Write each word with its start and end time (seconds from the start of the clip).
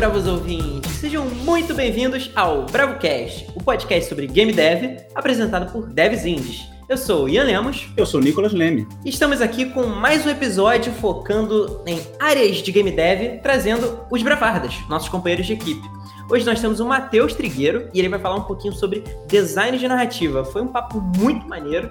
Bravos 0.00 0.26
ouvintes! 0.26 0.92
Sejam 0.92 1.26
muito 1.26 1.74
bem-vindos 1.74 2.30
ao 2.34 2.64
BravoCast, 2.64 3.48
o 3.54 3.62
podcast 3.62 4.08
sobre 4.08 4.26
game 4.26 4.50
dev, 4.50 4.98
apresentado 5.14 5.70
por 5.70 5.88
devs 5.88 6.24
indies. 6.24 6.66
Eu 6.88 6.96
sou 6.96 7.24
o 7.24 7.28
Ian 7.28 7.44
Lemos. 7.44 7.86
Eu 7.98 8.06
sou 8.06 8.18
o 8.18 8.24
Nicolas 8.24 8.54
Leme. 8.54 8.88
Estamos 9.04 9.42
aqui 9.42 9.66
com 9.66 9.84
mais 9.84 10.24
um 10.24 10.30
episódio 10.30 10.90
focando 10.90 11.82
em 11.86 12.00
áreas 12.18 12.62
de 12.62 12.72
game 12.72 12.90
dev, 12.90 13.42
trazendo 13.42 14.00
os 14.10 14.22
bravardas, 14.22 14.74
nossos 14.88 15.10
companheiros 15.10 15.46
de 15.46 15.52
equipe. 15.52 15.86
Hoje 16.30 16.46
nós 16.46 16.60
temos 16.62 16.80
o 16.80 16.86
Matheus 16.86 17.34
Trigueiro 17.34 17.90
e 17.92 17.98
ele 17.98 18.08
vai 18.08 18.18
falar 18.18 18.36
um 18.36 18.44
pouquinho 18.44 18.72
sobre 18.72 19.04
design 19.26 19.76
de 19.76 19.86
narrativa. 19.86 20.46
Foi 20.46 20.62
um 20.62 20.68
papo 20.68 20.98
muito 21.18 21.46
maneiro, 21.46 21.90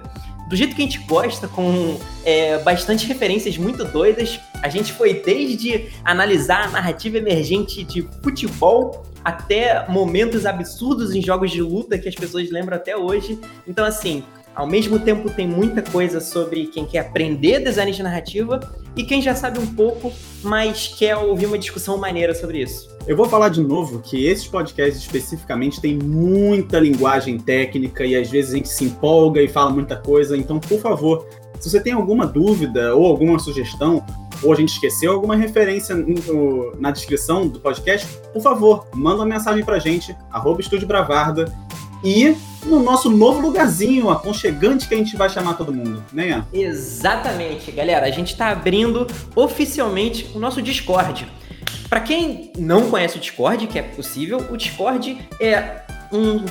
do 0.50 0.56
jeito 0.56 0.74
que 0.74 0.82
a 0.82 0.84
gente 0.84 0.98
gosta, 1.06 1.46
com 1.46 1.96
é, 2.24 2.58
bastante 2.58 3.06
referências 3.06 3.56
muito 3.56 3.84
doidas. 3.84 4.40
A 4.60 4.68
gente 4.68 4.92
foi 4.92 5.14
desde 5.14 5.88
analisar 6.04 6.64
a 6.64 6.70
narrativa 6.72 7.18
emergente 7.18 7.84
de 7.84 8.02
futebol 8.20 9.06
até 9.24 9.88
momentos 9.88 10.44
absurdos 10.44 11.14
em 11.14 11.22
jogos 11.22 11.52
de 11.52 11.62
luta 11.62 11.96
que 11.96 12.08
as 12.08 12.16
pessoas 12.16 12.50
lembram 12.50 12.76
até 12.76 12.96
hoje. 12.96 13.38
Então, 13.64 13.84
assim, 13.84 14.24
ao 14.60 14.66
mesmo 14.66 14.98
tempo 14.98 15.30
tem 15.30 15.48
muita 15.48 15.80
coisa 15.80 16.20
sobre 16.20 16.66
quem 16.66 16.84
quer 16.84 16.98
aprender 16.98 17.60
design 17.60 17.90
de 17.92 18.02
narrativa 18.02 18.60
e 18.94 19.02
quem 19.04 19.22
já 19.22 19.34
sabe 19.34 19.58
um 19.58 19.66
pouco, 19.66 20.12
mas 20.42 20.86
quer 20.98 21.16
ouvir 21.16 21.46
uma 21.46 21.56
discussão 21.56 21.96
maneira 21.96 22.34
sobre 22.34 22.60
isso. 22.60 22.94
Eu 23.06 23.16
vou 23.16 23.26
falar 23.26 23.48
de 23.48 23.62
novo 23.62 24.00
que 24.00 24.26
esses 24.26 24.46
podcasts 24.46 25.00
especificamente 25.00 25.80
têm 25.80 25.96
muita 25.96 26.78
linguagem 26.78 27.38
técnica 27.38 28.04
e 28.04 28.14
às 28.14 28.28
vezes 28.28 28.52
a 28.52 28.56
gente 28.58 28.68
se 28.68 28.84
empolga 28.84 29.40
e 29.40 29.48
fala 29.48 29.70
muita 29.70 29.96
coisa, 29.96 30.36
então 30.36 30.60
por 30.60 30.78
favor, 30.78 31.26
se 31.58 31.70
você 31.70 31.80
tem 31.80 31.94
alguma 31.94 32.26
dúvida 32.26 32.94
ou 32.94 33.06
alguma 33.06 33.38
sugestão, 33.38 34.04
ou 34.42 34.52
a 34.52 34.56
gente 34.56 34.74
esqueceu 34.74 35.12
alguma 35.12 35.36
referência 35.36 35.94
no, 35.94 36.76
na 36.76 36.90
descrição 36.90 37.48
do 37.48 37.60
podcast, 37.60 38.06
por 38.30 38.42
favor, 38.42 38.86
manda 38.92 39.16
uma 39.16 39.26
mensagem 39.26 39.64
pra 39.64 39.78
gente, 39.78 40.14
arroba 40.30 40.60
Estúdio 40.60 40.86
Bravarda, 40.86 41.50
e 42.02 42.36
no 42.64 42.82
nosso 42.82 43.10
novo 43.10 43.40
lugarzinho 43.40 44.10
aconchegante 44.10 44.88
que 44.88 44.94
a 44.94 44.98
gente 44.98 45.16
vai 45.16 45.28
chamar 45.28 45.54
todo 45.54 45.72
mundo, 45.72 46.04
né? 46.12 46.44
Exatamente, 46.52 47.70
galera. 47.72 48.06
A 48.06 48.10
gente 48.10 48.32
está 48.32 48.48
abrindo 48.48 49.06
oficialmente 49.34 50.30
o 50.34 50.38
nosso 50.38 50.60
Discord. 50.60 51.26
Para 51.88 52.00
quem 52.00 52.52
não 52.56 52.90
conhece 52.90 53.16
o 53.16 53.20
Discord, 53.20 53.66
que 53.66 53.78
é 53.78 53.82
possível, 53.82 54.46
o 54.50 54.56
Discord 54.56 55.18
é 55.40 55.82
um, 56.12 56.44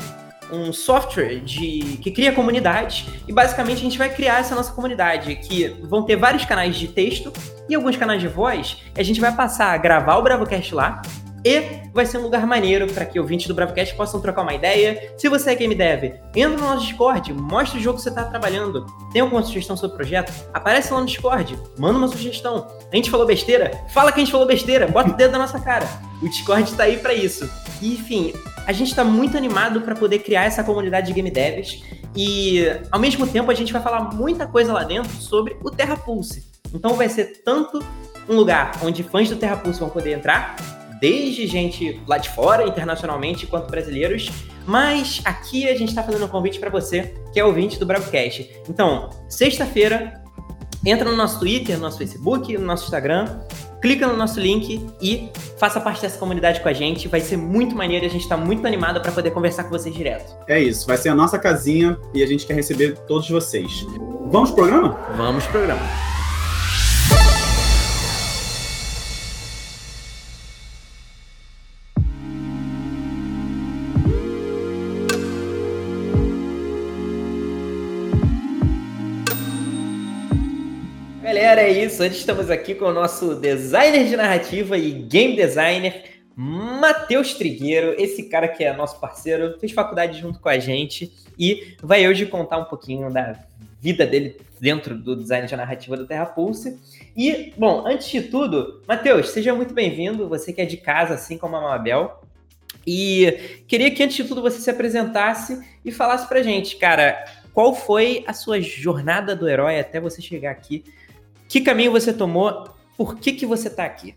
um 0.52 0.74
software 0.74 1.40
de, 1.40 1.98
que 2.02 2.12
cria 2.12 2.34
comunidade 2.34 3.08
e 3.28 3.32
basicamente 3.32 3.78
a 3.78 3.84
gente 3.84 3.98
vai 3.98 4.10
criar 4.10 4.40
essa 4.40 4.54
nossa 4.54 4.74
comunidade 4.74 5.36
que 5.36 5.70
vão 5.84 6.04
ter 6.04 6.18
vários 6.18 6.44
canais 6.44 6.76
de 6.76 6.88
texto 6.90 7.32
e 7.70 7.76
alguns 7.76 7.96
canais 7.96 8.20
de 8.20 8.28
voz. 8.28 8.78
A 8.98 9.04
gente 9.04 9.22
vai 9.22 9.34
passar 9.34 9.74
a 9.74 9.78
gravar 9.78 10.18
o 10.18 10.22
BravoCast 10.24 10.76
lá 10.76 11.02
e 11.46 11.90
vai 11.94 12.06
ser 12.06 12.18
um 12.18 12.24
lugar 12.24 12.46
maneiro 12.46 12.88
para 12.88 13.06
que 13.06 13.20
ouvintes 13.20 13.48
do 13.48 13.54
BravoCast 13.54 13.96
possam 13.96 14.20
trocar 14.22 14.42
uma 14.42 14.54
ideia. 14.54 15.14
Se 15.18 15.30
você 15.30 15.52
é 15.52 15.56
game 15.56 15.74
dev, 15.74 16.16
entra 16.36 16.58
no 16.58 16.68
nosso 16.68 16.86
Discord, 16.86 17.34
mostra 17.34 17.80
o 17.80 17.82
jogo 17.82 17.98
que 17.98 18.04
você 18.04 18.10
está 18.10 18.24
trabalhando. 18.24 18.86
Tem 19.12 19.22
alguma 19.22 19.42
sugestão 19.44 19.76
sobre 19.78 19.96
o 19.96 19.98
projeto? 19.98 20.34
Aparece 20.54 20.94
lá 20.94 21.00
no 21.00 21.06
Discord, 21.06 21.58
manda 21.78 21.98
uma 21.98 22.08
sugestão. 22.08 22.68
A 22.92 22.96
gente 22.96 23.10
falou 23.10 23.26
besteira? 23.26 23.72
Fala 23.90 24.12
que 24.12 24.20
a 24.20 24.24
gente 24.24 24.32
falou 24.32 24.48
besteira, 24.48 24.88
bota 24.88 25.12
o 25.12 25.16
dedo 25.16 25.32
na 25.32 25.40
nossa 25.40 25.60
cara. 25.60 25.88
O 26.22 26.28
Discord 26.28 26.70
está 26.70 26.84
aí 26.84 26.98
para 26.98 27.14
isso. 27.14 27.50
Enfim, 27.82 28.34
a 28.68 28.74
gente 28.74 28.90
está 28.90 29.04
muito 29.04 29.38
animado 29.38 29.82
para 29.82 29.96
poder 29.96 30.20
criar 30.20 30.46
essa 30.46 30.64
comunidade 30.64 31.08
de 31.08 31.14
game 31.14 31.32
devs 31.32 31.82
e, 32.16 32.66
ao 32.92 33.00
mesmo 33.00 33.26
tempo, 33.26 33.50
a 33.50 33.54
gente 33.54 33.72
vai 33.72 33.82
falar 33.82 34.14
muita 34.14 34.46
coisa 34.46 34.74
lá 34.74 34.84
dentro 34.84 35.12
sobre 35.14 35.58
o 35.64 35.72
Terra 35.72 35.96
Pulse. 35.96 36.50
Então 36.74 36.94
vai 36.94 37.10
ser 37.10 37.42
tanto 37.44 37.84
um 38.28 38.36
lugar 38.36 38.72
onde 38.84 39.04
fãs 39.04 39.30
do 39.30 39.36
Terra 39.36 39.58
Pulse 39.58 39.80
vão 39.80 39.90
poder 39.90 40.14
entrar, 40.14 40.56
desde 41.00 41.48
gente 41.48 42.02
lá 42.08 42.18
de 42.18 42.30
fora, 42.30 42.68
internacionalmente, 42.68 43.48
quanto 43.48 43.70
brasileiros. 43.70 44.30
Mas 44.66 45.22
aqui 45.26 45.68
a 45.68 45.76
gente 45.76 45.90
está 45.90 46.04
fazendo 46.04 46.26
um 46.26 46.28
convite 46.28 46.60
para 46.60 46.70
você, 46.70 47.14
que 47.34 47.40
é 47.40 47.46
ouvinte 47.46 47.80
do 47.80 47.86
BravoCast. 47.86 48.50
Então, 48.70 49.10
sexta-feira, 49.28 50.22
entra 50.86 51.10
no 51.10 51.16
nosso 51.16 51.40
Twitter, 51.40 51.76
no 51.76 51.82
nosso 51.84 51.98
Facebook, 51.98 52.56
no 52.58 52.66
nosso 52.66 52.84
Instagram, 52.86 53.40
clica 53.82 54.08
no 54.08 54.16
nosso 54.16 54.40
link 54.40 54.86
e 55.02 55.30
faça 55.58 55.80
parte 55.80 56.02
dessa 56.02 56.18
comunidade 56.18 56.60
com 56.60 56.70
a 56.70 56.74
gente. 56.74 57.08
Vai 57.08 57.22
ser 57.22 57.38
muito 57.38 57.76
maneiro 57.76 58.06
e 58.06 58.08
a 58.08 58.12
gente 58.12 58.22
está 58.24 58.38
muito 58.38 58.66
animado 58.68 59.02
para 59.02 59.12
poder 59.12 59.32
conversar 59.32 59.64
com 59.64 59.70
vocês 59.70 59.94
direto. 59.96 60.36
É 60.48 60.60
isso, 60.60 60.86
vai 60.86 60.98
ser 60.98 61.10
a 61.10 61.16
nossa 61.16 61.40
casinha 61.40 61.98
e 62.14 62.22
a 62.22 62.28
gente 62.28 62.46
quer 62.46 62.54
receber 62.54 62.98
todos 63.08 63.30
vocês. 63.30 63.86
Vamos 64.28 64.52
pro 64.52 64.64
programa? 64.64 65.00
Vamos 65.16 65.44
pro 65.46 65.54
programa. 65.54 66.09
Isso. 81.90 82.04
Hoje 82.04 82.18
estamos 82.18 82.52
aqui 82.52 82.76
com 82.76 82.86
o 82.86 82.94
nosso 82.94 83.34
designer 83.34 84.08
de 84.08 84.16
narrativa 84.16 84.78
e 84.78 84.92
game 84.92 85.36
designer, 85.36 86.22
Matheus 86.36 87.34
Trigueiro. 87.34 87.96
Esse 87.98 88.30
cara 88.30 88.48
que 88.48 88.64
é 88.64 88.72
nosso 88.72 89.00
parceiro, 89.00 89.58
fez 89.60 89.72
faculdade 89.72 90.20
junto 90.20 90.40
com 90.40 90.50
a 90.50 90.60
gente 90.60 91.12
e 91.38 91.76
vai 91.82 92.08
hoje 92.08 92.28
contar 92.28 92.60
um 92.60 92.66
pouquinho 92.66 93.12
da 93.12 93.40
vida 93.82 94.06
dele 94.06 94.38
dentro 94.62 94.96
do 94.96 95.16
design 95.16 95.48
de 95.48 95.56
narrativa 95.56 95.98
do 95.98 96.06
Terra 96.06 96.28
Pulse. 96.28 96.80
E, 97.18 97.54
bom, 97.58 97.84
antes 97.88 98.08
de 98.08 98.22
tudo, 98.22 98.84
Matheus, 98.88 99.30
seja 99.30 99.56
muito 99.56 99.74
bem-vindo. 99.74 100.30
Você 100.30 100.54
que 100.54 100.62
é 100.62 100.66
de 100.66 100.78
casa, 100.78 101.16
assim 101.16 101.40
como 101.40 101.56
a 101.56 101.62
Mabel. 101.62 102.22
E 102.86 103.64
queria 103.68 103.90
que, 103.90 104.04
antes 104.04 104.16
de 104.16 104.26
tudo, 104.26 104.44
você 104.44 104.60
se 104.60 104.70
apresentasse 104.70 105.60
e 105.84 105.92
falasse 105.92 106.28
pra 106.28 106.44
gente, 106.44 106.76
cara, 106.76 107.26
qual 107.52 107.74
foi 107.74 108.24
a 108.28 108.34
sua 108.34 108.62
jornada 108.62 109.36
do 109.36 109.50
herói 109.50 109.80
até 109.80 110.00
você 110.00 110.22
chegar 110.22 110.52
aqui 110.52 110.84
que 111.50 111.62
caminho 111.62 111.92
você 111.92 112.14
tomou? 112.14 112.70
Por 112.96 113.18
que, 113.18 113.34
que 113.34 113.46
você 113.46 113.70
tá 113.70 113.84
aqui? 113.84 114.16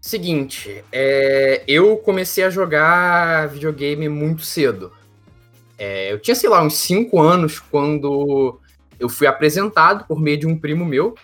Seguinte, 0.00 0.82
é, 0.90 1.62
eu 1.68 1.98
comecei 1.98 2.42
a 2.42 2.48
jogar 2.48 3.48
videogame 3.48 4.08
muito 4.08 4.42
cedo. 4.42 4.90
É, 5.76 6.10
eu 6.10 6.18
tinha, 6.18 6.34
sei 6.34 6.48
lá, 6.48 6.62
uns 6.62 6.74
5 6.78 7.20
anos 7.20 7.60
quando 7.60 8.58
eu 8.98 9.10
fui 9.10 9.26
apresentado 9.26 10.06
por 10.06 10.18
meio 10.18 10.38
de 10.38 10.46
um 10.46 10.58
primo 10.58 10.86
meu 10.86 11.14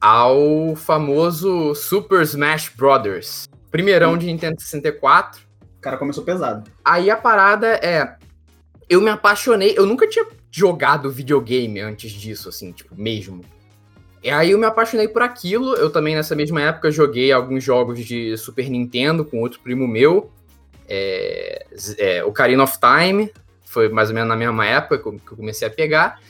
ao 0.00 0.76
famoso 0.76 1.74
Super 1.74 2.22
Smash 2.22 2.68
Brothers. 2.68 3.48
Primeirão 3.68 4.16
de 4.16 4.26
Nintendo 4.26 4.60
64. 4.60 5.42
O 5.78 5.80
cara 5.80 5.96
começou 5.96 6.22
pesado. 6.22 6.70
Aí 6.84 7.10
a 7.10 7.16
parada 7.16 7.68
é. 7.82 8.16
Eu 8.88 9.00
me 9.00 9.10
apaixonei. 9.10 9.74
Eu 9.76 9.86
nunca 9.86 10.08
tinha 10.08 10.24
jogado 10.52 11.10
videogame 11.10 11.80
antes 11.80 12.12
disso, 12.12 12.48
assim, 12.48 12.70
tipo, 12.70 12.94
mesmo. 12.94 13.44
E 14.22 14.30
aí 14.30 14.52
eu 14.52 14.58
me 14.58 14.66
apaixonei 14.66 15.08
por 15.08 15.22
aquilo. 15.22 15.74
Eu 15.74 15.90
também, 15.90 16.14
nessa 16.14 16.36
mesma 16.36 16.62
época, 16.62 16.90
joguei 16.90 17.32
alguns 17.32 17.64
jogos 17.64 18.04
de 18.04 18.36
Super 18.36 18.70
Nintendo 18.70 19.24
com 19.24 19.40
outro 19.40 19.60
primo 19.60 19.86
meu. 19.88 20.30
É, 20.88 21.66
é, 21.98 22.24
Ocarina 22.24 22.62
of 22.62 22.78
Time, 22.78 23.32
foi 23.64 23.88
mais 23.88 24.10
ou 24.10 24.14
menos 24.14 24.28
na 24.28 24.36
mesma 24.36 24.66
época 24.66 24.98
que 24.98 25.32
eu 25.32 25.36
comecei 25.36 25.66
a 25.66 25.70
pegar. 25.70 26.20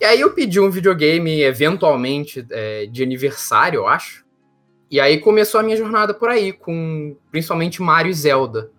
E 0.00 0.04
aí 0.04 0.20
eu 0.20 0.32
pedi 0.32 0.58
um 0.58 0.70
videogame, 0.70 1.42
eventualmente, 1.42 2.44
é, 2.50 2.86
de 2.86 3.02
aniversário, 3.02 3.78
eu 3.78 3.86
acho. 3.86 4.24
E 4.90 5.00
aí 5.00 5.18
começou 5.18 5.60
a 5.60 5.62
minha 5.62 5.76
jornada 5.76 6.14
por 6.14 6.28
aí, 6.28 6.52
com 6.52 7.16
principalmente 7.30 7.82
Mario 7.82 8.10
e 8.10 8.14
Zelda. 8.14 8.70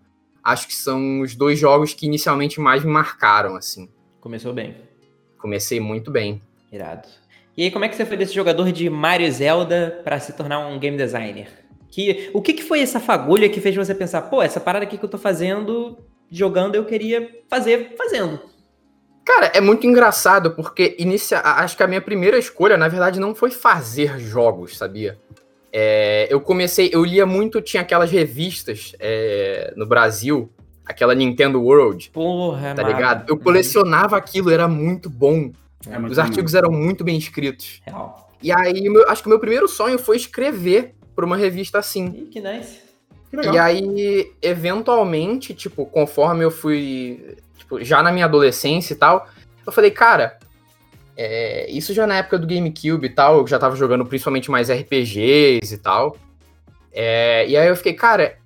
Acho 0.43 0.67
que 0.67 0.75
são 0.75 1.21
os 1.21 1.35
dois 1.35 1.59
jogos 1.59 1.93
que 1.93 2.05
inicialmente 2.05 2.59
mais 2.59 2.83
me 2.83 2.91
marcaram, 2.91 3.55
assim. 3.55 3.89
Começou 4.19 4.53
bem. 4.53 4.75
Comecei 5.37 5.79
muito 5.79 6.09
bem. 6.09 6.41
Irado. 6.71 7.07
E 7.57 7.63
aí, 7.63 7.71
como 7.71 7.83
é 7.83 7.89
que 7.89 7.95
você 7.95 8.05
foi 8.05 8.15
desse 8.15 8.35
jogador 8.35 8.71
de 8.71 8.87
Mario 8.87 9.31
Zelda 9.31 9.99
para 10.03 10.19
se 10.19 10.31
tornar 10.33 10.67
um 10.67 10.77
game 10.77 10.95
designer? 10.95 11.47
Que, 11.89 12.29
o 12.31 12.39
que, 12.39 12.53
que 12.53 12.61
foi 12.61 12.81
essa 12.81 12.99
fagulha 12.99 13.49
que 13.49 13.59
fez 13.59 13.75
você 13.75 13.95
pensar, 13.95 14.21
pô, 14.23 14.43
essa 14.43 14.59
parada 14.59 14.85
aqui 14.85 14.95
que 14.95 15.03
eu 15.03 15.09
tô 15.09 15.17
fazendo, 15.17 15.97
jogando, 16.29 16.75
eu 16.75 16.85
queria 16.85 17.27
fazer 17.49 17.95
fazendo? 17.97 18.39
Cara, 19.25 19.47
é 19.47 19.59
muito 19.59 19.87
engraçado, 19.87 20.51
porque 20.51 20.95
inicia... 20.99 21.39
acho 21.39 21.75
que 21.75 21.81
a 21.81 21.87
minha 21.87 21.99
primeira 21.99 22.37
escolha, 22.37 22.77
na 22.77 22.87
verdade, 22.87 23.19
não 23.19 23.33
foi 23.33 23.49
fazer 23.49 24.19
jogos, 24.19 24.77
sabia? 24.77 25.17
É, 25.73 26.27
eu 26.29 26.39
comecei, 26.39 26.91
eu 26.93 27.03
lia 27.03 27.25
muito, 27.25 27.59
tinha 27.59 27.81
aquelas 27.81 28.11
revistas 28.11 28.93
é, 28.99 29.73
no 29.75 29.87
Brasil, 29.87 30.47
aquela 30.85 31.15
Nintendo 31.15 31.59
World. 31.61 32.11
Porra, 32.11 32.75
tá 32.75 32.83
ligado? 32.83 33.27
Eu 33.27 33.37
colecionava 33.37 34.15
uhum. 34.15 34.21
aquilo, 34.21 34.51
era 34.51 34.67
muito 34.67 35.09
bom. 35.09 35.51
É 35.85 35.99
Os 35.99 36.17
artigos 36.17 36.53
eram 36.53 36.71
muito 36.71 37.03
bem 37.03 37.17
escritos. 37.17 37.81
Real. 37.85 38.31
E 38.41 38.51
aí, 38.51 38.89
meu, 38.89 39.09
acho 39.09 39.21
que 39.21 39.27
o 39.27 39.29
meu 39.29 39.39
primeiro 39.39 39.67
sonho 39.67 39.97
foi 39.97 40.17
escrever 40.17 40.95
para 41.15 41.25
uma 41.25 41.37
revista 41.37 41.79
assim. 41.79 42.05
Ih, 42.07 42.25
que 42.25 42.39
nice. 42.39 42.79
Que 43.29 43.37
e 43.37 43.57
aí, 43.59 44.31
eventualmente, 44.41 45.53
tipo, 45.53 45.85
conforme 45.85 46.45
eu 46.45 46.51
fui, 46.51 47.37
tipo, 47.57 47.83
já 47.83 48.01
na 48.01 48.11
minha 48.11 48.25
adolescência 48.25 48.93
e 48.93 48.97
tal, 48.97 49.27
eu 49.65 49.71
falei, 49.71 49.91
cara, 49.91 50.37
é, 51.15 51.69
isso 51.69 51.93
já 51.93 52.07
na 52.07 52.17
época 52.17 52.37
do 52.37 52.47
GameCube 52.47 53.07
e 53.07 53.09
tal, 53.09 53.39
eu 53.39 53.47
já 53.47 53.59
tava 53.59 53.75
jogando 53.75 54.05
principalmente 54.05 54.49
mais 54.49 54.69
RPGs 54.69 55.73
e 55.73 55.77
tal. 55.77 56.15
É, 56.93 57.47
e 57.47 57.57
aí 57.57 57.67
eu 57.67 57.75
fiquei, 57.75 57.93
cara, 57.93 58.37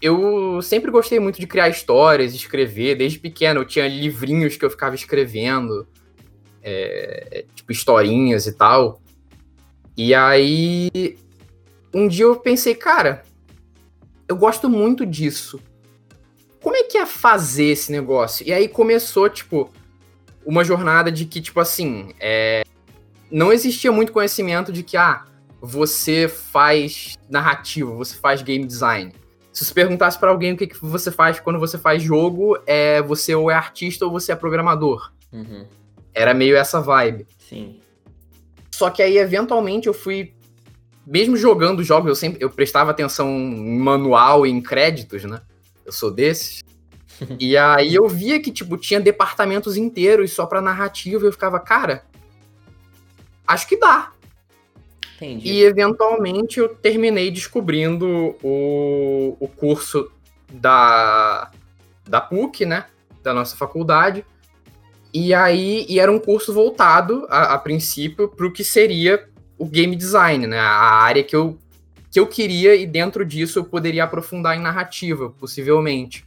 eu 0.00 0.62
sempre 0.62 0.90
gostei 0.90 1.20
muito 1.20 1.40
de 1.40 1.46
criar 1.46 1.68
histórias, 1.68 2.34
escrever. 2.34 2.96
Desde 2.96 3.18
pequeno 3.18 3.60
eu 3.60 3.64
tinha 3.64 3.86
livrinhos 3.86 4.56
que 4.56 4.64
eu 4.64 4.70
ficava 4.70 4.94
escrevendo, 4.94 5.86
é, 6.62 7.44
tipo 7.54 7.72
historinhas 7.72 8.46
e 8.46 8.52
tal. 8.52 9.00
E 9.96 10.14
aí 10.14 11.18
um 11.94 12.08
dia 12.08 12.24
eu 12.24 12.36
pensei, 12.36 12.74
cara, 12.74 13.22
eu 14.26 14.36
gosto 14.36 14.68
muito 14.68 15.04
disso. 15.04 15.60
Como 16.60 16.76
é 16.76 16.84
que 16.84 16.96
é 16.96 17.04
fazer 17.04 17.64
esse 17.64 17.90
negócio? 17.92 18.46
E 18.46 18.52
aí 18.52 18.68
começou, 18.68 19.28
tipo, 19.28 19.70
uma 20.46 20.64
jornada 20.64 21.10
de 21.10 21.26
que, 21.26 21.40
tipo 21.40 21.60
assim, 21.60 22.14
é, 22.20 22.64
não 23.30 23.52
existia 23.52 23.90
muito 23.92 24.12
conhecimento 24.12 24.72
de 24.72 24.82
que, 24.82 24.96
ah, 24.96 25.24
você 25.60 26.28
faz 26.28 27.18
narrativa, 27.28 27.92
você 27.92 28.16
faz 28.16 28.42
game 28.42 28.64
design. 28.64 29.12
Se 29.52 29.64
você 29.64 29.74
perguntasse 29.74 30.18
para 30.18 30.30
alguém 30.30 30.54
o 30.54 30.56
que, 30.56 30.66
que 30.66 30.82
você 30.82 31.10
faz 31.10 31.38
quando 31.38 31.58
você 31.58 31.76
faz 31.76 32.02
jogo, 32.02 32.58
é 32.66 33.02
você 33.02 33.34
ou 33.34 33.50
é 33.50 33.54
artista 33.54 34.06
ou 34.06 34.10
você 34.10 34.32
é 34.32 34.36
programador. 34.36 35.12
Uhum. 35.30 35.66
Era 36.14 36.34
meio 36.34 36.56
essa 36.56 36.80
vibe. 36.80 37.26
Sim. 37.38 37.80
Só 38.70 38.90
que 38.90 39.02
aí, 39.02 39.18
eventualmente, 39.18 39.86
eu 39.86 39.94
fui. 39.94 40.34
Mesmo 41.06 41.36
jogando 41.36 41.82
jogos, 41.82 42.08
eu 42.08 42.14
sempre 42.14 42.42
eu 42.42 42.50
prestava 42.50 42.90
atenção 42.90 43.28
em 43.28 43.78
manual 43.78 44.46
e 44.46 44.50
em 44.50 44.60
créditos, 44.60 45.24
né? 45.24 45.40
Eu 45.84 45.92
sou 45.92 46.10
desses. 46.10 46.62
e 47.38 47.56
aí 47.56 47.94
eu 47.94 48.08
via 48.08 48.40
que, 48.40 48.50
tipo, 48.50 48.76
tinha 48.76 49.00
departamentos 49.00 49.76
inteiros 49.76 50.32
só 50.32 50.46
pra 50.46 50.60
narrativa 50.60 51.24
e 51.24 51.28
eu 51.28 51.32
ficava, 51.32 51.58
cara, 51.58 52.04
acho 53.46 53.68
que 53.68 53.76
dá. 53.76 54.12
Entendi. 55.16 55.52
E 55.52 55.62
eventualmente 55.62 56.58
eu 56.58 56.68
terminei 56.68 57.30
descobrindo 57.30 58.36
o, 58.42 59.36
o 59.38 59.48
curso 59.48 60.10
da, 60.52 61.50
da 62.08 62.20
PUC, 62.20 62.66
né? 62.66 62.86
Da 63.22 63.32
nossa 63.32 63.56
faculdade. 63.56 64.24
E 65.12 65.34
aí 65.34 65.84
e 65.88 66.00
era 66.00 66.10
um 66.10 66.18
curso 66.18 66.52
voltado, 66.52 67.26
a, 67.28 67.54
a 67.54 67.58
princípio, 67.58 68.28
para 68.28 68.46
o 68.46 68.52
que 68.52 68.64
seria 68.64 69.28
o 69.58 69.66
game 69.66 69.94
design, 69.94 70.46
né? 70.46 70.58
A 70.58 71.02
área 71.02 71.22
que 71.22 71.36
eu, 71.36 71.58
que 72.10 72.18
eu 72.18 72.26
queria, 72.26 72.74
e 72.74 72.86
dentro 72.86 73.24
disso 73.24 73.58
eu 73.58 73.64
poderia 73.64 74.04
aprofundar 74.04 74.56
em 74.56 74.60
narrativa, 74.60 75.30
possivelmente. 75.30 76.24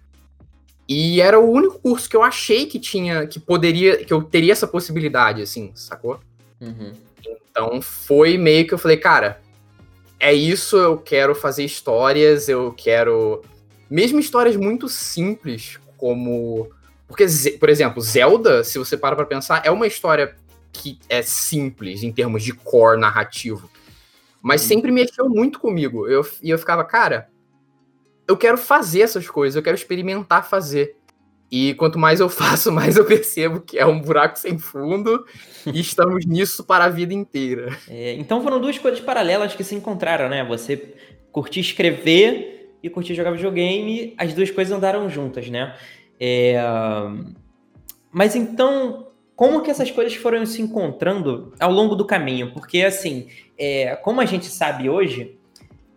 E 0.87 1.19
era 1.19 1.39
o 1.39 1.49
único 1.49 1.79
curso 1.79 2.07
que 2.07 2.15
eu 2.15 2.21
achei 2.21 2.67
que 2.67 2.79
tinha, 2.79 3.25
que 3.25 3.39
poderia, 3.39 4.05
que 4.05 4.13
eu 4.13 4.21
teria 4.21 4.51
essa 4.51 4.67
possibilidade, 4.67 5.41
assim, 5.41 5.71
sacou? 5.73 6.19
Uhum. 6.61 6.93
Então 7.49 7.81
foi 7.81 8.37
meio 8.37 8.67
que 8.67 8.73
eu 8.73 8.77
falei, 8.77 8.97
cara, 8.97 9.41
é 10.19 10.33
isso, 10.33 10.77
eu 10.77 10.97
quero 10.97 11.33
fazer 11.33 11.63
histórias, 11.63 12.47
eu 12.47 12.71
quero. 12.71 13.41
Mesmo 13.89 14.19
histórias 14.19 14.55
muito 14.55 14.87
simples, 14.87 15.79
como. 15.97 16.69
Porque, 17.07 17.25
por 17.59 17.69
exemplo, 17.69 18.01
Zelda, 18.01 18.63
se 18.63 18.77
você 18.77 18.97
para 18.97 19.15
pra 19.15 19.25
pensar, 19.25 19.61
é 19.65 19.71
uma 19.71 19.87
história 19.87 20.35
que 20.71 20.99
é 21.07 21.21
simples 21.21 22.03
em 22.03 22.11
termos 22.11 22.43
de 22.43 22.53
core 22.53 22.99
narrativo. 22.99 23.69
Mas 24.41 24.63
hum. 24.63 24.67
sempre 24.67 24.91
mexeu 24.91 25.29
muito 25.29 25.59
comigo. 25.59 26.07
Eu, 26.07 26.25
e 26.41 26.49
eu 26.49 26.57
ficava, 26.57 26.83
cara, 26.83 27.29
eu 28.27 28.35
quero 28.35 28.57
fazer 28.57 29.01
essas 29.01 29.29
coisas, 29.29 29.55
eu 29.55 29.63
quero 29.63 29.75
experimentar 29.75 30.47
fazer. 30.47 30.95
E 31.51 31.73
quanto 31.75 31.99
mais 31.99 32.19
eu 32.19 32.27
faço, 32.29 32.71
mais 32.71 32.97
eu 32.97 33.05
percebo 33.05 33.61
que 33.61 33.77
é 33.77 33.85
um 33.85 33.99
buraco 33.99 34.37
sem 34.37 34.57
fundo 34.57 35.25
e 35.65 35.79
estamos 35.79 36.25
nisso 36.25 36.63
para 36.63 36.85
a 36.85 36.89
vida 36.89 37.13
inteira. 37.13 37.77
É, 37.87 38.13
então 38.13 38.41
foram 38.41 38.59
duas 38.59 38.77
coisas 38.77 38.99
paralelas 38.99 39.55
que 39.55 39.63
se 39.63 39.75
encontraram, 39.75 40.27
né? 40.27 40.43
Você 40.45 40.95
curtir 41.31 41.59
escrever 41.59 42.77
e 42.81 42.89
curtir 42.89 43.15
jogar 43.15 43.31
videogame, 43.31 44.13
as 44.17 44.33
duas 44.33 44.51
coisas 44.51 44.75
andaram 44.75 45.09
juntas, 45.09 45.49
né? 45.49 45.75
É... 46.19 46.55
Mas 48.11 48.35
então, 48.35 49.07
como 49.35 49.61
que 49.61 49.69
essas 49.69 49.91
coisas 49.91 50.15
foram 50.15 50.45
se 50.45 50.61
encontrando 50.61 51.53
ao 51.59 51.71
longo 51.71 51.95
do 51.95 52.05
caminho? 52.05 52.51
Porque, 52.53 52.81
assim, 52.83 53.27
é... 53.57 53.95
como 53.97 54.21
a 54.21 54.25
gente 54.25 54.45
sabe 54.45 54.89
hoje, 54.89 55.37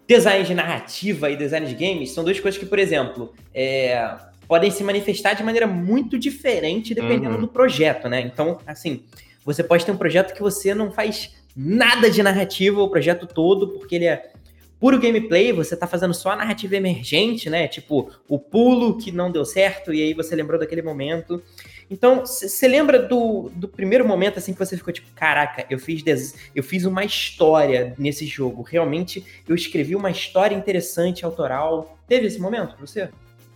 design 0.06 0.44
de 0.44 0.54
narrativa 0.54 1.30
e 1.30 1.36
design 1.36 1.66
de 1.66 1.74
games 1.74 2.10
são 2.10 2.24
duas 2.24 2.40
coisas 2.40 2.58
que, 2.58 2.66
por 2.66 2.78
exemplo, 2.78 3.34
é 3.54 4.28
podem 4.48 4.70
se 4.70 4.82
manifestar 4.82 5.34
de 5.34 5.44
maneira 5.44 5.66
muito 5.66 6.18
diferente 6.18 6.94
dependendo 6.94 7.34
uhum. 7.34 7.40
do 7.42 7.48
projeto, 7.48 8.08
né? 8.08 8.22
Então, 8.22 8.58
assim, 8.66 9.04
você 9.44 9.62
pode 9.62 9.84
ter 9.84 9.92
um 9.92 9.96
projeto 9.96 10.34
que 10.34 10.40
você 10.40 10.74
não 10.74 10.90
faz 10.90 11.36
nada 11.54 12.10
de 12.10 12.22
narrativa 12.22 12.80
o 12.82 12.88
projeto 12.88 13.26
todo, 13.26 13.68
porque 13.68 13.96
ele 13.96 14.06
é 14.06 14.30
puro 14.80 14.98
gameplay, 14.98 15.52
você 15.52 15.76
tá 15.76 15.86
fazendo 15.86 16.14
só 16.14 16.30
a 16.30 16.36
narrativa 16.36 16.76
emergente, 16.76 17.50
né? 17.50 17.66
Tipo, 17.66 18.10
o 18.28 18.38
pulo 18.38 18.96
que 18.96 19.10
não 19.10 19.30
deu 19.30 19.44
certo 19.44 19.92
e 19.92 20.02
aí 20.02 20.14
você 20.14 20.34
lembrou 20.36 20.58
daquele 20.58 20.82
momento. 20.82 21.42
Então, 21.90 22.24
você 22.24 22.68
lembra 22.68 22.98
do, 22.98 23.50
do 23.54 23.66
primeiro 23.66 24.06
momento 24.06 24.38
assim 24.38 24.52
que 24.52 24.58
você 24.58 24.76
ficou 24.76 24.92
tipo, 24.92 25.08
caraca, 25.14 25.64
eu 25.70 25.78
fiz 25.78 26.02
des... 26.02 26.34
eu 26.54 26.62
fiz 26.62 26.84
uma 26.84 27.04
história 27.04 27.94
nesse 27.98 28.26
jogo. 28.26 28.62
Realmente 28.62 29.24
eu 29.48 29.54
escrevi 29.54 29.96
uma 29.96 30.10
história 30.10 30.54
interessante, 30.54 31.24
autoral. 31.24 31.98
Teve 32.06 32.26
esse 32.26 32.38
momento 32.38 32.76
pra 32.76 32.86
você? 32.86 33.08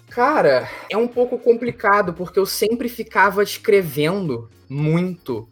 Cara, 0.08 0.69
é 0.90 0.96
um 0.96 1.08
pouco 1.08 1.38
complicado, 1.38 2.12
porque 2.12 2.38
eu 2.38 2.46
sempre 2.46 2.88
ficava 2.88 3.42
escrevendo 3.42 4.50
muito. 4.69 5.48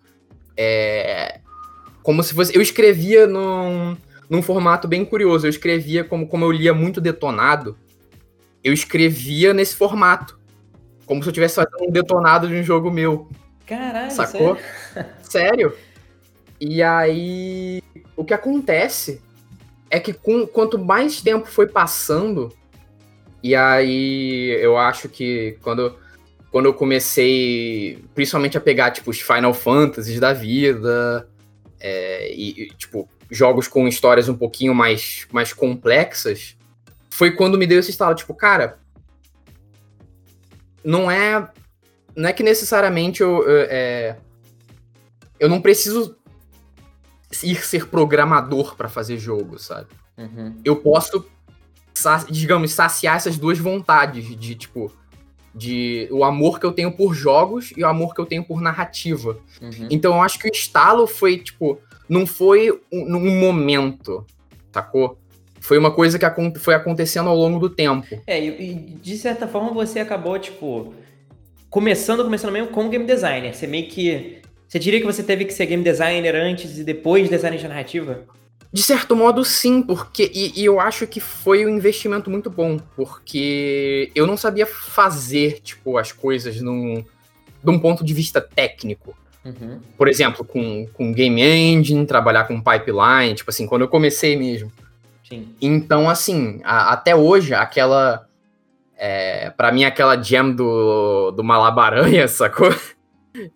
É, 0.56 1.40
como 2.02 2.22
se 2.22 2.34
fosse. 2.34 2.54
Eu 2.54 2.60
escrevia 2.60 3.26
num, 3.26 3.96
num 4.30 4.40
formato 4.40 4.86
bem 4.86 5.04
curioso. 5.04 5.46
Eu 5.46 5.50
escrevia 5.50 6.04
como, 6.04 6.28
como 6.28 6.44
eu 6.44 6.52
lia 6.52 6.72
muito 6.72 7.00
detonado. 7.00 7.76
Eu 8.62 8.72
escrevia 8.72 9.52
nesse 9.52 9.74
formato. 9.74 10.38
Como 11.04 11.20
se 11.22 11.28
eu 11.28 11.32
tivesse 11.32 11.56
fazendo 11.56 11.88
um 11.88 11.90
detonado 11.90 12.46
de 12.46 12.54
um 12.54 12.62
jogo 12.62 12.90
meu. 12.90 13.28
Caralho, 13.66 14.10
sacou? 14.12 14.56
Sério? 14.56 15.10
sério? 15.20 15.76
E 16.60 16.80
aí. 16.80 17.82
O 18.16 18.24
que 18.24 18.32
acontece 18.32 19.20
é 19.90 19.98
que 19.98 20.12
com, 20.12 20.46
quanto 20.46 20.78
mais 20.78 21.20
tempo 21.20 21.46
foi 21.46 21.66
passando, 21.66 22.52
e 23.42 23.56
aí 23.56 24.56
eu 24.60 24.76
acho 24.76 25.08
que 25.08 25.58
quando, 25.62 25.96
quando 26.50 26.66
eu 26.66 26.74
comecei, 26.74 27.98
principalmente 28.14 28.56
a 28.56 28.60
pegar, 28.60 28.92
tipo, 28.92 29.10
os 29.10 29.20
Final 29.20 29.52
Fantasies 29.52 30.20
da 30.20 30.32
vida, 30.32 31.28
é, 31.80 32.32
e, 32.32 32.64
e, 32.64 32.68
tipo, 32.68 33.08
jogos 33.30 33.68
com 33.68 33.86
histórias 33.86 34.28
um 34.28 34.36
pouquinho 34.36 34.74
mais, 34.74 35.26
mais 35.32 35.52
complexas, 35.52 36.56
foi 37.08 37.32
quando 37.32 37.58
me 37.58 37.66
deu 37.66 37.78
esse 37.78 37.90
estalo, 37.90 38.14
tipo, 38.14 38.34
cara, 38.34 38.78
não 40.84 41.10
é. 41.10 41.48
Não 42.16 42.28
é 42.28 42.32
que 42.32 42.42
necessariamente 42.42 43.22
eu. 43.22 43.42
eu 43.42 43.66
é, 43.70 44.16
eu 45.38 45.48
não 45.48 45.60
preciso 45.60 46.16
ir 47.42 47.64
ser 47.64 47.86
programador 47.86 48.76
para 48.76 48.88
fazer 48.88 49.18
jogo, 49.18 49.58
sabe? 49.58 49.88
Uhum. 50.18 50.60
Eu 50.64 50.76
posso 50.76 51.24
digamos, 52.30 52.72
saciar 52.72 53.16
essas 53.16 53.36
duas 53.36 53.58
vontades 53.58 54.24
de, 54.38 54.54
tipo, 54.54 54.92
de 55.54 56.08
o 56.10 56.24
amor 56.24 56.58
que 56.58 56.66
eu 56.66 56.72
tenho 56.72 56.92
por 56.92 57.14
jogos 57.14 57.72
e 57.76 57.82
o 57.82 57.86
amor 57.86 58.14
que 58.14 58.20
eu 58.20 58.26
tenho 58.26 58.44
por 58.44 58.60
narrativa. 58.60 59.38
Uhum. 59.60 59.88
Então 59.90 60.14
eu 60.14 60.22
acho 60.22 60.38
que 60.38 60.48
o 60.48 60.52
estalo 60.52 61.06
foi, 61.06 61.38
tipo, 61.38 61.78
não 62.10 62.26
foi 62.26 62.72
um, 62.92 63.16
um 63.16 63.38
momento, 63.38 64.26
sacou? 64.72 65.16
Foi 65.60 65.78
uma 65.78 65.92
coisa 65.92 66.18
que 66.18 66.58
foi 66.58 66.74
acontecendo 66.74 67.28
ao 67.28 67.36
longo 67.36 67.60
do 67.60 67.70
tempo. 67.70 68.20
É, 68.26 68.42
e, 68.42 68.48
e 68.48 68.74
de 69.00 69.16
certa 69.16 69.46
forma 69.46 69.70
você 69.72 70.00
acabou, 70.00 70.36
tipo, 70.36 70.92
começando, 71.68 72.24
começando 72.24 72.50
mesmo 72.50 72.68
com 72.68 72.88
game 72.88 73.06
designer. 73.06 73.54
Você 73.54 73.68
meio 73.68 73.86
que. 73.86 74.42
Você 74.66 74.78
diria 74.78 74.98
que 74.98 75.06
você 75.06 75.22
teve 75.22 75.44
que 75.44 75.52
ser 75.52 75.66
game 75.66 75.84
designer 75.84 76.34
antes 76.34 76.78
e 76.78 76.84
depois 76.84 77.30
designer 77.30 77.58
de 77.58 77.68
narrativa? 77.68 78.24
De 78.72 78.82
certo 78.82 79.14
modo, 79.14 79.44
sim, 79.44 79.80
porque. 79.80 80.30
E, 80.34 80.60
e, 80.60 80.64
eu 80.64 80.80
acho 80.80 81.06
que 81.06 81.20
foi 81.20 81.64
um 81.64 81.68
investimento 81.68 82.28
muito 82.28 82.50
bom, 82.50 82.76
porque 82.96 84.10
eu 84.14 84.26
não 84.26 84.36
sabia 84.36 84.66
fazer, 84.66 85.60
tipo, 85.60 85.96
as 85.96 86.10
coisas 86.10 86.60
num, 86.60 87.04
de 87.62 87.70
um 87.70 87.78
ponto 87.78 88.04
de 88.04 88.14
vista 88.14 88.40
técnico. 88.40 89.14
Uhum. 89.44 89.80
Por 89.96 90.08
exemplo, 90.08 90.44
com, 90.44 90.86
com 90.92 91.12
game 91.12 91.40
engine, 91.40 92.06
trabalhar 92.06 92.44
com 92.44 92.60
pipeline, 92.60 93.34
tipo 93.34 93.50
assim, 93.50 93.66
quando 93.66 93.82
eu 93.82 93.88
comecei 93.88 94.36
mesmo. 94.36 94.70
Sim. 95.28 95.54
Então, 95.60 96.10
assim, 96.10 96.60
a, 96.64 96.92
até 96.92 97.14
hoje, 97.14 97.54
aquela. 97.54 98.26
É, 98.96 99.48
para 99.50 99.72
mim, 99.72 99.84
aquela 99.84 100.20
jam 100.22 100.52
do, 100.52 101.30
do 101.30 101.42
Malabaranha, 101.42 102.26
sacou? 102.28 102.74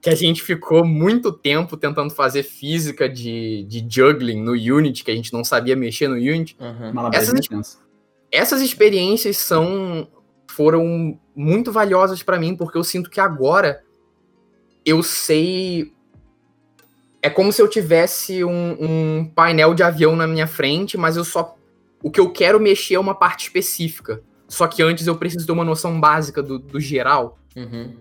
que 0.01 0.09
a 0.09 0.15
gente 0.15 0.41
ficou 0.41 0.85
muito 0.85 1.33
tempo 1.33 1.77
tentando 1.77 2.11
fazer 2.11 2.45
física 2.45 3.09
de, 3.09 3.65
de 3.65 3.85
juggling 3.89 4.41
no 4.41 4.53
Unity, 4.53 5.05
que 5.05 5.11
a 5.11 5.17
gente 5.17 5.33
não 5.33 5.43
sabia 5.43 5.75
mexer 5.75 6.09
no 6.09 6.15
Unity. 6.15 6.57
Uhum. 6.61 7.11
Essas, 7.13 7.79
essas 8.31 8.61
experiências 8.63 9.37
são 9.37 10.09
foram 10.49 11.19
muito 11.35 11.73
valiosas 11.73 12.23
para 12.23 12.39
mim, 12.39 12.55
porque 12.55 12.79
eu 12.79 12.85
sinto 12.85 13.11
que 13.11 13.19
agora 13.19 13.83
eu 14.85 15.03
sei. 15.03 15.93
É 17.23 17.31
como 17.31 17.53
se 17.53 17.63
eu 17.63 17.69
tivesse 17.69 18.45
um, 18.45 18.77
um, 18.79 19.25
painel 19.35 19.75
de 19.75 19.83
avião 19.83 20.15
na 20.15 20.27
minha 20.27 20.47
frente, 20.47 20.99
mas 20.99 21.17
eu 21.17 21.25
só 21.25 21.57
o 22.03 22.11
que 22.11 22.21
eu 22.21 22.31
quero 22.31 22.61
mexer 22.61 22.95
é 22.95 23.01
uma 23.01 23.15
parte 23.15 23.45
específica. 23.45 24.23
Só 24.47 24.67
que 24.67 24.83
antes 24.83 25.07
eu 25.07 25.17
preciso 25.17 25.47
ter 25.47 25.53
uma 25.53 25.65
noção 25.65 25.99
básica 25.99 26.43
do, 26.43 26.59
do 26.59 26.79
geral. 26.79 27.39
Uhum. 27.57 27.95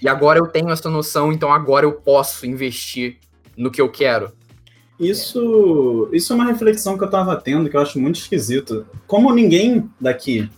E 0.00 0.08
agora 0.08 0.38
eu 0.38 0.46
tenho 0.46 0.70
essa 0.70 0.88
noção, 0.88 1.32
então 1.32 1.52
agora 1.52 1.84
eu 1.84 1.92
posso 1.92 2.46
investir 2.46 3.18
no 3.56 3.68
que 3.68 3.80
eu 3.80 3.90
quero. 3.90 4.32
Isso, 4.98 6.08
isso 6.12 6.32
é 6.32 6.36
uma 6.36 6.46
reflexão 6.46 6.96
que 6.96 7.02
eu 7.02 7.10
tava 7.10 7.34
tendo 7.36 7.68
que 7.68 7.76
eu 7.76 7.80
acho 7.80 7.98
muito 7.98 8.20
esquisito. 8.20 8.86
Como 9.06 9.32
ninguém 9.34 9.90
daqui 10.00 10.48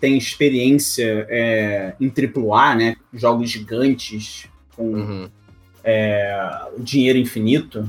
tem 0.00 0.16
experiência 0.16 1.26
é, 1.28 1.94
em 2.00 2.10
AAA, 2.10 2.74
né? 2.74 2.96
Jogos 3.12 3.50
gigantes 3.50 4.48
com 4.76 4.84
Uhum. 4.84 5.28
é, 5.82 6.60
dinheiro 6.78 7.18
infinito, 7.18 7.88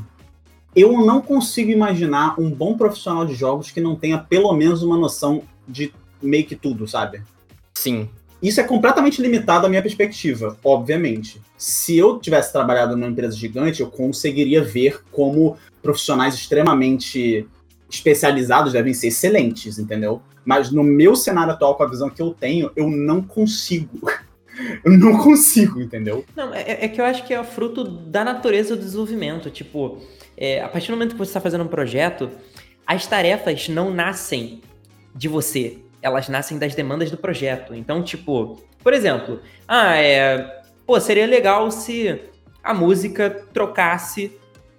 eu 0.76 0.94
não 1.06 1.22
consigo 1.22 1.72
imaginar 1.72 2.40
um 2.40 2.50
bom 2.50 2.78
profissional 2.78 3.26
de 3.26 3.34
jogos 3.34 3.72
que 3.72 3.82
não 3.82 3.96
tenha 3.96 4.18
pelo 4.18 4.54
menos 4.54 4.84
uma 4.84 4.98
noção 4.98 5.44
de 5.68 5.92
meio 6.22 6.46
que 6.46 6.56
tudo, 6.56 6.88
sabe? 6.88 7.22
Sim. 7.74 8.10
Isso 8.42 8.62
é 8.62 8.64
completamente 8.64 9.20
limitado 9.20 9.66
à 9.66 9.70
minha 9.70 9.82
perspectiva, 9.82 10.56
obviamente. 10.64 11.42
Se 11.58 11.98
eu 11.98 12.20
tivesse 12.20 12.52
trabalhado 12.52 12.96
numa 12.96 13.08
empresa 13.10 13.36
gigante, 13.36 13.82
eu 13.82 13.88
conseguiria 13.88 14.64
ver 14.64 15.02
como 15.12 15.58
profissionais 15.82 16.36
extremamente 16.36 17.48
especializados 17.90 18.74
devem 18.74 18.94
ser 18.94 19.08
excelentes, 19.08 19.80
entendeu? 19.80 20.22
Mas 20.46 20.72
no 20.72 20.84
meu 20.84 21.16
cenário 21.16 21.54
atual, 21.54 21.76
com 21.76 21.84
a 21.84 21.88
visão 21.88 22.10
que 22.10 22.22
eu 22.22 22.32
tenho, 22.32 22.72
eu 22.76 22.90
não 22.90 23.22
consigo. 23.22 24.00
Eu 24.84 24.92
não 24.98 25.18
consigo, 25.18 25.82
entendeu? 25.82 26.26
Não, 26.36 26.54
é, 26.54 26.86
é 26.86 26.88
que 26.88 27.00
eu 27.00 27.06
acho 27.06 27.26
que 27.26 27.34
é 27.34 27.44
fruto 27.44 27.84
da 27.84 28.24
natureza 28.24 28.76
do 28.76 28.82
desenvolvimento. 28.84 29.50
Tipo, 29.50 30.02
é, 30.36 30.62
a 30.62 30.68
partir 30.70 30.88
do 30.88 30.94
momento 30.98 31.12
que 31.14 31.18
você 31.18 31.30
está 31.30 31.42
fazendo 31.42 31.64
um 31.64 31.68
projeto, 31.68 32.30
as 32.86 33.06
tarefas 33.06 33.70
não 33.70 33.92
nascem 33.94 34.62
de 35.16 35.28
você. 35.28 35.78
Elas 36.02 36.30
nascem 36.30 36.58
das 36.58 36.74
demandas 36.76 37.10
do 37.12 37.18
projeto. 37.18 37.74
Então, 37.76 38.02
tipo, 38.04 38.62
por 38.84 38.94
exemplo, 38.94 39.42
ah, 39.68 39.96
é. 39.98 40.62
Pô, 40.86 41.00
seria 41.00 41.26
legal 41.28 41.70
se 41.70 42.20
a 42.64 42.74
música 42.74 43.30
trocasse 43.54 44.32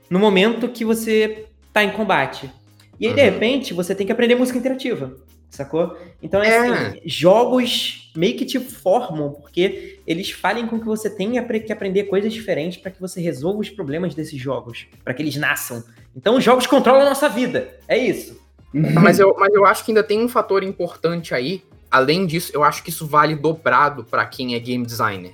no 0.09 0.19
momento 0.19 0.69
que 0.69 0.85
você 0.85 1.45
tá 1.73 1.85
em 1.85 1.91
combate. 1.91 2.51
E 2.99 3.07
aí, 3.07 3.13
de 3.15 3.21
Uhum. 3.21 3.27
repente, 3.27 3.75
você 3.75 3.95
tem 3.95 4.07
que 4.07 4.13
aprender 4.13 4.35
música 4.35 4.59
interativa. 4.59 5.15
Sacou? 5.51 5.97
Então, 6.23 6.43
é 6.43 6.49
É. 6.49 6.59
assim, 6.59 7.01
jogos 7.05 8.08
meio 8.19 8.37
que 8.37 8.45
te 8.45 8.59
formam, 8.59 9.31
porque 9.33 10.01
eles 10.07 10.31
fazem 10.33 10.67
com 10.67 10.79
que 10.81 10.85
você 10.87 11.09
tenha 11.09 11.43
pre- 11.43 11.61
que 11.61 11.73
aprender 11.73 12.05
coisas 12.05 12.33
diferentes 12.33 12.77
para 12.79 12.91
que 12.91 13.01
você 13.01 13.21
resolva 13.21 13.61
os 13.61 13.71
problemas 13.71 14.15
desses 14.15 14.41
jogos, 14.41 14.87
para 15.05 15.15
que 15.15 15.23
eles 15.23 15.37
nasçam. 15.37 15.85
Então, 16.17 16.37
os 16.37 16.43
jogos 16.43 16.67
controlam 16.67 17.03
a 17.03 17.09
nossa 17.11 17.29
vida. 17.29 17.79
É 17.87 17.97
isso. 17.97 18.41
Mas 18.75 19.19
eu, 19.19 19.35
mas 19.39 19.55
eu 19.55 19.65
acho 19.65 19.83
que 19.83 19.93
ainda 19.93 20.03
tem 20.03 20.23
um 20.23 20.29
fator 20.29 20.63
importante 20.63 21.33
aí. 21.35 21.63
Além 21.91 22.27
disso, 22.27 22.53
eu 22.55 22.63
acho 22.63 22.83
que 22.83 22.91
isso 22.91 23.07
vale 23.07 23.35
dobrado 23.35 24.05
pra 24.05 24.27
quem 24.27 24.55
é 24.55 24.59
game 24.59 24.85
designer. 24.85 25.33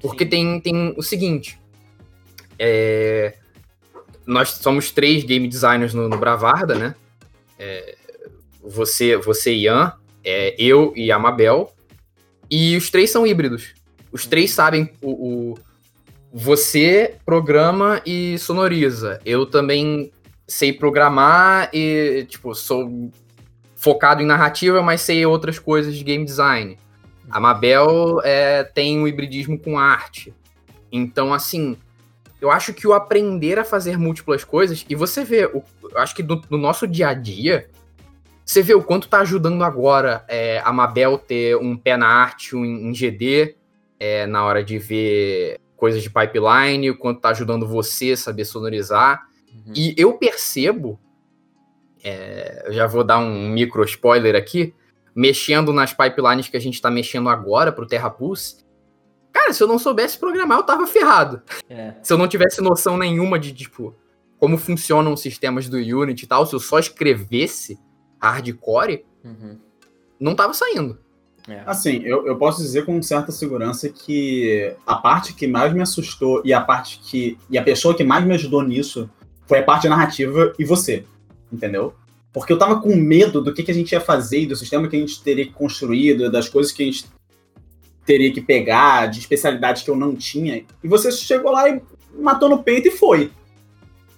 Porque 0.00 0.22
Sim. 0.22 0.30
tem, 0.30 0.60
tem 0.60 0.94
o 0.96 1.02
seguinte. 1.02 1.58
é, 2.58 3.34
nós 4.24 4.50
somos 4.50 4.92
três 4.92 5.24
game 5.24 5.48
designers 5.48 5.92
no, 5.94 6.08
no 6.08 6.16
Bravarda, 6.16 6.76
né? 6.76 6.94
É, 7.58 7.96
você, 8.62 9.16
você 9.16 9.52
Ian, 9.52 9.94
é, 10.22 10.54
eu 10.56 10.92
e 10.94 11.10
a 11.10 11.18
Mabel. 11.18 11.72
E 12.50 12.76
os 12.76 12.90
três 12.90 13.10
são 13.10 13.26
híbridos. 13.26 13.74
Os 14.12 14.26
três 14.26 14.50
sabem 14.50 14.90
o, 15.00 15.10
o- 15.52 15.58
Você 16.32 17.16
programa 17.24 18.00
e 18.04 18.38
sonoriza. 18.38 19.20
Eu 19.24 19.46
também 19.46 20.10
sei 20.46 20.72
programar 20.72 21.70
e, 21.72 22.24
tipo, 22.28 22.54
sou 22.54 23.10
focado 23.76 24.22
em 24.22 24.26
narrativa, 24.26 24.82
mas 24.82 25.00
sei 25.00 25.24
outras 25.24 25.58
coisas 25.58 25.94
de 25.96 26.04
game 26.04 26.24
design. 26.24 26.76
A 27.30 27.38
Mabel 27.40 28.20
é, 28.24 28.64
tem 28.64 28.98
um 28.98 29.06
hibridismo 29.08 29.58
com 29.58 29.78
arte. 29.78 30.34
Então, 30.92 31.32
assim, 31.32 31.76
eu 32.40 32.50
acho 32.50 32.74
que 32.74 32.86
o 32.86 32.92
aprender 32.92 33.58
a 33.58 33.64
fazer 33.64 33.96
múltiplas 33.96 34.42
coisas, 34.44 34.84
e 34.88 34.94
você 34.94 35.24
vê, 35.24 35.46
o, 35.46 35.62
eu 35.90 35.98
acho 35.98 36.14
que 36.14 36.22
no, 36.22 36.42
no 36.50 36.58
nosso 36.58 36.86
dia 36.86 37.08
a 37.08 37.14
dia, 37.14 37.68
você 38.50 38.62
vê 38.62 38.74
o 38.74 38.82
quanto 38.82 39.06
tá 39.06 39.20
ajudando 39.20 39.62
agora 39.62 40.24
é, 40.26 40.60
a 40.64 40.72
Mabel 40.72 41.16
ter 41.16 41.56
um 41.56 41.76
pé 41.76 41.96
na 41.96 42.08
arte, 42.08 42.56
um 42.56 42.64
em 42.64 42.92
GD, 42.92 43.54
é, 43.96 44.26
na 44.26 44.44
hora 44.44 44.64
de 44.64 44.76
ver 44.76 45.60
coisas 45.76 46.02
de 46.02 46.10
pipeline, 46.10 46.90
o 46.90 46.98
quanto 46.98 47.20
tá 47.20 47.28
ajudando 47.28 47.64
você 47.64 48.10
a 48.10 48.16
saber 48.16 48.44
sonorizar. 48.44 49.24
E 49.72 49.94
eu 49.96 50.14
percebo, 50.14 50.98
é, 52.02 52.64
eu 52.66 52.72
já 52.72 52.88
vou 52.88 53.04
dar 53.04 53.20
um 53.20 53.50
micro 53.50 53.84
spoiler 53.84 54.34
aqui, 54.34 54.74
mexendo 55.14 55.72
nas 55.72 55.94
pipelines 55.94 56.48
que 56.48 56.56
a 56.56 56.60
gente 56.60 56.82
tá 56.82 56.90
mexendo 56.90 57.28
agora 57.28 57.70
pro 57.70 57.86
TerraPulse. 57.86 58.64
Cara, 59.32 59.52
se 59.52 59.62
eu 59.62 59.68
não 59.68 59.78
soubesse 59.78 60.18
programar, 60.18 60.58
eu 60.58 60.64
tava 60.64 60.88
ferrado. 60.88 61.40
É. 61.68 61.94
Se 62.02 62.12
eu 62.12 62.18
não 62.18 62.26
tivesse 62.26 62.60
noção 62.60 62.98
nenhuma 62.98 63.38
de, 63.38 63.52
tipo, 63.52 63.94
como 64.38 64.58
funcionam 64.58 65.12
os 65.12 65.20
sistemas 65.20 65.68
do 65.68 65.76
Unity 65.76 66.24
e 66.24 66.28
tal, 66.28 66.44
se 66.44 66.52
eu 66.52 66.58
só 66.58 66.80
escrevesse 66.80 67.78
hardcore, 68.20 69.04
Uhum. 69.24 69.56
não 70.18 70.34
tava 70.34 70.54
saindo. 70.54 70.98
É. 71.48 71.62
Assim, 71.66 72.02
eu, 72.04 72.26
eu 72.26 72.36
posso 72.36 72.62
dizer 72.62 72.84
com 72.84 73.00
certa 73.02 73.32
segurança 73.32 73.88
que 73.88 74.74
a 74.86 74.96
parte 74.96 75.34
que 75.34 75.46
mais 75.46 75.72
me 75.72 75.80
assustou 75.80 76.42
e 76.44 76.52
a 76.52 76.60
parte 76.60 77.00
que. 77.00 77.38
e 77.48 77.58
a 77.58 77.62
pessoa 77.62 77.94
que 77.94 78.04
mais 78.04 78.24
me 78.24 78.34
ajudou 78.34 78.62
nisso 78.62 79.10
foi 79.46 79.58
a 79.58 79.62
parte 79.62 79.88
narrativa 79.88 80.52
e 80.58 80.64
você. 80.64 81.04
Entendeu? 81.52 81.94
Porque 82.32 82.52
eu 82.52 82.58
tava 82.58 82.80
com 82.80 82.94
medo 82.94 83.40
do 83.42 83.52
que, 83.52 83.62
que 83.62 83.70
a 83.72 83.74
gente 83.74 83.90
ia 83.92 84.00
fazer, 84.00 84.46
do 84.46 84.54
sistema 84.54 84.86
que 84.86 84.96
a 84.96 85.00
gente 85.00 85.20
teria 85.22 85.44
que 85.44 85.52
construir, 85.52 86.30
das 86.30 86.48
coisas 86.48 86.70
que 86.72 86.82
a 86.82 86.86
gente 86.86 87.06
teria 88.06 88.32
que 88.32 88.40
pegar, 88.40 89.06
de 89.06 89.18
especialidades 89.18 89.82
que 89.82 89.90
eu 89.90 89.96
não 89.96 90.14
tinha. 90.14 90.64
E 90.82 90.88
você 90.88 91.10
chegou 91.10 91.50
lá 91.50 91.68
e 91.68 91.82
matou 92.14 92.48
no 92.48 92.62
peito 92.62 92.88
e 92.88 92.90
foi. 92.92 93.32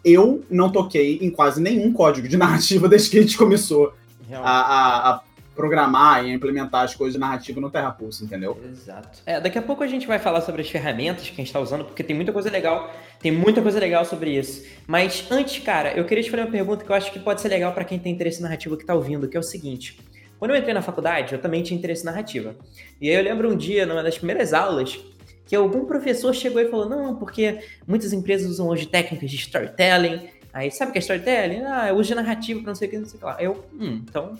Eu 0.04 0.42
não 0.50 0.70
toquei 0.70 1.18
em 1.20 1.30
quase 1.30 1.60
nenhum 1.60 1.92
código 1.92 2.26
de 2.28 2.36
narrativa 2.38 2.88
desde 2.88 3.10
que 3.10 3.18
a 3.18 3.22
gente 3.22 3.36
começou 3.38 3.92
a, 4.32 4.40
a- 4.50 5.10
a 5.16 5.20
programar 5.54 6.24
e 6.24 6.30
a 6.30 6.34
implementar 6.34 6.82
as 6.84 6.94
coisas 6.94 7.12
de 7.12 7.20
narrativa 7.20 7.60
no 7.60 7.70
TerraPulse, 7.70 8.24
entendeu? 8.24 8.58
Exato. 8.72 9.18
É, 9.26 9.38
daqui 9.38 9.58
a 9.58 9.62
pouco 9.62 9.82
a 9.82 9.86
gente 9.86 10.06
vai 10.06 10.18
falar 10.18 10.40
sobre 10.40 10.62
as 10.62 10.70
ferramentas 10.70 11.24
que 11.26 11.32
a 11.32 11.36
gente 11.36 11.48
está 11.48 11.60
usando, 11.60 11.84
porque 11.84 12.02
tem 12.02 12.16
muita 12.16 12.32
coisa 12.32 12.50
legal, 12.50 12.90
tem 13.20 13.30
muita 13.30 13.60
coisa 13.60 13.78
legal 13.78 14.02
sobre 14.06 14.30
isso. 14.36 14.64
Mas 14.86 15.26
antes, 15.30 15.62
cara, 15.62 15.92
eu 15.92 16.06
queria 16.06 16.24
te 16.24 16.30
fazer 16.30 16.44
uma 16.44 16.50
pergunta 16.50 16.82
que 16.84 16.90
eu 16.90 16.96
acho 16.96 17.12
que 17.12 17.18
pode 17.18 17.42
ser 17.42 17.48
legal 17.48 17.72
para 17.74 17.84
quem 17.84 17.98
tem 17.98 18.12
interesse 18.14 18.40
narrativo 18.40 18.78
que 18.78 18.84
tá 18.86 18.94
ouvindo, 18.94 19.28
que 19.28 19.36
é 19.36 19.40
o 19.40 19.42
seguinte. 19.42 20.00
Quando 20.38 20.52
eu 20.52 20.56
entrei 20.56 20.72
na 20.74 20.82
faculdade, 20.82 21.34
eu 21.34 21.38
também 21.38 21.62
tinha 21.62 21.78
interesse 21.78 22.02
em 22.02 22.06
narrativa. 22.06 22.56
E 23.00 23.10
aí 23.10 23.14
eu 23.14 23.22
lembro 23.22 23.52
um 23.52 23.56
dia, 23.56 23.84
numa 23.84 24.02
das 24.02 24.16
primeiras 24.16 24.54
aulas, 24.54 24.98
que 25.46 25.56
algum 25.56 25.84
professor 25.84 26.34
chegou 26.34 26.60
e 26.60 26.68
falou: 26.68 26.88
Não, 26.88 27.16
porque 27.16 27.60
muitas 27.86 28.12
empresas 28.12 28.50
usam 28.50 28.68
hoje 28.68 28.86
técnicas 28.86 29.30
de 29.30 29.36
storytelling. 29.36 30.28
Aí, 30.52 30.70
sabe 30.70 30.90
o 30.90 30.92
que 30.92 30.98
é 30.98 31.00
storytelling? 31.00 31.62
Ah, 31.64 31.90
de 31.92 32.14
narrativa 32.14 32.60
pra 32.60 32.68
não 32.68 32.74
sei 32.74 32.88
o 32.88 32.90
que, 32.90 32.98
não 32.98 33.06
sei 33.06 33.16
o 33.16 33.18
que 33.18 33.24
lá. 33.24 33.36
Eu, 33.40 33.64
hum, 33.72 34.02
então, 34.08 34.38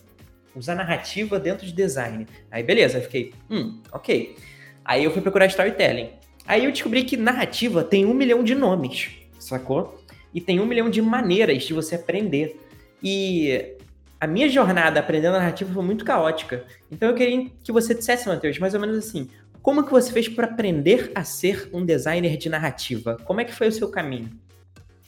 usar 0.55 0.75
narrativa 0.75 1.41
dentro 1.41 1.67
de 1.67 1.73
design. 1.73 2.27
Aí, 2.51 2.63
beleza, 2.63 2.99
eu 2.99 3.03
fiquei, 3.03 3.33
hum, 3.51 3.81
ok. 3.91 4.37
Aí 4.85 5.05
eu 5.05 5.11
fui 5.11 5.23
procurar 5.23 5.47
storytelling. 5.47 6.11
Aí 6.47 6.65
eu 6.65 6.73
descobri 6.73 7.05
que 7.05 7.17
narrativa 7.17 7.85
tem 7.85 8.05
um 8.05 8.13
milhão 8.13 8.43
de 8.43 8.55
nomes, 8.55 9.11
sacou? 9.39 10.03
E 10.35 10.41
tem 10.41 10.61
um 10.61 10.67
milhão 10.67 10.91
de 10.91 11.01
maneiras 11.01 11.65
de 11.65 11.73
você 11.73 11.95
aprender. 11.95 12.61
E 13.03 13.77
a 14.21 14.27
minha 14.27 14.49
jornada 14.49 15.01
aprendendo 15.01 15.33
narrativa 15.33 15.73
foi 15.73 15.83
muito 15.83 16.05
caótica. 16.05 16.65
Então 16.91 17.09
eu 17.09 17.15
queria 17.15 17.51
que 17.63 17.73
você 17.73 17.95
dissesse, 17.95 18.29
Matheus, 18.29 18.59
mais 18.59 18.75
ou 18.75 18.81
menos 18.81 18.97
assim, 18.97 19.29
como 19.63 19.85
que 19.85 19.91
você 19.91 20.13
fez 20.13 20.29
para 20.29 20.47
aprender 20.47 21.13
a 21.15 21.23
ser 21.23 21.71
um 21.73 21.85
designer 21.85 22.37
de 22.37 22.49
narrativa? 22.49 23.17
Como 23.25 23.41
é 23.41 23.45
que 23.45 23.55
foi 23.55 23.69
o 23.69 23.73
seu 23.73 23.89
caminho? 23.89 24.31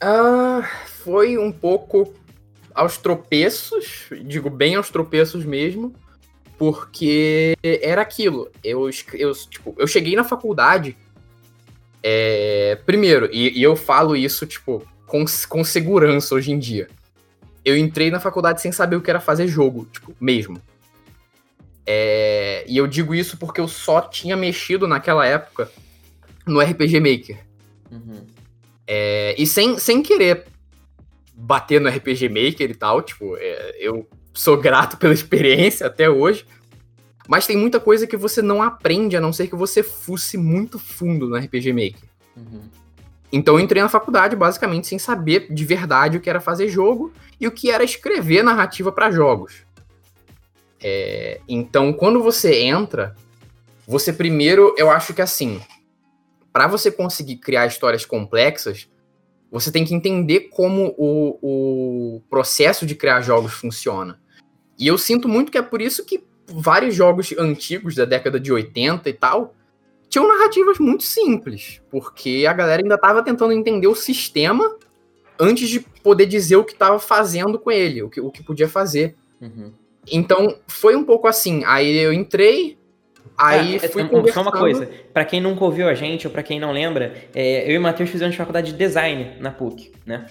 Ah, 0.01 0.63
foi 1.03 1.37
um 1.37 1.51
pouco 1.51 2.15
aos 2.75 2.97
tropeços, 2.97 4.07
digo 4.25 4.49
bem 4.51 4.77
aos 4.77 4.91
tropeços 4.91 5.45
mesmo, 5.45 5.95
porque 6.57 7.57
era 7.63 8.03
aquilo. 8.03 8.51
Eu, 8.63 8.89
eu, 9.15 9.33
tipo, 9.33 9.75
eu 9.77 9.87
cheguei 9.87 10.15
na 10.15 10.25
faculdade. 10.25 10.97
é, 12.03 12.79
primeiro, 12.87 13.29
e, 13.33 13.59
e 13.59 13.63
eu 13.63 13.75
falo 13.75 14.15
isso, 14.15 14.47
tipo, 14.47 14.87
com, 15.07 15.25
com 15.49 15.65
segurança 15.65 16.35
hoje 16.35 16.53
em 16.53 16.59
dia. 16.59 16.89
Eu 17.65 17.77
entrei 17.77 18.11
na 18.11 18.21
faculdade 18.21 18.61
sem 18.61 18.71
saber 18.71 18.97
o 18.97 19.01
que 19.01 19.11
era 19.11 19.21
fazer 19.21 19.49
jogo, 19.49 19.89
tipo, 19.91 20.15
mesmo. 20.21 20.61
É, 21.87 22.65
e 22.67 22.77
eu 22.77 22.87
digo 22.87 23.15
isso 23.15 23.37
porque 23.37 23.61
eu 23.61 23.69
só 23.69 24.01
tinha 24.01 24.37
mexido 24.37 24.89
naquela 24.89 25.27
época 25.27 25.71
no 26.47 26.61
RPG 26.61 27.01
Maker. 27.01 27.39
Uhum. 27.91 28.27
É, 28.87 29.35
e 29.39 29.47
sem, 29.47 29.79
sem 29.79 30.03
querer 30.03 30.47
bater 31.35 31.81
no 31.81 31.89
RPG 31.89 32.29
Maker 32.29 32.71
e 32.71 32.75
tal, 32.75 33.03
tipo, 33.03 33.37
é, 33.37 33.77
eu 33.79 34.09
sou 34.33 34.57
grato 34.57 34.97
pela 34.99 35.15
experiência 35.15 35.87
até 35.87 36.09
hoje. 36.09 36.47
Mas 37.27 37.47
tem 37.47 37.57
muita 37.57 37.81
coisa 37.81 38.07
que 38.07 38.17
você 38.17 38.43
não 38.43 38.63
aprende, 38.63 39.17
a 39.17 39.21
não 39.21 39.33
ser 39.33 39.47
que 39.47 39.57
você 39.57 39.83
fusse 39.83 40.37
muito 40.37 40.79
fundo 40.79 41.27
no 41.27 41.37
RPG 41.37 41.73
Maker. 41.73 42.09
Uhum. 42.37 42.63
Então 43.33 43.55
eu 43.55 43.61
entrei 43.61 43.83
na 43.83 43.89
faculdade 43.89 44.37
basicamente 44.37 44.87
sem 44.87 44.99
saber 44.99 45.47
de 45.51 45.65
verdade 45.65 46.19
o 46.19 46.21
que 46.21 46.29
era 46.31 46.41
fazer 46.41 46.69
jogo 46.69 47.13
e 47.41 47.49
o 47.49 47.51
que 47.51 47.71
era 47.71 47.83
escrever 47.83 48.45
narrativa 48.45 48.93
para 48.93 49.11
jogos. 49.11 49.64
É, 50.87 51.41
então, 51.49 51.95
quando 51.95 52.23
você 52.23 52.61
entra, 52.61 53.17
você 53.89 54.13
primeiro, 54.13 54.75
eu 54.77 54.91
acho 54.91 55.15
que 55.15 55.23
assim, 55.23 55.59
para 56.53 56.67
você 56.67 56.91
conseguir 56.91 57.37
criar 57.37 57.67
histórias 57.67 58.05
complexas, 58.05 58.87
você 59.51 59.73
tem 59.73 59.83
que 59.83 59.95
entender 59.95 60.51
como 60.51 60.95
o, 60.99 61.39
o 61.41 62.21
processo 62.29 62.85
de 62.85 62.95
criar 62.95 63.23
jogos 63.23 63.55
funciona. 63.55 64.21
E 64.79 64.87
eu 64.87 64.99
sinto 64.99 65.27
muito 65.27 65.51
que 65.51 65.57
é 65.57 65.63
por 65.63 65.81
isso 65.81 66.05
que 66.05 66.23
vários 66.47 66.95
jogos 66.95 67.33
antigos 67.39 67.95
da 67.95 68.05
década 68.05 68.39
de 68.39 68.53
80 68.53 69.09
e 69.09 69.13
tal 69.15 69.55
tinham 70.11 70.29
narrativas 70.29 70.79
muito 70.79 71.03
simples, 71.03 71.81
porque 71.91 72.45
a 72.47 72.53
galera 72.53 72.83
ainda 72.83 72.97
estava 72.97 73.23
tentando 73.23 73.55
entender 73.55 73.87
o 73.87 73.95
sistema 73.95 74.77
antes 75.41 75.71
de 75.71 75.81
poder 75.81 76.27
dizer 76.27 76.57
o 76.57 76.65
que 76.65 76.75
estava 76.75 76.99
fazendo 76.99 77.59
com 77.59 77.71
ele, 77.71 78.03
o 78.03 78.11
que, 78.11 78.21
o 78.21 78.31
que 78.31 78.43
podia 78.43 78.69
fazer. 78.69 79.17
Uhum. 79.41 79.73
Então, 80.11 80.57
foi 80.67 80.97
um 80.97 81.05
pouco 81.05 81.27
assim. 81.27 81.63
Aí 81.65 81.97
eu 81.97 82.13
entrei, 82.13 82.79
aí 83.37 83.77
é, 83.77 83.89
fui 83.89 84.03
é, 84.03 84.07
conversando... 84.07 84.45
Só 84.45 84.51
uma 84.51 84.53
coisa, 84.53 84.89
para 85.13 85.25
quem 85.25 85.41
nunca 85.41 85.65
ouviu 85.65 85.89
a 85.89 85.95
gente, 85.95 86.27
ou 86.27 86.33
para 86.33 86.43
quem 86.43 86.61
não 86.61 86.73
lembra, 86.73 87.15
é, 87.35 87.69
eu 87.69 87.75
e 87.75 87.79
o 87.79 87.81
Matheus 87.81 88.11
fizemos 88.11 88.37
faculdade 88.37 88.73
de 88.73 88.79
design 88.79 89.37
na 89.41 89.51
PUC, 89.51 89.93
né? 90.07 90.27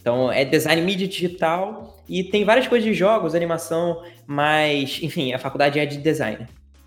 Então, 0.00 0.30
é 0.32 0.44
design 0.44 0.80
mídia 0.82 1.06
digital 1.06 2.02
e 2.08 2.24
tem 2.24 2.44
várias 2.44 2.66
coisas 2.66 2.88
de 2.88 2.94
jogos, 2.94 3.34
animação, 3.34 4.02
mas, 4.26 5.00
enfim, 5.02 5.32
a 5.34 5.38
faculdade 5.38 5.78
é 5.78 5.84
de 5.84 5.98
design. 5.98 6.46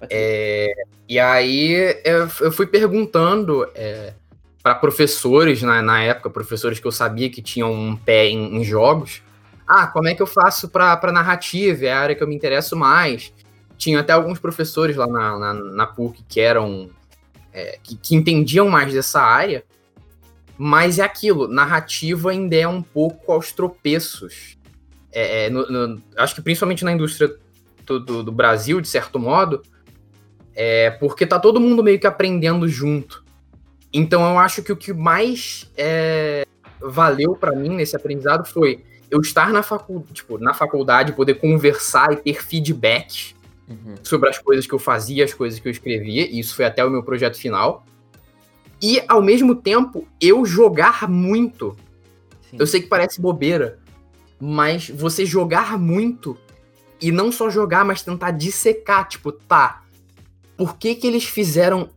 É, 0.09 0.73
e 1.07 1.19
aí 1.19 1.95
eu, 2.03 2.27
eu 2.39 2.51
fui 2.51 2.65
perguntando 2.65 3.69
é, 3.75 4.13
para 4.63 4.75
professores 4.75 5.61
na, 5.61 5.81
na 5.81 6.01
época, 6.03 6.29
professores 6.29 6.79
que 6.79 6.87
eu 6.87 6.91
sabia 6.91 7.29
que 7.29 7.41
tinham 7.41 7.71
um 7.71 7.95
pé 7.95 8.27
em, 8.27 8.57
em 8.57 8.63
jogos. 8.63 9.21
Ah, 9.73 9.87
como 9.87 10.09
é 10.09 10.13
que 10.13 10.21
eu 10.21 10.27
faço 10.27 10.67
para 10.67 11.13
narrativa? 11.13 11.85
É 11.85 11.93
a 11.93 12.01
área 12.01 12.13
que 12.13 12.21
eu 12.21 12.27
me 12.27 12.35
interesso 12.35 12.75
mais. 12.75 13.33
Tinha 13.77 14.01
até 14.01 14.11
alguns 14.11 14.37
professores 14.37 14.97
lá 14.97 15.07
na, 15.07 15.39
na, 15.39 15.53
na 15.53 15.87
PUC 15.87 16.21
que 16.27 16.41
eram. 16.41 16.89
É, 17.53 17.79
que, 17.81 17.95
que 17.95 18.13
entendiam 18.13 18.67
mais 18.67 18.93
dessa 18.93 19.21
área. 19.21 19.63
Mas 20.57 20.99
é 20.99 21.03
aquilo, 21.03 21.47
narrativa 21.47 22.31
ainda 22.31 22.53
é 22.57 22.67
um 22.67 22.81
pouco 22.81 23.31
aos 23.31 23.53
tropeços. 23.53 24.57
É, 25.09 25.45
é, 25.45 25.49
no, 25.49 25.65
no, 25.71 26.01
acho 26.17 26.35
que 26.35 26.41
principalmente 26.41 26.83
na 26.83 26.91
indústria 26.91 27.33
do, 27.85 27.97
do, 27.97 28.23
do, 28.23 28.31
Brasil, 28.31 28.81
de 28.81 28.89
certo 28.89 29.17
modo, 29.17 29.61
é 30.53 30.91
porque 30.91 31.25
tá 31.25 31.39
todo 31.39 31.61
mundo 31.61 31.81
meio 31.81 31.97
que 31.97 32.05
aprendendo 32.05 32.67
junto. 32.67 33.23
Então 33.93 34.29
eu 34.29 34.37
acho 34.37 34.61
que 34.61 34.71
o 34.73 34.77
que 34.77 34.91
mais 34.91 35.71
é, 35.77 36.45
valeu 36.81 37.35
para 37.35 37.55
mim 37.55 37.69
nesse 37.69 37.95
aprendizado 37.95 38.45
foi 38.45 38.83
eu 39.09 39.19
estar 39.19 39.51
na, 39.51 39.61
facu 39.61 40.05
tipo, 40.13 40.37
na 40.37 40.53
faculdade, 40.53 41.13
poder 41.13 41.35
conversar 41.35 42.13
e 42.13 42.15
ter 42.15 42.41
feedback 42.41 43.35
uhum. 43.67 43.95
sobre 44.01 44.29
as 44.29 44.37
coisas 44.37 44.65
que 44.65 44.73
eu 44.73 44.79
fazia, 44.79 45.25
as 45.25 45.33
coisas 45.33 45.59
que 45.59 45.67
eu 45.67 45.71
escrevia, 45.71 46.25
e 46.25 46.39
isso 46.39 46.55
foi 46.55 46.65
até 46.65 46.83
o 46.83 46.89
meu 46.89 47.03
projeto 47.03 47.37
final. 47.37 47.85
E, 48.81 49.03
ao 49.07 49.21
mesmo 49.21 49.53
tempo, 49.53 50.07
eu 50.19 50.45
jogar 50.45 51.09
muito. 51.09 51.77
Sim. 52.49 52.57
Eu 52.57 52.65
sei 52.65 52.81
que 52.81 52.87
parece 52.87 53.21
bobeira, 53.21 53.79
mas 54.39 54.89
você 54.89 55.25
jogar 55.25 55.77
muito 55.77 56.37
e 57.01 57.11
não 57.11 57.31
só 57.31 57.49
jogar, 57.49 57.83
mas 57.83 58.01
tentar 58.01 58.31
dissecar, 58.31 59.07
tipo, 59.07 59.31
tá, 59.31 59.83
por 60.55 60.77
que 60.77 60.95
que 60.95 61.05
eles 61.05 61.25
fizeram 61.25 61.89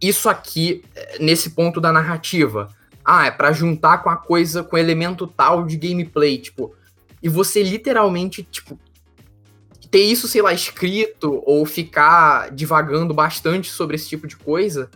isso 0.00 0.28
aqui 0.28 0.82
eh, 0.94 1.18
nesse 1.20 1.50
ponto 1.50 1.80
da 1.80 1.92
narrativa. 1.92 2.68
Ah, 3.04 3.26
é 3.26 3.30
para 3.30 3.52
juntar 3.52 3.98
com 3.98 4.08
a 4.08 4.16
coisa, 4.16 4.62
com 4.62 4.76
o 4.76 4.78
elemento 4.78 5.26
tal 5.26 5.64
de 5.66 5.76
gameplay, 5.76 6.38
tipo. 6.38 6.74
E 7.22 7.28
você 7.28 7.62
literalmente, 7.62 8.42
tipo, 8.42 8.78
ter 9.90 10.02
isso, 10.02 10.26
sei 10.26 10.42
lá, 10.42 10.52
escrito 10.52 11.42
ou 11.46 11.64
ficar 11.64 12.50
divagando 12.50 13.14
bastante 13.14 13.70
sobre 13.70 13.96
esse 13.96 14.08
tipo 14.08 14.26
de 14.26 14.36
coisa. 14.36 14.90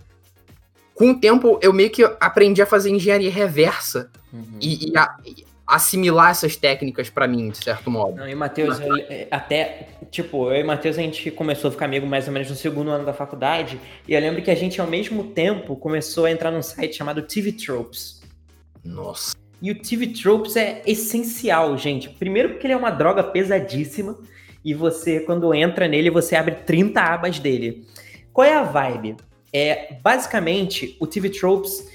Com 0.92 1.12
o 1.12 1.20
tempo, 1.20 1.58
eu 1.62 1.72
meio 1.72 1.90
que 1.90 2.02
aprendi 2.18 2.60
a 2.60 2.66
fazer 2.66 2.90
engenharia 2.90 3.30
reversa 3.30 4.10
uhum. 4.32 4.58
e, 4.60 4.90
e, 4.90 4.98
a, 4.98 5.16
assimilar 5.68 6.30
essas 6.30 6.56
técnicas 6.56 7.10
para 7.10 7.28
mim, 7.28 7.50
de 7.50 7.58
certo 7.58 7.90
modo. 7.90 8.16
Não, 8.16 8.26
e 8.26 8.34
Matheus, 8.34 8.80
é, 8.80 9.28
até, 9.30 9.88
tipo, 10.10 10.50
eu 10.50 10.60
e 10.60 10.64
Matheus, 10.64 10.96
a 10.96 11.02
gente 11.02 11.30
começou 11.30 11.68
a 11.68 11.70
ficar 11.70 11.84
amigo 11.84 12.06
mais 12.06 12.26
ou 12.26 12.32
menos 12.32 12.48
no 12.48 12.56
segundo 12.56 12.90
ano 12.90 13.04
da 13.04 13.12
faculdade, 13.12 13.78
e 14.06 14.14
eu 14.14 14.20
lembro 14.20 14.40
que 14.40 14.50
a 14.50 14.54
gente, 14.54 14.80
ao 14.80 14.86
mesmo 14.86 15.24
tempo, 15.24 15.76
começou 15.76 16.24
a 16.24 16.30
entrar 16.30 16.50
num 16.50 16.62
site 16.62 16.96
chamado 16.96 17.20
TV 17.20 17.52
Tropes. 17.52 18.22
Nossa. 18.82 19.36
E 19.60 19.70
o 19.70 19.78
TV 19.78 20.06
Tropes 20.06 20.56
é 20.56 20.82
essencial, 20.86 21.76
gente. 21.76 22.08
Primeiro 22.08 22.50
porque 22.50 22.66
ele 22.66 22.72
é 22.72 22.76
uma 22.76 22.90
droga 22.90 23.22
pesadíssima, 23.22 24.18
e 24.64 24.72
você, 24.72 25.20
quando 25.20 25.52
entra 25.52 25.86
nele, 25.86 26.08
você 26.08 26.34
abre 26.34 26.54
30 26.54 26.98
abas 27.00 27.38
dele. 27.38 27.86
Qual 28.32 28.46
é 28.46 28.54
a 28.54 28.62
vibe? 28.62 29.16
É, 29.52 29.96
basicamente, 30.02 30.96
o 30.98 31.06
TV 31.06 31.28
Tropes, 31.28 31.86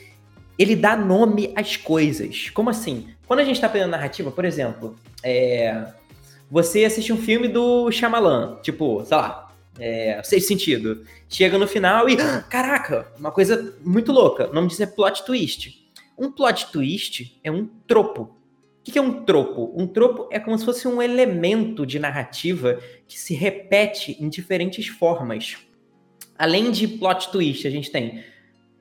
ele 0.58 0.76
dá 0.76 0.96
nome 0.96 1.52
às 1.56 1.76
coisas. 1.76 2.50
Como 2.50 2.70
assim? 2.70 3.08
Quando 3.28 3.40
a 3.40 3.44
gente 3.44 3.60
tá 3.60 3.70
pegando 3.70 3.92
narrativa, 3.92 4.32
por 4.32 4.46
exemplo, 4.46 4.96
é, 5.24 5.86
você 6.50 6.86
assiste 6.86 7.12
um 7.12 7.18
filme 7.18 7.48
do 7.48 7.92
Shyamalan, 7.92 8.60
tipo, 8.62 9.04
sei 9.06 9.18
lá, 9.18 9.44
é, 9.80 10.22
Sentido. 10.24 11.04
Chega 11.28 11.58
no 11.58 11.68
final 11.68 12.08
e, 12.10 12.16
caraca, 12.50 13.08
uma 13.18 13.32
coisa 13.32 13.76
muito 13.84 14.12
louca. 14.12 14.50
O 14.50 14.54
nome 14.54 14.68
disso 14.68 14.84
é 14.84 14.86
plot 14.86 15.26
twist. 15.26 15.84
Um 16.18 16.32
plot 16.32 16.72
twist 16.72 17.40
é 17.44 17.52
um 17.52 17.66
tropo. 17.88 18.38
O 18.86 18.92
que 18.92 19.00
é 19.00 19.02
um 19.02 19.24
tropo? 19.24 19.74
Um 19.76 19.88
tropo 19.88 20.28
é 20.30 20.40
como 20.40 20.58
se 20.58 20.66
fosse 20.66 20.88
um 20.88 21.02
elemento 21.02 21.86
de 21.86 21.98
narrativa 21.98 22.80
que 23.08 23.18
se 23.18 23.34
repete 23.34 24.18
em 24.20 24.30
diferentes 24.30 24.88
formas. 24.88 25.58
Além 26.38 26.70
de 26.70 26.88
plot 26.88 27.32
twist, 27.32 27.66
a 27.66 27.72
gente 27.72 27.90
tem 27.90 28.24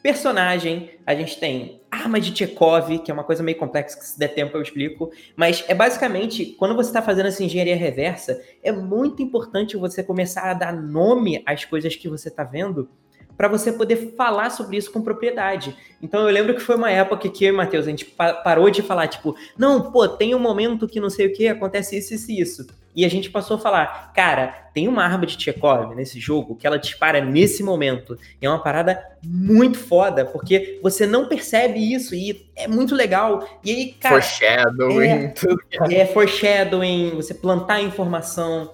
personagem, 0.02 0.90
a 1.06 1.14
gente 1.14 1.38
tem 1.38 1.80
arma 1.90 2.20
de 2.20 2.36
Chekhov, 2.36 2.98
que 2.98 3.10
é 3.10 3.14
uma 3.14 3.22
coisa 3.22 3.42
meio 3.42 3.56
complexa 3.56 3.98
que 3.98 4.04
se 4.04 4.18
der 4.18 4.28
tempo 4.28 4.56
eu 4.56 4.62
explico, 4.62 5.10
mas 5.36 5.64
é 5.68 5.74
basicamente, 5.74 6.46
quando 6.58 6.74
você 6.74 6.90
está 6.90 7.00
fazendo 7.00 7.26
essa 7.26 7.44
engenharia 7.44 7.76
reversa, 7.76 8.42
é 8.62 8.72
muito 8.72 9.22
importante 9.22 9.76
você 9.76 10.02
começar 10.02 10.50
a 10.50 10.54
dar 10.54 10.72
nome 10.72 11.42
às 11.46 11.64
coisas 11.64 11.94
que 11.94 12.08
você 12.08 12.28
está 12.28 12.42
vendo 12.42 12.88
para 13.36 13.48
você 13.48 13.72
poder 13.72 14.14
falar 14.16 14.50
sobre 14.50 14.76
isso 14.76 14.92
com 14.92 15.02
propriedade. 15.02 15.76
Então 16.02 16.20
eu 16.26 16.32
lembro 16.32 16.54
que 16.54 16.60
foi 16.60 16.76
uma 16.76 16.90
época 16.90 17.28
que 17.28 17.44
eu 17.44 17.48
e 17.48 17.56
Matheus, 17.56 17.86
a 17.86 17.90
gente 17.90 18.04
parou 18.04 18.70
de 18.70 18.82
falar, 18.82 19.08
tipo, 19.08 19.34
não, 19.56 19.90
pô, 19.90 20.08
tem 20.08 20.34
um 20.34 20.38
momento 20.38 20.88
que 20.88 21.00
não 21.00 21.10
sei 21.10 21.26
o 21.26 21.32
que, 21.32 21.48
acontece 21.48 21.96
isso, 21.96 22.14
isso 22.14 22.30
e 22.30 22.40
isso. 22.40 22.66
E 22.94 23.04
a 23.04 23.08
gente 23.08 23.30
passou 23.30 23.56
a 23.56 23.60
falar, 23.60 24.12
cara, 24.14 24.68
tem 24.74 24.86
uma 24.86 25.02
arma 25.02 25.24
de 25.24 25.40
Chekhov 25.40 25.94
nesse 25.94 26.20
jogo 26.20 26.54
que 26.54 26.66
ela 26.66 26.78
dispara 26.78 27.24
nesse 27.24 27.62
momento. 27.62 28.18
E 28.40 28.46
é 28.46 28.48
uma 28.48 28.62
parada 28.62 29.02
muito 29.24 29.78
foda, 29.78 30.26
porque 30.26 30.78
você 30.82 31.06
não 31.06 31.26
percebe 31.26 31.78
isso 31.78 32.14
e 32.14 32.46
é 32.54 32.68
muito 32.68 32.94
legal. 32.94 33.48
E 33.64 33.70
aí, 33.70 33.92
cara. 33.92 34.20
Foreshadowing, 34.20 35.08
é, 35.08 35.28
tudo. 35.28 35.62
É, 35.90 36.06
foreshadowing, 36.06 37.12
você 37.14 37.32
plantar 37.32 37.80
informação. 37.80 38.72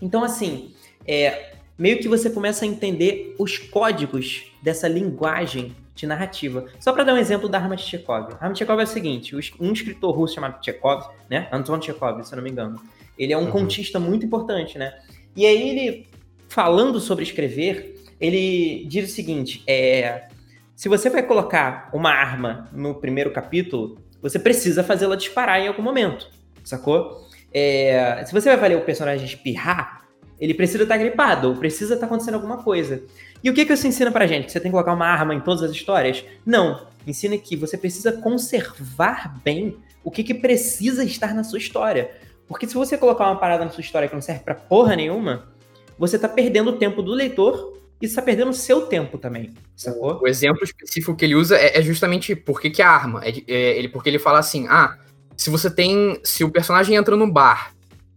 Então, 0.00 0.22
assim, 0.22 0.72
é, 1.06 1.54
meio 1.76 1.98
que 1.98 2.08
você 2.08 2.30
começa 2.30 2.64
a 2.64 2.68
entender 2.68 3.34
os 3.38 3.58
códigos 3.58 4.52
dessa 4.62 4.86
linguagem 4.86 5.74
de 5.94 6.06
narrativa. 6.06 6.66
Só 6.78 6.92
para 6.92 7.04
dar 7.04 7.14
um 7.14 7.18
exemplo 7.18 7.48
da 7.48 7.58
arma 7.58 7.76
de 7.76 7.82
Chekhov. 7.82 8.32
A 8.34 8.44
arma 8.44 8.52
de 8.52 8.58
Chekhov 8.58 8.80
é 8.80 8.84
o 8.84 8.86
seguinte: 8.86 9.34
um 9.58 9.72
escritor 9.72 10.14
russo 10.14 10.34
chamado 10.34 10.64
Chekhov, 10.64 11.08
né? 11.28 11.48
Anton 11.52 11.80
Chekhov, 11.80 12.22
se 12.22 12.32
eu 12.32 12.36
não 12.36 12.44
me 12.44 12.50
engano. 12.50 12.80
Ele 13.20 13.34
é 13.34 13.36
um 13.36 13.44
uhum. 13.44 13.50
contista 13.50 14.00
muito 14.00 14.24
importante, 14.24 14.78
né? 14.78 14.94
E 15.36 15.44
aí 15.44 15.68
ele, 15.68 16.06
falando 16.48 16.98
sobre 16.98 17.22
escrever, 17.22 18.02
ele 18.18 18.86
diz 18.88 19.10
o 19.10 19.14
seguinte: 19.14 19.62
é, 19.66 20.24
se 20.74 20.88
você 20.88 21.10
vai 21.10 21.22
colocar 21.22 21.90
uma 21.92 22.10
arma 22.10 22.70
no 22.72 22.94
primeiro 22.94 23.30
capítulo, 23.30 23.98
você 24.22 24.38
precisa 24.38 24.82
fazê-la 24.82 25.16
disparar 25.16 25.60
em 25.60 25.68
algum 25.68 25.82
momento, 25.82 26.30
sacou? 26.64 27.28
É, 27.52 28.24
se 28.24 28.32
você 28.32 28.48
vai 28.48 28.58
fazer 28.58 28.76
o 28.76 28.84
personagem 28.86 29.26
espirrar, 29.26 30.00
ele 30.40 30.54
precisa 30.54 30.84
estar 30.84 30.94
tá 30.94 31.02
gripado, 31.02 31.48
ou 31.48 31.56
precisa 31.56 31.92
estar 31.92 32.06
tá 32.06 32.12
acontecendo 32.12 32.36
alguma 32.36 32.62
coisa. 32.62 33.02
E 33.44 33.50
o 33.50 33.54
que, 33.54 33.66
que 33.66 33.72
isso 33.74 33.86
ensina 33.86 34.10
pra 34.10 34.26
gente? 34.26 34.46
Que 34.46 34.52
você 34.52 34.60
tem 34.60 34.70
que 34.70 34.74
colocar 34.74 34.94
uma 34.94 35.06
arma 35.06 35.34
em 35.34 35.40
todas 35.40 35.62
as 35.62 35.72
histórias? 35.72 36.24
Não. 36.46 36.86
Ensina 37.06 37.36
que 37.36 37.54
você 37.54 37.76
precisa 37.76 38.12
conservar 38.12 39.38
bem 39.44 39.76
o 40.02 40.10
que, 40.10 40.24
que 40.24 40.34
precisa 40.34 41.04
estar 41.04 41.34
na 41.34 41.44
sua 41.44 41.58
história. 41.58 42.10
Porque 42.50 42.66
se 42.66 42.74
você 42.74 42.98
colocar 42.98 43.26
uma 43.28 43.38
parada 43.38 43.64
na 43.64 43.70
sua 43.70 43.80
história 43.80 44.08
que 44.08 44.14
não 44.14 44.20
serve 44.20 44.42
pra 44.42 44.56
porra 44.56 44.96
nenhuma, 44.96 45.46
você 45.96 46.18
tá 46.18 46.28
perdendo 46.28 46.70
o 46.70 46.76
tempo 46.76 47.00
do 47.00 47.12
leitor 47.12 47.78
e 48.02 48.06
está 48.06 48.20
perdendo 48.20 48.50
o 48.50 48.52
seu 48.52 48.86
tempo 48.88 49.18
também, 49.18 49.54
sacou? 49.76 50.18
O 50.20 50.26
exemplo 50.26 50.64
específico 50.64 51.14
que 51.14 51.24
ele 51.24 51.36
usa 51.36 51.56
é, 51.56 51.78
é 51.78 51.82
justamente 51.82 52.34
por 52.34 52.60
que, 52.60 52.68
que 52.68 52.82
a 52.82 52.90
arma. 52.90 53.24
É, 53.24 53.30
é, 53.46 53.78
ele, 53.78 53.88
porque 53.88 54.08
ele 54.08 54.18
fala 54.18 54.40
assim: 54.40 54.66
ah, 54.68 54.98
se 55.36 55.48
você 55.48 55.70
tem. 55.70 56.18
Se 56.24 56.42
o 56.42 56.50
personagem 56.50 56.96
entra 56.96 57.16
no 57.16 57.30
bar 57.30 57.72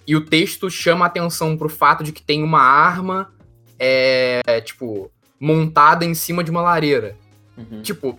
e 0.08 0.16
o 0.16 0.26
texto 0.26 0.68
chama 0.68 1.06
atenção 1.06 1.56
pro 1.56 1.70
fato 1.70 2.04
de 2.04 2.12
que 2.12 2.24
tem 2.24 2.42
uma 2.42 2.60
arma, 2.60 3.32
é, 3.78 4.62
tipo, 4.62 5.12
montada 5.40 6.04
em 6.04 6.16
cima 6.16 6.44
de 6.44 6.50
uma 6.50 6.64
lareira. 6.64 7.16
Uhum. 7.56 7.84
Tipo, 7.84 8.18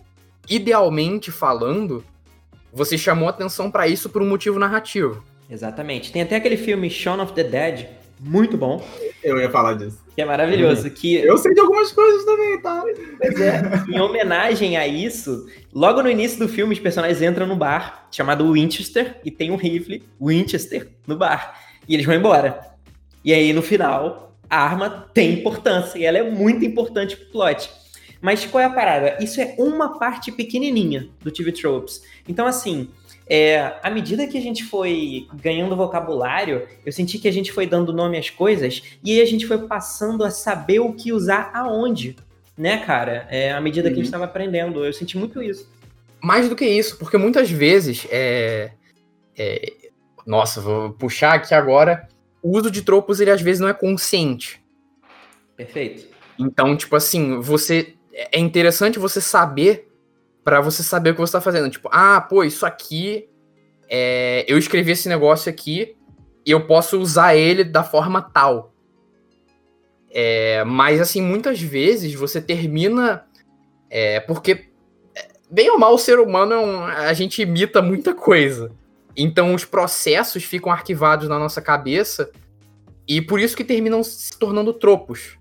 idealmente 0.49 1.29
falando, 1.29 2.05
você 2.71 2.97
chamou 2.97 3.27
atenção 3.27 3.69
para 3.69 3.85
isso 3.85 4.09
por 4.09 4.21
um 4.21 4.29
motivo 4.29 4.57
narrativo. 4.57 5.21
Exatamente. 5.49 6.11
Tem 6.11 6.21
até 6.21 6.35
aquele 6.35 6.57
filme 6.57 6.89
Shaun 6.89 7.21
of 7.21 7.33
the 7.33 7.43
Dead, 7.43 7.87
muito 8.19 8.57
bom. 8.57 8.83
Eu 9.23 9.39
ia 9.39 9.49
falar 9.49 9.73
disso. 9.73 9.99
Que 10.15 10.21
é 10.21 10.25
maravilhoso. 10.25 10.89
Que, 10.89 11.15
Eu 11.15 11.37
sei 11.37 11.53
de 11.53 11.59
algumas 11.59 11.91
coisas 11.91 12.23
também, 12.25 12.61
tá? 12.61 12.83
pois 13.17 13.39
é, 13.39 13.61
em 13.89 13.99
homenagem 13.99 14.77
a 14.77 14.87
isso, 14.87 15.47
logo 15.73 16.01
no 16.01 16.09
início 16.09 16.39
do 16.39 16.47
filme, 16.47 16.73
os 16.73 16.79
personagens 16.79 17.21
entram 17.21 17.45
no 17.45 17.55
bar 17.55 18.07
chamado 18.11 18.51
Winchester 18.51 19.19
e 19.23 19.31
tem 19.31 19.51
um 19.51 19.55
rifle 19.55 20.03
Winchester 20.21 20.89
no 21.05 21.17
bar. 21.17 21.59
E 21.87 21.93
eles 21.93 22.05
vão 22.05 22.15
embora. 22.15 22.59
E 23.23 23.33
aí, 23.33 23.51
no 23.51 23.61
final, 23.61 24.37
a 24.49 24.57
arma 24.57 25.09
tem 25.13 25.33
importância 25.33 25.97
e 25.97 26.05
ela 26.05 26.17
é 26.17 26.23
muito 26.23 26.63
importante 26.63 27.17
pro 27.17 27.31
plot. 27.31 27.69
Mas 28.21 28.45
qual 28.45 28.61
é 28.61 28.65
a 28.65 28.69
parada? 28.69 29.17
Isso 29.21 29.41
é 29.41 29.55
uma 29.57 29.99
parte 29.99 30.31
pequenininha 30.31 31.09
do 31.21 31.31
TV 31.31 31.51
Tropes. 31.51 32.01
Então, 32.27 32.47
assim, 32.47 32.89
é, 33.27 33.73
à 33.81 33.89
medida 33.89 34.27
que 34.27 34.37
a 34.37 34.41
gente 34.41 34.63
foi 34.63 35.27
ganhando 35.33 35.75
vocabulário, 35.75 36.67
eu 36.85 36.91
senti 36.91 37.17
que 37.17 37.27
a 37.27 37.31
gente 37.31 37.51
foi 37.51 37.65
dando 37.65 37.91
nome 37.93 38.17
às 38.17 38.29
coisas 38.29 38.83
e 39.03 39.13
aí 39.13 39.21
a 39.21 39.25
gente 39.25 39.45
foi 39.47 39.57
passando 39.67 40.23
a 40.23 40.29
saber 40.29 40.79
o 40.79 40.93
que 40.93 41.11
usar 41.11 41.51
aonde, 41.53 42.15
né, 42.57 42.77
cara? 42.85 43.27
É, 43.29 43.51
à 43.51 43.59
medida 43.59 43.89
que 43.89 43.93
a 43.93 43.97
gente 43.97 44.05
Uhum. 44.05 44.09
estava 44.09 44.25
aprendendo. 44.25 44.85
Eu 44.85 44.93
senti 44.93 45.17
muito 45.17 45.41
isso. 45.41 45.67
Mais 46.21 46.47
do 46.49 46.55
que 46.55 46.65
isso, 46.65 46.97
porque 46.97 47.17
muitas 47.17 47.49
vezes 47.51 48.07
é, 48.11 48.71
é- 49.37 49.73
Nossa, 50.25 50.59
vou 50.59 50.91
puxar 50.91 51.33
aqui 51.35 51.53
agora. 51.53 52.07
O 52.41 52.57
uso 52.57 52.71
de 52.71 52.81
tropos, 52.81 53.19
ele 53.19 53.29
às 53.29 53.41
vezes 53.41 53.59
não 53.59 53.67
é 53.67 53.73
consciente. 53.73 54.59
Perfeito. 55.55 56.07
Então, 56.39 56.75
tipo 56.75 56.95
assim, 56.95 57.39
você. 57.39 57.93
É 58.31 58.39
interessante 58.39 58.97
você 58.97 59.19
saber 59.21 59.87
pra 60.45 60.61
você 60.61 60.81
saber 60.83 61.09
o 61.09 61.13
que 61.15 61.19
você 61.19 61.33
tá 61.33 61.41
fazendo. 61.41 61.69
Tipo, 61.69 61.89
ah, 61.91 62.21
pô, 62.21 62.43
isso 62.43 62.65
aqui. 62.65 63.27
é, 63.89 64.45
eu 64.47 64.57
escrevi 64.57 64.91
esse 64.91 65.09
negócio 65.09 65.49
aqui 65.49 65.95
e 66.45 66.51
eu 66.51 66.65
posso 66.65 66.97
usar 66.99 67.35
ele 67.35 67.63
da 67.63 67.83
forma 67.83 68.21
tal. 68.21 68.73
É, 70.09 70.63
mas, 70.63 71.01
assim, 71.01 71.21
muitas 71.21 71.59
vezes 71.61 72.13
você 72.13 72.39
termina. 72.41 73.25
é, 73.89 74.19
porque, 74.21 74.69
é, 75.15 75.27
bem 75.49 75.69
ou 75.69 75.77
mal, 75.79 75.93
o 75.93 75.97
ser 75.97 76.19
humano 76.19 76.53
é 76.53 76.57
um- 76.59 76.83
a 76.85 77.13
gente 77.13 77.41
imita 77.41 77.81
muita 77.81 78.13
coisa. 78.13 78.71
Então, 79.15 79.53
os 79.53 79.63
processos 79.63 80.43
ficam 80.43 80.71
arquivados 80.71 81.29
na 81.29 81.37
nossa 81.39 81.61
cabeça 81.61 82.29
e 83.07 83.21
por 83.21 83.39
isso 83.39 83.55
que 83.55 83.63
terminam 83.63 84.03
se 84.03 84.37
tornando 84.37 84.73
tropos. 84.73 85.37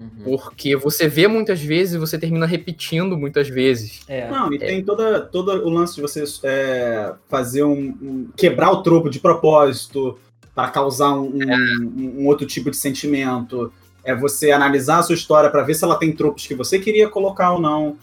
Uhum. 0.00 0.36
Porque 0.36 0.74
você 0.76 1.08
vê 1.08 1.28
muitas 1.28 1.60
vezes 1.60 1.94
e 1.94 1.98
você 1.98 2.18
termina 2.18 2.46
repetindo 2.46 3.16
muitas 3.16 3.48
vezes. 3.48 4.00
É. 4.08 4.28
Não, 4.28 4.52
e 4.52 4.58
tem 4.58 4.82
toda, 4.84 5.20
todo 5.20 5.50
o 5.52 5.70
lance 5.70 5.94
de 5.94 6.02
você 6.02 6.24
é, 6.42 7.14
fazer 7.28 7.62
um, 7.64 7.96
um- 8.02 8.28
quebrar 8.36 8.70
o 8.72 8.82
tropo 8.82 9.08
de 9.08 9.20
propósito 9.20 10.18
para 10.54 10.68
causar 10.68 11.14
um, 11.14 11.30
um- 11.38 12.14
um 12.22 12.26
outro 12.26 12.46
tipo 12.46 12.70
de 12.70 12.76
sentimento. 12.76 13.72
É 14.02 14.14
você 14.14 14.50
analisar 14.50 14.98
a 14.98 15.02
sua 15.02 15.14
história 15.14 15.48
para 15.48 15.62
ver 15.62 15.74
se 15.74 15.84
ela 15.84 15.96
tem 15.96 16.12
tropos 16.12 16.46
que 16.46 16.54
você 16.54 16.78
queria 16.78 17.08
colocar 17.08 17.52
ou 17.52 17.60
não. 17.60 17.96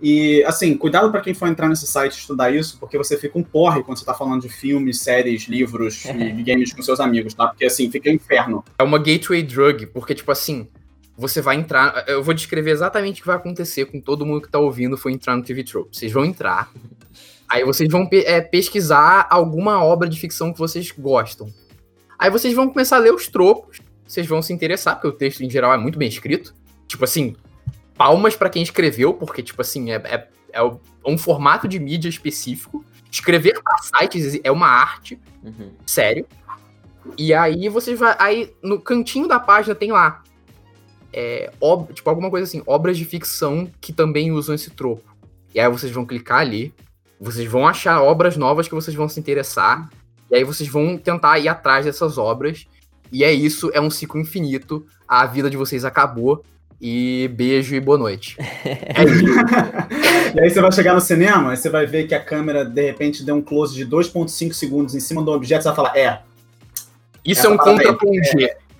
E, 0.00 0.44
assim, 0.44 0.76
cuidado 0.76 1.10
para 1.10 1.20
quem 1.20 1.34
for 1.34 1.48
entrar 1.48 1.68
nesse 1.68 1.84
site 1.84 2.12
e 2.14 2.18
estudar 2.18 2.54
isso, 2.54 2.76
porque 2.78 2.96
você 2.96 3.16
fica 3.16 3.36
um 3.36 3.42
porre 3.42 3.82
quando 3.82 3.98
você 3.98 4.04
tá 4.04 4.14
falando 4.14 4.42
de 4.42 4.48
filmes, 4.48 5.00
séries, 5.00 5.48
livros 5.48 6.04
e 6.06 6.42
games 6.44 6.72
com 6.72 6.80
seus 6.82 7.00
amigos, 7.00 7.34
tá? 7.34 7.48
Porque, 7.48 7.64
assim, 7.64 7.90
fica 7.90 8.08
um 8.08 8.12
inferno. 8.12 8.64
É 8.78 8.84
uma 8.84 8.98
gateway 8.98 9.42
drug, 9.42 9.86
porque, 9.86 10.14
tipo 10.14 10.30
assim, 10.30 10.68
você 11.18 11.42
vai 11.42 11.56
entrar. 11.56 12.04
Eu 12.06 12.22
vou 12.22 12.32
descrever 12.32 12.70
exatamente 12.70 13.18
o 13.18 13.22
que 13.22 13.26
vai 13.26 13.36
acontecer 13.36 13.84
com 13.86 14.00
todo 14.00 14.24
mundo 14.24 14.40
que 14.42 14.48
tá 14.48 14.58
ouvindo 14.58 14.96
for 14.96 15.10
entrar 15.10 15.36
no 15.36 15.42
TV 15.42 15.64
Trope. 15.64 15.94
Vocês 15.94 16.12
vão 16.12 16.24
entrar, 16.24 16.70
aí 17.48 17.64
vocês 17.64 17.90
vão 17.90 18.06
pe- 18.06 18.24
é, 18.24 18.40
pesquisar 18.40 19.26
alguma 19.28 19.82
obra 19.84 20.08
de 20.08 20.18
ficção 20.18 20.52
que 20.52 20.58
vocês 20.58 20.90
gostam. 20.92 21.52
Aí 22.18 22.30
vocês 22.30 22.54
vão 22.54 22.68
começar 22.68 22.96
a 22.96 23.00
ler 23.00 23.12
os 23.12 23.26
tropos, 23.28 23.78
vocês 24.06 24.26
vão 24.26 24.40
se 24.40 24.52
interessar, 24.52 24.94
porque 24.94 25.08
o 25.08 25.12
texto 25.12 25.42
em 25.42 25.50
geral 25.50 25.72
é 25.74 25.76
muito 25.76 25.98
bem 25.98 26.08
escrito. 26.08 26.54
Tipo 26.86 27.04
assim, 27.04 27.36
palmas 27.96 28.34
pra 28.36 28.48
quem 28.48 28.62
escreveu, 28.62 29.12
porque, 29.12 29.42
tipo 29.42 29.60
assim, 29.60 29.90
é, 29.90 29.96
é, 29.96 30.28
é 30.52 30.62
o- 30.62 30.80
um 31.06 31.18
formato 31.18 31.66
de 31.68 31.78
mídia 31.78 32.08
específico. 32.08 32.84
Escrever 33.10 33.60
pra 33.62 33.78
sites 33.78 34.38
é 34.44 34.50
uma 34.52 34.66
arte 34.68 35.18
Uhum. 35.42 35.70
sério. 35.86 36.26
E 37.16 37.32
aí 37.32 37.68
vocês 37.68 37.98
vai. 37.98 38.14
Aí 38.18 38.52
no 38.62 38.78
cantinho 38.80 39.26
da 39.26 39.40
página 39.40 39.74
tem 39.74 39.90
lá. 39.90 40.22
É, 41.12 41.50
ob- 41.60 41.92
tipo, 41.92 42.08
alguma 42.08 42.30
coisa 42.30 42.44
assim, 42.46 42.62
obras 42.66 42.96
de 42.98 43.04
ficção 43.04 43.68
que 43.80 43.92
também 43.92 44.30
usam 44.30 44.54
esse 44.54 44.70
tropo. 44.70 45.02
E 45.54 45.60
aí 45.60 45.68
vocês 45.68 45.90
vão 45.92 46.04
clicar 46.04 46.40
ali, 46.40 46.72
vocês 47.20 47.50
vão 47.50 47.66
achar 47.66 48.02
obras 48.02 48.36
novas 48.36 48.68
que 48.68 48.74
vocês 48.74 48.94
vão 48.96 49.08
se 49.08 49.18
interessar. 49.18 49.88
E 50.30 50.36
aí 50.36 50.44
vocês 50.44 50.68
vão 50.68 50.98
tentar 50.98 51.38
ir 51.38 51.48
atrás 51.48 51.84
dessas 51.86 52.18
obras. 52.18 52.66
E 53.10 53.24
é 53.24 53.32
isso, 53.32 53.70
é 53.72 53.80
um 53.80 53.90
ciclo 53.90 54.20
infinito. 54.20 54.86
A 55.06 55.24
vida 55.24 55.48
de 55.48 55.56
vocês 55.56 55.84
acabou. 55.84 56.44
E 56.80 57.28
beijo 57.34 57.74
e 57.74 57.80
boa 57.80 57.98
noite. 57.98 58.36
É 58.64 59.04
isso. 59.04 59.24
E 60.36 60.40
aí 60.40 60.50
você 60.50 60.60
vai 60.60 60.70
chegar 60.70 60.92
no 60.94 61.00
cinema, 61.00 61.54
e 61.54 61.56
você 61.56 61.70
vai 61.70 61.86
ver 61.86 62.06
que 62.06 62.14
a 62.14 62.22
câmera, 62.22 62.62
de 62.62 62.82
repente, 62.82 63.24
deu 63.24 63.34
um 63.34 63.40
close 63.40 63.74
de 63.74 63.86
2.5 63.86 64.52
segundos 64.52 64.94
em 64.94 65.00
cima 65.00 65.22
do 65.22 65.32
objeto, 65.32 65.62
você 65.62 65.68
vai 65.68 65.76
falar, 65.76 65.96
é, 65.96 66.20
Isso 67.24 67.46
é 67.46 67.48
um 67.48 67.54
Essa 67.54 67.64
parada 67.64 67.96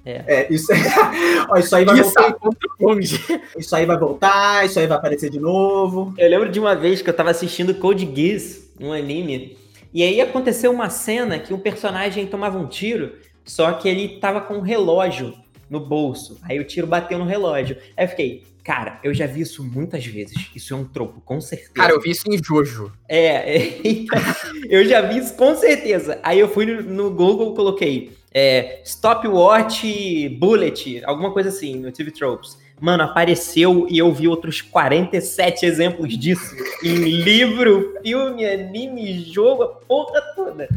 contra-plongé. 0.08 0.24
é, 0.26 0.52
isso, 0.52 0.66
Ó, 1.50 1.56
isso 1.58 1.74
aí 1.76 1.84
vai 1.84 2.00
Isso 2.00 2.18
é 2.18 2.22
voltar, 2.22 2.32
contra-plongé. 2.34 3.40
isso 3.58 3.76
aí 3.76 3.86
vai 3.86 3.98
voltar, 3.98 4.64
isso 4.66 4.78
aí 4.78 4.86
vai 4.86 4.98
aparecer 4.98 5.30
de 5.30 5.38
novo. 5.40 6.14
Eu 6.18 6.28
lembro 6.28 6.48
de 6.50 6.58
uma 6.60 6.74
vez 6.74 7.02
que 7.02 7.10
eu 7.10 7.14
tava 7.14 7.30
assistindo 7.30 7.74
Code 7.74 8.08
Geass, 8.14 8.70
um 8.80 8.92
anime, 8.92 9.56
e 9.92 10.02
aí 10.02 10.20
aconteceu 10.20 10.70
uma 10.70 10.90
cena 10.90 11.38
que 11.38 11.52
um 11.54 11.58
personagem 11.58 12.26
tomava 12.26 12.58
um 12.58 12.66
tiro, 12.66 13.12
só 13.44 13.72
que 13.72 13.88
ele 13.88 14.18
tava 14.20 14.40
com 14.40 14.54
um 14.54 14.60
relógio 14.60 15.34
no 15.68 15.80
bolso. 15.80 16.38
Aí 16.42 16.58
o 16.58 16.64
tiro 16.64 16.86
bateu 16.86 17.18
no 17.18 17.24
relógio. 17.24 17.76
Aí 17.96 18.04
eu 18.04 18.08
fiquei, 18.08 18.42
cara, 18.68 19.00
eu 19.02 19.14
já 19.14 19.26
vi 19.26 19.40
isso 19.40 19.64
muitas 19.64 20.04
vezes. 20.04 20.50
Isso 20.54 20.74
é 20.74 20.76
um 20.76 20.84
tropo, 20.84 21.22
com 21.22 21.40
certeza. 21.40 21.72
Cara, 21.72 21.90
eu 21.90 22.00
vi 22.02 22.10
isso 22.10 22.30
em 22.30 22.36
Jojo. 22.36 22.92
É, 23.08 23.56
é, 23.56 23.80
então, 23.82 24.20
eu 24.68 24.84
já 24.84 25.00
vi 25.00 25.16
isso 25.16 25.34
com 25.36 25.56
certeza. 25.56 26.20
Aí 26.22 26.38
eu 26.38 26.50
fui 26.50 26.66
no, 26.66 26.82
no 26.82 27.10
Google, 27.10 27.54
coloquei 27.54 28.12
é, 28.30 28.82
Stopwatch 28.84 30.28
Bullet, 30.38 31.02
alguma 31.06 31.32
coisa 31.32 31.48
assim, 31.48 31.76
no 31.76 31.90
TV 31.90 32.10
Tropes. 32.10 32.58
Mano, 32.78 33.04
apareceu 33.04 33.86
e 33.88 33.96
eu 33.96 34.12
vi 34.12 34.28
outros 34.28 34.60
47 34.60 35.64
exemplos 35.64 36.16
disso 36.18 36.54
em 36.84 36.94
livro, 36.94 37.94
filme, 38.02 38.46
anime, 38.46 39.24
jogo, 39.32 39.62
a 39.62 39.68
porra 39.68 40.20
toda. 40.36 40.68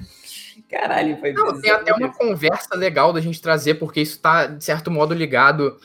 Caralho, 0.69 1.17
foi 1.19 1.33
Não, 1.33 1.59
tem 1.59 1.69
até 1.69 1.93
uma 1.93 2.13
conversa 2.13 2.73
legal 2.73 3.11
da 3.11 3.19
gente 3.19 3.41
trazer, 3.41 3.73
porque 3.73 3.99
isso 3.99 4.17
tá, 4.21 4.47
de 4.47 4.63
certo 4.63 4.89
modo, 4.89 5.13
ligado. 5.13 5.77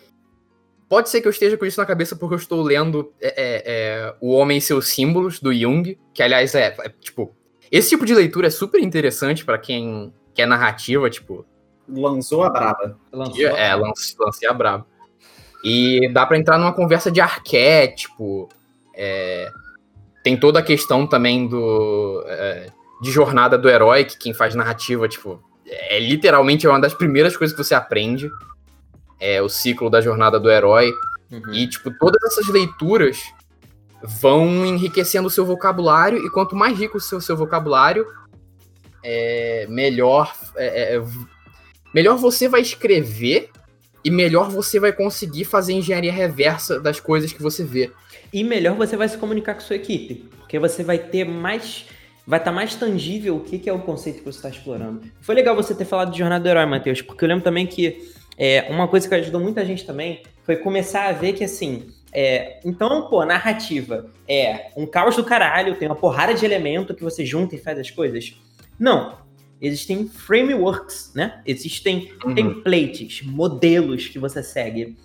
Pode 0.88 1.08
ser 1.08 1.20
que 1.20 1.26
eu 1.26 1.32
esteja 1.32 1.56
com 1.56 1.66
isso 1.66 1.80
na 1.80 1.86
cabeça 1.86 2.14
porque 2.14 2.34
eu 2.34 2.38
estou 2.38 2.62
lendo 2.62 3.12
é, 3.20 3.28
é, 3.28 3.62
é, 3.66 4.14
O 4.20 4.32
Homem 4.32 4.58
e 4.58 4.60
Seus 4.60 4.88
Símbolos, 4.88 5.40
do 5.40 5.52
Jung, 5.52 5.98
que, 6.14 6.22
aliás, 6.22 6.54
é, 6.54 6.74
é, 6.78 6.88
tipo. 7.00 7.34
Esse 7.70 7.90
tipo 7.90 8.06
de 8.06 8.14
leitura 8.14 8.46
é 8.46 8.50
super 8.50 8.80
interessante 8.80 9.44
pra 9.44 9.58
quem 9.58 10.14
quer 10.32 10.46
narrativa, 10.46 11.10
tipo. 11.10 11.44
Lançou 11.88 12.44
a 12.44 12.50
braba. 12.50 12.96
Lançou. 13.12 13.46
É, 13.46 13.74
lance, 13.74 14.14
lance 14.18 14.46
a 14.46 14.52
brabo. 14.52 14.86
E 15.64 16.08
dá 16.12 16.24
pra 16.24 16.38
entrar 16.38 16.58
numa 16.58 16.72
conversa 16.72 17.10
de 17.10 17.20
arquétipo. 17.20 18.48
é, 18.94 19.50
tem 20.22 20.36
toda 20.36 20.60
a 20.60 20.62
questão 20.62 21.06
também 21.06 21.48
do. 21.48 22.24
é, 22.26 22.68
de 23.00 23.10
jornada 23.10 23.58
do 23.58 23.68
herói, 23.68 24.04
que 24.04 24.16
quem 24.16 24.32
faz 24.32 24.54
narrativa, 24.54 25.06
tipo, 25.08 25.42
é 25.66 25.98
literalmente 25.98 26.66
uma 26.66 26.80
das 26.80 26.94
primeiras 26.94 27.36
coisas 27.36 27.56
que 27.56 27.62
você 27.62 27.74
aprende. 27.74 28.30
É 29.18 29.40
o 29.40 29.48
ciclo 29.48 29.88
da 29.88 30.00
jornada 30.00 30.38
do 30.38 30.50
herói. 30.50 30.92
Uhum. 31.30 31.52
E, 31.52 31.68
tipo, 31.68 31.90
todas 31.98 32.22
essas 32.24 32.48
leituras 32.48 33.22
vão 34.02 34.64
enriquecendo 34.64 35.28
o 35.28 35.30
seu 35.30 35.44
vocabulário, 35.44 36.24
e 36.24 36.30
quanto 36.30 36.54
mais 36.54 36.78
rico 36.78 36.98
o 36.98 37.00
seu, 37.00 37.20
seu 37.20 37.36
vocabulário, 37.36 38.06
é, 39.02 39.66
melhor, 39.68 40.34
é, 40.56 40.96
é, 40.96 41.04
melhor 41.94 42.16
você 42.16 42.48
vai 42.48 42.60
escrever 42.60 43.50
e 44.04 44.10
melhor 44.10 44.50
você 44.50 44.78
vai 44.78 44.92
conseguir 44.92 45.44
fazer 45.44 45.72
engenharia 45.72 46.12
reversa 46.12 46.80
das 46.80 47.00
coisas 47.00 47.32
que 47.32 47.42
você 47.42 47.64
vê. 47.64 47.90
E 48.32 48.44
melhor 48.44 48.76
você 48.76 48.96
vai 48.96 49.08
se 49.08 49.16
comunicar 49.16 49.54
com 49.54 49.60
sua 49.60 49.76
equipe, 49.76 50.28
porque 50.38 50.58
você 50.58 50.82
vai 50.82 50.98
ter 50.98 51.24
mais. 51.24 51.86
Vai 52.26 52.40
estar 52.40 52.50
mais 52.50 52.74
tangível 52.74 53.36
o 53.36 53.40
que, 53.40 53.56
que 53.56 53.70
é 53.70 53.72
o 53.72 53.78
conceito 53.78 54.18
que 54.18 54.24
você 54.24 54.38
está 54.38 54.48
explorando. 54.48 55.02
Foi 55.20 55.32
legal 55.32 55.54
você 55.54 55.72
ter 55.72 55.84
falado 55.84 56.10
de 56.10 56.18
Jornada 56.18 56.42
do 56.42 56.48
Herói, 56.48 56.66
Matheus, 56.66 57.00
porque 57.00 57.24
eu 57.24 57.28
lembro 57.28 57.44
também 57.44 57.68
que 57.68 58.12
é, 58.38 58.66
uma 58.70 58.86
coisa 58.88 59.08
que 59.08 59.14
ajudou 59.14 59.40
muita 59.40 59.64
gente 59.64 59.84
também 59.84 60.22
foi 60.44 60.56
começar 60.56 61.08
a 61.08 61.12
ver 61.12 61.32
que 61.32 61.44
assim. 61.44 61.88
É, 62.12 62.60
então, 62.64 63.08
pô, 63.08 63.24
narrativa 63.24 64.10
é 64.28 64.68
um 64.76 64.86
caos 64.86 65.16
do 65.16 65.24
caralho, 65.24 65.74
tem 65.74 65.88
uma 65.88 65.96
porrada 65.96 66.32
de 66.32 66.44
elemento 66.44 66.94
que 66.94 67.02
você 67.02 67.26
junta 67.26 67.54
e 67.54 67.58
faz 67.58 67.78
as 67.78 67.90
coisas. 67.90 68.34
Não. 68.78 69.18
Existem 69.60 70.06
frameworks, 70.06 71.12
né? 71.14 71.40
Existem 71.46 72.12
Uhum. 72.24 72.34
templates, 72.34 73.22
modelos 73.22 74.06
que 74.06 74.18
você 74.18 74.42
segue. 74.42 74.96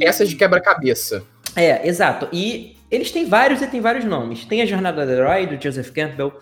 Essas 0.00 0.28
de 0.28 0.36
quebra-cabeça. 0.36 1.24
É, 1.54 1.86
exato. 1.88 2.28
E 2.32 2.76
eles 2.90 3.10
têm 3.10 3.26
vários 3.26 3.62
e 3.62 3.66
têm 3.66 3.80
vários 3.80 4.04
nomes. 4.04 4.44
Tem 4.44 4.62
a 4.62 4.66
Jornada 4.66 5.04
do 5.04 5.10
Herói, 5.12 5.46
do 5.46 5.60
Joseph 5.62 5.90
Campbell. 5.90 6.32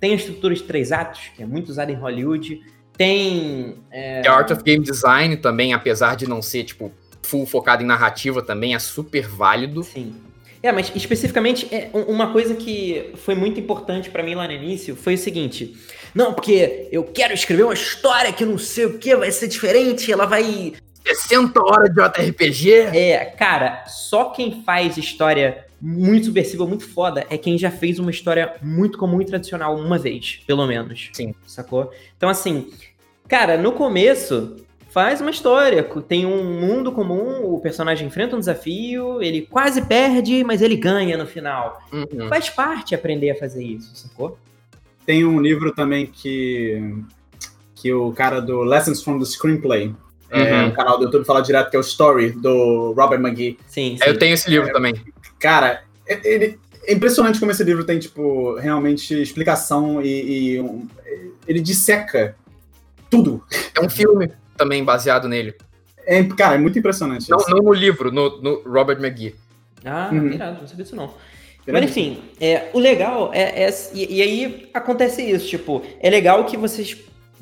Tem 0.00 0.12
a 0.12 0.16
estrutura 0.16 0.54
de 0.54 0.62
três 0.64 0.90
atos, 0.90 1.30
que 1.36 1.42
é 1.42 1.46
muito 1.46 1.68
usada 1.68 1.92
em 1.92 1.94
Hollywood. 1.94 2.60
Tem. 2.96 3.76
É... 3.90 4.22
The 4.22 4.28
Art 4.28 4.50
of 4.50 4.62
Game 4.62 4.84
Design 4.84 5.36
também, 5.36 5.72
apesar 5.72 6.16
de 6.16 6.28
não 6.28 6.42
ser, 6.42 6.64
tipo, 6.64 6.92
full 7.22 7.46
focado 7.46 7.82
em 7.82 7.86
narrativa, 7.86 8.42
também 8.42 8.74
é 8.74 8.78
super 8.78 9.26
válido. 9.26 9.82
Sim. 9.82 10.14
É, 10.62 10.70
mas 10.70 10.92
especificamente, 10.94 11.66
é, 11.74 11.90
uma 11.92 12.32
coisa 12.32 12.54
que 12.54 13.12
foi 13.16 13.34
muito 13.34 13.58
importante 13.58 14.08
para 14.10 14.22
mim 14.22 14.36
lá 14.36 14.46
no 14.46 14.52
início 14.52 14.94
foi 14.94 15.14
o 15.14 15.18
seguinte: 15.18 15.76
não, 16.14 16.32
porque 16.32 16.88
eu 16.92 17.02
quero 17.02 17.34
escrever 17.34 17.64
uma 17.64 17.74
história 17.74 18.32
que 18.32 18.44
não 18.44 18.56
sei 18.56 18.86
o 18.86 18.98
que, 18.98 19.16
vai 19.16 19.32
ser 19.32 19.48
diferente, 19.48 20.12
ela 20.12 20.24
vai. 20.24 20.74
60 21.04 21.60
horas 21.60 21.90
de 21.92 22.00
JRPG? 22.00 22.70
É, 22.96 23.24
cara, 23.24 23.84
só 23.88 24.26
quem 24.26 24.62
faz 24.62 24.96
história 24.96 25.66
muito 25.84 26.26
subversiva, 26.26 26.64
muito 26.64 26.88
foda, 26.88 27.26
é 27.28 27.36
quem 27.36 27.58
já 27.58 27.68
fez 27.68 27.98
uma 27.98 28.12
história 28.12 28.54
muito 28.62 28.96
comum 28.96 29.20
e 29.20 29.24
tradicional 29.24 29.76
uma 29.76 29.98
vez, 29.98 30.40
pelo 30.46 30.64
menos. 30.64 31.10
Sim. 31.12 31.34
Sacou? 31.44 31.90
Então, 32.16 32.28
assim, 32.28 32.70
cara, 33.26 33.58
no 33.58 33.72
começo, 33.72 34.56
faz 34.90 35.20
uma 35.20 35.30
história. 35.30 35.82
Tem 36.06 36.24
um 36.24 36.60
mundo 36.60 36.92
comum, 36.92 37.52
o 37.52 37.58
personagem 37.58 38.06
enfrenta 38.06 38.36
um 38.36 38.38
desafio, 38.38 39.20
ele 39.20 39.42
quase 39.42 39.82
perde, 39.82 40.44
mas 40.44 40.62
ele 40.62 40.76
ganha 40.76 41.16
no 41.16 41.26
final. 41.26 41.82
Uhum. 41.92 42.28
Faz 42.28 42.48
parte 42.48 42.94
aprender 42.94 43.30
a 43.30 43.34
fazer 43.34 43.64
isso, 43.64 43.90
sacou? 43.96 44.38
Tem 45.04 45.24
um 45.24 45.40
livro 45.40 45.74
também 45.74 46.06
que, 46.06 46.94
que 47.74 47.92
o 47.92 48.12
cara 48.12 48.38
do 48.38 48.62
Lessons 48.62 49.02
from 49.02 49.18
the 49.18 49.24
Screenplay, 49.24 49.92
é, 50.30 50.62
Uhum. 50.62 50.68
um 50.68 50.70
canal 50.70 50.96
do 50.96 51.04
YouTube 51.04 51.24
fala 51.26 51.42
direto, 51.42 51.70
que 51.70 51.76
é 51.76 51.78
o 51.78 51.82
Story, 51.82 52.30
do 52.30 52.92
Robert 52.92 53.20
McGee. 53.20 53.58
Sim, 53.66 53.96
sim. 53.98 54.08
Eu 54.08 54.16
tenho 54.16 54.32
esse 54.32 54.48
livro 54.48 54.72
também. 54.72 54.94
Cara, 55.42 55.82
ele, 56.06 56.58
é 56.84 56.92
impressionante 56.92 57.38
como 57.40 57.50
esse 57.50 57.64
livro 57.64 57.84
tem, 57.84 57.98
tipo, 57.98 58.54
realmente 58.56 59.20
explicação 59.20 60.00
e, 60.00 60.52
e 60.54 60.60
um- 60.60 60.86
ele 61.46 61.60
disseca 61.60 62.36
tudo. 63.10 63.42
É 63.76 63.80
um 63.84 63.90
filme 63.90 64.30
também 64.56 64.84
baseado 64.84 65.28
nele. 65.28 65.54
É, 66.06 66.22
cara, 66.24 66.54
é 66.54 66.58
muito 66.58 66.78
impressionante. 66.78 67.28
Não, 67.28 67.38
não 67.48 67.58
no 67.58 67.72
livro, 67.72 68.10
no, 68.12 68.40
no 68.40 68.62
Robert 68.62 68.98
McGee. 69.00 69.34
Ah, 69.84 70.10
Uhum. 70.12 70.28
irado, 70.32 70.60
não 70.60 70.68
sabia 70.68 70.84
disso 70.84 70.96
não. 70.96 71.12
Mas 71.66 71.84
enfim, 71.84 72.22
é, 72.40 72.70
o 72.72 72.78
legal 72.78 73.30
é, 73.32 73.64
é- 73.64 73.88
e, 73.94 74.16
e 74.18 74.22
aí 74.22 74.70
acontece 74.74 75.22
isso, 75.22 75.46
tipo, 75.48 75.82
é 76.00 76.10
legal 76.10 76.44
que 76.44 76.56
vocês, 76.56 76.96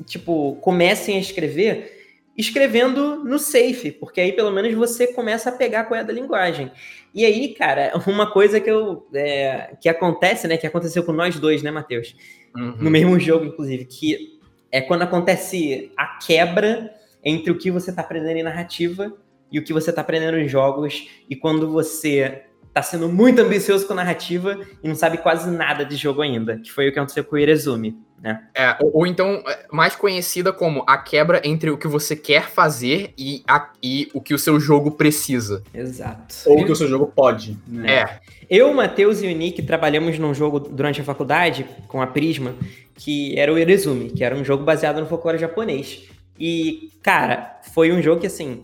tipo, 0.05 0.55
comecem 0.61 1.17
a 1.17 1.19
escrever 1.19 2.00
escrevendo 2.37 3.23
no 3.23 3.37
safe, 3.37 3.91
porque 3.91 4.21
aí 4.21 4.31
pelo 4.31 4.51
menos 4.51 4.73
você 4.73 5.07
começa 5.07 5.49
a 5.49 5.51
pegar 5.51 5.85
qual 5.85 5.99
é 5.99 6.03
da 6.03 6.13
linguagem. 6.13 6.71
E 7.13 7.25
aí, 7.25 7.53
cara, 7.53 7.91
uma 8.07 8.31
coisa 8.31 8.59
que 8.59 8.69
eu 8.69 9.07
é, 9.13 9.75
que 9.79 9.89
acontece, 9.89 10.47
né, 10.47 10.57
que 10.57 10.67
aconteceu 10.67 11.03
com 11.03 11.11
nós 11.11 11.39
dois, 11.39 11.61
né, 11.61 11.71
Matheus? 11.71 12.15
Uhum. 12.55 12.75
no 12.79 12.91
mesmo 12.91 13.17
jogo, 13.17 13.45
inclusive, 13.45 13.85
que 13.85 14.39
é 14.71 14.81
quando 14.81 15.03
acontece 15.03 15.91
a 15.95 16.17
quebra 16.17 16.93
entre 17.23 17.51
o 17.51 17.57
que 17.57 17.71
você 17.71 17.93
tá 17.93 18.01
aprendendo 18.01 18.37
em 18.37 18.43
narrativa 18.43 19.15
e 19.51 19.59
o 19.59 19.63
que 19.63 19.73
você 19.73 19.91
tá 19.91 20.01
aprendendo 20.01 20.37
em 20.37 20.47
jogos, 20.47 21.09
e 21.29 21.35
quando 21.35 21.69
você 21.69 22.43
tá 22.73 22.81
sendo 22.81 23.09
muito 23.09 23.39
ambicioso 23.41 23.85
com 23.87 23.93
narrativa 23.93 24.59
e 24.83 24.87
não 24.87 24.95
sabe 24.95 25.17
quase 25.17 25.49
nada 25.51 25.83
de 25.85 25.95
jogo 25.95 26.21
ainda, 26.21 26.57
que 26.57 26.71
foi 26.71 26.87
o 26.89 26.93
que 26.93 26.99
aconteceu 26.99 27.23
com 27.23 27.35
o 27.35 27.39
Irezumi, 27.39 27.97
né? 28.21 28.43
É, 28.55 28.77
ou, 28.81 28.99
ou 28.99 29.07
então, 29.07 29.43
é, 29.45 29.65
mais 29.71 29.95
conhecida 29.95 30.53
como 30.53 30.83
a 30.87 30.97
quebra 30.97 31.41
entre 31.43 31.69
o 31.69 31.77
que 31.77 31.87
você 31.87 32.15
quer 32.15 32.49
fazer 32.49 33.13
e, 33.17 33.43
a- 33.47 33.71
e 33.83 34.09
o 34.13 34.21
que 34.21 34.33
o 34.33 34.39
seu 34.39 34.59
jogo 34.59 34.91
precisa. 34.91 35.63
Exato. 35.73 36.35
Ou 36.45 36.63
que 36.65 36.71
o 36.71 36.75
seu 36.75 36.87
jogo 36.87 37.07
pode. 37.13 37.57
Né? 37.67 37.93
É, 37.93 38.19
Eu, 38.49 38.69
o 38.71 38.75
Matheus 38.75 39.21
e 39.21 39.27
o 39.27 39.35
Nick 39.35 39.61
trabalhamos 39.63 40.17
num 40.17 40.33
jogo 40.33 40.59
durante 40.59 41.01
a 41.01 41.03
faculdade 41.03 41.65
com 41.87 42.01
a 42.01 42.07
Prisma, 42.07 42.55
que 42.95 43.37
era 43.37 43.51
o 43.53 43.57
Irezumi, 43.57 44.11
que 44.11 44.23
era 44.23 44.35
um 44.35 44.45
jogo 44.45 44.63
baseado 44.63 44.99
no 45.01 45.07
folclore 45.07 45.37
japonês. 45.37 46.03
E, 46.39 46.89
cara, 47.01 47.59
foi 47.73 47.91
um 47.91 48.01
jogo 48.01 48.21
que 48.21 48.27
assim. 48.27 48.63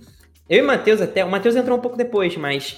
Eu 0.49 0.59
e 0.59 0.61
o 0.61 0.67
Matheus 0.67 1.01
até. 1.01 1.25
O 1.25 1.29
Matheus 1.29 1.55
entrou 1.55 1.77
um 1.77 1.81
pouco 1.81 1.97
depois, 1.97 2.35
mas 2.37 2.77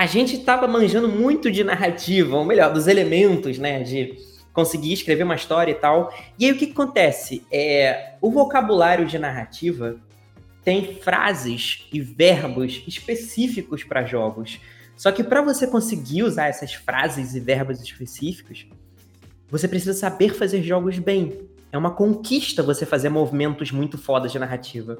a 0.00 0.06
gente 0.06 0.38
tava 0.38 0.66
manjando 0.66 1.08
muito 1.08 1.50
de 1.50 1.62
narrativa, 1.62 2.34
ou 2.34 2.42
melhor, 2.42 2.72
dos 2.72 2.86
elementos, 2.86 3.58
né? 3.58 3.82
De 3.82 4.16
conseguir 4.50 4.94
escrever 4.94 5.24
uma 5.24 5.34
história 5.34 5.72
e 5.72 5.74
tal. 5.74 6.10
E 6.38 6.46
aí 6.46 6.52
o 6.52 6.56
que, 6.56 6.68
que 6.68 6.72
acontece? 6.72 7.44
É, 7.52 8.14
o 8.18 8.30
vocabulário 8.30 9.04
de 9.04 9.18
narrativa 9.18 10.00
tem 10.64 10.94
frases 10.94 11.86
e 11.92 12.00
verbos 12.00 12.82
específicos 12.88 13.84
para 13.84 14.02
jogos. 14.02 14.58
Só 14.96 15.12
que 15.12 15.22
para 15.22 15.42
você 15.42 15.66
conseguir 15.66 16.22
usar 16.22 16.46
essas 16.46 16.72
frases 16.72 17.34
e 17.34 17.40
verbos 17.40 17.78
específicos, 17.82 18.66
você 19.50 19.68
precisa 19.68 19.92
saber 19.92 20.32
fazer 20.32 20.62
jogos 20.62 20.98
bem. 20.98 21.46
É 21.70 21.76
uma 21.76 21.90
conquista 21.90 22.62
você 22.62 22.86
fazer 22.86 23.10
movimentos 23.10 23.70
muito 23.70 23.98
fodas 23.98 24.32
de 24.32 24.38
narrativa. 24.38 24.96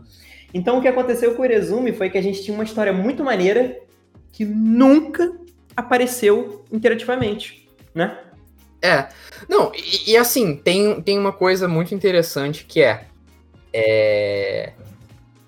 Então 0.53 0.77
o 0.77 0.83
que 0.83 0.89
aconteceu 0.89 1.35
com 1.35 1.41
o 1.41 1.45
Irezumi 1.47 1.95
foi 1.95 2.11
que 2.11 2.19
a 2.19 2.23
gente 2.23 2.45
tinha 2.45 2.55
uma 2.55 2.65
história 2.65 2.93
muito 2.93 3.25
maneira 3.25 3.89
que 4.33 4.45
nunca 4.45 5.33
apareceu 5.77 6.65
interativamente, 6.73 7.69
né? 7.95 8.19
É. 8.83 9.09
Não, 9.49 9.73
e, 9.75 10.13
e 10.13 10.17
assim, 10.17 10.57
tem, 10.57 11.01
tem 11.03 11.19
uma 11.19 11.33
coisa 11.33 11.69
muito 11.69 11.95
interessante 11.95 12.65
que 12.65 12.83
é, 12.83 13.07
é. 13.73 14.73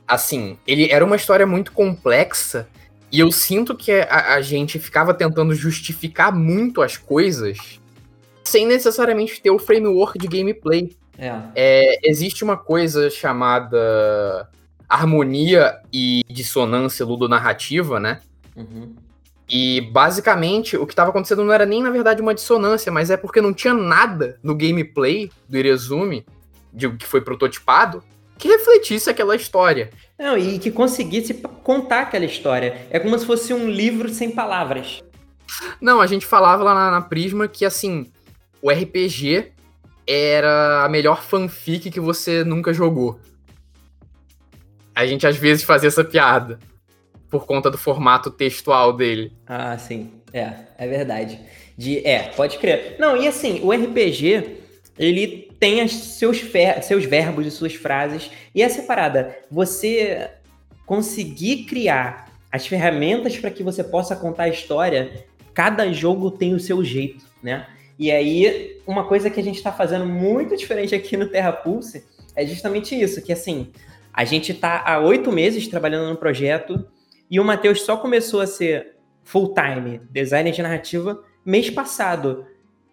Assim, 0.07 0.59
ele 0.67 0.91
era 0.91 1.05
uma 1.05 1.17
história 1.17 1.47
muito 1.47 1.73
complexa 1.73 2.69
e 3.11 3.21
eu 3.21 3.31
sinto 3.33 3.77
que 3.77 3.93
a, 3.93 4.35
a 4.35 4.43
gente 4.43 4.79
ficava 4.79 5.15
tentando 5.15 5.55
justificar 5.55 6.35
muito 6.35 6.83
as 6.83 6.97
coisas 6.97 7.81
sem 8.45 8.67
necessariamente 8.67 9.41
ter 9.41 9.51
o 9.51 9.59
framework 9.59 10.19
de 10.19 10.27
gameplay. 10.27 10.95
É. 11.19 11.33
É, 11.55 12.11
existe 12.11 12.43
uma 12.45 12.57
coisa 12.57 13.09
chamada 13.09 14.49
harmonia 14.89 15.79
e 15.93 16.23
dissonância 16.29 17.07
ludonarrativa, 17.07 17.99
né? 17.99 18.21
Uhum. 18.57 18.95
E 19.49 19.81
basicamente 19.81 20.77
o 20.77 20.87
que 20.87 20.93
estava 20.93 21.11
acontecendo 21.11 21.45
não 21.45 21.53
era 21.53 21.67
nem 21.67 21.83
na 21.83 21.91
verdade 21.91 22.23
uma 22.23 22.35
dissonância, 22.35 22.91
mas 22.91 23.11
é 23.11 23.17
porque 23.17 23.41
não 23.41 23.53
tinha 23.53 23.75
nada 23.75 24.39
no 24.43 24.55
gameplay 24.55 25.31
do 25.49 25.59
Irezumi, 25.59 26.25
de 26.73 26.89
que 26.97 27.07
foi 27.07 27.21
prototipado, 27.21 28.03
que 28.39 28.49
refletisse 28.49 29.11
aquela 29.11 29.37
história. 29.37 29.91
Não, 30.19 30.39
e 30.39 30.59
que 30.59 30.71
conseguisse 30.71 31.35
contar 31.63 32.01
aquela 32.01 32.25
história. 32.25 32.87
É 32.91 32.99
como 32.99 33.19
se 33.19 33.27
fosse 33.27 33.53
um 33.53 33.69
livro 33.69 34.09
sem 34.09 34.31
palavras. 34.31 35.03
Não, 35.81 36.01
a 36.01 36.07
gente 36.07 36.25
falava 36.25 36.63
lá 36.63 36.75
na, 36.75 36.91
na 36.91 37.01
Prisma 37.03 37.47
que 37.47 37.65
assim, 37.65 38.11
o 38.63 38.71
RPG 38.71 39.53
era 40.07 40.85
a 40.85 40.89
melhor 40.89 41.23
fanfic 41.23 41.91
que 41.91 42.01
você 42.01 42.43
nunca 42.43 42.73
jogou. 42.73 43.21
A 44.95 45.07
gente 45.07 45.27
às 45.27 45.37
vezes 45.37 45.63
fazia 45.63 45.89
essa 45.89 46.05
piada 46.05 46.59
por 47.33 47.47
conta 47.47 47.71
do 47.71 47.79
formato 47.79 48.31
textual 48.31 48.93
dele. 48.93 49.33
Ah, 49.47 49.77
sim. 49.79 50.13
É, 50.35 50.53
é 50.77 50.87
verdade. 50.87 51.41
De, 51.79 52.07
é, 52.07 52.25
pode 52.37 52.59
crer. 52.59 52.97
Não, 52.99 53.17
e 53.17 53.27
assim, 53.27 53.59
o 53.63 53.73
RPG, 53.73 54.59
ele 54.99 55.51
tem 55.59 55.89
seus, 55.89 56.39
fer- 56.41 56.83
seus 56.83 57.07
verbos 57.07 57.47
e 57.47 57.51
suas 57.51 57.75
frases. 57.75 58.31
E 58.55 58.63
essa 58.63 58.83
parada, 58.83 59.35
você 59.51 60.31
conseguir 60.85 61.65
criar 61.65 62.31
as 62.51 62.67
ferramentas 62.67 63.39
para 63.39 63.51
que 63.51 63.63
você 63.63 63.83
possa 63.83 64.15
contar 64.15 64.43
a 64.43 64.49
história, 64.51 65.25
cada 65.55 65.91
jogo 65.91 66.31
tem 66.31 66.53
o 66.55 66.61
seu 66.61 66.85
jeito, 66.85 67.25
né? 67.43 67.67
E 67.99 68.11
aí, 68.11 68.79
uma 68.87 69.05
coisa 69.05 69.31
que 69.31 69.41
a 69.41 69.43
gente 69.43 69.57
está 69.57 69.73
fazendo 69.73 70.05
muito 70.05 70.55
diferente 70.55 70.95
aqui 70.95 71.17
no 71.17 71.29
Terra 71.29 71.53
Pulse 71.53 72.05
é 72.37 72.45
justamente 72.45 72.95
isso, 72.95 73.23
que 73.23 73.33
assim, 73.33 73.69
a 74.13 74.25
gente 74.25 74.53
tá 74.53 74.83
há 74.85 74.99
oito 74.99 75.33
meses 75.33 75.67
trabalhando 75.67 76.11
no 76.11 76.17
projeto 76.17 76.87
e 77.33 77.41
o 77.41 77.45
Matheus 77.45 77.81
só 77.81 77.97
começou 77.97 78.43
a 78.43 78.47
ser 78.47 78.95
full-time 79.25 80.03
designer 80.11 80.53
de 80.53 80.61
narrativa 80.61 81.25
mês 81.43 81.71
passado. 81.71 82.45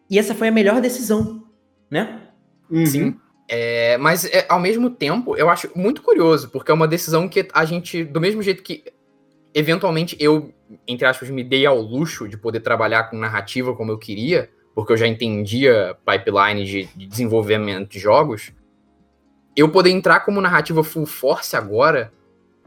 E 0.09 0.17
essa 0.17 0.33
foi 0.33 0.47
a 0.47 0.51
melhor 0.51 0.79
decisão, 0.79 1.43
né? 1.91 2.29
Uhum. 2.71 2.85
Sim. 2.85 3.19
É, 3.49 3.97
mas 3.97 4.23
é, 4.23 4.45
ao 4.47 4.57
mesmo 4.57 4.89
tempo, 4.91 5.35
eu 5.35 5.49
acho 5.49 5.69
muito 5.75 6.01
curioso, 6.01 6.49
porque 6.51 6.71
é 6.71 6.73
uma 6.73 6.87
decisão 6.87 7.27
que 7.27 7.49
a 7.53 7.65
gente, 7.65 8.05
do 8.05 8.21
mesmo 8.21 8.41
jeito 8.41 8.63
que 8.63 8.85
eventualmente 9.53 10.15
eu, 10.17 10.53
entre 10.87 11.05
aspas, 11.05 11.29
me 11.29 11.43
dei 11.43 11.65
ao 11.65 11.77
luxo 11.77 12.25
de 12.25 12.37
poder 12.37 12.61
trabalhar 12.61 13.09
com 13.09 13.17
narrativa 13.17 13.75
como 13.75 13.91
eu 13.91 13.97
queria, 13.97 14.49
porque 14.73 14.93
eu 14.93 14.97
já 14.97 15.05
entendia 15.07 15.97
pipeline 16.05 16.63
de, 16.63 16.85
de 16.95 17.07
desenvolvimento 17.07 17.89
de 17.89 17.99
jogos, 17.99 18.53
eu 19.53 19.67
poder 19.67 19.89
entrar 19.89 20.21
como 20.21 20.39
narrativa 20.39 20.81
full 20.81 21.05
force 21.05 21.57
agora 21.57 22.13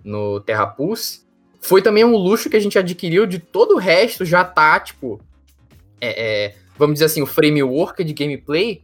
no 0.04 0.38
Terra 0.38 0.66
Pulse 0.66 1.22
foi 1.62 1.80
também 1.80 2.04
um 2.04 2.16
luxo 2.16 2.50
que 2.50 2.56
a 2.56 2.60
gente 2.60 2.76
adquiriu 2.76 3.24
de 3.24 3.38
todo 3.38 3.76
o 3.76 3.78
resto 3.78 4.24
já 4.24 4.44
tá, 4.44 4.78
tipo, 4.80 5.20
é, 6.00 6.46
é, 6.46 6.54
vamos 6.76 6.94
dizer 6.94 7.04
assim, 7.06 7.22
o 7.22 7.26
framework 7.26 8.02
de 8.02 8.12
gameplay 8.12 8.82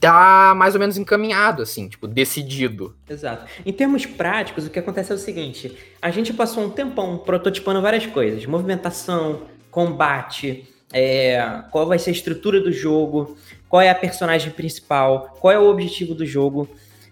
tá 0.00 0.54
mais 0.56 0.74
ou 0.74 0.80
menos 0.80 0.96
encaminhado, 0.96 1.62
assim, 1.62 1.88
tipo, 1.88 2.06
decidido. 2.08 2.96
Exato. 3.08 3.44
Em 3.66 3.72
termos 3.72 4.06
práticos, 4.06 4.66
o 4.66 4.70
que 4.70 4.78
acontece 4.78 5.12
é 5.12 5.14
o 5.14 5.18
seguinte: 5.18 5.76
a 6.00 6.10
gente 6.10 6.32
passou 6.32 6.64
um 6.64 6.70
tempão 6.70 7.18
prototipando 7.18 7.82
várias 7.82 8.06
coisas: 8.06 8.46
movimentação, 8.46 9.42
combate, 9.70 10.66
é, 10.90 11.62
qual 11.70 11.86
vai 11.86 11.98
ser 11.98 12.10
a 12.10 12.12
estrutura 12.14 12.60
do 12.60 12.72
jogo, 12.72 13.36
qual 13.68 13.82
é 13.82 13.90
a 13.90 13.94
personagem 13.94 14.50
principal, 14.52 15.36
qual 15.38 15.52
é 15.52 15.58
o 15.58 15.68
objetivo 15.68 16.14
do 16.14 16.24
jogo. 16.24 16.66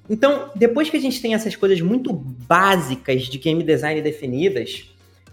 Então, 0.08 0.50
depois 0.54 0.88
que 0.88 0.96
a 0.96 1.00
gente 1.00 1.20
tem 1.20 1.34
essas 1.34 1.56
coisas 1.56 1.80
muito 1.80 2.12
básicas 2.12 3.24
de 3.24 3.38
game 3.38 3.62
design 3.62 4.00
definidas, 4.00 4.88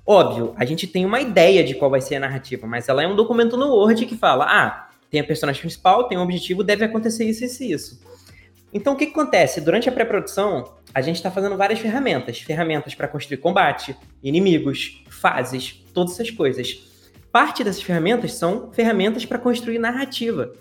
óbvio, 0.06 0.54
a 0.58 0.66
gente 0.66 0.88
tem 0.88 1.06
uma 1.06 1.22
ideia 1.22 1.64
de 1.64 1.76
qual 1.76 1.92
vai 1.92 2.02
ser 2.02 2.16
a 2.16 2.20
narrativa, 2.20 2.66
mas 2.66 2.90
ela 2.90 3.04
é 3.04 3.08
um 3.08 3.16
documento 3.16 3.56
no 3.56 3.68
Word 3.68 4.06
que 4.06 4.18
fala: 4.18 4.46
ah, 4.46 4.90
tem 5.12 5.20
a 5.20 5.24
personagem 5.24 5.62
principal, 5.62 6.08
tem 6.08 6.18
um 6.18 6.22
objetivo, 6.22 6.64
deve 6.64 6.84
acontecer 6.84 7.26
isso, 7.26 7.46
isso 7.46 7.64
e 7.64 7.72
isso. 7.72 8.02
Então, 8.74 8.94
o 8.94 8.96
que, 8.96 9.06
que 9.06 9.12
acontece? 9.12 9.62
Durante 9.62 9.88
a 9.88 9.92
pré-produção, 9.92 10.74
a 10.92 11.02
gente 11.02 11.18
está 11.18 11.30
fazendo 11.30 11.56
várias 11.56 11.80
ferramentas. 11.80 12.40
Ferramentas 12.40 12.96
para 12.96 13.08
construir 13.08 13.38
combate, 13.38 13.96
inimigos, 14.24 15.04
fases, 15.10 15.84
todas 15.94 16.14
essas 16.14 16.32
coisas. 16.32 16.84
Parte 17.32 17.64
dessas 17.64 17.84
ferramentas 17.84 18.34
são 18.34 18.72
ferramentas 18.74 19.24
para 19.26 19.38
construir 19.38 19.78
narrativa. 19.78 20.54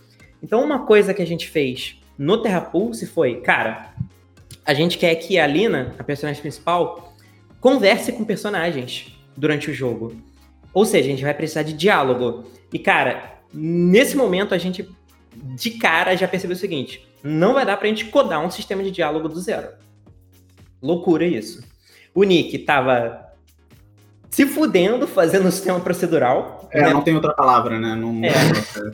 Então, 0.42 0.62
uma 0.62 0.84
coisa 0.84 1.14
que 1.14 1.22
a 1.22 1.26
gente 1.26 1.48
fez 1.48 2.01
no 2.22 2.38
Terra 2.38 2.60
Pulse 2.60 3.04
foi, 3.04 3.40
cara, 3.40 3.92
a 4.64 4.72
gente 4.72 4.96
quer 4.96 5.12
que 5.16 5.40
a 5.40 5.46
Lina, 5.46 5.92
a 5.98 6.04
personagem 6.04 6.40
principal, 6.40 7.12
converse 7.60 8.12
com 8.12 8.24
personagens 8.24 9.12
durante 9.36 9.68
o 9.68 9.74
jogo. 9.74 10.14
Ou 10.72 10.84
seja, 10.84 11.08
a 11.08 11.10
gente 11.10 11.24
vai 11.24 11.34
precisar 11.34 11.64
de 11.64 11.72
diálogo. 11.72 12.44
E, 12.72 12.78
cara, 12.78 13.40
nesse 13.52 14.16
momento 14.16 14.54
a 14.54 14.58
gente, 14.58 14.88
de 15.34 15.72
cara, 15.72 16.14
já 16.14 16.28
percebeu 16.28 16.54
o 16.54 16.58
seguinte: 16.58 17.04
não 17.24 17.54
vai 17.54 17.66
dar 17.66 17.76
pra 17.76 17.88
gente 17.88 18.04
codar 18.04 18.40
um 18.40 18.52
sistema 18.52 18.84
de 18.84 18.92
diálogo 18.92 19.28
do 19.28 19.40
zero. 19.40 19.70
Loucura 20.80 21.26
isso. 21.26 21.60
O 22.14 22.22
Nick 22.22 22.56
tava 22.58 23.32
se 24.30 24.46
fudendo 24.46 25.08
fazendo 25.08 25.48
o 25.48 25.50
sistema 25.50 25.80
procedural. 25.80 26.61
É, 26.72 26.82
né? 26.82 26.92
não 26.92 27.02
tem 27.02 27.14
outra 27.14 27.34
palavra, 27.34 27.78
né? 27.78 27.94
Não... 27.94 28.24
É, 28.24 28.32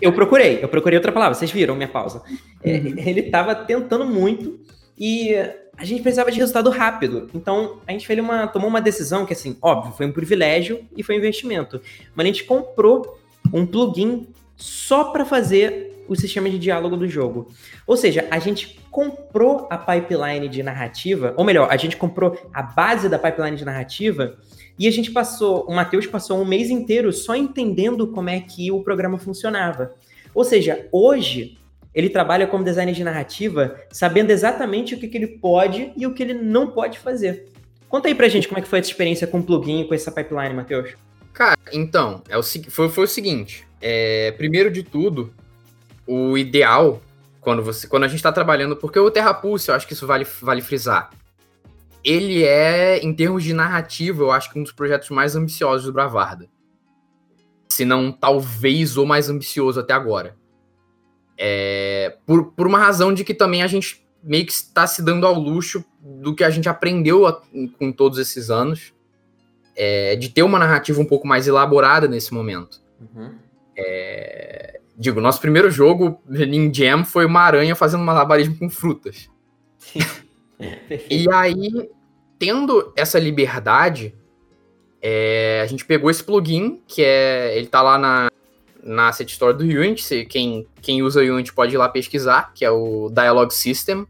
eu 0.00 0.12
procurei, 0.12 0.58
eu 0.62 0.68
procurei 0.68 0.98
outra 0.98 1.12
palavra, 1.12 1.34
vocês 1.34 1.50
viram 1.50 1.76
minha 1.76 1.88
pausa. 1.88 2.22
É, 2.62 2.78
uhum. 2.78 2.94
ele 2.98 3.22
tava 3.24 3.54
tentando 3.54 4.04
muito 4.04 4.58
e 4.98 5.34
a 5.76 5.84
gente 5.84 6.02
precisava 6.02 6.30
de 6.32 6.38
resultado 6.38 6.70
rápido. 6.70 7.30
Então, 7.32 7.78
a 7.86 7.92
gente 7.92 8.04
fez 8.06 8.18
uma, 8.18 8.48
tomou 8.48 8.68
uma 8.68 8.80
decisão 8.80 9.24
que, 9.24 9.32
assim, 9.32 9.56
óbvio, 9.62 9.92
foi 9.92 10.06
um 10.06 10.12
privilégio 10.12 10.84
e 10.96 11.04
foi 11.04 11.14
um 11.14 11.18
investimento. 11.18 11.80
Mas 12.16 12.24
a 12.24 12.26
gente 12.26 12.44
comprou 12.44 13.16
um 13.52 13.64
plugin 13.64 14.26
só 14.56 15.04
para 15.04 15.24
fazer 15.24 16.04
o 16.08 16.16
sistema 16.16 16.50
de 16.50 16.58
diálogo 16.58 16.96
do 16.96 17.06
jogo. 17.06 17.52
Ou 17.86 17.96
seja, 17.96 18.26
a 18.30 18.40
gente 18.40 18.80
comprou 18.90 19.68
a 19.70 19.78
pipeline 19.78 20.48
de 20.48 20.62
narrativa, 20.62 21.32
ou 21.36 21.44
melhor, 21.44 21.68
a 21.70 21.76
gente 21.76 21.96
comprou 21.96 22.36
a 22.52 22.62
base 22.62 23.08
da 23.08 23.18
pipeline 23.18 23.56
de 23.56 23.64
narrativa 23.64 24.36
e 24.78 24.86
a 24.86 24.90
gente 24.90 25.10
passou, 25.10 25.64
o 25.66 25.74
Matheus 25.74 26.06
passou 26.06 26.40
um 26.40 26.44
mês 26.44 26.70
inteiro 26.70 27.12
só 27.12 27.34
entendendo 27.34 28.06
como 28.06 28.30
é 28.30 28.40
que 28.40 28.70
o 28.70 28.82
programa 28.82 29.18
funcionava. 29.18 29.94
Ou 30.34 30.44
seja, 30.44 30.86
hoje 30.92 31.58
ele 31.94 32.08
trabalha 32.08 32.46
como 32.46 32.62
designer 32.62 32.94
de 32.94 33.02
narrativa, 33.02 33.80
sabendo 33.90 34.30
exatamente 34.30 34.94
o 34.94 34.98
que, 34.98 35.08
que 35.08 35.16
ele 35.16 35.26
pode 35.26 35.92
e 35.96 36.06
o 36.06 36.14
que 36.14 36.22
ele 36.22 36.34
não 36.34 36.70
pode 36.70 36.98
fazer. 36.98 37.48
Conta 37.88 38.08
aí 38.08 38.14
pra 38.14 38.28
gente 38.28 38.46
como 38.46 38.58
é 38.58 38.62
que 38.62 38.68
foi 38.68 38.78
essa 38.78 38.88
experiência 38.88 39.26
com 39.26 39.40
o 39.40 39.42
plugin 39.42 39.84
com 39.84 39.94
essa 39.94 40.12
pipeline, 40.12 40.54
Matheus. 40.54 40.90
Cara, 41.32 41.56
então, 41.72 42.22
é 42.28 42.36
o, 42.36 42.42
foi, 42.42 42.88
foi 42.88 43.04
o 43.04 43.08
seguinte. 43.08 43.66
É, 43.80 44.32
primeiro 44.32 44.70
de 44.70 44.82
tudo, 44.82 45.32
o 46.06 46.36
ideal, 46.36 47.00
quando, 47.40 47.62
você, 47.62 47.88
quando 47.88 48.04
a 48.04 48.08
gente 48.08 48.18
está 48.18 48.30
trabalhando, 48.30 48.76
porque 48.76 48.98
o 48.98 49.10
Terra 49.10 49.34
Pulse, 49.34 49.68
eu 49.68 49.74
acho 49.74 49.86
que 49.86 49.92
isso 49.92 50.06
vale, 50.06 50.26
vale 50.42 50.60
frisar, 50.60 51.10
ele 52.04 52.42
é, 52.44 52.98
em 52.98 53.12
termos 53.12 53.42
de 53.42 53.52
narrativa, 53.52 54.22
eu 54.22 54.30
acho 54.30 54.52
que 54.52 54.58
um 54.58 54.62
dos 54.62 54.72
projetos 54.72 55.10
mais 55.10 55.36
ambiciosos 55.36 55.86
do 55.86 55.92
Bravarda. 55.92 56.48
Se 57.68 57.84
não, 57.84 58.10
talvez 58.10 58.96
o 58.96 59.04
mais 59.04 59.28
ambicioso 59.28 59.80
até 59.80 59.92
agora. 59.92 60.36
É, 61.36 62.16
por, 62.26 62.52
por 62.52 62.66
uma 62.66 62.78
razão 62.78 63.14
de 63.14 63.24
que 63.24 63.34
também 63.34 63.62
a 63.62 63.66
gente 63.66 64.04
meio 64.22 64.44
que 64.44 64.52
está 64.52 64.86
se 64.86 65.02
dando 65.02 65.26
ao 65.26 65.34
luxo 65.34 65.84
do 66.00 66.34
que 66.34 66.42
a 66.42 66.50
gente 66.50 66.68
aprendeu 66.68 67.26
a, 67.26 67.40
com 67.78 67.92
todos 67.92 68.18
esses 68.18 68.50
anos, 68.50 68.92
é, 69.76 70.16
de 70.16 70.28
ter 70.28 70.42
uma 70.42 70.58
narrativa 70.58 71.00
um 71.00 71.04
pouco 71.04 71.26
mais 71.26 71.46
elaborada 71.46 72.08
nesse 72.08 72.34
momento. 72.34 72.82
Uhum. 73.00 73.34
É, 73.76 74.80
digo, 74.96 75.20
nosso 75.20 75.40
primeiro 75.40 75.70
jogo 75.70 76.20
em 76.28 76.72
Jam 76.74 77.04
foi 77.04 77.24
uma 77.24 77.42
aranha 77.42 77.76
fazendo 77.76 78.02
malabarismo 78.02 78.56
com 78.58 78.68
frutas. 78.68 79.30
Sim. 80.58 81.06
e 81.10 81.30
aí, 81.32 81.90
tendo 82.38 82.92
essa 82.96 83.18
liberdade, 83.18 84.14
é, 85.00 85.60
a 85.62 85.66
gente 85.66 85.84
pegou 85.84 86.10
esse 86.10 86.22
plugin, 86.22 86.80
que 86.86 87.02
é. 87.02 87.56
Ele 87.56 87.66
tá 87.66 87.80
lá 87.82 87.98
na, 87.98 88.30
na 88.82 89.08
Asset 89.08 89.30
Store 89.30 89.56
do 89.56 89.64
Unity. 89.64 90.24
Quem, 90.26 90.66
quem 90.82 91.02
usa 91.02 91.20
o 91.20 91.34
Unity 91.34 91.52
pode 91.52 91.74
ir 91.74 91.78
lá 91.78 91.88
pesquisar, 91.88 92.52
que 92.54 92.64
é 92.64 92.70
o 92.70 93.10
Dialog 93.10 93.52
System. 93.52 94.06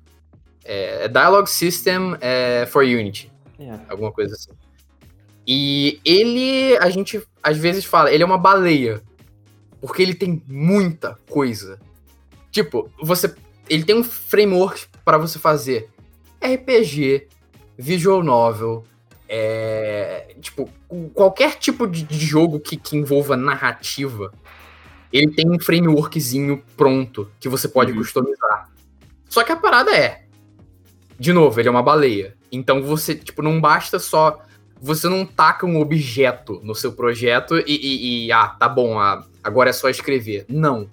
É, 0.64 1.04
é 1.04 1.08
Dialog 1.08 1.48
System 1.48 2.16
é, 2.20 2.66
for 2.66 2.84
Unity. 2.84 3.30
Yeah. 3.58 3.82
É. 3.86 3.92
Alguma 3.92 4.12
coisa 4.12 4.34
assim. 4.34 4.50
E 5.46 6.00
ele, 6.04 6.76
a 6.78 6.90
gente 6.90 7.22
às 7.42 7.56
vezes 7.56 7.84
fala, 7.84 8.12
ele 8.12 8.22
é 8.22 8.26
uma 8.26 8.38
baleia. 8.38 9.02
Porque 9.80 10.02
ele 10.02 10.14
tem 10.14 10.42
muita 10.46 11.18
coisa. 11.28 11.78
Tipo, 12.50 12.90
você. 13.00 13.34
Ele 13.68 13.84
tem 13.84 13.94
um 13.94 14.02
framework 14.02 14.86
para 15.04 15.18
você 15.18 15.38
fazer 15.38 15.88
RPG, 16.42 17.28
visual 17.76 18.22
novel, 18.22 18.84
é, 19.28 20.34
tipo, 20.40 20.70
qualquer 21.14 21.56
tipo 21.56 21.86
de, 21.86 22.02
de 22.02 22.18
jogo 22.18 22.58
que, 22.58 22.76
que, 22.76 22.96
envolva 22.96 23.36
narrativa, 23.36 24.32
ele 25.12 25.30
tem 25.34 25.50
um 25.50 25.58
frameworkzinho 25.58 26.62
pronto 26.76 27.30
que 27.38 27.48
você 27.48 27.68
pode 27.68 27.92
uhum. 27.92 27.98
customizar. 27.98 28.70
Só 29.28 29.44
que 29.44 29.52
a 29.52 29.56
parada 29.56 29.94
é, 29.94 30.24
de 31.18 31.32
novo, 31.32 31.58
ele 31.58 31.68
é 31.68 31.70
uma 31.70 31.82
baleia. 31.82 32.34
Então 32.50 32.82
você, 32.82 33.14
tipo, 33.14 33.42
não 33.42 33.60
basta 33.60 33.98
só. 33.98 34.40
Você 34.80 35.08
não 35.08 35.26
taca 35.26 35.66
um 35.66 35.80
objeto 35.80 36.60
no 36.62 36.74
seu 36.74 36.92
projeto 36.92 37.58
e, 37.58 37.64
e, 37.66 38.26
e 38.26 38.32
ah, 38.32 38.48
tá 38.48 38.68
bom, 38.68 38.98
ah, 38.98 39.24
agora 39.42 39.70
é 39.70 39.72
só 39.72 39.88
escrever. 39.88 40.46
Não. 40.48 40.88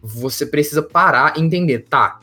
Você 0.00 0.46
precisa 0.46 0.80
parar 0.80 1.36
e 1.36 1.40
entender, 1.40 1.80
tá? 1.80 2.20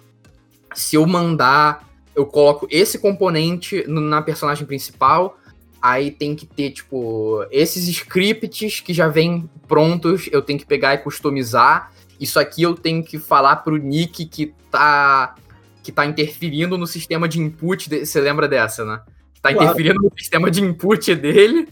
Se 0.73 0.95
eu 0.95 1.05
mandar, 1.05 1.86
eu 2.17 2.25
coloco 2.25 2.67
esse 2.71 2.97
componente 2.97 3.85
na 3.87 4.23
personagem 4.23 4.65
principal, 4.65 5.37
aí 5.79 6.09
tem 6.09 6.35
que 6.35 6.47
ter, 6.47 6.71
tipo, 6.71 7.45
esses 7.51 7.87
scripts 7.87 8.79
que 8.79 8.91
já 8.91 9.07
vêm 9.07 9.47
prontos, 9.67 10.27
eu 10.31 10.41
tenho 10.41 10.57
que 10.57 10.65
pegar 10.65 10.95
e 10.95 10.97
customizar. 10.97 11.93
Isso 12.19 12.39
aqui 12.39 12.63
eu 12.63 12.73
tenho 12.73 13.03
que 13.03 13.19
falar 13.19 13.57
pro 13.57 13.77
Nick 13.77 14.25
que 14.25 14.51
tá 14.71 15.35
que 15.83 15.91
tá 15.91 16.05
interferindo 16.05 16.77
no 16.77 16.85
sistema 16.85 17.29
de 17.29 17.39
input, 17.39 17.87
de... 17.87 18.05
você 18.05 18.19
lembra 18.19 18.45
dessa, 18.45 18.83
né? 18.83 18.99
Tá 19.41 19.53
claro. 19.53 19.63
interferindo 19.63 20.01
no 20.01 20.11
sistema 20.17 20.51
de 20.51 20.61
input 20.61 21.15
dele. 21.15 21.69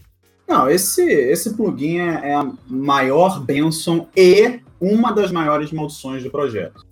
Não, 0.48 0.70
esse, 0.70 1.02
esse 1.02 1.54
plugin 1.54 1.98
é, 1.98 2.30
é 2.30 2.34
a 2.34 2.50
maior 2.66 3.40
benção 3.40 4.08
e 4.16 4.60
uma 4.80 5.12
das 5.12 5.32
maiores 5.32 5.72
maldições 5.72 6.22
do 6.22 6.30
projeto. 6.30 6.86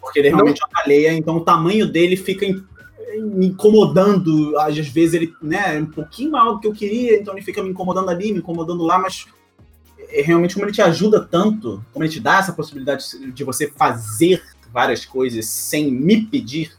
Porque 0.00 0.20
ele 0.20 0.28
é 0.28 0.30
realmente 0.30 0.62
baleia, 0.72 1.12
então 1.12 1.36
o 1.36 1.40
tamanho 1.44 1.86
dele 1.86 2.16
fica 2.16 2.46
me 3.20 3.46
incomodando. 3.46 4.58
Às 4.58 4.76
vezes 4.76 5.14
ele 5.14 5.34
né, 5.42 5.76
é 5.76 5.80
um 5.80 5.86
pouquinho 5.86 6.32
maior 6.32 6.54
do 6.54 6.60
que 6.60 6.66
eu 6.66 6.72
queria, 6.72 7.18
então 7.18 7.34
ele 7.34 7.44
fica 7.44 7.62
me 7.62 7.70
incomodando 7.70 8.08
ali, 8.08 8.32
me 8.32 8.38
incomodando 8.38 8.82
lá, 8.82 8.98
mas 8.98 9.26
é 10.08 10.22
realmente 10.22 10.54
como 10.54 10.66
ele 10.66 10.72
te 10.72 10.82
ajuda 10.82 11.24
tanto, 11.24 11.84
como 11.92 12.04
ele 12.04 12.12
te 12.12 12.20
dá 12.20 12.38
essa 12.38 12.52
possibilidade 12.52 13.04
de 13.32 13.44
você 13.44 13.70
fazer 13.70 14.42
várias 14.72 15.04
coisas 15.04 15.46
sem 15.46 15.90
me 15.90 16.22
pedir, 16.22 16.72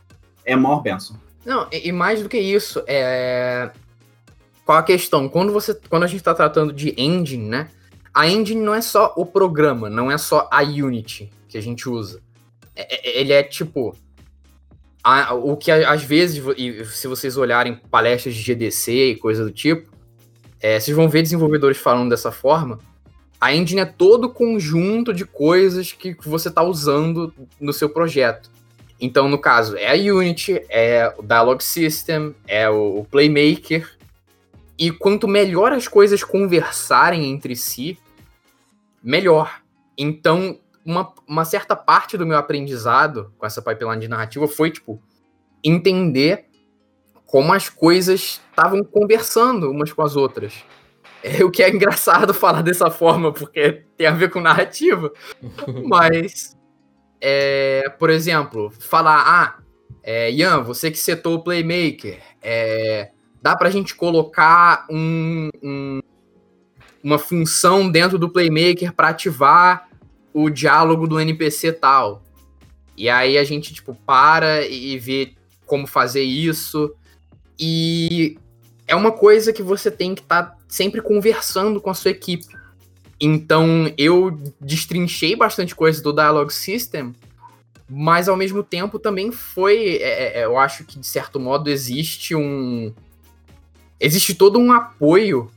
é 0.45 0.53
a 0.53 0.57
maior 0.57 0.82
benção. 0.82 1.19
Não, 1.45 1.67
e 1.71 1.91
mais 1.91 2.21
do 2.21 2.30
que 2.30 2.38
isso, 2.38 2.84
é 2.88 3.71
qual 4.67 4.80
a 4.80 4.84
questão? 4.84 5.30
Quando, 5.30 5.53
você, 5.53 5.73
quando 5.89 6.03
a 6.03 6.07
gente 6.07 6.19
está 6.19 6.36
tratando 6.36 6.73
de 6.73 6.93
engine, 6.97 7.47
né? 7.47 7.69
A 8.13 8.28
engine 8.28 8.61
não 8.61 8.75
é 8.75 8.82
só 8.82 9.13
o 9.15 9.25
programa, 9.25 9.89
não 9.89 10.11
é 10.11 10.17
só 10.17 10.49
a 10.51 10.61
Unity 10.61 11.32
que 11.47 11.57
a 11.57 11.61
gente 11.61 11.88
usa. 11.88 12.21
É, 12.75 12.95
é 12.95 13.21
ele 13.21 13.32
é 13.32 13.41
tipo. 13.41 13.95
A, 15.10 15.34
o 15.34 15.55
que 15.55 15.72
às 15.72 16.03
vezes, 16.03 16.43
se 16.91 17.08
vocês 17.08 17.38
olharem 17.38 17.80
palestras 17.89 18.36
de 18.36 18.41
GDC 18.41 19.12
e 19.12 19.16
coisa 19.16 19.41
do 19.41 19.51
tipo, 19.51 19.89
é, 20.60 20.78
vocês 20.78 20.93
vão 20.93 21.08
ver 21.08 21.22
desenvolvedores 21.22 21.78
falando 21.78 22.10
dessa 22.10 22.30
forma. 22.30 22.78
A 23.39 23.55
engine 23.55 23.80
é 23.80 23.86
todo 23.86 24.30
conjunto 24.30 25.14
de 25.14 25.24
coisas 25.24 25.93
que 25.93 26.14
você 26.26 26.49
está 26.49 26.62
usando 26.62 27.34
no 27.58 27.72
seu 27.72 27.89
projeto. 27.89 28.51
Então, 28.99 29.30
no 29.30 29.39
caso, 29.39 29.78
é 29.78 29.89
a 29.89 30.14
Unity, 30.14 30.62
é 30.68 31.14
o 31.18 31.24
Dialog 31.24 31.64
System, 31.64 32.36
é 32.45 32.68
o 32.68 33.08
Playmaker, 33.10 33.89
e 34.78 34.91
quanto 34.91 35.26
melhor 35.26 35.72
as 35.72 35.88
coisas 35.88 36.22
conversarem 36.22 37.32
entre 37.32 37.55
si, 37.55 37.97
melhor. 39.01 39.62
Então, 39.97 40.60
uma, 40.88 41.13
uma 41.27 41.43
certa 41.43 41.75
parte 41.75 42.17
do 42.17 42.25
meu 42.25 42.38
aprendizado 42.38 43.33
com 43.38 43.45
essa 43.45 43.61
pipeline 43.61 43.99
de 43.99 44.07
narrativa 44.07 44.47
foi, 44.47 44.71
tipo, 44.71 45.03
entender 45.61 46.45
como 47.25 47.51
as 47.51 47.67
coisas 47.67 48.41
estavam 48.49 48.81
conversando 48.85 49.69
umas 49.69 49.91
com 49.91 50.01
as 50.01 50.15
outras. 50.15 50.53
É 51.21 51.43
o 51.43 51.51
que 51.51 51.61
é 51.61 51.69
engraçado 51.69 52.31
falar 52.33 52.63
dessa 52.63 52.89
forma, 52.89 53.33
porque 53.33 53.83
tem 53.97 54.07
a 54.07 54.11
ver 54.11 54.29
com 54.29 54.39
narrativa. 54.39 55.11
Mas, 55.85 56.57
é, 57.19 57.89
por 57.99 58.09
exemplo, 58.09 58.71
falar, 58.79 59.23
ah, 59.27 59.63
É, 60.01 60.31
Ian, 60.31 60.61
você 60.61 60.89
que 60.89 60.97
setou 60.97 61.35
o 61.35 61.43
Playmaker, 61.43 62.21
é, 62.41 63.11
dá 63.41 63.57
pra 63.57 63.69
gente 63.69 63.93
colocar 63.93 64.88
um, 64.89 65.49
um, 65.61 65.99
uma 67.03 67.17
função 67.19 67.91
dentro 67.91 68.17
do 68.17 68.29
Playmaker 68.29 68.93
para 68.93 69.09
ativar 69.09 69.89
o 70.39 70.51
diálogo 70.51 71.07
do 71.07 71.19
NPC 71.19 71.73
tal. 71.73 72.21
E 72.95 73.09
aí 73.09 73.39
a 73.39 73.43
gente, 73.43 73.73
tipo, 73.73 73.95
para 74.05 74.67
e 74.67 74.95
vê 74.99 75.33
como 75.65 75.88
fazer 75.88 76.21
isso. 76.21 76.93
E 77.59 78.38
é 78.88 78.95
uma 78.95 79.11
coisa 79.11 79.51
que 79.51 79.63
você 79.63 79.89
tem 79.89 80.13
que 80.13 80.21
estar 80.21 80.43
tá 80.43 80.57
sempre 80.67 81.01
conversando 81.01 81.81
com 81.81 81.89
a 81.89 81.95
sua 81.95 82.11
equipe. 82.11 82.45
Então 83.19 83.91
eu 83.97 84.39
destrinchei 84.61 85.35
bastante 85.35 85.73
coisa 85.73 86.03
do 86.03 86.13
Dialogue 86.13 86.53
System, 86.53 87.15
mas 87.89 88.29
ao 88.29 88.38
mesmo 88.38 88.61
tempo 88.61 88.99
também 88.99 89.31
foi. 89.31 89.95
É, 89.95 90.41
é, 90.41 90.45
eu 90.45 90.55
acho 90.55 90.85
que 90.85 90.99
de 90.99 91.07
certo 91.07 91.39
modo 91.39 91.67
existe 91.67 92.35
um. 92.35 92.93
Existe 93.99 94.35
todo 94.35 94.59
um 94.59 94.71
apoio 94.71 95.51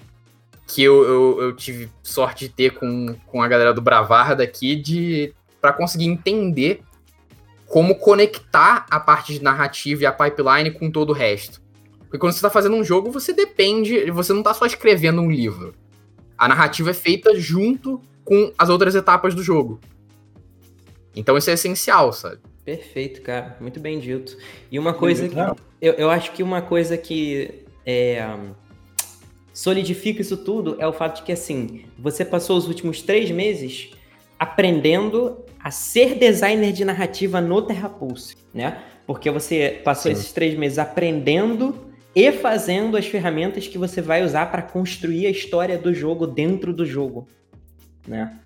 que 0.70 0.82
eu, 0.82 1.02
eu, 1.02 1.42
eu 1.42 1.56
tive 1.56 1.90
sorte 2.02 2.46
de 2.46 2.54
ter 2.54 2.74
com, 2.74 3.16
com 3.26 3.42
a 3.42 3.48
galera 3.48 3.74
do 3.74 3.80
Bravar 3.80 4.36
daqui 4.36 4.76
de 4.76 5.34
para 5.60 5.72
conseguir 5.72 6.06
entender 6.06 6.82
como 7.66 7.96
conectar 7.96 8.86
a 8.90 8.98
parte 8.98 9.32
de 9.32 9.42
narrativa 9.42 10.02
e 10.02 10.06
a 10.06 10.12
pipeline 10.12 10.70
com 10.70 10.90
todo 10.90 11.10
o 11.10 11.12
resto. 11.12 11.60
Porque 12.00 12.18
quando 12.18 12.32
você 12.32 12.38
está 12.38 12.50
fazendo 12.50 12.76
um 12.76 12.82
jogo, 12.82 13.10
você 13.10 13.32
depende, 13.32 14.10
você 14.10 14.32
não 14.32 14.40
está 14.40 14.54
só 14.54 14.66
escrevendo 14.66 15.20
um 15.20 15.30
livro. 15.30 15.74
A 16.36 16.48
narrativa 16.48 16.90
é 16.90 16.94
feita 16.94 17.38
junto 17.38 18.00
com 18.24 18.52
as 18.56 18.68
outras 18.68 18.94
etapas 18.94 19.34
do 19.34 19.42
jogo. 19.42 19.80
Então 21.14 21.36
isso 21.36 21.50
é 21.50 21.52
essencial, 21.52 22.12
sabe? 22.12 22.38
Perfeito, 22.64 23.22
cara. 23.22 23.56
Muito 23.60 23.80
bem 23.80 23.98
dito. 23.98 24.36
E 24.70 24.78
uma 24.78 24.94
coisa 24.94 25.28
que. 25.28 25.36
Eu, 25.80 25.94
eu 25.94 26.10
acho 26.10 26.32
que 26.32 26.42
uma 26.42 26.62
coisa 26.62 26.96
que 26.96 27.64
é, 27.84 28.24
solidifica 29.60 30.22
isso 30.22 30.38
tudo 30.38 30.76
é 30.78 30.86
o 30.86 30.92
fato 30.92 31.16
de 31.16 31.22
que, 31.22 31.32
assim, 31.32 31.84
você 31.98 32.24
passou 32.24 32.56
os 32.56 32.66
últimos 32.66 33.02
três 33.02 33.30
meses 33.30 33.90
aprendendo 34.38 35.44
a 35.62 35.70
ser 35.70 36.14
designer 36.14 36.72
de 36.72 36.82
narrativa 36.82 37.42
no 37.42 37.60
Terrapulse, 37.60 38.36
né? 38.54 38.82
Porque 39.06 39.30
você 39.30 39.78
passou 39.84 40.10
Sim. 40.10 40.18
esses 40.18 40.32
três 40.32 40.58
meses 40.58 40.78
aprendendo 40.78 41.92
e 42.14 42.32
fazendo 42.32 42.96
as 42.96 43.04
ferramentas 43.06 43.68
que 43.68 43.76
você 43.76 44.00
vai 44.00 44.24
usar 44.24 44.50
para 44.50 44.62
construir 44.62 45.26
a 45.26 45.30
história 45.30 45.76
do 45.76 45.92
jogo 45.92 46.26
dentro 46.26 46.72
do 46.72 46.86
jogo, 46.86 47.28
né? 48.08 48.40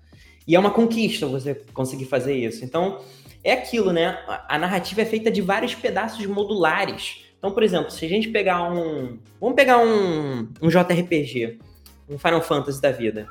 E 0.45 0.53
é 0.53 0.59
uma 0.59 0.71
conquista 0.71 1.25
você 1.25 1.55
conseguir 1.73 2.05
fazer 2.05 2.35
isso. 2.35 2.65
Então, 2.65 2.99
é 3.41 3.53
aquilo, 3.53 3.93
né? 3.93 4.19
A 4.49 4.59
narrativa 4.59 5.03
é 5.03 5.05
feita 5.05 5.31
de 5.31 5.41
vários 5.41 5.73
pedaços 5.73 6.25
modulares. 6.25 7.24
Então, 7.45 7.53
por 7.53 7.61
exemplo, 7.61 7.91
se 7.91 8.03
a 8.03 8.09
gente 8.09 8.29
pegar 8.29 8.63
um. 8.73 9.19
Vamos 9.39 9.55
pegar 9.55 9.77
um, 9.77 10.49
um 10.59 10.67
JRPG, 10.67 11.59
um 12.09 12.17
Final 12.17 12.41
Fantasy 12.41 12.81
da 12.81 12.89
vida. 12.89 13.27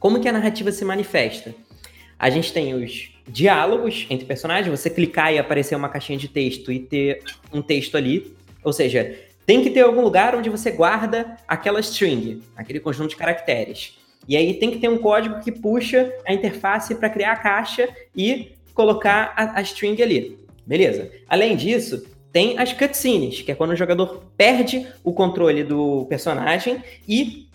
Como 0.00 0.18
que 0.18 0.28
a 0.28 0.32
narrativa 0.32 0.72
se 0.72 0.84
manifesta? 0.84 1.54
A 2.18 2.30
gente 2.30 2.52
tem 2.52 2.74
os 2.74 3.12
diálogos 3.28 4.08
entre 4.10 4.26
personagens, 4.26 4.68
você 4.68 4.90
clicar 4.90 5.32
e 5.32 5.38
aparecer 5.38 5.76
uma 5.76 5.88
caixinha 5.88 6.18
de 6.18 6.26
texto 6.26 6.72
e 6.72 6.80
ter 6.80 7.22
um 7.52 7.62
texto 7.62 7.96
ali. 7.96 8.34
Ou 8.64 8.72
seja, 8.72 9.16
tem 9.46 9.62
que 9.62 9.70
ter 9.70 9.82
algum 9.82 10.02
lugar 10.02 10.34
onde 10.34 10.50
você 10.50 10.72
guarda 10.72 11.36
aquela 11.46 11.78
string, 11.78 12.42
aquele 12.56 12.80
conjunto 12.80 13.10
de 13.10 13.16
caracteres. 13.16 14.00
E 14.26 14.36
aí 14.36 14.54
tem 14.54 14.68
que 14.68 14.80
ter 14.80 14.88
um 14.88 14.98
código 14.98 15.38
que 15.44 15.52
puxa 15.52 16.12
a 16.26 16.34
interface 16.34 16.92
para 16.96 17.08
criar 17.08 17.34
a 17.34 17.36
caixa 17.36 17.88
e 18.16 18.50
colocar 18.74 19.32
a, 19.36 19.60
a 19.60 19.62
string 19.62 20.02
ali. 20.02 20.36
Beleza. 20.66 21.08
Além 21.28 21.54
disso, 21.54 22.04
tem 22.32 22.58
as 22.58 22.72
cutscenes, 22.72 23.42
que 23.42 23.52
é 23.52 23.54
quando 23.54 23.70
o 23.70 23.76
jogador 23.76 24.22
perde 24.36 24.86
o 25.02 25.12
controle 25.12 25.64
do 25.64 26.06
personagem 26.08 26.82
e 27.08 27.48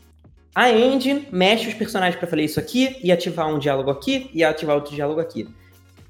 a 0.56 0.72
engine 0.72 1.28
mexe 1.32 1.68
os 1.68 1.74
personagens 1.74 2.16
para 2.16 2.28
fazer 2.28 2.44
isso 2.44 2.60
aqui 2.60 2.98
e 3.04 3.12
ativar 3.12 3.48
um 3.48 3.60
diálogo 3.60 3.90
aqui 3.90 4.30
e 4.34 4.44
ativar 4.44 4.76
outro 4.76 4.94
diálogo 4.94 5.20
aqui. 5.20 5.48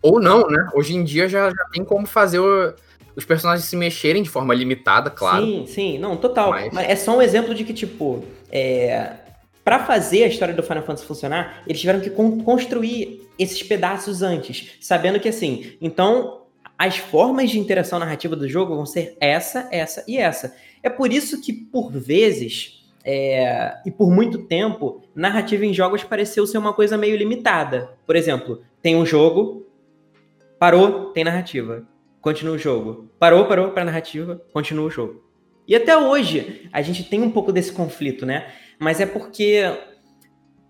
Ou 0.01 0.20
não, 0.20 0.47
né? 0.47 0.70
Hoje 0.74 0.95
em 0.95 1.03
dia 1.03 1.30
já, 1.30 1.49
já 1.49 1.66
tem 1.72 1.86
como 1.86 2.05
fazer 2.05 2.39
o, 2.39 2.74
os 3.16 3.24
personagens 3.24 3.68
se 3.68 3.76
mexerem 3.76 4.22
de 4.22 4.30
forma 4.30 4.53
limitada, 4.53 5.09
claro. 5.09 5.45
Sim, 5.45 5.66
sim, 5.66 5.97
não, 5.97 6.18
total. 6.18 6.49
Mas, 6.49 6.74
Mas 6.74 6.89
é 6.89 6.95
só 6.95 7.18
um 7.18 7.22
exemplo 7.22 7.55
de 7.55 7.64
que, 7.64 7.74
tipo, 7.74 8.26
é, 8.51 9.14
para 9.64 9.80
fazer 9.80 10.24
a 10.24 10.28
história 10.28 10.53
do 10.53 10.61
Final 10.61 10.84
Fantasy 10.84 11.05
funcionar, 11.05 11.64
eles 11.66 11.80
tiveram 11.80 12.01
que 12.01 12.09
con 12.09 12.41
construir 12.43 13.22
esses 13.39 13.64
pedaços 13.64 14.22
antes, 14.22 14.78
sabendo 14.82 15.20
que 15.20 15.30
assim, 15.30 15.74
então 15.82 16.43
as 16.78 16.98
formas 16.98 17.50
de 17.50 17.60
interação 17.60 18.00
narrativa 18.00 18.36
do 18.36 18.48
jogo 18.48 18.76
vão 18.76 18.86
ser 18.86 19.16
essa, 19.20 19.68
essa 19.72 20.04
e 20.08 20.18
essa. 20.18 20.56
É 20.82 20.90
por 20.90 21.12
isso 21.12 21.42
que, 21.42 21.54
por 21.54 21.92
vezes, 21.92 22.84
é, 23.06 23.78
e 23.86 23.92
por 23.92 24.12
muito 24.12 24.40
tempo, 24.40 25.04
narrativa 25.16 25.66
em 25.66 25.74
jogos 25.74 26.04
pareceu 26.04 26.46
ser 26.46 26.58
uma 26.58 26.74
coisa 26.74 26.98
meio 26.98 27.16
limitada. 27.16 27.98
Por 28.06 28.16
exemplo, 28.16 28.64
tem 28.82 28.96
um 28.96 29.06
jogo, 29.06 29.68
parou, 30.60 31.12
tem 31.12 31.24
narrativa 31.24 31.88
continua 32.24 32.56
o 32.56 32.58
jogo. 32.58 33.10
Parou, 33.20 33.46
parou 33.46 33.72
para 33.72 33.84
narrativa, 33.84 34.42
continua 34.54 34.86
o 34.86 34.90
jogo. 34.90 35.22
E 35.68 35.76
até 35.76 35.96
hoje 35.96 36.70
a 36.72 36.82
gente 36.82 37.04
tem 37.04 37.22
um 37.22 37.30
pouco 37.30 37.52
desse 37.52 37.74
conflito, 37.74 38.26
né? 38.26 38.48
Mas 38.80 39.02
é 39.02 39.06
porque 39.06 39.62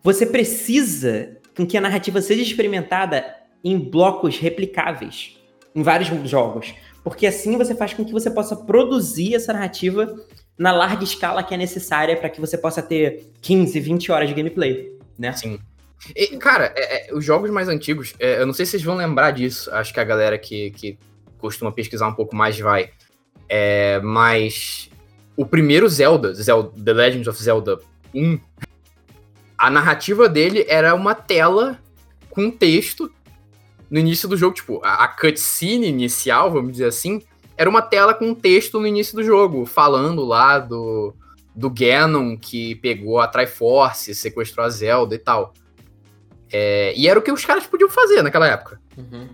você 0.01 0.25
precisa 0.25 1.37
que 1.69 1.77
a 1.77 1.81
narrativa 1.81 2.19
seja 2.21 2.41
experimentada 2.41 3.23
em 3.63 3.77
blocos 3.77 4.39
replicáveis 4.39 5.37
em 5.75 5.83
vários 5.83 6.09
jogos, 6.29 6.73
porque 7.03 7.27
assim 7.27 7.57
você 7.57 7.75
faz 7.75 7.93
com 7.93 8.05
que 8.05 8.11
você 8.11 8.29
possa 8.29 8.55
produzir 8.55 9.35
essa 9.35 9.51
narrativa 9.53 10.15
na 10.57 10.71
larga 10.71 11.03
escala 11.03 11.43
que 11.43 11.53
é 11.53 11.57
necessária 11.57 12.15
para 12.15 12.29
que 12.29 12.39
você 12.39 12.57
possa 12.57 12.81
ter 12.81 13.31
15, 13.41 13.79
20 13.79 14.11
horas 14.11 14.29
de 14.29 14.35
gameplay, 14.35 14.97
né? 15.17 15.33
Sim. 15.33 15.59
E, 16.15 16.37
cara, 16.37 16.73
é, 16.75 17.09
é, 17.09 17.13
os 17.13 17.23
jogos 17.23 17.49
mais 17.49 17.67
antigos, 17.67 18.13
é, 18.19 18.39
eu 18.39 18.45
não 18.45 18.53
sei 18.53 18.65
se 18.65 18.71
vocês 18.71 18.83
vão 18.83 18.95
lembrar 18.95 19.31
disso, 19.31 19.73
acho 19.73 19.93
que 19.93 19.99
a 19.99 20.03
galera 20.03 20.37
que, 20.37 20.71
que 20.71 20.97
costuma 21.37 21.71
pesquisar 21.71 22.07
um 22.07 22.13
pouco 22.13 22.35
mais, 22.35 22.59
vai. 22.59 22.91
É, 23.47 23.99
mas 24.01 24.89
o 25.35 25.45
primeiro 25.45 25.87
Zelda, 25.89 26.33
Zelda, 26.33 26.71
The 26.83 26.93
Legend 26.93 27.29
of 27.29 27.41
Zelda 27.41 27.79
1, 28.13 28.39
a 29.57 29.69
narrativa 29.69 30.27
dele 30.27 30.65
era 30.67 30.93
uma 30.93 31.15
tela 31.15 31.79
com 32.29 32.51
texto 32.51 33.11
no 33.93 33.99
início 33.99 34.27
do 34.27 34.35
jogo. 34.35 34.55
Tipo, 34.55 34.81
a, 34.83 35.03
a 35.03 35.07
cutscene 35.07 35.87
inicial, 35.87 36.51
vamos 36.51 36.71
dizer 36.71 36.87
assim, 36.87 37.21
era 37.55 37.69
uma 37.69 37.81
tela 37.81 38.11
com 38.11 38.33
texto 38.33 38.79
no 38.79 38.87
início 38.87 39.15
do 39.15 39.23
jogo, 39.23 39.67
falando 39.67 40.25
lá 40.25 40.57
do, 40.57 41.13
do 41.55 41.69
Ganon 41.69 42.35
que 42.35 42.73
pegou 42.75 43.19
a 43.19 43.27
Triforce, 43.27 44.15
sequestrou 44.15 44.65
a 44.65 44.69
Zelda 44.69 45.13
e 45.13 45.19
tal. 45.19 45.53
É, 46.51 46.91
e 46.97 47.07
era 47.07 47.19
o 47.19 47.21
que 47.21 47.31
os 47.31 47.45
caras 47.45 47.67
podiam 47.67 47.87
fazer 47.87 48.23
naquela 48.23 48.47
época. 48.47 48.81
Uhum. 48.97 49.29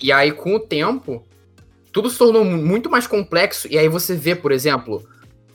E 0.00 0.12
aí, 0.12 0.30
com 0.30 0.54
o 0.54 0.60
tempo, 0.60 1.26
tudo 1.90 2.08
se 2.08 2.16
tornou 2.16 2.44
muito 2.44 2.88
mais 2.88 3.08
complexo. 3.08 3.66
E 3.68 3.76
aí 3.76 3.88
você 3.88 4.14
vê, 4.14 4.36
por 4.36 4.52
exemplo, 4.52 5.04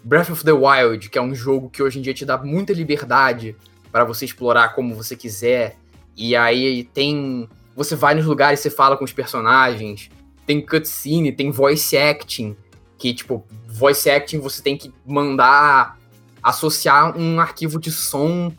Breath 0.03 0.31
of 0.31 0.43
the 0.43 0.51
Wild, 0.51 1.09
que 1.09 1.17
é 1.17 1.21
um 1.21 1.33
jogo 1.33 1.69
que 1.69 1.81
hoje 1.81 1.97
em 1.97 2.01
dia 2.01 2.13
te 2.13 2.25
dá 2.25 2.37
muita 2.37 2.73
liberdade 2.73 3.55
para 3.89 4.03
você 4.03 4.25
explorar 4.25 4.75
como 4.75 4.95
você 4.95 5.15
quiser. 5.15 5.77
E 6.17 6.35
aí 6.35 6.83
tem. 6.93 7.47
Você 7.75 7.95
vai 7.95 8.13
nos 8.15 8.25
lugares, 8.25 8.59
você 8.59 8.69
fala 8.69 8.97
com 8.97 9.03
os 9.03 9.13
personagens. 9.13 10.09
Tem 10.45 10.61
cutscene, 10.65 11.31
tem 11.31 11.51
voice 11.51 11.97
acting. 11.97 12.55
Que, 12.97 13.13
tipo, 13.13 13.45
voice 13.67 14.09
acting 14.09 14.39
você 14.39 14.61
tem 14.61 14.77
que 14.77 14.93
mandar 15.05 15.97
associar 16.41 17.17
um 17.17 17.39
arquivo 17.39 17.79
de 17.79 17.91
som 17.91 18.53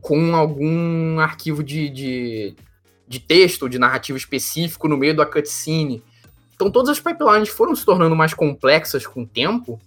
com 0.00 0.34
algum 0.34 1.20
arquivo 1.20 1.62
de, 1.62 1.88
de, 1.88 2.56
de 3.06 3.20
texto, 3.20 3.68
de 3.68 3.78
narrativa 3.78 4.18
específico 4.18 4.88
no 4.88 4.96
meio 4.96 5.16
da 5.16 5.24
cutscene. 5.24 6.02
Então 6.54 6.70
todas 6.70 6.90
as 6.90 7.00
pipelines 7.00 7.48
foram 7.48 7.74
se 7.74 7.84
tornando 7.84 8.16
mais 8.16 8.34
complexas 8.34 9.06
com 9.06 9.22
o 9.22 9.26
tempo. 9.26 9.80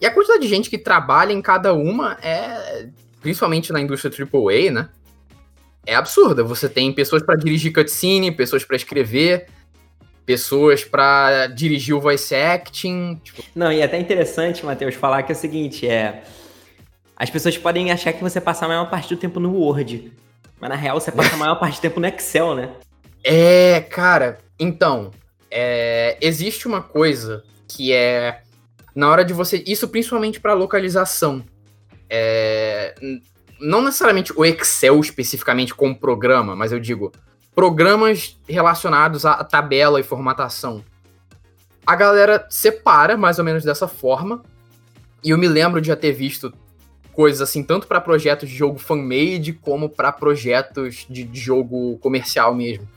E 0.00 0.06
a 0.06 0.12
quantidade 0.12 0.42
de 0.42 0.48
gente 0.48 0.70
que 0.70 0.78
trabalha 0.78 1.32
em 1.32 1.42
cada 1.42 1.74
uma 1.74 2.16
é, 2.22 2.88
principalmente 3.20 3.72
na 3.72 3.80
indústria 3.80 4.12
AAA, 4.12 4.70
né? 4.70 4.88
É 5.86 5.94
absurda. 5.94 6.42
Você 6.44 6.68
tem 6.68 6.92
pessoas 6.92 7.22
para 7.22 7.36
dirigir 7.36 7.72
cutscene, 7.72 8.30
pessoas 8.30 8.64
para 8.64 8.76
escrever, 8.76 9.46
pessoas 10.24 10.84
para 10.84 11.46
dirigir 11.48 11.94
o 11.94 12.00
voice 12.00 12.34
acting. 12.34 13.20
Tipo... 13.22 13.42
Não, 13.54 13.70
e 13.72 13.80
é 13.80 13.84
até 13.84 13.98
interessante, 13.98 14.64
Matheus, 14.64 14.94
falar 14.94 15.22
que 15.22 15.32
é 15.32 15.34
o 15.34 15.38
seguinte, 15.38 15.86
é 15.86 16.22
as 17.16 17.30
pessoas 17.30 17.56
podem 17.56 17.92
achar 17.92 18.12
que 18.12 18.22
você 18.22 18.40
passa 18.40 18.64
a 18.64 18.68
maior 18.68 18.90
parte 18.90 19.14
do 19.14 19.18
tempo 19.18 19.38
no 19.38 19.52
Word, 19.52 20.12
mas 20.60 20.70
na 20.70 20.76
real 20.76 21.00
você 21.00 21.12
passa 21.12 21.34
a 21.34 21.38
maior 21.38 21.54
parte 21.56 21.78
do 21.78 21.80
tempo 21.80 22.00
no 22.00 22.06
Excel, 22.06 22.54
né? 22.54 22.70
É, 23.22 23.80
cara. 23.80 24.38
Então, 24.58 25.10
é, 25.50 26.18
existe 26.20 26.66
uma 26.66 26.82
coisa 26.82 27.44
que 27.68 27.92
é 27.92 28.40
na 28.94 29.08
hora 29.08 29.24
de 29.24 29.32
você. 29.32 29.62
Isso 29.66 29.88
principalmente 29.88 30.40
para 30.40 30.54
localização. 30.54 31.44
É, 32.10 32.94
não 33.64 33.82
necessariamente 33.82 34.32
o 34.36 34.44
Excel 34.44 35.00
especificamente 35.00 35.74
como 35.74 35.98
programa, 35.98 36.54
mas 36.54 36.70
eu 36.70 36.78
digo 36.78 37.12
programas 37.54 38.38
relacionados 38.48 39.24
à 39.24 39.42
tabela 39.42 39.98
e 39.98 40.02
formatação. 40.02 40.84
a 41.86 41.94
galera 41.94 42.46
separa 42.48 43.16
mais 43.16 43.38
ou 43.38 43.44
menos 43.44 43.62
dessa 43.62 43.86
forma. 43.86 44.42
E 45.22 45.30
eu 45.30 45.38
me 45.38 45.48
lembro 45.48 45.80
de 45.80 45.88
já 45.88 45.96
ter 45.96 46.12
visto 46.12 46.52
coisas 47.12 47.40
assim, 47.40 47.62
tanto 47.62 47.86
para 47.86 48.00
projetos 48.00 48.48
de 48.48 48.56
jogo 48.56 48.78
fan-made, 48.78 49.52
como 49.52 49.88
para 49.88 50.10
projetos 50.12 51.06
de, 51.08 51.24
de, 51.24 51.40
jogo 51.40 51.98
comercial 51.98 52.54
mesmo. 52.54 52.88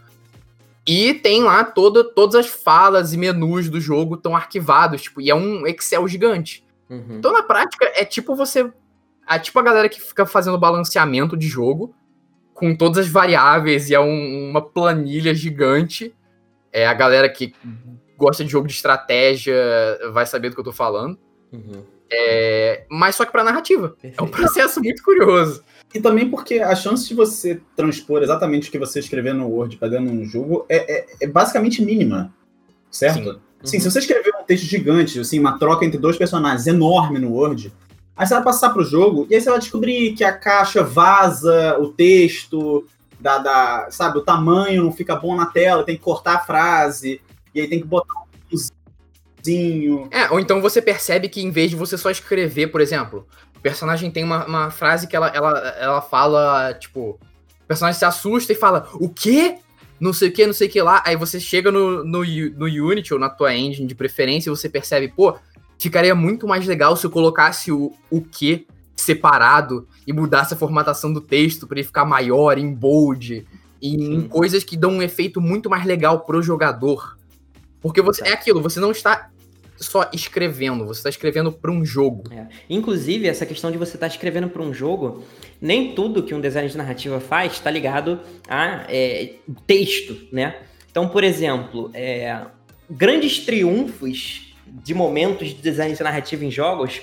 E 0.86 1.14
tem 1.14 1.44
lá 1.44 1.64
toda, 1.64 2.04
todas 2.04 2.36
as 2.36 2.48
falas 2.48 3.14
e 3.14 3.18
menus 3.18 3.70
do 3.70 3.80
jogo 3.80 4.16
estão 4.16 4.36
arquivados, 4.36 5.04
tipo, 5.04 5.22
e 5.22 5.30
é 5.30 5.36
um 5.36 5.68
Excel 5.68 6.08
gigante. 6.08 6.64
Uhum. 6.90 7.18
Então, 7.18 7.32
na 7.32 7.44
prática, 7.44 7.86
é 7.94 8.04
tipo 8.04 8.36
você. 8.36 8.72
É 9.30 9.40
tipo 9.40 9.60
a 9.60 9.64
galera 9.64 9.90
que 9.90 10.02
fica 10.02 10.26
fazendo 10.26 10.58
balanceamento 10.58 11.36
de 11.36 11.48
jogo, 11.48 11.94
com 12.54 12.76
todas 12.76 13.06
as 13.06 13.12
variáveis, 13.12 13.90
e 13.90 13.96
é 13.96 14.00
um, 14.00 14.50
uma 14.50 14.62
planilha 14.62 15.34
gigante. 15.34 16.14
É 16.72 16.88
a 16.88 16.94
galera 16.94 17.30
que 17.30 17.54
gosta 18.18 18.44
de 18.44 18.52
jogo 18.52 18.68
de 18.68 18.74
estratégia 18.74 19.56
vai 20.12 20.26
saber 20.26 20.50
do 20.50 20.56
que 20.56 20.60
eu 20.62 20.66
tô 20.66 20.74
falando. 20.74 21.18
Uhum. 21.52 21.84
É, 22.12 22.86
mas 22.90 23.16
só 23.16 23.26
que 23.26 23.32
pra 23.32 23.44
narrativa. 23.44 23.90
Perfeito. 23.90 24.20
É 24.20 24.24
um 24.24 24.28
processo 24.28 24.82
muito 24.82 25.04
curioso. 25.04 25.64
E 25.94 26.02
também 26.02 26.30
porque 26.30 26.60
a 26.60 26.76
chance 26.76 27.08
de 27.08 27.14
você 27.14 27.62
transpor 27.76 28.22
exatamente 28.22 28.70
o 28.70 28.72
que 28.72 28.80
você 28.80 29.00
escrever 29.00 29.34
no 29.34 29.48
Word 29.48 29.78
para 29.78 29.90
dentro 29.90 30.06
de 30.06 30.18
um 30.18 30.26
jogo 30.26 30.66
é, 30.68 31.00
é, 31.00 31.06
é, 31.22 31.28
basicamente 31.28 31.84
mínima. 31.84 32.34
Certo? 32.90 33.24
Sim. 33.24 33.30
Uhum. 33.30 33.40
Sim, 33.64 33.80
se 33.80 33.92
você 33.92 34.00
escrever 34.00 34.34
um 34.40 34.44
texto 34.44 34.66
gigante, 34.66 35.20
assim, 35.20 35.40
uma 35.40 35.58
troca 35.58 35.86
entre 35.86 35.98
dois 35.98 36.18
personagens 36.18 36.68
enorme 36.68 37.20
no 37.20 37.34
Word, 37.34 37.74
aí 38.18 38.26
você 38.26 38.34
vai 38.34 38.44
passar 38.44 38.72
pro 38.72 38.84
jogo 38.84 39.28
e 39.30 39.36
aí 39.36 39.42
você 39.42 39.50
vai 39.50 39.60
descobrir 39.60 40.14
que 40.14 40.24
a 40.24 40.34
caixa 40.34 40.84
vaza 40.84 41.78
o 41.80 41.90
texto, 41.90 42.86
da, 43.20 43.38
da, 43.38 43.88
sabe, 43.90 44.18
o 44.18 44.24
tamanho 44.24 44.84
não 44.84 44.92
fica 44.92 45.16
bom 45.16 45.36
na 45.36 45.46
tela, 45.46 45.84
tem 45.84 45.96
que 45.96 46.04
cortar 46.04 46.36
a 46.36 46.40
frase, 46.40 47.22
e 47.54 47.62
aí 47.62 47.68
tem 47.68 47.80
que 47.80 47.88
botar 47.88 48.14
um 48.52 48.58
é, 50.12 50.30
ou 50.30 50.40
então 50.40 50.62
você 50.62 50.82
percebe 50.82 51.30
que 51.30 51.42
em 51.42 51.52
vez 51.52 51.70
de 51.70 51.76
você 51.76 51.98
só 51.98 52.10
escrever, 52.10 52.68
por 52.68 52.82
exemplo, 52.82 53.26
o 53.56 53.62
personagem 53.62 54.12
tem 54.12 54.24
uma, 54.24 54.46
uma 54.46 54.72
frase 54.72 55.08
que 55.08 55.16
ela, 55.16 55.30
ela, 55.30 55.60
ela 55.80 56.02
fala, 56.02 56.74
tipo, 56.74 57.12
o 57.12 57.68
personagem 57.68 57.98
se 57.98 58.06
assusta 58.06 58.52
e 58.52 58.56
fala, 58.56 58.90
o 58.96 59.08
quê? 59.10 59.60
Não 60.00 60.12
sei 60.12 60.30
o 60.30 60.32
que, 60.32 60.46
não 60.46 60.54
sei 60.54 60.68
o 60.68 60.72
que 60.72 60.82
lá. 60.82 61.02
Aí 61.06 61.16
você 61.16 61.40
chega 61.40 61.72
no, 61.72 62.04
no, 62.04 62.24
no 62.24 62.66
Unity 62.66 63.14
ou 63.14 63.20
na 63.20 63.30
tua 63.30 63.56
engine 63.56 63.88
de 63.88 63.96
preferência 63.96 64.50
e 64.50 64.56
você 64.56 64.70
percebe, 64.70 65.08
pô, 65.08 65.38
ficaria 65.78 66.16
muito 66.16 66.48
mais 66.48 66.66
legal 66.66 66.96
se 66.96 67.06
eu 67.06 67.12
colocasse 67.12 67.72
o, 67.72 67.94
o 68.10 68.22
que 68.22 68.66
separado 68.96 69.88
e 70.06 70.12
mudasse 70.12 70.54
a 70.54 70.58
formatação 70.58 71.14
do 71.14 71.22
texto 71.22 71.68
para 71.68 71.80
ele 71.80 71.88
ficar 71.88 72.06
maior, 72.06 72.58
em 72.58 72.74
bold, 72.74 73.46
em, 73.82 74.28
coisas 74.28 74.64
que 74.64 74.76
dão 74.76 74.92
um 74.92 75.02
efeito 75.02 75.40
muito 75.40 75.70
mais 75.70 75.86
legal 75.86 76.22
pro 76.22 76.42
jogador. 76.42 77.18
Porque 77.80 78.02
você 78.02 78.28
é 78.28 78.34
aquilo, 78.34 78.62
você 78.62 78.80
não 78.80 78.92
está 78.92 79.30
só 79.78 80.10
escrevendo, 80.12 80.86
você 80.86 81.00
está 81.00 81.10
escrevendo 81.10 81.52
para 81.52 81.72
um 81.72 81.86
jogo. 81.86 82.24
É. 82.32 82.48
Inclusive, 82.68 83.28
essa 83.28 83.46
questão 83.46 83.72
de 83.72 83.78
você 83.78 83.96
estar 83.96 84.08
tá 84.08 84.14
escrevendo 84.14 84.50
para 84.50 84.64
um 84.64 84.74
jogo, 84.74 85.24
nem 85.62 85.94
tudo 85.94 86.24
que 86.24 86.34
um 86.34 86.42
design 86.42 86.68
de 86.68 86.76
narrativa 86.76 87.20
faz 87.20 87.54
está 87.54 87.70
ligado 87.70 88.20
a 88.50 88.86
é, 88.90 89.36
texto, 89.68 90.18
né? 90.32 90.58
Então, 90.90 91.08
por 91.08 91.24
exemplo, 91.24 91.92
é, 91.94 92.42
grandes 92.90 93.46
triunfos 93.46 94.47
de 94.72 94.94
momentos 94.94 95.50
de 95.50 95.56
design 95.56 95.96
de 95.96 96.04
narrativa 96.04 96.46
em 96.46 96.52
jogos 96.52 97.02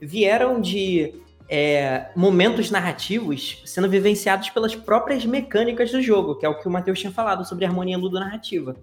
vieram 0.00 0.60
de 0.60 1.14
é, 1.48 2.06
momentos 2.16 2.70
narrativos 2.70 3.62
sendo 3.64 3.88
vivenciados 3.88 4.50
pelas 4.50 4.74
próprias 4.74 5.24
mecânicas 5.24 5.90
do 5.90 6.00
jogo, 6.00 6.36
que 6.36 6.46
é 6.46 6.48
o 6.48 6.58
que 6.58 6.66
o 6.66 6.70
Matheus 6.70 6.98
tinha 6.98 7.12
falado 7.12 7.46
sobre 7.46 7.64
harmonia 7.64 7.98
ludonarrativa. 7.98 8.76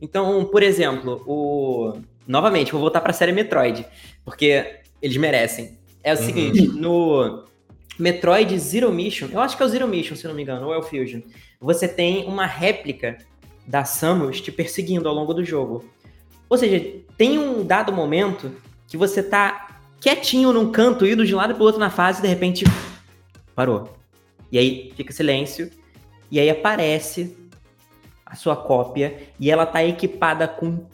Então, 0.00 0.44
por 0.44 0.62
exemplo, 0.62 1.22
o 1.26 1.94
novamente, 2.26 2.72
vou 2.72 2.80
voltar 2.80 3.00
para 3.00 3.10
a 3.10 3.14
série 3.14 3.32
Metroid, 3.32 3.84
porque 4.24 4.80
eles 5.00 5.16
merecem. 5.16 5.78
É 6.02 6.14
o 6.14 6.18
uhum. 6.18 6.24
seguinte, 6.24 6.66
no 6.68 7.44
Metroid 7.98 8.58
Zero 8.58 8.92
Mission, 8.92 9.28
eu 9.30 9.40
acho 9.40 9.56
que 9.56 9.62
é 9.62 9.66
o 9.66 9.68
Zero 9.68 9.88
Mission, 9.88 10.16
se 10.16 10.26
não 10.26 10.34
me 10.34 10.42
engano, 10.42 10.66
ou 10.66 10.74
é 10.74 10.78
o 10.78 10.82
Fusion, 10.82 11.20
você 11.60 11.86
tem 11.86 12.26
uma 12.26 12.46
réplica 12.46 13.18
da 13.66 13.84
Samus 13.84 14.40
te 14.40 14.50
perseguindo 14.50 15.08
ao 15.08 15.14
longo 15.14 15.32
do 15.32 15.44
jogo. 15.44 15.84
Ou 16.52 16.58
seja, 16.58 16.84
tem 17.16 17.38
um 17.38 17.64
dado 17.64 17.94
momento 17.94 18.52
que 18.86 18.94
você 18.94 19.22
tá 19.22 19.78
quietinho 19.98 20.52
num 20.52 20.70
canto, 20.70 21.06
indo 21.06 21.24
de 21.24 21.34
um 21.34 21.38
lado 21.38 21.54
pro 21.54 21.64
outro 21.64 21.80
na 21.80 21.88
fase, 21.88 22.18
e 22.18 22.22
de 22.22 22.28
repente 22.28 22.66
parou. 23.54 23.96
E 24.52 24.58
aí 24.58 24.92
fica 24.94 25.14
silêncio, 25.14 25.70
e 26.30 26.38
aí 26.38 26.50
aparece 26.50 27.34
a 28.26 28.36
sua 28.36 28.54
cópia, 28.54 29.16
e 29.40 29.50
ela 29.50 29.64
tá 29.64 29.82
equipada 29.82 30.46
com 30.46 30.84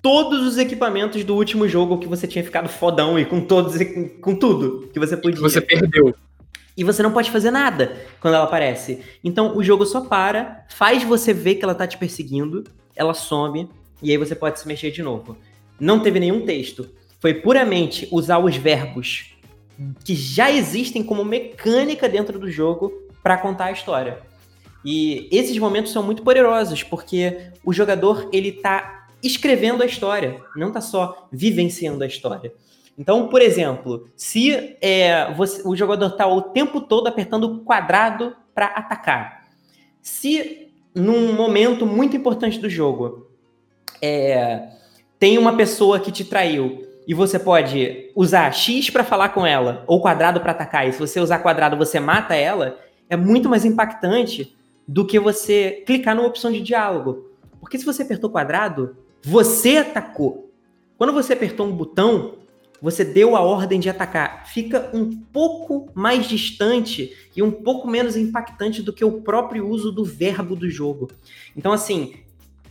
todos 0.00 0.46
os 0.46 0.56
equipamentos 0.56 1.22
do 1.24 1.34
último 1.34 1.68
jogo 1.68 1.98
que 1.98 2.08
você 2.08 2.26
tinha 2.26 2.42
ficado 2.42 2.66
fodão 2.66 3.18
e 3.18 3.26
com 3.26 3.42
todos 3.42 3.76
com 4.22 4.34
tudo 4.34 4.88
que 4.94 4.98
você 4.98 5.14
podia. 5.14 5.42
Você 5.42 5.60
perdeu. 5.60 6.14
E 6.74 6.82
você 6.82 7.02
não 7.02 7.12
pode 7.12 7.30
fazer 7.30 7.50
nada 7.50 7.98
quando 8.18 8.32
ela 8.32 8.44
aparece. 8.44 9.02
Então 9.22 9.58
o 9.58 9.62
jogo 9.62 9.84
só 9.84 10.00
para, 10.00 10.64
faz 10.70 11.02
você 11.02 11.34
ver 11.34 11.56
que 11.56 11.64
ela 11.64 11.74
tá 11.74 11.86
te 11.86 11.98
perseguindo, 11.98 12.64
ela 12.94 13.12
some 13.12 13.68
e 14.02 14.10
aí 14.10 14.16
você 14.16 14.34
pode 14.34 14.60
se 14.60 14.68
mexer 14.68 14.90
de 14.90 15.02
novo. 15.02 15.36
Não 15.78 16.00
teve 16.00 16.20
nenhum 16.20 16.44
texto. 16.44 16.88
Foi 17.20 17.34
puramente 17.34 18.08
usar 18.10 18.38
os 18.38 18.56
verbos 18.56 19.36
que 20.04 20.14
já 20.14 20.50
existem 20.50 21.02
como 21.02 21.24
mecânica 21.24 22.08
dentro 22.08 22.38
do 22.38 22.50
jogo 22.50 22.92
para 23.22 23.36
contar 23.36 23.66
a 23.66 23.72
história. 23.72 24.20
E 24.84 25.28
esses 25.32 25.58
momentos 25.58 25.92
são 25.92 26.02
muito 26.02 26.22
poderosos, 26.22 26.82
porque 26.82 27.50
o 27.64 27.72
jogador 27.72 28.28
ele 28.32 28.52
tá 28.52 29.08
escrevendo 29.22 29.82
a 29.82 29.86
história, 29.86 30.40
não 30.54 30.68
está 30.68 30.80
só 30.80 31.28
vivenciando 31.32 32.04
a 32.04 32.06
história. 32.06 32.54
Então, 32.98 33.28
por 33.28 33.42
exemplo, 33.42 34.08
se 34.16 34.76
é, 34.80 35.32
você, 35.34 35.60
o 35.66 35.76
jogador 35.76 36.06
está 36.06 36.26
o 36.26 36.40
tempo 36.40 36.80
todo 36.80 37.08
apertando 37.08 37.44
o 37.44 37.58
quadrado 37.60 38.34
para 38.54 38.66
atacar, 38.66 39.46
se 40.00 40.68
num 40.94 41.34
momento 41.34 41.84
muito 41.84 42.16
importante 42.16 42.58
do 42.58 42.70
jogo 42.70 43.25
é, 44.00 44.68
tem 45.18 45.38
uma 45.38 45.56
pessoa 45.56 46.00
que 46.00 46.12
te 46.12 46.24
traiu 46.24 46.86
e 47.06 47.14
você 47.14 47.38
pode 47.38 48.10
usar 48.14 48.52
X 48.52 48.90
para 48.90 49.04
falar 49.04 49.30
com 49.30 49.46
ela 49.46 49.84
ou 49.86 50.00
quadrado 50.00 50.40
para 50.40 50.52
atacar, 50.52 50.88
e 50.88 50.92
se 50.92 50.98
você 50.98 51.20
usar 51.20 51.38
quadrado 51.38 51.76
você 51.76 52.00
mata 52.00 52.34
ela, 52.34 52.78
é 53.08 53.16
muito 53.16 53.48
mais 53.48 53.64
impactante 53.64 54.56
do 54.86 55.06
que 55.06 55.18
você 55.18 55.82
clicar 55.86 56.14
numa 56.14 56.28
opção 56.28 56.50
de 56.50 56.60
diálogo. 56.60 57.30
Porque 57.60 57.78
se 57.78 57.84
você 57.84 58.02
apertou 58.02 58.30
quadrado, 58.30 58.96
você 59.22 59.78
atacou. 59.78 60.50
Quando 60.96 61.12
você 61.12 61.32
apertou 61.32 61.66
um 61.66 61.72
botão, 61.72 62.36
você 62.80 63.04
deu 63.04 63.36
a 63.36 63.40
ordem 63.40 63.80
de 63.80 63.88
atacar. 63.88 64.46
Fica 64.46 64.90
um 64.92 65.10
pouco 65.10 65.90
mais 65.94 66.26
distante 66.26 67.12
e 67.34 67.42
um 67.42 67.50
pouco 67.50 67.88
menos 67.88 68.16
impactante 68.16 68.82
do 68.82 68.92
que 68.92 69.04
o 69.04 69.20
próprio 69.22 69.68
uso 69.68 69.90
do 69.90 70.04
verbo 70.04 70.54
do 70.54 70.68
jogo. 70.70 71.08
Então, 71.56 71.72
assim, 71.72 72.14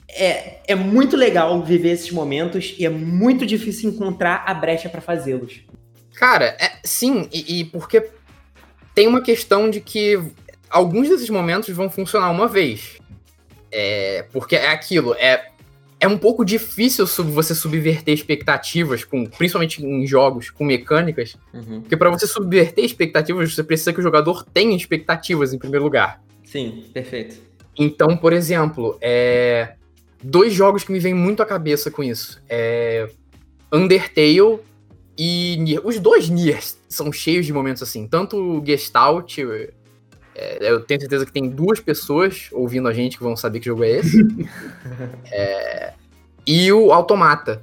é, 0.09 0.59
é 0.67 0.75
muito 0.75 1.15
legal 1.15 1.61
viver 1.63 1.91
esses 1.91 2.11
momentos 2.11 2.75
e 2.77 2.85
é 2.85 2.89
muito 2.89 3.45
difícil 3.45 3.89
encontrar 3.89 4.43
a 4.45 4.53
brecha 4.53 4.89
para 4.89 5.01
fazê-los. 5.01 5.61
Cara, 6.15 6.55
é, 6.59 6.71
sim, 6.83 7.27
e, 7.31 7.59
e 7.59 7.65
porque 7.65 8.09
tem 8.93 9.07
uma 9.07 9.21
questão 9.21 9.69
de 9.69 9.81
que 9.81 10.19
alguns 10.69 11.09
desses 11.09 11.29
momentos 11.29 11.69
vão 11.75 11.89
funcionar 11.89 12.29
uma 12.31 12.47
vez. 12.47 12.97
É, 13.71 14.25
porque 14.31 14.55
é 14.55 14.69
aquilo, 14.69 15.13
é 15.15 15.51
é 15.99 16.07
um 16.07 16.17
pouco 16.17 16.43
difícil 16.45 17.07
sub, 17.07 17.31
você 17.31 17.55
subverter 17.55 18.13
expectativas, 18.13 19.03
com, 19.03 19.25
principalmente 19.25 19.83
em 19.83 20.05
jogos 20.05 20.49
com 20.49 20.63
mecânicas, 20.63 21.35
uhum. 21.53 21.81
porque 21.81 21.97
para 21.97 22.09
você 22.09 22.27
subverter 22.27 22.83
expectativas, 22.83 23.53
você 23.53 23.63
precisa 23.63 23.93
que 23.93 23.99
o 23.99 24.03
jogador 24.03 24.43
tenha 24.43 24.75
expectativas 24.75 25.53
em 25.53 25.57
primeiro 25.57 25.83
lugar. 25.83 26.21
Sim, 26.43 26.85
perfeito. 26.93 27.37
Então, 27.77 28.15
por 28.17 28.33
exemplo, 28.33 28.97
é... 29.01 29.73
dois 30.25 30.53
jogos 30.53 30.83
que 30.83 30.91
me 30.91 30.99
vêm 30.99 31.13
muito 31.13 31.41
à 31.43 31.45
cabeça 31.45 31.91
com 31.91 32.03
isso. 32.03 32.41
É... 32.49 33.09
Undertale 33.71 34.59
e 35.17 35.57
Nier. 35.59 35.81
Os 35.85 35.99
dois 35.99 36.29
Nier 36.29 36.61
são 36.89 37.11
cheios 37.11 37.45
de 37.45 37.53
momentos 37.53 37.83
assim. 37.83 38.07
Tanto 38.07 38.37
o 38.37 38.65
Gestalt, 38.65 39.37
é, 40.35 40.57
eu 40.59 40.81
tenho 40.81 40.99
certeza 40.99 41.25
que 41.25 41.31
tem 41.31 41.49
duas 41.49 41.79
pessoas 41.79 42.49
ouvindo 42.51 42.87
a 42.87 42.93
gente 42.93 43.17
que 43.17 43.23
vão 43.23 43.37
saber 43.37 43.59
que 43.59 43.65
jogo 43.67 43.83
é 43.83 43.91
esse. 43.91 44.17
é, 45.31 45.93
e 46.45 46.71
o 46.71 46.91
Automata. 46.91 47.61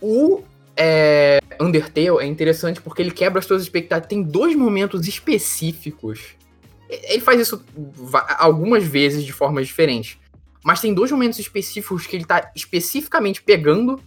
O 0.00 0.42
é, 0.76 1.40
Undertale 1.60 2.18
é 2.20 2.26
interessante 2.26 2.80
porque 2.80 3.02
ele 3.02 3.10
quebra 3.10 3.38
as 3.38 3.46
suas 3.46 3.62
expectativas. 3.62 4.08
Tem 4.08 4.22
dois 4.22 4.54
momentos 4.54 5.08
específicos. 5.08 6.34
Ele 6.88 7.20
faz 7.20 7.40
isso 7.40 7.64
algumas 8.38 8.84
vezes 8.84 9.24
de 9.24 9.32
formas 9.32 9.66
diferentes. 9.66 10.18
Mas 10.64 10.80
tem 10.80 10.94
dois 10.94 11.12
momentos 11.12 11.38
específicos 11.38 12.06
que 12.06 12.16
ele 12.16 12.24
tá 12.24 12.50
especificamente 12.56 13.42
pegando 13.42 14.00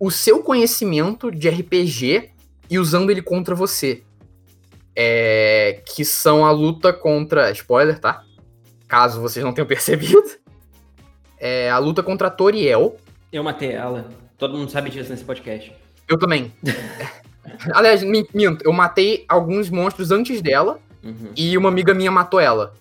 o 0.00 0.10
seu 0.10 0.42
conhecimento 0.42 1.30
de 1.30 1.48
RPG 1.48 2.30
e 2.70 2.78
usando 2.78 3.10
ele 3.10 3.20
contra 3.22 3.54
você 3.54 4.02
é, 4.96 5.82
que 5.86 6.04
são 6.04 6.44
a 6.46 6.50
luta 6.50 6.92
contra. 6.92 7.50
Spoiler, 7.52 7.98
tá? 7.98 8.24
Caso 8.88 9.20
vocês 9.20 9.44
não 9.44 9.52
tenham 9.52 9.66
percebido. 9.68 10.22
É 11.38 11.70
a 11.70 11.78
luta 11.78 12.02
contra 12.02 12.30
Toriel, 12.30 12.96
Eu 13.32 13.42
matei 13.44 13.72
ela. 13.72 14.08
Todo 14.38 14.56
mundo 14.56 14.70
sabe 14.70 14.90
disso 14.90 15.10
nesse 15.10 15.24
podcast. 15.24 15.72
Eu 16.08 16.18
também. 16.18 16.52
Aliás, 17.74 18.02
min- 18.02 18.26
minto, 18.34 18.64
eu 18.64 18.72
matei 18.72 19.24
alguns 19.28 19.68
monstros 19.68 20.10
antes 20.10 20.40
dela 20.40 20.80
Uhum. 21.04 21.32
e 21.36 21.58
uma 21.58 21.68
amiga 21.68 21.92
minha 21.92 22.10
matou 22.12 22.38
ela. 22.38 22.74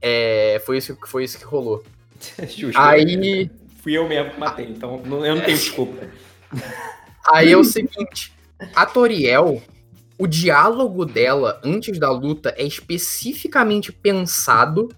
É, 0.00 0.62
foi 0.64 0.78
isso, 0.78 0.96
foi 1.06 1.24
isso 1.24 1.38
que 1.38 1.44
rolou. 1.44 1.84
Justo. 2.48 2.78
Aí, 2.80 3.50
Fui 3.82 3.92
eu 3.96 4.08
mesmo 4.08 4.32
que 4.32 4.40
matei, 4.40 4.66
então 4.66 5.00
não- 5.04 5.24
eu 5.24 5.36
não 5.36 5.42
tenho 5.44 5.56
desculpa. 5.56 6.08
aí 7.32 7.52
é 7.52 7.56
o 7.56 7.64
seguinte, 7.64 8.32
a 8.74 8.84
Toriel, 8.84 9.62
o 10.18 10.26
diálogo 10.26 11.04
dela 11.04 11.60
antes 11.62 11.98
da 11.98 12.10
luta 12.10 12.52
é 12.56 12.64
especificamente 12.64 13.92
pensado 13.92 14.88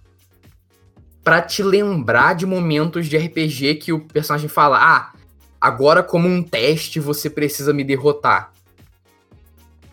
pra 1.22 1.42
te 1.42 1.62
lembrar 1.62 2.34
de 2.34 2.46
momentos 2.46 3.06
de 3.06 3.16
RPG 3.18 3.74
que 3.76 3.92
o 3.92 4.00
personagem 4.00 4.48
fala: 4.48 4.78
"Ah, 4.80 5.12
agora 5.60 6.02
como 6.02 6.26
um 6.26 6.42
teste 6.42 6.98
você 6.98 7.28
precisa 7.28 7.72
me 7.74 7.84
derrotar". 7.84 8.50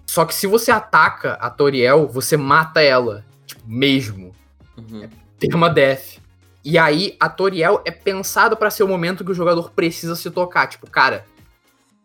Só 0.05 0.23
que 0.25 0.33
se 0.33 0.47
você 0.47 0.71
ataca 0.71 1.33
a 1.33 1.49
Toriel, 1.49 2.07
você 2.07 2.37
mata 2.37 2.81
ela, 2.81 3.25
tipo, 3.45 3.61
mesmo. 3.67 4.33
Uhum. 4.77 5.09
permadeath. 5.39 6.19
E 6.63 6.77
aí, 6.77 7.15
a 7.19 7.29
Toriel 7.29 7.81
é 7.85 7.91
pensado 7.91 8.57
pra 8.57 8.69
ser 8.69 8.83
o 8.83 8.87
momento 8.87 9.23
que 9.23 9.31
o 9.31 9.35
jogador 9.35 9.71
precisa 9.71 10.15
se 10.15 10.29
tocar. 10.29 10.67
Tipo, 10.67 10.89
cara, 10.89 11.25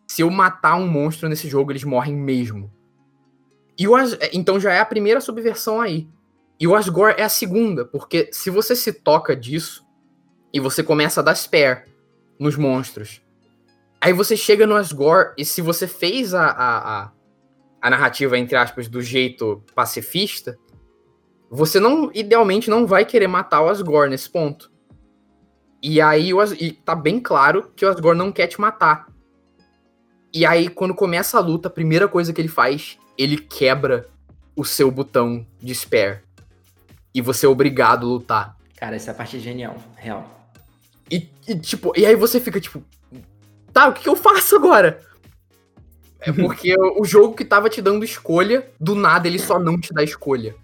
se 0.06 0.22
eu 0.22 0.30
matar 0.30 0.76
um 0.76 0.86
monstro 0.86 1.28
nesse 1.28 1.48
jogo, 1.48 1.72
eles 1.72 1.84
morrem 1.84 2.14
mesmo. 2.14 2.70
E 3.78 3.88
o 3.88 3.96
As- 3.96 4.16
Então 4.32 4.60
já 4.60 4.72
é 4.72 4.78
a 4.80 4.84
primeira 4.84 5.20
subversão 5.20 5.80
aí. 5.80 6.06
E 6.60 6.66
o 6.68 6.76
Asgore 6.76 7.14
é 7.18 7.24
a 7.24 7.28
segunda, 7.28 7.84
porque 7.84 8.28
se 8.32 8.50
você 8.50 8.76
se 8.76 8.92
toca 8.92 9.34
disso 9.34 9.84
e 10.52 10.60
você 10.60 10.82
começa 10.82 11.20
a 11.20 11.22
dar 11.24 11.34
spare 11.34 11.84
nos 12.38 12.56
monstros, 12.56 13.20
aí 14.00 14.12
você 14.12 14.36
chega 14.36 14.64
no 14.66 14.76
Asgore 14.76 15.32
e 15.36 15.44
se 15.44 15.60
você 15.60 15.88
fez 15.88 16.34
a, 16.34 16.44
a, 16.46 17.02
a, 17.02 17.10
a 17.80 17.90
narrativa, 17.90 18.38
entre 18.38 18.54
aspas, 18.54 18.86
do 18.86 19.02
jeito 19.02 19.60
pacifista, 19.74 20.56
você 21.54 21.78
não, 21.78 22.10
idealmente, 22.14 22.70
não 22.70 22.86
vai 22.86 23.04
querer 23.04 23.26
matar 23.26 23.60
o 23.60 23.68
Asgore 23.68 24.08
nesse 24.08 24.30
ponto. 24.30 24.72
E 25.82 26.00
aí 26.00 26.32
o 26.32 26.40
As- 26.40 26.52
e 26.52 26.72
tá 26.72 26.94
bem 26.94 27.20
claro 27.20 27.70
que 27.76 27.84
o 27.84 27.90
Asgore 27.90 28.16
não 28.16 28.32
quer 28.32 28.46
te 28.46 28.58
matar. 28.58 29.06
E 30.32 30.46
aí, 30.46 30.70
quando 30.70 30.94
começa 30.94 31.36
a 31.36 31.40
luta, 31.42 31.68
a 31.68 31.70
primeira 31.70 32.08
coisa 32.08 32.32
que 32.32 32.40
ele 32.40 32.48
faz, 32.48 32.98
ele 33.18 33.36
quebra 33.36 34.08
o 34.56 34.64
seu 34.64 34.90
botão 34.90 35.46
de 35.60 35.74
spare. 35.74 36.20
E 37.14 37.20
você 37.20 37.44
é 37.44 37.48
obrigado 37.50 38.06
a 38.06 38.08
lutar. 38.08 38.56
Cara, 38.76 38.96
essa 38.96 39.12
parte 39.12 39.36
é 39.36 39.40
genial, 39.40 39.76
real. 39.94 40.48
E, 41.10 41.28
e, 41.46 41.54
tipo, 41.58 41.92
e 41.94 42.06
aí 42.06 42.16
você 42.16 42.40
fica 42.40 42.58
tipo, 42.58 42.82
tá, 43.74 43.88
o 43.88 43.92
que, 43.92 44.04
que 44.04 44.08
eu 44.08 44.16
faço 44.16 44.56
agora? 44.56 45.02
É 46.18 46.32
porque 46.32 46.74
o 46.98 47.04
jogo 47.04 47.34
que 47.34 47.44
tava 47.44 47.68
te 47.68 47.82
dando 47.82 48.06
escolha, 48.06 48.70
do 48.80 48.94
nada 48.94 49.28
ele 49.28 49.38
só 49.38 49.58
não 49.58 49.78
te 49.78 49.92
dá 49.92 50.02
escolha. 50.02 50.54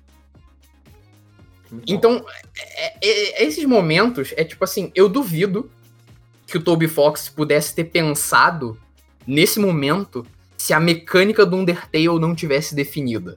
Então, 1.86 2.24
é- 2.56 2.94
é- 3.02 3.44
esses 3.44 3.64
momentos, 3.64 4.32
é 4.36 4.44
tipo 4.44 4.62
assim, 4.64 4.90
eu 4.94 5.08
duvido 5.08 5.70
que 6.46 6.56
o 6.56 6.62
Toby 6.62 6.88
Fox 6.88 7.28
pudesse 7.28 7.74
ter 7.74 7.84
pensado 7.84 8.78
nesse 9.26 9.60
momento 9.60 10.24
se 10.56 10.72
a 10.72 10.80
mecânica 10.80 11.44
do 11.44 11.56
Undertale 11.56 12.18
não 12.18 12.34
tivesse 12.34 12.74
definida. 12.74 13.36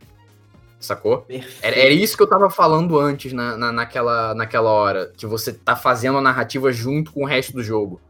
Sacou? 0.80 1.26
Era, 1.62 1.76
era 1.76 1.94
isso 1.94 2.18
que 2.18 2.24
eu 2.24 2.28
tava 2.28 2.50
falando 2.50 2.98
antes 3.00 3.34
na, 3.34 3.56
na- 3.56 3.72
naquela, 3.72 4.34
naquela 4.34 4.72
hora, 4.72 5.12
que 5.16 5.28
você 5.28 5.54
tá 5.54 5.76
fazendo 5.76 6.18
a 6.18 6.22
narrativa 6.22 6.72
junto 6.72 7.12
com 7.12 7.24
o 7.24 7.28
resto 7.28 7.54
do 7.54 7.62
jogo. 7.64 8.02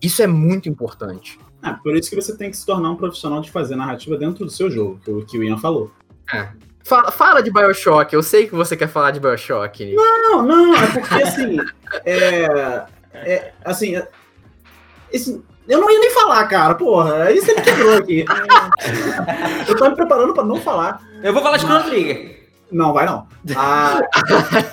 Isso 0.00 0.22
é 0.22 0.26
muito 0.26 0.68
importante. 0.68 1.38
Ah, 1.60 1.74
por 1.74 1.94
isso 1.96 2.08
que 2.08 2.16
você 2.16 2.34
tem 2.36 2.50
que 2.50 2.56
se 2.56 2.64
tornar 2.64 2.90
um 2.90 2.96
profissional 2.96 3.40
de 3.42 3.50
fazer 3.50 3.76
narrativa 3.76 4.16
dentro 4.16 4.44
do 4.44 4.50
seu 4.50 4.70
jogo, 4.70 5.00
que 5.04 5.10
o 5.10 5.26
que 5.26 5.36
o 5.38 5.44
Ian 5.44 5.58
falou. 5.58 5.90
Fala, 6.86 7.10
fala 7.10 7.42
de 7.42 7.50
Bioshock, 7.50 8.14
eu 8.14 8.22
sei 8.22 8.46
que 8.46 8.54
você 8.54 8.76
quer 8.76 8.88
falar 8.88 9.10
de 9.10 9.18
Bioshock. 9.18 9.92
Não, 9.94 10.42
não, 10.44 10.74
é 10.76 10.86
porque 10.92 11.22
assim. 11.22 11.56
é, 12.06 12.84
é, 13.12 13.52
assim. 13.64 13.96
é- 13.96 14.06
esse- 15.12 15.42
eu 15.66 15.80
não 15.80 15.90
ia 15.90 15.98
nem 15.98 16.10
falar, 16.12 16.46
cara, 16.46 16.76
porra. 16.76 17.24
Aí 17.24 17.40
você 17.40 17.54
me 17.54 17.60
quebrou 17.62 17.94
aqui. 17.98 18.24
eu 19.68 19.76
tava 19.76 19.90
me 19.90 19.96
preparando 19.96 20.32
pra 20.32 20.44
não 20.44 20.60
falar. 20.60 21.02
Eu 21.24 21.32
vou 21.32 21.42
falar 21.42 21.56
de 21.56 21.64
Chrono 21.64 21.84
Trigger. 21.90 22.50
Não, 22.70 22.92
vai 22.92 23.04
não. 23.04 23.26
Ah, 23.56 24.00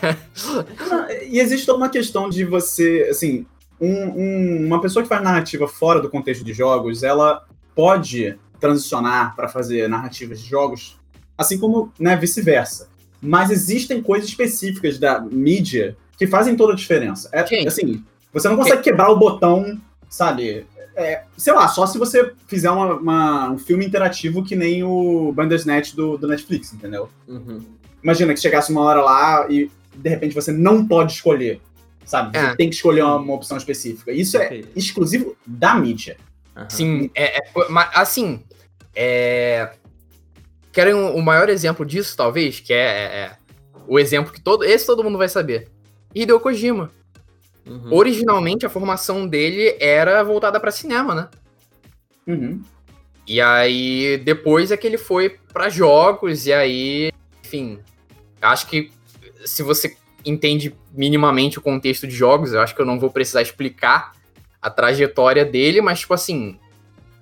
e 1.27 1.39
existe 1.39 1.65
toda 1.65 1.77
uma 1.79 1.89
questão 1.89 2.29
de 2.29 2.45
você, 2.45 3.07
assim, 3.09 3.45
um- 3.81 4.09
um- 4.09 4.65
uma 4.67 4.79
pessoa 4.81 5.01
que 5.01 5.09
faz 5.09 5.21
narrativa 5.23 5.67
fora 5.67 5.99
do 5.99 6.09
contexto 6.11 6.43
de 6.43 6.53
jogos, 6.53 7.01
ela 7.01 7.43
pode 7.75 8.37
transicionar 8.59 9.35
para 9.35 9.47
fazer 9.49 9.87
narrativas 9.89 10.39
de 10.41 10.47
jogos, 10.49 10.99
assim 11.37 11.57
como 11.57 11.91
né, 11.99 12.15
vice-versa. 12.15 12.87
Mas 13.21 13.49
existem 13.51 14.01
coisas 14.01 14.27
específicas 14.29 14.97
da 14.99 15.19
mídia 15.21 15.95
que 16.17 16.27
fazem 16.27 16.55
toda 16.55 16.73
a 16.73 16.75
diferença. 16.75 17.29
É, 17.31 17.45
Sim. 17.45 17.67
assim, 17.67 18.03
você 18.33 18.49
não 18.49 18.57
consegue 18.57 18.81
quebrar 18.81 19.09
o 19.09 19.17
botão, 19.17 19.79
sabe? 20.09 20.65
É, 20.95 21.23
sei 21.37 21.53
lá, 21.53 21.67
só 21.67 21.87
se 21.87 21.97
você 21.97 22.33
fizer 22.47 22.69
uma- 22.69 22.93
uma- 22.95 23.51
um 23.51 23.57
filme 23.57 23.85
interativo 23.85 24.43
que 24.43 24.55
nem 24.55 24.83
o 24.83 25.31
Bandersnatch 25.33 25.93
do, 25.95 26.17
do 26.17 26.27
Netflix, 26.27 26.71
entendeu? 26.73 27.09
Uhum. 27.27 27.61
Imagina 28.03 28.33
que 28.33 28.39
chegasse 28.39 28.71
uma 28.71 28.81
hora 28.81 29.01
lá 29.01 29.47
e 29.49 29.71
de 29.95 30.09
repente 30.09 30.35
você 30.35 30.51
não 30.51 30.85
pode 30.85 31.13
escolher, 31.13 31.61
sabe? 32.05 32.37
Você 32.37 32.45
É. 32.45 32.55
tem 32.55 32.69
que 32.69 32.75
escolher 32.75 33.01
uma, 33.03 33.15
uma 33.15 33.33
opção 33.33 33.57
específica. 33.57 34.11
Isso 34.11 34.37
é 34.37 34.61
exclusivo 34.75 35.35
da 35.47 35.73
mídia. 35.75 36.17
Aham. 36.55 36.69
Sim, 36.69 37.09
é, 37.15 37.37
é- 37.39 37.43
mas, 37.69 37.89
assim, 37.95 38.43
é... 38.95 39.71
Querem 40.73 40.93
um- 40.93 41.15
o 41.15 41.21
maior 41.21 41.47
exemplo 41.49 41.85
disso, 41.85 42.17
talvez, 42.17 42.59
que 42.59 42.73
é, 42.73 42.77
é- 42.77 43.15
é 43.19 43.37
o 43.87 43.97
exemplo 43.99 44.33
que 44.33 44.41
todo... 44.41 44.63
Esse 44.65 44.85
todo 44.85 45.03
mundo 45.03 45.17
vai 45.17 45.29
saber. 45.29 45.69
Hideo 46.13 46.39
Kojima. 46.39 46.91
Uhum. 47.65 47.93
Originalmente, 47.93 48.65
a 48.65 48.69
formação 48.69 49.25
dele 49.27 49.77
era 49.79 50.21
voltada 50.23 50.59
pra 50.59 50.71
cinema, 50.71 51.15
né? 51.15 51.29
Uhum. 52.27 52.61
E 53.25 53.39
aí, 53.39 54.17
depois 54.17 54.71
é 54.71 54.75
que 54.77 54.85
ele 54.85 54.97
foi 54.97 55.37
pra 55.53 55.69
jogos, 55.69 56.45
e 56.45 56.51
aí, 56.51 57.11
enfim, 57.45 57.79
acho 58.41 58.67
que 58.67 58.91
se 59.45 59.63
você 59.63 59.95
entende 60.25 60.75
minimamente 60.91 61.57
o 61.57 61.61
contexto 61.61 62.05
de 62.07 62.15
jogos, 62.15 62.51
eu 62.51 62.59
acho 62.61 62.75
que 62.75 62.81
eu 62.81 62.85
não 62.85 62.99
vou 62.99 63.09
precisar 63.11 63.41
explicar 63.41 64.11
a 64.61 64.69
trajetória 64.69 65.45
dele, 65.45 65.81
mas, 65.81 65.99
tipo 66.01 66.13
assim, 66.13 66.57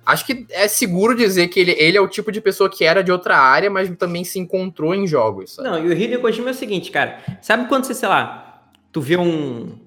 acho 0.04 0.26
que 0.26 0.46
é 0.50 0.68
seguro 0.68 1.16
dizer 1.16 1.48
que 1.48 1.60
ele, 1.60 1.72
ele 1.72 1.96
é 1.96 2.00
o 2.00 2.08
tipo 2.08 2.32
de 2.32 2.40
pessoa 2.40 2.68
que 2.68 2.84
era 2.84 3.02
de 3.02 3.12
outra 3.12 3.36
área, 3.38 3.70
mas 3.70 3.88
também 3.96 4.24
se 4.24 4.38
encontrou 4.38 4.94
em 4.94 5.06
jogos, 5.06 5.54
sabe? 5.54 5.68
Não, 5.68 5.78
e 5.78 5.88
o 5.88 5.92
Hideo 5.92 6.20
Kojima 6.20 6.48
é 6.48 6.52
o 6.52 6.54
seguinte, 6.54 6.90
cara. 6.90 7.18
Sabe 7.40 7.68
quando 7.68 7.84
você, 7.84 7.94
sei 7.94 8.08
lá, 8.08 8.68
tu 8.90 9.00
vê 9.00 9.16
um, 9.16 9.78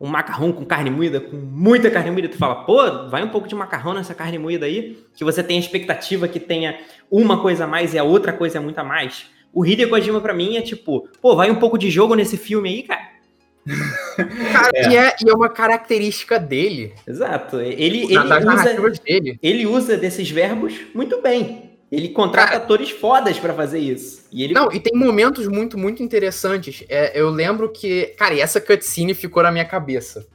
um 0.00 0.06
macarrão 0.06 0.52
com 0.52 0.64
carne 0.64 0.90
moída, 0.90 1.20
com 1.20 1.36
muita 1.36 1.90
carne 1.90 2.10
moída, 2.10 2.28
tu 2.28 2.36
fala, 2.36 2.64
pô, 2.64 3.08
vai 3.08 3.22
um 3.22 3.28
pouco 3.28 3.48
de 3.48 3.54
macarrão 3.54 3.94
nessa 3.94 4.14
carne 4.14 4.38
moída 4.38 4.66
aí, 4.66 4.98
que 5.14 5.24
você 5.24 5.42
tem 5.42 5.56
a 5.56 5.60
expectativa 5.60 6.28
que 6.28 6.38
tenha 6.38 6.78
uma 7.10 7.40
coisa 7.40 7.64
a 7.64 7.66
mais 7.66 7.94
e 7.94 7.98
a 7.98 8.04
outra 8.04 8.32
coisa 8.32 8.58
é 8.58 8.60
muito 8.60 8.78
a 8.78 8.84
mais. 8.84 9.26
O 9.52 9.66
Hideo 9.66 9.88
Kojima 9.88 10.20
pra 10.20 10.34
mim 10.34 10.56
é 10.56 10.62
tipo, 10.62 11.08
pô, 11.20 11.34
vai 11.34 11.50
um 11.50 11.56
pouco 11.56 11.78
de 11.78 11.90
jogo 11.90 12.14
nesse 12.14 12.36
filme 12.36 12.68
aí, 12.68 12.82
cara. 12.82 13.17
Cara, 14.52 14.70
É. 14.74 14.88
E, 14.90 14.96
é, 14.96 15.16
e 15.24 15.30
é 15.30 15.34
uma 15.34 15.48
característica 15.48 16.38
dele, 16.38 16.94
Exato. 17.06 17.60
Ele, 17.60 18.04
ele, 18.04 18.14
da- 18.14 18.38
das 18.40 18.44
usa, 18.78 19.02
dele. 19.04 19.38
ele 19.42 19.66
usa 19.66 19.96
desses 19.96 20.30
verbos 20.30 20.74
muito 20.94 21.20
bem. 21.22 21.68
Ele 21.90 22.10
contrata 22.10 22.52
Cara- 22.52 22.62
atores 22.64 22.90
fodas 22.90 23.38
pra 23.38 23.54
fazer 23.54 23.78
isso. 23.78 24.26
E 24.30 24.44
ele 24.44 24.52
Não, 24.52 24.70
e 24.70 24.78
tem 24.78 24.92
momentos 24.94 25.46
muito, 25.48 25.78
muito 25.78 26.02
interessantes. 26.02 26.84
É, 26.88 27.18
eu 27.18 27.30
lembro 27.30 27.70
que. 27.70 28.06
Cara, 28.18 28.34
e 28.34 28.40
essa 28.40 28.60
cutscene 28.60 29.14
ficou 29.14 29.42
na 29.42 29.50
minha 29.50 29.64
cabeça. 29.64 30.26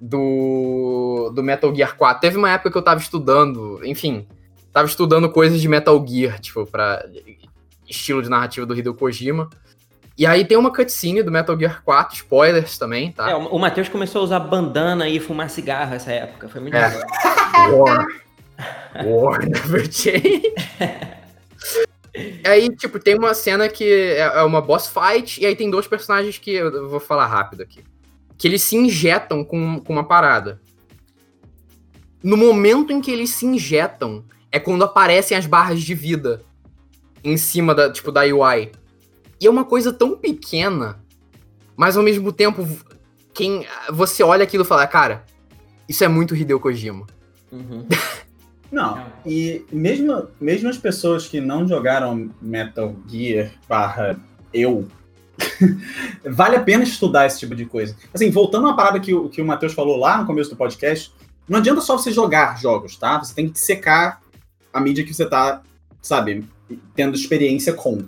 Do, 0.00 1.30
do 1.34 1.42
Metal 1.42 1.74
Gear 1.74 1.96
4. 1.96 2.20
Teve 2.20 2.36
uma 2.36 2.50
época 2.50 2.70
que 2.70 2.76
eu 2.76 2.82
tava 2.82 3.00
estudando, 3.00 3.80
enfim, 3.84 4.26
tava 4.72 4.86
estudando 4.86 5.30
coisas 5.30 5.60
de 5.60 5.66
Metal 5.68 6.04
Gear, 6.06 6.38
tipo, 6.40 6.66
pra 6.66 7.04
estilo 7.88 8.22
de 8.22 8.28
narrativa 8.28 8.66
do 8.66 8.76
Hideo 8.78 8.94
Kojima. 8.94 9.48
E 10.16 10.24
aí 10.24 10.44
tem 10.44 10.56
uma 10.56 10.72
cutscene 10.72 11.22
do 11.22 11.30
Metal 11.30 11.58
Gear 11.58 11.82
4, 11.82 12.14
spoilers 12.14 12.78
também, 12.78 13.10
tá? 13.10 13.30
É, 13.30 13.34
o 13.34 13.58
Matheus 13.58 13.88
começou 13.88 14.20
a 14.20 14.24
usar 14.24 14.38
bandana 14.38 15.08
e 15.08 15.18
fumar 15.18 15.50
cigarro 15.50 15.94
essa 15.94 16.12
época. 16.12 16.48
Foi 16.48 16.60
muito 16.60 16.76
É. 16.76 16.88
War. 17.72 18.06
War 19.04 19.42
never 19.48 19.90
change. 19.90 20.54
aí, 22.46 22.68
tipo, 22.76 23.00
tem 23.00 23.18
uma 23.18 23.34
cena 23.34 23.68
que 23.68 23.84
é 23.84 24.20
é 24.20 24.42
uma 24.42 24.60
boss 24.60 24.86
fight, 24.88 25.40
e 25.40 25.46
aí 25.46 25.56
tem 25.56 25.68
dois 25.68 25.88
personagens 25.88 26.38
que 26.38 26.52
eu 26.52 26.88
vou 26.88 27.00
falar 27.00 27.26
rápido 27.26 27.62
aqui. 27.62 27.82
Que 28.38 28.46
eles 28.46 28.62
se 28.62 28.76
injetam 28.76 29.44
com, 29.44 29.80
com 29.80 29.92
uma 29.92 30.06
parada. 30.06 30.60
No 32.22 32.36
momento 32.36 32.92
em 32.92 33.00
que 33.00 33.10
eles 33.10 33.30
se 33.30 33.44
injetam, 33.44 34.24
é 34.50 34.60
quando 34.60 34.84
aparecem 34.84 35.36
as 35.36 35.46
barras 35.46 35.82
de 35.82 35.94
vida 35.94 36.42
em 37.24 37.36
cima 37.36 37.74
da, 37.74 37.90
tipo, 37.92 38.12
da 38.12 38.22
UI. 38.22 38.70
E 39.40 39.46
é 39.46 39.50
uma 39.50 39.64
coisa 39.64 39.92
tão 39.92 40.16
pequena, 40.16 41.00
mas 41.76 41.96
ao 41.96 42.02
mesmo 42.02 42.32
tempo, 42.32 42.66
quem 43.32 43.66
você 43.92 44.22
olha 44.22 44.44
aquilo 44.44 44.64
e 44.64 44.66
fala, 44.66 44.86
cara, 44.86 45.24
Isso 45.88 46.02
é 46.02 46.08
muito 46.08 46.34
Hideo 46.34 46.60
Kojima. 46.60 47.06
Uhum. 47.52 47.86
Não, 48.72 49.06
e 49.24 49.64
mesmo, 49.70 50.26
mesmo 50.40 50.68
as 50.68 50.76
pessoas 50.76 51.28
que 51.28 51.40
não 51.40 51.68
jogaram 51.68 52.28
Metal 52.42 52.96
Gear 53.06 53.52
barra 53.68 54.18
eu, 54.52 54.88
vale 56.28 56.56
a 56.56 56.60
pena 56.60 56.82
estudar 56.82 57.26
esse 57.26 57.38
tipo 57.38 57.54
de 57.54 57.66
coisa. 57.66 57.96
Assim, 58.12 58.30
voltando 58.30 58.66
à 58.66 58.74
parada 58.74 58.98
que 58.98 59.14
o, 59.14 59.28
que 59.28 59.40
o 59.40 59.44
Matheus 59.44 59.74
falou 59.74 59.96
lá 59.96 60.18
no 60.18 60.26
começo 60.26 60.50
do 60.50 60.56
podcast, 60.56 61.12
não 61.48 61.58
adianta 61.58 61.80
só 61.80 61.96
você 61.96 62.10
jogar 62.10 62.58
jogos, 62.58 62.96
tá? 62.96 63.18
Você 63.18 63.32
tem 63.32 63.48
que 63.48 63.60
secar 63.60 64.20
a 64.72 64.80
mídia 64.80 65.04
que 65.04 65.14
você 65.14 65.24
tá, 65.26 65.62
sabe, 66.02 66.44
tendo 66.96 67.14
experiência 67.14 67.72
com. 67.72 68.02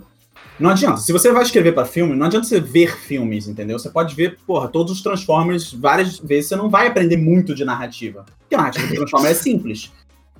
Não 0.59 0.71
adianta. 0.71 0.97
Se 0.97 1.11
você 1.11 1.31
vai 1.31 1.43
escrever 1.43 1.73
para 1.73 1.85
filme, 1.85 2.15
não 2.15 2.25
adianta 2.25 2.47
você 2.47 2.59
ver 2.59 2.97
filmes, 2.97 3.47
entendeu? 3.47 3.77
Você 3.77 3.89
pode 3.89 4.15
ver, 4.15 4.37
porra, 4.45 4.67
todos 4.67 4.91
os 4.91 5.01
Transformers 5.01 5.71
várias 5.73 6.17
vezes, 6.19 6.49
você 6.49 6.55
não 6.55 6.69
vai 6.69 6.87
aprender 6.87 7.17
muito 7.17 7.53
de 7.53 7.63
narrativa. 7.63 8.25
Porque 8.39 8.55
a 8.55 8.57
narrativa 8.57 8.87
do 8.87 8.95
Transformers 8.95 9.37
é 9.37 9.41
simples. 9.41 9.91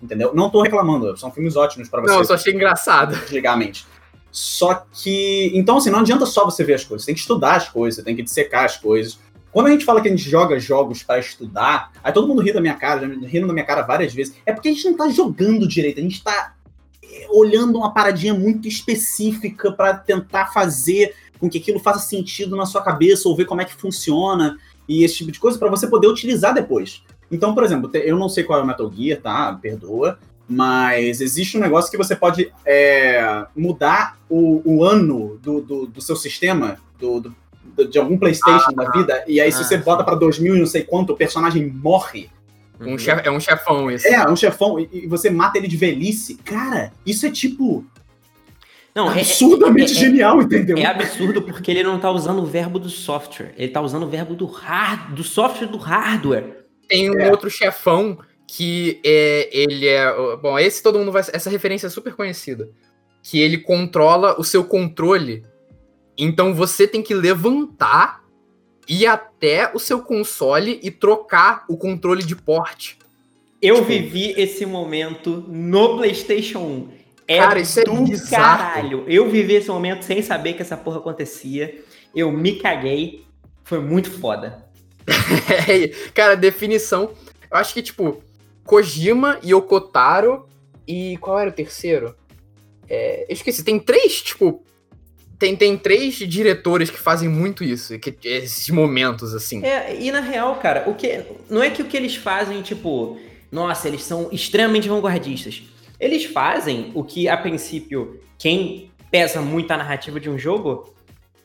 Entendeu? 0.02 0.34
Não 0.34 0.50
tô 0.50 0.62
reclamando, 0.62 1.16
são 1.18 1.32
filmes 1.32 1.56
ótimos 1.56 1.90
para 1.90 2.02
você. 2.02 2.14
Não, 2.14 2.20
eu 2.20 2.26
só 2.26 2.36
achei 2.36 2.54
engraçado. 2.54 3.16
Antigamente. 3.16 3.86
Só 4.32 4.86
que. 4.94 5.52
Então, 5.56 5.78
assim, 5.78 5.90
não 5.90 6.00
adianta 6.00 6.26
só 6.26 6.46
você 6.46 6.64
ver 6.64 6.76
as 6.76 6.84
coisas, 6.84 7.04
você 7.04 7.08
tem 7.08 7.16
que 7.16 7.22
estudar 7.22 7.56
as 7.56 7.70
coisas, 7.70 7.96
você 7.96 8.04
tem 8.04 8.16
que 8.16 8.22
dissecar 8.22 8.66
as 8.66 8.78
coisas. 8.78 9.20
Quando 9.52 9.68
a 9.68 9.72
gente 9.72 9.86
fala 9.86 10.02
que 10.02 10.08
a 10.08 10.12
gente 10.12 10.30
joga 10.30 10.60
jogos 10.60 11.02
para 11.02 11.20
estudar, 11.20 11.92
aí 12.04 12.14
todo 12.14 12.28
mundo 12.28 12.42
ri 12.42 12.54
da 12.54 12.62
minha 12.62 12.76
cara, 12.76 13.00
já 13.00 13.08
rindo 13.28 13.48
da 13.48 13.54
minha 13.54 13.66
cara 13.66 13.82
várias 13.82 14.14
vezes. 14.14 14.36
É 14.46 14.54
porque 14.54 14.70
a 14.70 14.72
gente 14.72 14.86
não 14.86 14.96
tá 14.96 15.10
jogando 15.10 15.68
direito, 15.68 16.00
a 16.00 16.04
gente 16.04 16.24
tá 16.24 16.54
olhando 17.30 17.78
uma 17.78 17.94
paradinha 17.94 18.34
muito 18.34 18.68
específica 18.68 19.72
para 19.72 19.94
tentar 19.94 20.48
fazer 20.48 21.16
com 21.40 21.50
que 21.50 21.58
aquilo 21.58 21.80
faça 21.80 22.00
sentido 22.00 22.56
na 22.56 22.66
sua 22.66 22.82
cabeça 22.82 23.28
ou 23.30 23.36
ver 23.36 23.46
como 23.46 23.62
é 23.62 23.66
que 23.66 23.76
funciona 23.76 24.58
e 24.88 25.04
esse 25.04 25.18
tipo 25.18 25.32
de 25.32 25.40
coisa 25.40 25.58
para 25.58 25.70
você 25.70 25.88
poder 25.88 26.08
utilizar 26.08 26.54
depois. 26.54 27.04
Então, 27.32 27.54
por 27.54 27.64
exemplo, 27.64 27.90
eu 27.94 28.18
não 28.18 28.30
sei 28.30 28.44
qual 28.44 28.60
é 28.60 28.64
o 28.64 28.66
Metal 28.66 28.92
Gear, 28.92 29.22
tá? 29.22 29.54
Perdoa. 29.62 30.18
Mas 30.50 31.20
existe 31.20 31.58
um 31.58 31.60
negócio 31.60 31.92
que 31.92 31.98
você 31.98 32.16
pode 32.16 32.52
é, 32.66 33.46
mudar 33.54 34.18
o, 34.30 34.62
o 34.64 34.84
ano 34.84 35.38
do, 35.44 35.60
do, 35.60 35.86
do, 35.88 36.02
seu 36.02 36.16
sistema, 36.16 36.78
do, 36.98 37.20
do 37.20 37.36
de 37.92 38.00
algum 38.00 38.18
PlayStation 38.18 38.72
ah, 38.72 38.84
da 38.84 38.90
vida, 38.90 39.24
e 39.28 39.40
aí 39.40 39.50
ah, 39.50 39.52
se 39.52 39.64
você 39.64 39.78
bota 39.78 40.04
para 40.04 40.16
2000 40.16 40.56
e 40.56 40.60
não 40.60 40.66
sei 40.66 40.84
quanto, 40.84 41.14
o 41.14 41.18
personagem 41.18 41.70
morre. 41.70 42.30
Um 42.80 42.98
chef, 42.98 43.28
é 43.28 43.32
um 43.32 43.40
chefão 43.40 43.90
isso. 43.90 44.08
É, 44.08 44.14
é 44.14 44.30
um 44.30 44.36
chefão, 44.36 44.80
e, 44.80 44.90
e 44.92 45.08
você 45.08 45.30
mata 45.30 45.58
ele 45.58 45.68
de 45.68 45.78
velhice. 45.78 46.36
Cara, 46.36 46.92
isso 47.06 47.26
é 47.26 47.32
tipo. 47.32 47.86
Não, 48.94 49.12
é, 49.12 49.20
absurdamente 49.20 49.94
é, 49.94 49.96
é, 49.96 50.00
genial, 50.00 50.42
entendeu? 50.42 50.78
É 50.78 50.86
absurdo 50.86 51.42
porque 51.42 51.70
ele 51.70 51.84
não 51.84 52.00
tá 52.00 52.10
usando 52.10 52.42
o 52.42 52.46
verbo 52.46 52.80
do 52.80 52.90
software, 52.90 53.54
ele 53.56 53.72
tá 53.72 53.80
usando 53.80 54.04
o 54.04 54.10
verbo 54.10 54.34
do 54.34 54.46
hard, 54.46 55.14
do 55.14 55.24
software 55.24 55.68
do 55.68 55.78
hardware. 55.78 56.66
Tem 56.88 57.10
um 57.12 57.20
é. 57.20 57.30
outro 57.30 57.50
chefão 57.50 58.18
que 58.48 59.00
é, 59.04 59.50
ele 59.52 59.88
é. 59.88 60.12
Bom, 60.38 60.58
esse 60.58 60.82
todo 60.82 60.98
mundo 60.98 61.12
vai. 61.12 61.22
Essa 61.34 61.50
referência 61.50 61.88
é 61.88 61.90
super 61.90 62.16
conhecida. 62.16 62.70
Que 63.22 63.40
ele 63.40 63.58
controla 63.58 64.40
o 64.40 64.44
seu 64.44 64.64
controle. 64.64 65.44
Então 66.18 66.54
você 66.54 66.88
tem 66.88 67.04
que 67.04 67.14
levantar, 67.14 68.24
ir 68.88 69.06
até 69.06 69.72
o 69.74 69.80
seu 69.80 70.02
console 70.02 70.80
e 70.82 70.90
trocar 70.90 71.66
o 71.68 71.78
controle 71.78 72.24
de 72.24 72.36
porte. 72.36 72.98
Eu 73.62 73.76
tipo, 73.76 73.88
vivi 73.88 74.34
esse 74.38 74.66
momento 74.66 75.44
no 75.48 75.98
PlayStation 75.98 76.60
1. 76.60 76.90
É 77.28 77.38
cara, 77.40 77.60
isso 77.60 77.80
é 77.80 77.84
do 77.84 78.14
é 78.14 78.30
caralho. 78.30 79.04
Eu 79.08 79.30
vivi 79.30 79.56
esse 79.56 79.68
momento 79.68 80.04
sem 80.04 80.22
saber 80.22 80.54
que 80.54 80.62
essa 80.62 80.78
porra 80.78 81.00
acontecia. 81.00 81.84
Eu 82.16 82.32
me 82.32 82.56
caguei. 82.56 83.26
Foi 83.64 83.80
muito 83.80 84.10
foda. 84.10 84.66
cara, 86.14 86.36
definição. 86.36 87.12
Eu 87.52 87.58
acho 87.58 87.74
que, 87.74 87.82
tipo, 87.82 88.22
Kojima, 88.64 89.40
Yokotaro 89.44 90.48
e 90.88 91.18
qual 91.18 91.38
era 91.40 91.50
o 91.50 91.54
terceiro? 91.54 92.16
É, 92.88 93.26
eu 93.28 93.34
esqueci, 93.34 93.64
tem 93.64 93.80
três, 93.80 94.22
tipo. 94.22 94.64
Tem, 95.40 95.56
tem 95.56 95.78
três 95.78 96.16
diretores 96.16 96.90
que 96.90 96.98
fazem 96.98 97.30
muito 97.30 97.64
isso, 97.64 97.98
que, 98.00 98.16
esses 98.24 98.70
momentos, 98.70 99.36
assim. 99.36 99.64
É, 99.64 99.96
e 100.00 100.12
na 100.12 100.20
real, 100.20 100.56
cara, 100.56 100.90
o 100.90 100.96
que. 100.96 101.24
Não 101.50 101.62
é 101.62 101.70
que 101.70 101.82
o 101.82 101.86
que 101.86 101.96
eles 101.96 102.16
fazem, 102.16 102.62
tipo, 102.62 103.20
nossa, 103.52 103.88
eles 103.88 104.04
são 104.04 104.30
extremamente 104.32 104.90
vanguardistas. 104.90 105.62
Eles 106.00 106.26
fazem 106.26 106.92
o 106.94 107.04
que, 107.04 107.30
a 107.30 107.38
princípio, 107.38 108.20
quem 108.38 108.92
pesa 109.12 109.42
muito 109.42 109.72
a 109.72 109.78
narrativa 109.78 110.20
de 110.20 110.30
um 110.30 110.38
jogo 110.38 110.94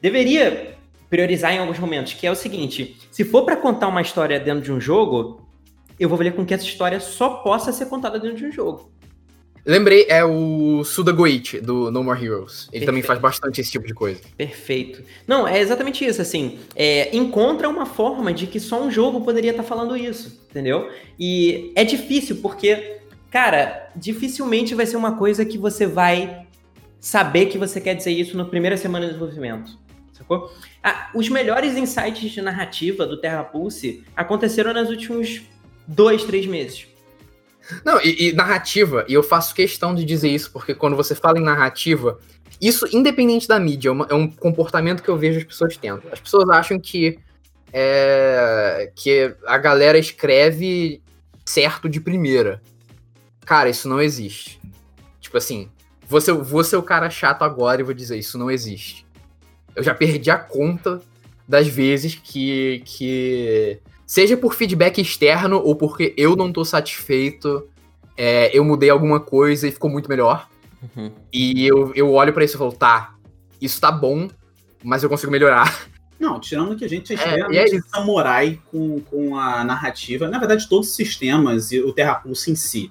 deveria 0.00 0.76
priorizar 1.08 1.52
em 1.52 1.58
alguns 1.58 1.78
momentos, 1.78 2.14
que 2.14 2.26
é 2.26 2.30
o 2.30 2.34
seguinte: 2.34 2.96
se 3.10 3.24
for 3.24 3.44
para 3.44 3.56
contar 3.56 3.88
uma 3.88 4.00
história 4.00 4.40
dentro 4.40 4.62
de 4.62 4.72
um 4.72 4.80
jogo, 4.80 5.46
eu 5.98 6.08
vou 6.08 6.16
ver 6.16 6.34
com 6.34 6.44
que 6.44 6.54
essa 6.54 6.64
história 6.64 6.98
só 6.98 7.28
possa 7.42 7.72
ser 7.72 7.86
contada 7.86 8.18
dentro 8.18 8.38
de 8.38 8.46
um 8.46 8.52
jogo. 8.52 8.90
Lembrei, 9.64 10.06
é 10.08 10.24
o 10.24 10.82
Suda 10.82 11.12
Goichi, 11.12 11.60
do 11.60 11.88
No 11.90 12.02
More 12.02 12.24
Heroes. 12.24 12.62
Ele 12.62 12.70
Perfeito. 12.70 12.86
também 12.86 13.02
faz 13.02 13.20
bastante 13.20 13.60
esse 13.60 13.70
tipo 13.70 13.86
de 13.86 13.94
coisa. 13.94 14.20
Perfeito. 14.36 15.04
Não, 15.26 15.46
é 15.46 15.60
exatamente 15.60 16.04
isso, 16.04 16.20
assim. 16.20 16.58
É, 16.74 17.16
encontra 17.16 17.68
uma 17.68 17.86
forma 17.86 18.32
de 18.32 18.48
que 18.48 18.58
só 18.58 18.82
um 18.82 18.90
jogo 18.90 19.20
poderia 19.20 19.52
estar 19.52 19.62
tá 19.62 19.68
falando 19.68 19.96
isso, 19.96 20.40
entendeu? 20.50 20.90
E 21.18 21.72
é 21.76 21.84
difícil, 21.84 22.36
porque, 22.42 22.98
cara, 23.30 23.88
dificilmente 23.94 24.74
vai 24.74 24.84
ser 24.84 24.96
uma 24.96 25.16
coisa 25.16 25.44
que 25.44 25.56
você 25.56 25.86
vai 25.86 26.44
saber 27.00 27.46
que 27.46 27.56
você 27.56 27.80
quer 27.80 27.94
dizer 27.94 28.10
isso 28.10 28.36
na 28.36 28.44
primeira 28.44 28.76
semana 28.76 29.06
de 29.06 29.12
desenvolvimento. 29.12 29.78
Sacou? 30.12 30.52
Ah, 30.82 31.10
os 31.14 31.28
melhores 31.28 31.76
insights 31.76 32.30
de 32.30 32.42
narrativa 32.42 33.06
do 33.06 33.20
Terra 33.20 33.44
Pulse 33.44 34.02
aconteceram 34.16 34.72
nos 34.74 34.90
últimos 34.90 35.42
dois, 35.86 36.24
três 36.24 36.46
meses. 36.46 36.86
Não, 37.84 38.00
e, 38.00 38.28
e, 38.28 38.32
narrativa, 38.32 39.04
e 39.08 39.14
eu 39.14 39.22
faço 39.22 39.54
questão 39.54 39.94
de 39.94 40.04
dizer 40.04 40.28
isso, 40.28 40.50
porque 40.50 40.74
quando 40.74 40.96
você 40.96 41.14
fala 41.14 41.38
em 41.38 41.42
narrativa, 41.42 42.18
isso, 42.60 42.86
independente 42.92 43.48
da 43.48 43.58
mídia, 43.58 43.88
é, 43.88 43.92
uma, 43.92 44.06
é 44.10 44.14
um 44.14 44.28
comportamento 44.28 45.02
que 45.02 45.08
eu 45.08 45.16
vejo 45.16 45.38
as 45.38 45.44
pessoas 45.44 45.76
tendo. 45.76 46.02
As 46.12 46.20
pessoas 46.20 46.48
acham 46.48 46.78
que, 46.78 47.18
é, 47.72 48.90
que 48.94 49.34
a 49.46 49.58
galera 49.58 49.98
escreve 49.98 51.02
certo 51.44 51.88
de 51.88 52.00
primeira. 52.00 52.62
Cara, 53.44 53.68
isso 53.68 53.88
não 53.88 54.00
existe. 54.00 54.60
Tipo 55.20 55.38
assim, 55.38 55.70
você, 56.06 56.32
vou 56.32 56.62
ser 56.62 56.76
o 56.76 56.82
cara 56.82 57.10
chato 57.10 57.42
agora 57.42 57.80
e 57.80 57.84
vou 57.84 57.94
dizer, 57.94 58.18
isso 58.18 58.38
não 58.38 58.50
existe. 58.50 59.06
Eu 59.74 59.82
já 59.82 59.94
perdi 59.94 60.30
a 60.30 60.38
conta 60.38 61.00
das 61.48 61.66
vezes 61.66 62.14
que, 62.14 62.82
que 62.84 63.80
Seja 64.12 64.36
por 64.36 64.52
feedback 64.52 65.00
externo 65.00 65.58
ou 65.64 65.74
porque 65.74 66.12
eu 66.18 66.36
não 66.36 66.52
tô 66.52 66.66
satisfeito, 66.66 67.66
é, 68.14 68.54
eu 68.54 68.62
mudei 68.62 68.90
alguma 68.90 69.18
coisa 69.18 69.66
e 69.66 69.72
ficou 69.72 69.88
muito 69.88 70.06
melhor. 70.06 70.50
Uhum. 70.82 71.10
E 71.32 71.66
eu, 71.66 71.94
eu 71.94 72.12
olho 72.12 72.30
para 72.30 72.44
isso 72.44 72.54
e 72.54 72.58
falo, 72.58 72.74
tá, 72.74 73.14
isso 73.58 73.80
tá 73.80 73.90
bom, 73.90 74.28
mas 74.84 75.02
eu 75.02 75.08
consigo 75.08 75.32
melhorar. 75.32 75.88
Não, 76.20 76.38
tirando 76.38 76.76
que 76.76 76.84
a 76.84 76.88
gente 76.90 77.14
é, 77.14 77.16
é 77.16 77.18
extremamente 77.18 77.76
é 77.76 77.80
samurai 77.88 78.60
com, 78.70 79.00
com 79.00 79.34
a 79.34 79.64
narrativa. 79.64 80.28
Na 80.28 80.38
verdade, 80.38 80.68
todos 80.68 80.90
os 80.90 80.94
sistemas 80.94 81.72
e 81.72 81.80
o 81.80 81.90
Terra 81.90 82.16
Pulse 82.16 82.50
em 82.50 82.54
si. 82.54 82.90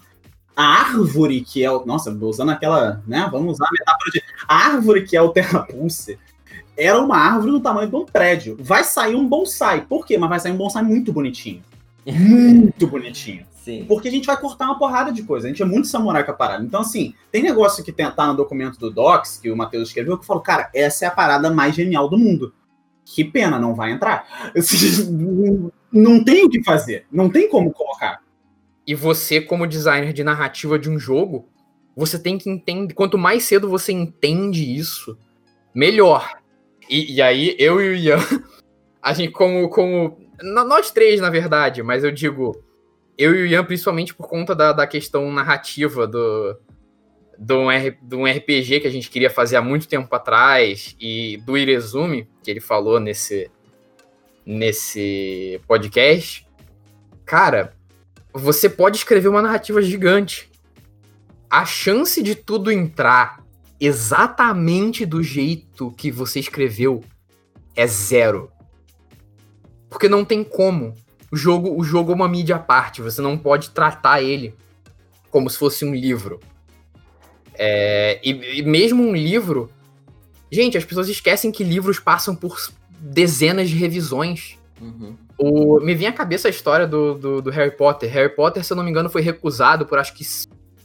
A 0.56 0.64
árvore 0.64 1.42
que 1.42 1.64
é 1.64 1.72
o. 1.72 1.86
Nossa, 1.86 2.10
usando 2.10 2.50
aquela. 2.50 3.04
né? 3.06 3.30
Vamos 3.32 3.54
usar 3.54 3.68
a 3.68 3.72
metáfora 3.72 4.12
de. 4.12 4.24
A 4.48 4.56
árvore 4.56 5.04
que 5.04 5.16
é 5.16 5.22
o 5.22 5.30
Terra 5.30 5.60
Pulse 5.60 6.18
era 6.78 7.00
uma 7.00 7.18
árvore 7.18 7.52
do 7.52 7.60
tamanho 7.60 7.90
de 7.90 7.96
um 7.96 8.06
prédio. 8.06 8.58
Vai 8.60 8.84
sair 8.84 9.16
um 9.16 9.28
bonsai. 9.28 9.82
Por 9.82 10.06
quê? 10.06 10.18
Mas 10.18 10.30
vai 10.30 10.40
sair 10.40 10.52
um 10.52 10.58
bonsai 10.58 10.84
muito 10.84 11.12
bonitinho. 11.12 11.62
Muito 12.06 12.88
bonitinho. 12.88 13.46
Sim. 13.64 13.86
Porque 13.88 14.08
a 14.08 14.12
gente 14.12 14.26
vai 14.26 14.40
cortar 14.40 14.66
uma 14.66 14.80
porrada 14.80 15.12
de 15.12 15.22
coisa. 15.22 15.46
A 15.46 15.50
gente 15.50 15.62
é 15.62 15.66
muito 15.66 15.88
samurai 15.88 16.24
com 16.24 16.32
a 16.32 16.34
parada. 16.34 16.64
Então, 16.64 16.82
assim, 16.82 17.14
tem 17.32 17.44
negócio 17.44 17.84
que 17.84 17.92
tá 17.92 18.28
no 18.28 18.36
documento 18.36 18.80
do 18.80 18.90
Docs, 18.90 19.38
que 19.38 19.52
o 19.52 19.56
Matheus 19.56 19.90
escreveu, 19.90 20.18
que 20.18 20.24
eu 20.24 20.28
falo, 20.28 20.42
cara, 20.42 20.70
essa 20.74 21.06
é 21.06 21.08
a 21.08 21.12
parada 21.12 21.52
mais 21.52 21.76
genial 21.76 22.10
do 22.10 22.18
mundo. 22.18 22.54
Que 23.06 23.24
pena, 23.24 23.60
não 23.60 23.76
vai 23.76 23.92
entrar. 23.92 24.52
Não 25.94 26.24
tem 26.24 26.46
o 26.46 26.50
que 26.50 26.64
fazer. 26.64 27.06
Não 27.12 27.30
tem 27.30 27.50
como 27.50 27.74
colocar. 27.74 28.22
E 28.88 28.96
você, 28.96 29.42
como 29.42 29.68
designer 29.68 30.14
de 30.14 30.24
narrativa 30.24 30.80
de 30.80 30.90
um 30.90 30.98
jogo, 30.98 31.50
você 31.96 32.18
tem 32.18 32.38
que 32.38 32.50
entender. 32.50 32.94
Quanto 32.94 33.18
mais 33.18 33.44
cedo 33.44 33.68
você 33.68 33.92
entende 33.92 34.74
isso, 34.74 35.18
melhor. 35.76 36.41
E, 36.92 37.14
e, 37.14 37.22
aí, 37.22 37.56
eu 37.58 37.80
e 37.80 37.90
o 37.90 37.96
Ian, 37.96 38.18
a 39.02 39.14
gente, 39.14 39.32
como, 39.32 39.70
como. 39.70 40.20
Nós 40.44 40.92
três, 40.92 41.22
na 41.22 41.30
verdade, 41.30 41.82
mas 41.82 42.04
eu 42.04 42.12
digo. 42.12 42.62
Eu 43.18 43.34
e 43.34 43.44
o 43.44 43.46
Ian, 43.46 43.64
principalmente 43.64 44.14
por 44.14 44.28
conta 44.28 44.54
da, 44.54 44.74
da 44.74 44.86
questão 44.86 45.32
narrativa 45.32 46.06
do, 46.06 46.58
do, 47.38 47.60
um 47.60 47.68
do 48.02 48.18
um 48.18 48.26
RPG 48.26 48.82
que 48.82 48.88
a 48.88 48.92
gente 48.92 49.10
queria 49.10 49.30
fazer 49.30 49.56
há 49.56 49.62
muito 49.62 49.88
tempo 49.88 50.14
atrás, 50.14 50.96
e 51.00 51.38
do 51.46 51.58
Irezumi, 51.58 52.28
que 52.44 52.52
ele 52.52 52.60
falou 52.60 53.00
nesse, 53.00 53.50
nesse 54.46 55.62
podcast. 55.66 56.46
Cara, 57.26 57.74
você 58.34 58.70
pode 58.70 58.98
escrever 58.98 59.30
uma 59.30 59.42
narrativa 59.42 59.82
gigante. 59.82 60.52
A 61.50 61.66
chance 61.66 62.22
de 62.22 62.36
tudo 62.36 62.72
entrar 62.72 63.41
exatamente 63.82 65.08
do 65.08 65.24
jeito 65.24 65.92
que 65.98 66.12
você 66.12 66.40
escreveu 66.40 67.04
é 67.76 67.88
zero. 67.88 68.52
Porque 69.90 70.08
não 70.08 70.24
tem 70.24 70.44
como. 70.44 70.94
o 71.32 71.36
jogo, 71.36 71.76
o 71.76 71.84
jogo 71.84 72.12
é 72.12 72.16
uma 72.16 72.30
mídia 72.30 72.58
à 72.58 72.60
parte, 72.60 73.02
você 73.02 73.22
não 73.22 73.38
pode 73.38 73.72
tratar 73.72 74.22
ele 74.22 74.54
como 75.32 75.50
se 75.50 75.58
fosse 75.58 75.84
um 75.84 75.96
livro. 75.96 76.40
É, 77.56 78.20
e, 78.24 78.60
e 78.60 78.62
mesmo 78.62 79.04
um 79.04 79.16
livro. 79.16 79.72
Gente, 80.52 80.78
as 80.78 80.86
pessoas 80.86 81.08
esquecem 81.08 81.52
que 81.52 81.64
livros 81.64 81.98
passam 81.98 82.36
por 82.36 82.58
dezenas 83.00 83.70
de 83.70 83.76
revisões. 83.76 84.60
Uhum. 84.80 85.16
O, 85.38 85.80
me 85.80 85.96
vem 85.96 86.08
à 86.08 86.14
cabeça 86.14 86.50
a 86.50 86.52
história 86.52 86.86
do, 86.86 87.16
do, 87.16 87.42
do, 87.42 87.50
Harry 87.50 87.72
Potter. 87.72 88.12
Harry 88.12 88.36
Potter, 88.36 88.64
se 88.64 88.74
eu 88.74 88.78
não 88.78 88.84
me 88.84 88.92
engano, 88.92 89.10
foi 89.10 89.22
recusado 89.22 89.86
por 89.86 89.98
acho 89.98 90.14
que 90.14 90.26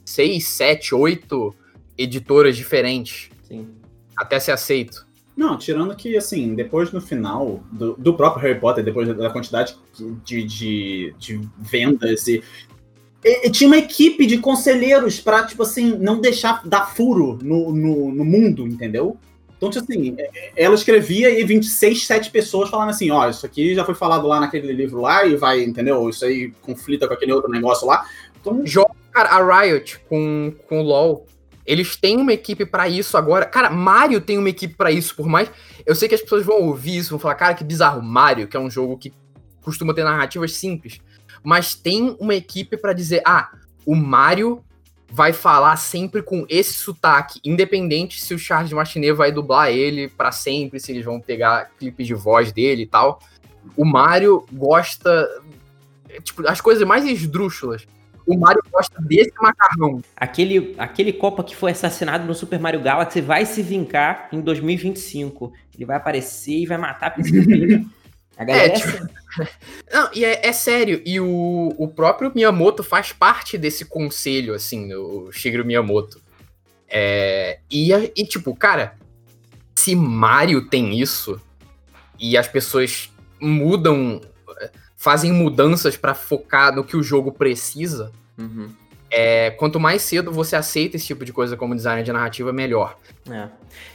seis, 0.05 0.47
sete, 0.47 0.95
oito 0.95 1.55
editoras 1.97 2.57
diferentes. 2.57 3.31
Sim. 3.43 3.69
Até 4.17 4.41
ser 4.41 4.53
aceito. 4.53 5.07
Não, 5.37 5.59
tirando 5.59 5.95
que, 5.95 6.17
assim, 6.17 6.55
depois 6.55 6.91
no 6.93 7.01
final 7.01 7.63
do, 7.71 7.95
do 7.95 8.15
próprio 8.15 8.43
Harry 8.43 8.59
Potter, 8.59 8.83
depois 8.83 9.07
da 9.15 9.29
quantidade 9.29 9.77
de, 10.25 10.43
de, 10.43 11.15
de 11.19 11.41
vendas 11.59 12.27
e, 12.27 12.43
e, 13.23 13.47
e, 13.47 13.51
tinha 13.51 13.69
uma 13.69 13.77
equipe 13.77 14.25
de 14.25 14.39
conselheiros 14.39 15.21
pra, 15.21 15.45
tipo 15.45 15.63
assim, 15.63 15.99
não 15.99 16.21
deixar 16.21 16.67
dar 16.67 16.87
furo 16.87 17.39
no, 17.43 17.71
no, 17.71 18.13
no 18.13 18.25
mundo, 18.25 18.67
entendeu? 18.67 19.19
Então, 19.57 19.71
tipo 19.71 19.85
assim, 19.85 20.15
é, 20.19 20.31
é, 20.57 20.65
ela 20.65 20.75
escrevia 20.75 21.39
e 21.39 21.45
26, 21.45 22.07
7 22.07 22.31
pessoas 22.31 22.71
falando 22.71 22.91
assim, 22.91 23.11
ó, 23.11 23.29
isso 23.29 23.45
aqui 23.45 23.75
já 23.75 23.85
foi 23.85 23.95
falado 23.95 24.27
lá 24.27 24.41
naquele 24.41 24.73
livro 24.73 25.03
lá 25.03 25.27
e 25.27 25.37
vai, 25.37 25.63
entendeu? 25.63 26.09
Isso 26.09 26.25
aí 26.25 26.51
conflita 26.63 27.07
com 27.07 27.15
aquele 27.15 27.33
outro 27.33 27.51
negócio 27.51 27.87
lá. 27.87 28.07
Então... 28.41 28.65
Joga, 28.65 28.95
a 29.15 29.63
Riot 29.63 29.99
com, 30.09 30.55
com 30.67 30.81
o 30.81 30.83
LoL, 30.83 31.27
eles 31.67 31.97
têm 31.97 32.17
uma 32.17 32.33
equipe 32.33 32.65
para 32.65 32.89
isso 32.89 33.17
agora. 33.17 33.45
Cara, 33.45 33.71
Mario 33.71 34.21
tem 34.21 34.39
uma 34.39 34.49
equipe 34.49 34.75
para 34.75 34.91
isso, 34.91 35.15
por 35.17 35.27
mais... 35.27 35.51
Eu 35.85 35.95
sei 35.95 36.09
que 36.09 36.15
as 36.15 36.23
pessoas 36.23 36.45
vão 36.45 36.63
ouvir 36.63 36.99
isso, 36.99 37.11
vão 37.11 37.19
falar, 37.19 37.35
cara, 37.35 37.55
que 37.55 37.65
bizarro. 37.65 38.03
Mario, 38.03 38.47
que 38.47 38.57
é 38.57 38.61
um 38.61 38.71
jogo 38.71 38.97
que 38.97 39.13
costuma 39.61 39.93
ter 39.93 40.05
narrativas 40.05 40.53
simples, 40.53 41.01
mas 41.43 41.75
tem 41.75 42.17
uma 42.21 42.35
equipe 42.35 42.77
para 42.77 42.93
dizer, 42.93 43.21
ah, 43.27 43.51
o 43.85 43.97
Mario 43.97 44.65
vai 45.11 45.33
falar 45.33 45.77
sempre 45.77 46.23
com 46.23 46.47
esse 46.49 46.75
sotaque, 46.75 47.41
independente 47.45 48.23
se 48.23 48.35
o 48.35 48.39
Charles 48.39 48.73
Martinet 48.73 49.13
vai 49.13 49.33
dublar 49.33 49.71
ele 49.71 50.09
para 50.09 50.33
sempre, 50.33 50.81
se 50.81 50.93
eles 50.93 51.05
vão 51.05 51.21
pegar 51.21 51.71
clipes 51.79 52.07
de 52.07 52.15
voz 52.15 52.53
dele 52.53 52.83
e 52.83 52.87
tal. 52.87 53.21
O 53.77 53.85
Mario 53.85 54.45
gosta 54.53 55.29
tipo 56.23 56.47
as 56.47 56.61
coisas 56.61 56.87
mais 56.87 57.05
esdrúxulas. 57.05 57.87
O 58.27 58.37
Mario 58.37 58.63
gosta 58.73 59.01
desse 59.03 59.33
macarrão. 59.41 60.03
Aquele, 60.17 60.75
aquele 60.79 61.13
Copa 61.13 61.45
que 61.45 61.55
foi 61.55 61.71
assassinado 61.71 62.27
no 62.27 62.35
Super 62.35 62.59
Mario 62.59 62.81
Galaxy 62.81 63.21
vai 63.21 63.47
se 63.47 63.63
vincar 63.63 64.29
em 64.33 64.41
2025. 64.41 65.53
Ele 65.75 65.85
vai 65.85 65.97
aparecer 65.97 66.59
e 66.59 66.67
vai 66.67 66.77
matar 66.77 67.13
a 67.13 67.17
A 68.37 68.45
galera 68.45 68.69
é, 68.69 68.77
é 68.77 68.79
tipo... 68.79 69.09
Não, 69.93 70.11
e 70.15 70.25
é, 70.25 70.47
é, 70.47 70.53
sério, 70.53 71.01
e 71.07 71.19
o, 71.19 71.75
o 71.79 71.89
próprio 71.89 72.31
Miyamoto 72.35 72.83
faz 72.83 73.13
parte 73.13 73.57
desse 73.57 73.85
conselho, 73.85 74.55
assim, 74.55 74.93
o 74.95 75.33
Shigeru 75.33 75.65
Miyamoto. 75.65 76.21
É, 76.89 77.61
e, 77.71 77.93
e, 77.93 78.25
tipo, 78.27 78.55
cara, 78.55 78.95
se 79.75 79.97
Mario 79.97 80.69
tem 80.69 81.01
isso, 81.01 81.41
e 82.19 82.37
as 82.37 82.47
pessoas 82.47 83.11
mudam, 83.41 84.21
fazem 85.07 85.31
mudanças 85.31 85.97
para 85.97 86.15
focar 86.15 86.75
no 86.75 86.83
que 86.83 86.97
o 86.97 87.03
jogo 87.03 87.31
precisa, 87.31 88.11
uhum. 88.37 88.69
É, 89.09 89.53
quanto 89.53 89.79
mais 89.79 90.03
cedo 90.03 90.33
você 90.33 90.57
aceita 90.57 90.97
esse 90.97 91.07
tipo 91.07 91.25
de 91.25 91.33
coisa 91.33 91.57
como 91.57 91.77
designer 91.77 92.03
de 92.03 92.13
narrativa, 92.13 92.53
melhor. 92.53 92.99
É. 93.31 93.49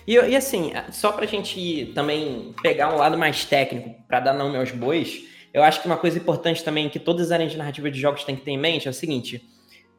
E, 0.08 0.14
e, 0.14 0.36
assim, 0.38 0.72
só 0.90 1.12
pra 1.12 1.26
gente 1.26 1.92
também 1.94 2.56
pegar 2.64 2.94
um 2.94 2.98
lado 2.98 3.18
mais 3.18 3.44
técnico, 3.44 3.94
para 4.08 4.22
dar 4.22 4.34
nome 4.34 4.58
aos 4.58 4.72
bois, 4.72 5.26
eu 5.54 5.62
acho 5.64 5.82
que 5.82 5.88
uma 5.88 5.98
coisa 5.98 6.18
importante 6.18 6.64
também 6.64 6.88
que 6.88 7.02
os 7.06 7.30
áreas 7.30 7.52
de 7.52 7.58
narrativa 7.58 7.92
de 7.92 8.00
jogos 8.00 8.24
têm 8.24 8.38
que 8.38 8.44
ter 8.44 8.52
em 8.52 8.58
mente 8.58 8.88
é 8.88 8.92
o 8.92 8.94
seguinte: 8.94 9.44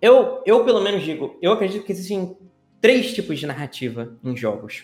eu, 0.00 0.42
eu 0.46 0.64
pelo 0.64 0.80
menos 0.80 1.04
digo, 1.04 1.36
eu 1.42 1.52
acredito 1.52 1.84
que 1.84 1.92
existem 1.92 2.34
três 2.80 3.12
tipos 3.12 3.38
de 3.38 3.46
narrativa 3.46 4.16
em 4.24 4.34
jogos. 4.34 4.82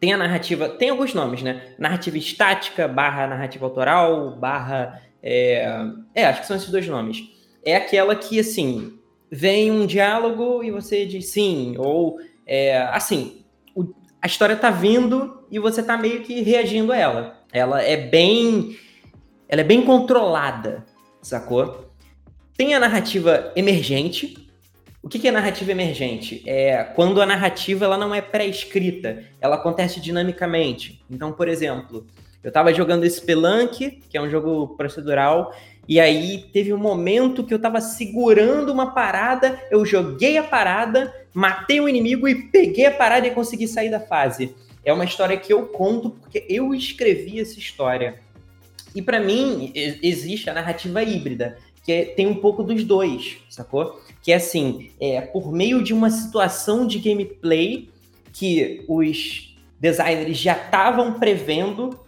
Tem 0.00 0.14
a 0.14 0.16
narrativa, 0.16 0.68
tem 0.68 0.88
alguns 0.88 1.12
nomes, 1.12 1.42
né? 1.42 1.74
Narrativa 1.78 2.16
estática, 2.16 2.88
barra 2.88 3.26
narrativa 3.26 3.66
autoral, 3.66 4.34
barra. 4.36 5.02
É, 5.22 5.66
é 6.14 6.24
acho 6.24 6.40
que 6.40 6.46
são 6.46 6.56
esses 6.56 6.70
dois 6.70 6.88
nomes. 6.88 7.28
É 7.62 7.76
aquela 7.76 8.16
que, 8.16 8.40
assim, 8.40 8.98
vem 9.30 9.70
um 9.70 9.86
diálogo 9.86 10.64
e 10.64 10.70
você 10.70 11.04
diz 11.04 11.26
sim, 11.26 11.74
ou 11.78 12.18
é, 12.46 12.78
assim, 12.78 13.44
o, 13.76 13.94
a 14.20 14.26
história 14.26 14.56
tá 14.56 14.70
vindo 14.70 15.44
e 15.50 15.58
você 15.58 15.82
tá 15.82 15.96
meio 15.96 16.22
que 16.22 16.40
reagindo 16.40 16.92
a 16.92 16.96
ela. 16.96 17.40
Ela 17.52 17.82
é 17.82 17.96
bem. 17.96 18.76
Ela 19.48 19.60
é 19.60 19.64
bem 19.64 19.84
controlada, 19.84 20.84
sacou? 21.20 21.90
Tem 22.56 22.74
a 22.74 22.80
narrativa 22.80 23.52
emergente. 23.54 24.49
O 25.02 25.08
que, 25.08 25.26
é 25.26 25.30
narrativa 25.30 25.70
emergente? 25.70 26.42
É 26.46 26.84
quando 26.84 27.22
a 27.22 27.26
narrativa 27.26 27.86
ela 27.86 27.96
não 27.96 28.14
é 28.14 28.20
pré-escrita, 28.20 29.24
ela 29.40 29.56
acontece 29.56 29.98
dinamicamente. 29.98 31.02
Então, 31.10 31.32
por 31.32 31.48
exemplo, 31.48 32.06
eu 32.44 32.52
tava 32.52 32.72
jogando 32.74 33.08
Spelunk, 33.08 34.02
que 34.10 34.18
é 34.18 34.20
um 34.20 34.28
jogo 34.28 34.76
procedural, 34.76 35.54
e 35.88 35.98
aí 35.98 36.50
teve 36.52 36.72
um 36.74 36.78
momento 36.78 37.42
que 37.44 37.52
eu 37.52 37.58
tava 37.58 37.80
segurando 37.80 38.70
uma 38.70 38.92
parada, 38.92 39.58
eu 39.70 39.86
joguei 39.86 40.36
a 40.36 40.44
parada, 40.44 41.14
matei 41.32 41.80
o 41.80 41.88
inimigo 41.88 42.28
e 42.28 42.48
peguei 42.48 42.84
a 42.86 42.92
parada 42.92 43.26
e 43.26 43.30
consegui 43.30 43.66
sair 43.66 43.90
da 43.90 44.00
fase. 44.00 44.54
É 44.84 44.92
uma 44.92 45.04
história 45.04 45.36
que 45.36 45.52
eu 45.52 45.66
conto 45.66 46.10
porque 46.10 46.44
eu 46.48 46.74
escrevi 46.74 47.40
essa 47.40 47.58
história. 47.58 48.20
E 48.94 49.00
para 49.00 49.18
mim 49.18 49.72
existe 49.74 50.50
a 50.50 50.54
narrativa 50.54 51.02
híbrida, 51.02 51.58
que 51.84 51.92
é, 51.92 52.04
tem 52.04 52.26
um 52.26 52.34
pouco 52.34 52.62
dos 52.62 52.84
dois, 52.84 53.38
sacou? 53.48 54.00
Que 54.30 54.34
assim, 54.34 54.92
é, 55.00 55.20
por 55.22 55.52
meio 55.52 55.82
de 55.82 55.92
uma 55.92 56.08
situação 56.08 56.86
de 56.86 57.00
gameplay 57.00 57.88
que 58.32 58.84
os 58.86 59.56
designers 59.80 60.38
já 60.38 60.52
estavam 60.52 61.14
prevendo 61.14 61.98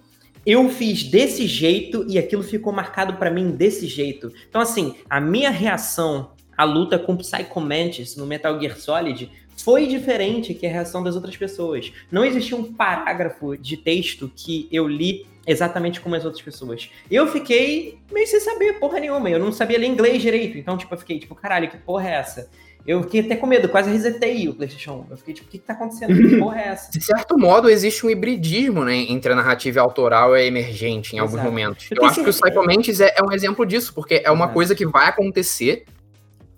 eu 0.47 0.68
fiz 0.68 1.03
desse 1.03 1.49
jeito 1.49 2.07
e 2.09 2.20
aquilo 2.20 2.45
ficou 2.45 2.73
marcado 2.73 3.14
para 3.14 3.29
mim 3.29 3.51
desse 3.51 3.89
jeito. 3.89 4.33
Então, 4.49 4.61
assim, 4.61 4.95
a 5.11 5.20
minha 5.20 5.51
reação 5.51 6.31
à 6.57 6.62
luta 6.62 6.97
com 6.97 7.16
Psycho 7.16 7.61
Mantis 7.61 8.14
no 8.14 8.25
Metal 8.25 8.57
Gear 8.61 8.77
Solid 8.77 9.29
foi 9.57 9.89
diferente 9.89 10.55
que 10.55 10.64
a 10.64 10.70
reação 10.70 11.03
das 11.03 11.16
outras 11.16 11.37
pessoas. 11.37 11.93
Não 12.09 12.25
existia 12.25 12.57
um 12.57 12.73
parágrafo 12.73 13.57
de 13.57 13.77
texto 13.77 14.31
que 14.37 14.68
eu 14.70 14.87
li 14.87 15.27
exatamente 15.47 16.01
como 16.01 16.14
as 16.14 16.24
outras 16.24 16.43
pessoas. 16.43 16.90
Eu 17.11 17.26
fiquei 17.26 17.99
meio 18.12 18.26
sem 18.26 18.40
saber 18.40 18.74
porra 18.74 19.01
nenhuma. 19.01 19.28
Eu 19.28 19.38
não 19.38 19.53
sabia 19.53 19.78
ler 19.78 19.86
inglês 19.86 20.22
direito. 20.22 20.59
Então, 20.59 20.76
tipo, 20.76 20.93
eu 20.95 20.99
fiquei 20.99 21.18
tipo, 21.18 21.34
caralho, 21.34 21.68
que 21.68 21.76
porra 21.76 22.09
é 22.09 22.14
essa? 22.14 22.51
Eu 22.84 23.03
fiquei 23.05 23.20
até 23.20 23.36
com 23.36 23.47
medo, 23.47 23.68
quase 23.68 23.90
resetei 23.90 24.49
o 24.49 24.55
PlayStation 24.55 25.07
1. 25.09 25.12
Eu 25.12 25.16
fiquei 25.16 25.34
tipo, 25.34 25.47
o 25.47 25.51
que, 25.51 25.59
que 25.59 25.64
tá 25.64 25.72
acontecendo? 25.72 26.14
Que 26.14 26.36
porra 26.36 26.61
é 26.61 26.68
essa? 26.68 26.90
De 26.93 27.01
certo 27.01 27.38
modo, 27.38 27.70
existe 27.70 28.05
um 28.05 28.11
hibridismo 28.11 28.84
né, 28.84 28.97
entre 28.97 29.32
a 29.32 29.36
narrativa 29.36 29.80
autoral 29.80 30.36
e 30.36 30.40
a 30.40 30.45
emergente 30.45 31.14
em 31.14 31.18
Exato. 31.18 31.36
alguns 31.36 31.43
momentos. 31.43 31.88
Eu, 31.90 31.99
eu 31.99 32.05
acho 32.09 32.24
que 32.24 32.28
o 32.28 32.32
Psycho 32.32 32.66
Mantis 32.66 33.01
é, 33.01 33.14
é, 33.16 33.22
um 33.22 33.32
exemplo 33.32 33.64
disso, 33.64 33.95
porque 33.95 34.20
é 34.24 34.30
uma 34.30 34.47
é. 34.47 34.53
coisa 34.53 34.74
que 34.74 34.84
vai 34.84 35.09
acontecer, 35.09 35.84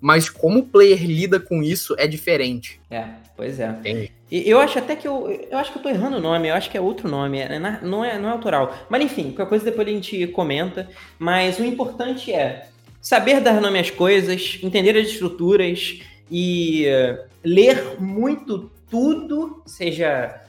mas 0.01 0.27
como 0.27 0.59
o 0.59 0.63
player 0.63 1.05
lida 1.05 1.39
com 1.39 1.61
isso 1.61 1.95
é 1.99 2.07
diferente. 2.07 2.81
É, 2.89 3.05
pois 3.35 3.59
é. 3.59 3.69
Entendi. 3.69 4.11
E 4.31 4.49
eu 4.49 4.59
acho 4.59 4.79
até 4.79 4.95
que 4.95 5.07
eu. 5.07 5.29
Eu 5.49 5.57
acho 5.57 5.71
que 5.71 5.77
eu 5.77 5.83
tô 5.83 5.89
errando 5.89 6.17
o 6.17 6.21
nome, 6.21 6.47
eu 6.47 6.55
acho 6.55 6.69
que 6.69 6.77
é 6.77 6.81
outro 6.81 7.07
nome, 7.07 7.39
é, 7.39 7.59
não, 7.81 8.03
é, 8.03 8.17
não 8.17 8.29
é 8.29 8.31
autoral. 8.31 8.75
Mas 8.89 9.03
enfim, 9.03 9.31
qualquer 9.31 9.47
coisa 9.47 9.65
depois 9.65 9.87
a 9.87 9.91
gente 9.91 10.27
comenta. 10.27 10.89
Mas 11.19 11.59
o 11.59 11.63
importante 11.63 12.33
é 12.33 12.67
saber 12.99 13.39
dar 13.39 13.61
nome 13.61 13.79
às 13.79 13.91
coisas, 13.91 14.59
entender 14.63 14.97
as 14.97 15.07
estruturas 15.07 16.01
e 16.29 16.87
uh, 16.87 17.23
ler 17.43 18.01
muito 18.01 18.71
tudo, 18.89 19.61
seja 19.65 20.41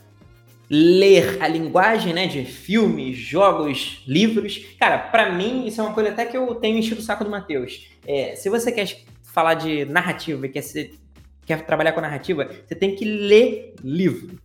ler 0.68 1.41
a 1.41 1.47
linguagem, 1.47 2.12
né, 2.12 2.26
de 2.26 2.45
filmes, 2.45 3.16
jogos, 3.16 4.03
livros. 4.07 4.64
Cara, 4.78 4.99
para 4.99 5.30
mim 5.30 5.66
isso 5.66 5.80
é 5.80 5.84
uma 5.84 5.93
coisa 5.93 6.11
até 6.11 6.24
que 6.24 6.37
eu 6.37 6.55
tenho 6.57 6.78
enchido 6.78 7.01
o 7.01 7.05
saco 7.05 7.24
do 7.24 7.30
Matheus. 7.30 7.89
É, 8.07 8.34
se 8.37 8.49
você 8.49 8.72
quer 8.72 8.89
falar 9.22 9.55
de 9.55 9.84
narrativa 9.84 10.47
e 10.47 10.49
quer, 10.49 10.62
ser, 10.62 10.95
quer 11.47 11.65
trabalhar 11.65 11.93
com 11.93 12.01
narrativa, 12.01 12.51
você 12.67 12.75
tem 12.75 12.95
que 12.95 13.05
ler 13.05 13.75
livro. 13.83 14.39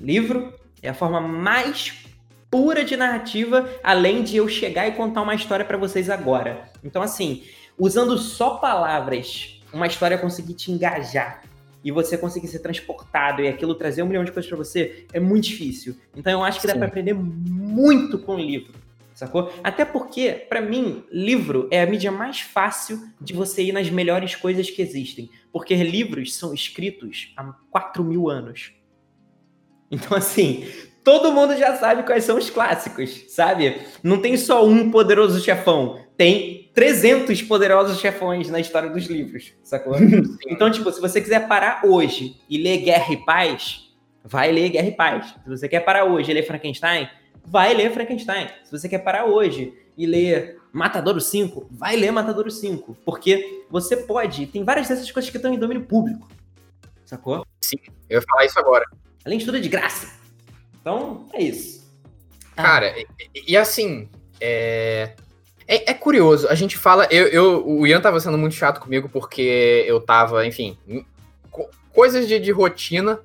Livro 0.00 0.52
é 0.82 0.88
a 0.88 0.94
forma 0.94 1.20
mais 1.20 2.04
pura 2.50 2.84
de 2.84 2.96
narrativa, 2.96 3.68
além 3.82 4.22
de 4.22 4.36
eu 4.36 4.48
chegar 4.48 4.88
e 4.88 4.92
contar 4.92 5.22
uma 5.22 5.34
história 5.34 5.64
para 5.64 5.76
vocês 5.76 6.08
agora. 6.08 6.70
Então, 6.82 7.02
assim, 7.02 7.44
usando 7.78 8.16
só 8.16 8.56
palavras 8.56 9.60
uma 9.72 9.86
história 9.86 10.16
conseguir 10.16 10.54
te 10.54 10.72
engajar 10.72 11.42
e 11.84 11.92
você 11.92 12.18
conseguir 12.18 12.48
ser 12.48 12.58
transportado 12.60 13.42
e 13.42 13.48
aquilo 13.48 13.74
trazer 13.74 14.02
um 14.02 14.06
milhão 14.06 14.24
de 14.24 14.32
coisas 14.32 14.48
para 14.48 14.58
você 14.58 15.06
é 15.12 15.20
muito 15.20 15.44
difícil. 15.44 15.96
Então 16.16 16.32
eu 16.32 16.42
acho 16.42 16.60
que 16.60 16.66
dá 16.66 16.74
para 16.74 16.86
aprender 16.86 17.14
muito 17.14 18.18
com 18.18 18.34
o 18.34 18.38
livro, 18.38 18.72
sacou? 19.18 19.52
Até 19.64 19.84
porque, 19.84 20.30
para 20.48 20.60
mim, 20.60 21.02
livro 21.10 21.68
é 21.72 21.82
a 21.82 21.86
mídia 21.86 22.12
mais 22.12 22.40
fácil 22.40 23.00
de 23.20 23.32
você 23.32 23.64
ir 23.64 23.72
nas 23.72 23.90
melhores 23.90 24.36
coisas 24.36 24.70
que 24.70 24.80
existem. 24.80 25.28
Porque 25.52 25.74
livros 25.74 26.36
são 26.36 26.54
escritos 26.54 27.32
há 27.36 27.52
4 27.68 28.04
mil 28.04 28.30
anos. 28.30 28.72
Então, 29.90 30.16
assim, 30.16 30.68
todo 31.02 31.32
mundo 31.32 31.56
já 31.56 31.74
sabe 31.76 32.04
quais 32.04 32.22
são 32.22 32.38
os 32.38 32.48
clássicos, 32.48 33.24
sabe? 33.28 33.80
Não 34.04 34.22
tem 34.22 34.36
só 34.36 34.64
um 34.64 34.88
poderoso 34.88 35.42
chefão, 35.42 35.98
tem 36.16 36.70
300 36.72 37.42
poderosos 37.42 37.98
chefões 37.98 38.48
na 38.48 38.60
história 38.60 38.88
dos 38.88 39.06
livros, 39.06 39.52
sacou? 39.64 39.96
então, 40.46 40.70
tipo, 40.70 40.92
se 40.92 41.00
você 41.00 41.20
quiser 41.20 41.48
parar 41.48 41.80
hoje 41.84 42.36
e 42.48 42.56
ler 42.56 42.78
Guerra 42.82 43.12
e 43.12 43.16
Paz, 43.16 43.88
vai 44.22 44.52
ler 44.52 44.68
Guerra 44.68 44.88
e 44.88 44.92
Paz. 44.92 45.34
Se 45.42 45.48
você 45.48 45.68
quer 45.68 45.80
parar 45.80 46.04
hoje 46.04 46.30
e 46.30 46.34
ler 46.34 46.46
Frankenstein, 46.46 47.08
vai 47.50 47.74
ler 47.74 47.92
Frankenstein. 47.92 48.48
Se 48.64 48.70
você 48.70 48.88
quer 48.88 48.98
parar 48.98 49.24
hoje 49.24 49.72
e 49.96 50.06
ler 50.06 50.58
Matadouro 50.72 51.20
5, 51.20 51.68
vai 51.70 51.96
ler 51.96 52.10
Matadouro 52.10 52.50
5. 52.50 52.96
Porque 53.04 53.64
você 53.70 53.96
pode, 53.96 54.46
tem 54.46 54.64
várias 54.64 54.88
dessas 54.88 55.10
coisas 55.10 55.30
que 55.30 55.36
estão 55.36 55.52
em 55.52 55.58
domínio 55.58 55.84
público. 55.84 56.28
Sacou? 57.04 57.44
Sim, 57.60 57.78
eu 58.08 58.20
ia 58.20 58.22
falar 58.22 58.44
isso 58.44 58.58
agora. 58.58 58.84
Além 59.24 59.38
de 59.38 59.44
tudo, 59.44 59.56
é 59.56 59.60
de 59.60 59.68
graça. 59.68 60.12
Então, 60.80 61.26
é 61.32 61.42
isso. 61.42 61.88
Cara, 62.54 62.94
e, 62.98 63.06
e 63.48 63.56
assim, 63.56 64.08
é... 64.40 65.14
é... 65.66 65.90
É, 65.90 65.94
curioso, 65.94 66.48
a 66.48 66.54
gente 66.54 66.76
fala. 66.76 67.06
Eu, 67.10 67.26
eu, 67.28 67.66
o 67.66 67.86
Ian 67.86 68.00
tava 68.00 68.20
sendo 68.20 68.38
muito 68.38 68.54
chato 68.54 68.80
comigo 68.80 69.08
porque 69.08 69.84
eu 69.86 70.00
tava, 70.00 70.46
enfim, 70.46 70.76
co 71.50 71.68
coisas 71.92 72.28
de, 72.28 72.38
de 72.38 72.50
rotina 72.52 73.20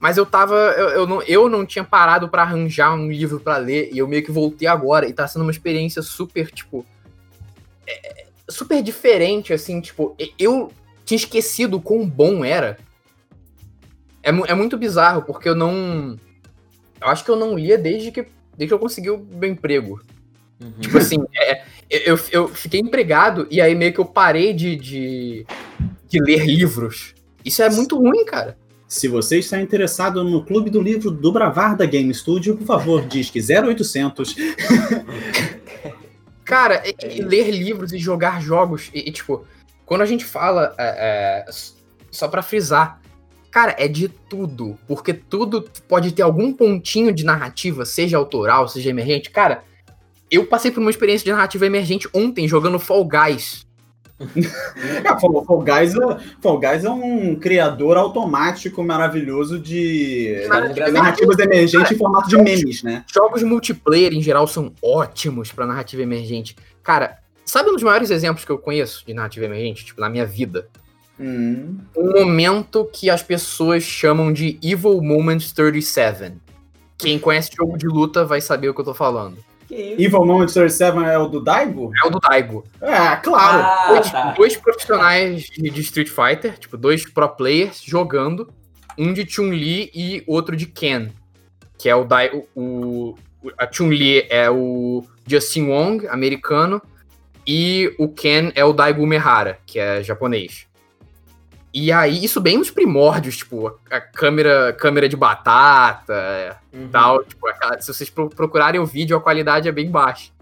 mas 0.00 0.16
eu 0.16 0.24
tava. 0.24 0.54
Eu, 0.54 0.88
eu, 0.88 1.06
não, 1.06 1.22
eu 1.22 1.48
não 1.48 1.66
tinha 1.66 1.84
parado 1.84 2.26
para 2.26 2.42
arranjar 2.42 2.94
um 2.94 3.10
livro 3.10 3.38
para 3.38 3.58
ler. 3.58 3.90
E 3.92 3.98
eu 3.98 4.08
meio 4.08 4.24
que 4.24 4.32
voltei 4.32 4.66
agora. 4.66 5.06
E 5.06 5.12
tá 5.12 5.28
sendo 5.28 5.42
uma 5.42 5.50
experiência 5.50 6.00
super, 6.00 6.50
tipo. 6.50 6.86
É, 7.86 8.26
super 8.48 8.82
diferente, 8.82 9.52
assim, 9.52 9.78
tipo. 9.82 10.16
Eu 10.38 10.72
tinha 11.04 11.16
esquecido 11.16 11.76
o 11.76 11.82
quão 11.82 12.08
bom 12.08 12.42
era. 12.42 12.78
É, 14.22 14.30
é 14.30 14.54
muito 14.54 14.78
bizarro, 14.78 15.20
porque 15.22 15.50
eu 15.50 15.54
não. 15.54 16.18
Eu 16.98 17.08
acho 17.08 17.22
que 17.22 17.30
eu 17.30 17.36
não 17.36 17.58
lia 17.58 17.76
desde 17.76 18.10
que, 18.10 18.22
desde 18.56 18.68
que 18.68 18.74
eu 18.74 18.78
consegui 18.78 19.10
o 19.10 19.18
meu 19.18 19.50
emprego. 19.50 20.00
Uhum. 20.62 20.72
Tipo 20.80 20.96
assim, 20.96 21.18
é, 21.36 21.62
eu, 21.90 22.18
eu 22.30 22.48
fiquei 22.48 22.80
empregado 22.80 23.46
e 23.50 23.60
aí 23.60 23.74
meio 23.74 23.92
que 23.92 23.98
eu 23.98 24.04
parei 24.04 24.54
de, 24.54 24.76
de, 24.76 25.46
de 26.08 26.22
ler 26.22 26.46
livros. 26.46 27.14
Isso 27.44 27.62
é 27.62 27.68
muito 27.68 27.98
ruim, 27.98 28.24
cara. 28.24 28.56
Se 28.90 29.06
você 29.06 29.38
está 29.38 29.60
interessado 29.60 30.24
no 30.24 30.44
Clube 30.44 30.68
do 30.68 30.82
Livro 30.82 31.12
do 31.12 31.30
Bravar 31.30 31.76
da 31.76 31.86
Game 31.86 32.12
Studio, 32.12 32.56
por 32.56 32.66
favor, 32.66 33.06
diz 33.06 33.30
que 33.30 33.38
0800. 33.38 34.34
Cara, 36.44 36.82
e, 36.84 37.18
e 37.18 37.22
ler 37.22 37.52
livros 37.52 37.92
e 37.92 37.98
jogar 37.98 38.42
jogos, 38.42 38.90
e, 38.92 39.08
e 39.08 39.12
tipo, 39.12 39.46
quando 39.86 40.00
a 40.00 40.06
gente 40.06 40.24
fala, 40.24 40.74
é, 40.76 41.44
é, 41.46 41.52
só 42.10 42.26
para 42.26 42.42
frisar, 42.42 43.00
cara, 43.48 43.76
é 43.78 43.86
de 43.86 44.08
tudo, 44.08 44.76
porque 44.88 45.14
tudo 45.14 45.70
pode 45.86 46.10
ter 46.10 46.22
algum 46.22 46.52
pontinho 46.52 47.14
de 47.14 47.24
narrativa, 47.24 47.84
seja 47.84 48.16
autoral, 48.16 48.66
seja 48.66 48.90
emergente. 48.90 49.30
Cara, 49.30 49.62
eu 50.28 50.46
passei 50.46 50.72
por 50.72 50.80
uma 50.80 50.90
experiência 50.90 51.24
de 51.24 51.30
narrativa 51.30 51.64
emergente 51.64 52.08
ontem 52.12 52.48
jogando 52.48 52.76
Fall 52.80 53.04
Guys. 53.04 53.64
Fall, 55.20 55.44
Fall, 55.44 55.62
Guys, 55.62 55.94
é, 55.94 56.18
Fall 56.40 56.58
Guys 56.58 56.84
é 56.84 56.90
um 56.90 57.34
criador 57.36 57.96
automático 57.96 58.82
maravilhoso 58.82 59.58
de 59.58 60.46
narrativas 60.92 61.38
emergentes 61.38 61.90
em 61.92 61.96
formato 61.96 62.28
de 62.28 62.36
memes, 62.36 62.82
né? 62.82 63.04
Jogos 63.12 63.42
multiplayer, 63.42 64.12
em 64.12 64.20
geral, 64.20 64.46
são 64.46 64.72
ótimos 64.82 65.50
para 65.52 65.66
narrativa 65.66 66.02
emergente. 66.02 66.54
Cara, 66.82 67.18
sabe 67.44 67.70
um 67.70 67.74
dos 67.74 67.82
maiores 67.82 68.10
exemplos 68.10 68.44
que 68.44 68.52
eu 68.52 68.58
conheço 68.58 69.04
de 69.06 69.14
narrativa 69.14 69.46
emergente, 69.46 69.86
tipo, 69.86 70.00
na 70.00 70.10
minha 70.10 70.26
vida? 70.26 70.68
Hum. 71.18 71.78
Um 71.96 72.12
momento 72.12 72.88
que 72.92 73.08
as 73.08 73.22
pessoas 73.22 73.82
chamam 73.82 74.32
de 74.32 74.58
Evil 74.62 75.00
Moment 75.02 75.40
37. 75.54 76.34
Quem 76.98 77.18
conhece 77.18 77.50
jogo 77.56 77.78
de 77.78 77.86
luta 77.86 78.24
vai 78.24 78.40
saber 78.40 78.68
o 78.68 78.74
que 78.74 78.80
eu 78.80 78.84
tô 78.84 78.94
falando. 78.94 79.38
Evil 79.70 80.24
Moment 80.24 80.46
37 80.46 80.98
é 80.98 81.18
o 81.18 81.28
do 81.28 81.40
Daigo? 81.40 81.92
É 82.02 82.06
o 82.06 82.10
do 82.10 82.18
Daigo. 82.18 82.64
É, 82.80 83.16
claro. 83.16 83.62
Ah, 83.62 83.86
dois, 83.88 84.10
tá. 84.10 84.32
dois, 84.32 84.56
profissionais 84.56 85.44
de, 85.44 85.70
de, 85.70 85.80
Street 85.80 86.08
Fighter, 86.08 86.58
tipo, 86.58 86.76
dois 86.76 87.08
pro 87.08 87.28
players 87.28 87.82
jogando, 87.82 88.52
um 88.98 89.12
de 89.12 89.28
Chun-Li 89.28 89.90
e 89.94 90.22
outro 90.26 90.56
de 90.56 90.66
Ken. 90.66 91.08
Que 91.78 91.88
é 91.88 91.94
o 91.94 92.04
Daigo. 92.04 92.46
O, 92.54 93.14
a 93.56 93.70
Chun-Li 93.70 94.26
é 94.28 94.50
o 94.50 95.04
Justin 95.26 95.68
Wong, 95.68 96.06
americano, 96.08 96.82
e 97.46 97.94
o 97.98 98.08
Ken 98.08 98.52
é 98.54 98.64
o 98.64 98.72
Daigo 98.72 99.06
Mehara, 99.06 99.58
que 99.64 99.78
é 99.78 100.02
japonês. 100.02 100.66
E 101.72 101.92
aí, 101.92 102.24
isso 102.24 102.40
bem 102.40 102.58
nos 102.58 102.70
primórdios, 102.70 103.36
tipo, 103.36 103.78
a 103.88 104.00
câmera, 104.00 104.72
câmera 104.72 105.08
de 105.08 105.16
batata 105.16 106.58
uhum. 106.72 106.88
tal. 106.88 107.22
Tipo, 107.22 107.46
aquela, 107.48 107.80
se 107.80 107.92
vocês 107.92 108.10
procurarem 108.10 108.80
o 108.80 108.86
vídeo, 108.86 109.16
a 109.16 109.20
qualidade 109.20 109.68
é 109.68 109.72
bem 109.72 109.88
baixa. 109.88 110.32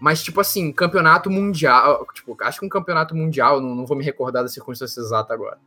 Mas, 0.00 0.22
tipo 0.22 0.40
assim, 0.40 0.72
campeonato 0.72 1.30
mundial. 1.30 2.04
Tipo, 2.12 2.36
acho 2.40 2.58
que 2.58 2.66
um 2.66 2.68
campeonato 2.68 3.14
mundial, 3.14 3.60
não, 3.60 3.74
não 3.74 3.86
vou 3.86 3.96
me 3.96 4.04
recordar 4.04 4.42
da 4.42 4.48
circunstância 4.48 5.00
exata 5.00 5.32
agora. 5.32 5.58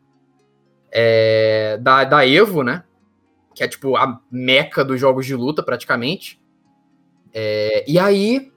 É, 0.92 1.78
da, 1.82 2.04
da 2.04 2.28
Evo, 2.28 2.62
né? 2.62 2.84
Que 3.56 3.64
é 3.64 3.68
tipo 3.70 3.96
a 3.96 4.20
meca 4.30 4.84
dos 4.84 5.00
jogos 5.00 5.26
de 5.26 5.36
luta, 5.36 5.64
praticamente. 5.64 6.42
É, 7.34 7.86
e 7.88 7.98
aí, 7.98 8.52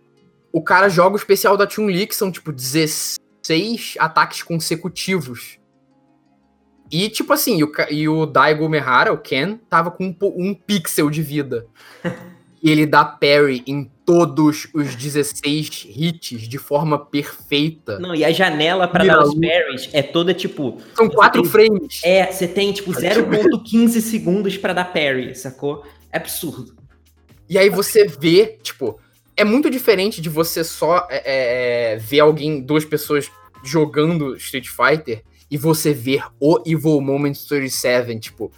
o 0.53 0.61
cara 0.61 0.89
joga 0.89 1.14
o 1.14 1.18
especial 1.18 1.57
da 1.57 1.68
Chun-Li, 1.68 2.09
que 2.09 2.14
são 2.14 2.32
tipo 2.32 2.51
16 2.53 3.95
ataques 4.01 4.43
consecutivos 4.43 5.61
e, 6.95 7.09
tipo 7.09 7.33
assim, 7.33 7.61
o, 7.61 7.73
e 7.91 8.09
o 8.09 8.25
Daigo 8.25 8.69
Mehara, 8.69 9.13
o 9.13 9.19
Ken, 9.19 9.59
tava 9.69 9.91
com 9.91 10.05
um, 10.05 10.17
um 10.37 10.55
pixel 10.55 11.11
de 11.11 11.23
vida. 11.23 11.67
e 12.63 12.71
ele 12.71 12.87
dá 12.87 13.05
parry 13.05 13.65
em 13.67 13.91
todos 14.07 14.69
os 14.73 14.95
16 14.95 15.89
hits 15.91 16.43
de 16.43 16.57
forma 16.57 16.97
perfeita. 16.97 17.99
Não, 17.99 18.15
e 18.15 18.25
a 18.25 18.31
janela 18.31 18.87
para 18.87 19.05
dar 19.05 19.25
os 19.25 19.35
parries 19.35 19.91
é 19.93 20.03
toda 20.03 20.33
tipo. 20.33 20.81
São 20.95 21.09
quatro 21.09 21.43
tem, 21.43 21.51
frames. 21.51 22.01
É, 22.05 22.31
você 22.31 22.47
tem 22.47 22.73
tipo 22.73 22.93
0,15 22.93 24.01
segundos 24.01 24.57
para 24.57 24.73
dar 24.73 24.85
parry, 24.85 25.35
sacou? 25.35 25.85
É 26.13 26.19
absurdo. 26.19 26.77
E 27.51 27.59
aí 27.59 27.71
você 27.71 28.07
vê, 28.07 28.57
tipo, 28.63 29.01
é 29.37 29.43
muito 29.43 29.69
diferente 29.69 30.21
de 30.21 30.29
você 30.29 30.63
só 30.63 31.09
é, 31.11 31.95
é, 31.95 31.97
ver 31.97 32.21
alguém, 32.21 32.61
duas 32.61 32.85
pessoas 32.85 33.29
jogando 33.65 34.37
Street 34.37 34.69
Fighter 34.69 35.25
e 35.55 35.57
você 35.57 35.93
ver 35.93 36.25
o 36.41 36.59
Evil 36.67 37.01
Moment 37.01 37.35
37, 37.49 38.19
tipo, 38.19 38.51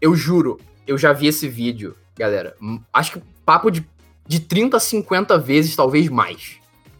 eu 0.00 0.16
juro, 0.16 0.58
eu 0.86 0.96
já 0.96 1.12
vi 1.12 1.26
esse 1.26 1.46
vídeo, 1.46 1.94
galera. 2.16 2.56
Acho 2.90 3.12
que 3.12 3.22
papo 3.44 3.70
de, 3.70 3.86
de 4.26 4.40
30 4.40 4.78
a 4.78 4.80
50 4.80 5.38
vezes, 5.38 5.76
talvez 5.76 6.08
mais. 6.08 6.56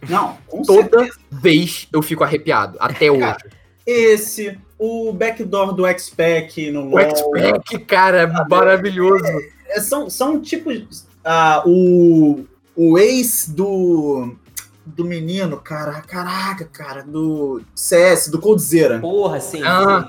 Não, 0.06 0.36
com 0.46 0.60
Toda 0.60 0.98
certeza. 0.98 1.18
vez 1.30 1.88
eu 1.90 2.02
fico 2.02 2.22
arrepiado, 2.22 2.76
até 2.78 3.10
hoje. 3.10 3.38
esse, 3.86 4.58
o 4.78 5.14
backdoor 5.14 5.72
do 5.72 5.86
X-Pack 5.86 6.70
no 6.70 6.90
LoL. 6.90 6.92
O 6.92 7.00
X-Pack, 7.00 7.78
cara, 7.86 8.20
é 8.24 8.48
maravilhoso. 8.50 9.24
É, 9.24 9.78
é, 9.78 9.80
são, 9.80 10.10
são 10.10 10.42
tipos. 10.42 11.06
Uh, 11.24 11.66
o, 11.66 12.44
o 12.76 12.98
ex 12.98 13.48
do 13.48 14.36
do 14.84 15.04
menino, 15.04 15.58
cara, 15.58 16.00
caraca, 16.00 16.64
cara, 16.64 17.02
do 17.02 17.62
CS, 17.74 18.28
do 18.28 18.40
Coldzera. 18.40 18.98
Porra, 18.98 19.40
sim. 19.40 19.62
Ah, 19.62 20.08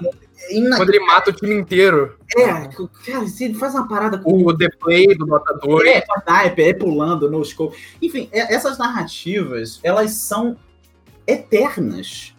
é 0.49 0.75
Quando 0.75 0.89
ele 0.89 1.05
mata 1.05 1.29
o 1.29 1.33
time 1.33 1.55
inteiro. 1.55 2.17
É, 2.35 2.45
cara, 2.45 3.25
ele 3.39 3.53
faz 3.53 3.73
uma 3.75 3.87
parada 3.87 4.17
com. 4.17 4.45
O 4.45 4.57
The 4.57 4.69
Play 4.79 5.15
do 5.15 5.27
Matador. 5.27 5.85
É, 5.85 6.03
sniper, 6.19 6.67
é 6.67 6.73
pulando 6.73 7.29
no 7.29 7.43
scope. 7.43 7.77
Enfim, 8.01 8.27
é, 8.31 8.53
essas 8.53 8.77
narrativas, 8.77 9.79
elas 9.83 10.11
são 10.11 10.57
eternas. 11.27 12.33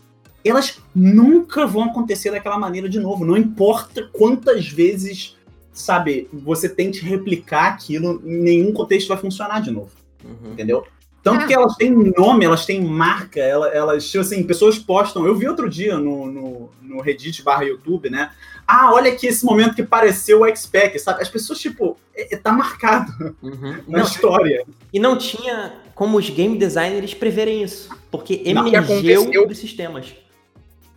Elas 0.44 0.82
nunca 0.94 1.66
vão 1.66 1.84
acontecer 1.84 2.30
daquela 2.30 2.58
maneira 2.58 2.88
de 2.88 3.00
novo. 3.00 3.24
Não 3.24 3.36
importa 3.36 4.10
quantas 4.12 4.68
vezes, 4.68 5.36
sabe, 5.72 6.28
você 6.32 6.68
tente 6.68 7.02
replicar 7.02 7.68
aquilo, 7.68 8.20
em 8.24 8.42
nenhum 8.42 8.72
contexto 8.72 9.08
vai 9.08 9.16
funcionar 9.16 9.60
de 9.60 9.70
novo. 9.70 9.90
Uhum. 10.22 10.52
Entendeu? 10.52 10.86
Tanto 11.24 11.44
é. 11.44 11.46
que 11.46 11.54
elas 11.54 11.74
têm 11.74 11.90
nome, 11.90 12.44
elas 12.44 12.66
têm 12.66 12.82
marca, 12.82 13.40
elas, 13.40 13.74
elas, 13.74 14.10
tipo 14.10 14.20
assim, 14.20 14.42
pessoas 14.42 14.78
postam. 14.78 15.26
Eu 15.26 15.34
vi 15.34 15.48
outro 15.48 15.70
dia 15.70 15.96
no, 15.96 16.26
no, 16.30 16.70
no 16.82 17.00
Reddit 17.00 17.42
barra 17.42 17.64
YouTube, 17.64 18.10
né? 18.10 18.30
Ah, 18.66 18.92
olha 18.92 19.10
aqui 19.10 19.26
esse 19.26 19.42
momento 19.42 19.74
que 19.74 19.82
pareceu 19.82 20.40
o 20.40 20.46
X-Pack, 20.46 20.98
sabe? 20.98 21.22
As 21.22 21.28
pessoas, 21.30 21.58
tipo, 21.58 21.96
é, 22.14 22.34
é, 22.34 22.36
tá 22.36 22.52
marcado 22.52 23.10
uhum. 23.42 23.78
na 23.88 23.98
não, 24.00 24.04
história. 24.04 24.66
E 24.92 24.98
não 24.98 25.16
tinha 25.16 25.72
como 25.94 26.18
os 26.18 26.28
game 26.28 26.58
designers 26.58 27.14
preverem 27.14 27.62
isso, 27.62 27.88
porque 28.10 28.42
emergeu 28.44 29.48
dos 29.48 29.56
sistemas. 29.56 30.14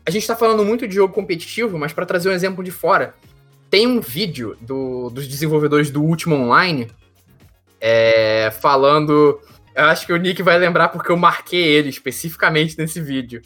A 0.06 0.12
gente 0.12 0.28
tá 0.28 0.36
falando 0.36 0.66
muito 0.66 0.86
de 0.86 0.96
jogo 0.96 1.14
competitivo, 1.14 1.78
mas 1.78 1.94
para 1.94 2.06
trazer 2.06 2.28
um 2.28 2.34
exemplo 2.34 2.62
de 2.62 2.72
fora, 2.72 3.16
tem 3.70 3.88
um 3.88 4.02
vídeo 4.02 4.58
do, 4.60 5.10
dos 5.10 5.26
desenvolvedores 5.26 5.90
do 5.90 6.04
Último 6.04 6.36
Online 6.36 6.90
é, 7.80 8.52
falando 8.60 9.40
eu 9.78 9.86
acho 9.86 10.08
que 10.08 10.12
o 10.14 10.18
Nick 10.18 10.42
vai 10.42 10.58
lembrar 10.58 10.90
porque 10.90 11.12
eu 11.12 11.18
marquei 11.18 11.64
ele 11.64 11.90
especificamente 11.90 12.76
nesse 12.78 13.00
vídeo. 13.00 13.44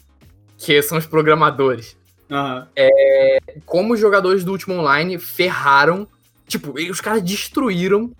Que 0.56 0.80
são 0.80 0.96
os 0.96 1.04
programadores. 1.04 1.96
Uhum. 2.30 2.66
É, 2.74 3.38
como 3.66 3.92
os 3.92 4.00
jogadores 4.00 4.42
do 4.42 4.50
último 4.50 4.76
online 4.76 5.18
ferraram. 5.18 6.08
Tipo, 6.46 6.72
os 6.90 7.00
caras 7.00 7.22
destruíram 7.22 8.12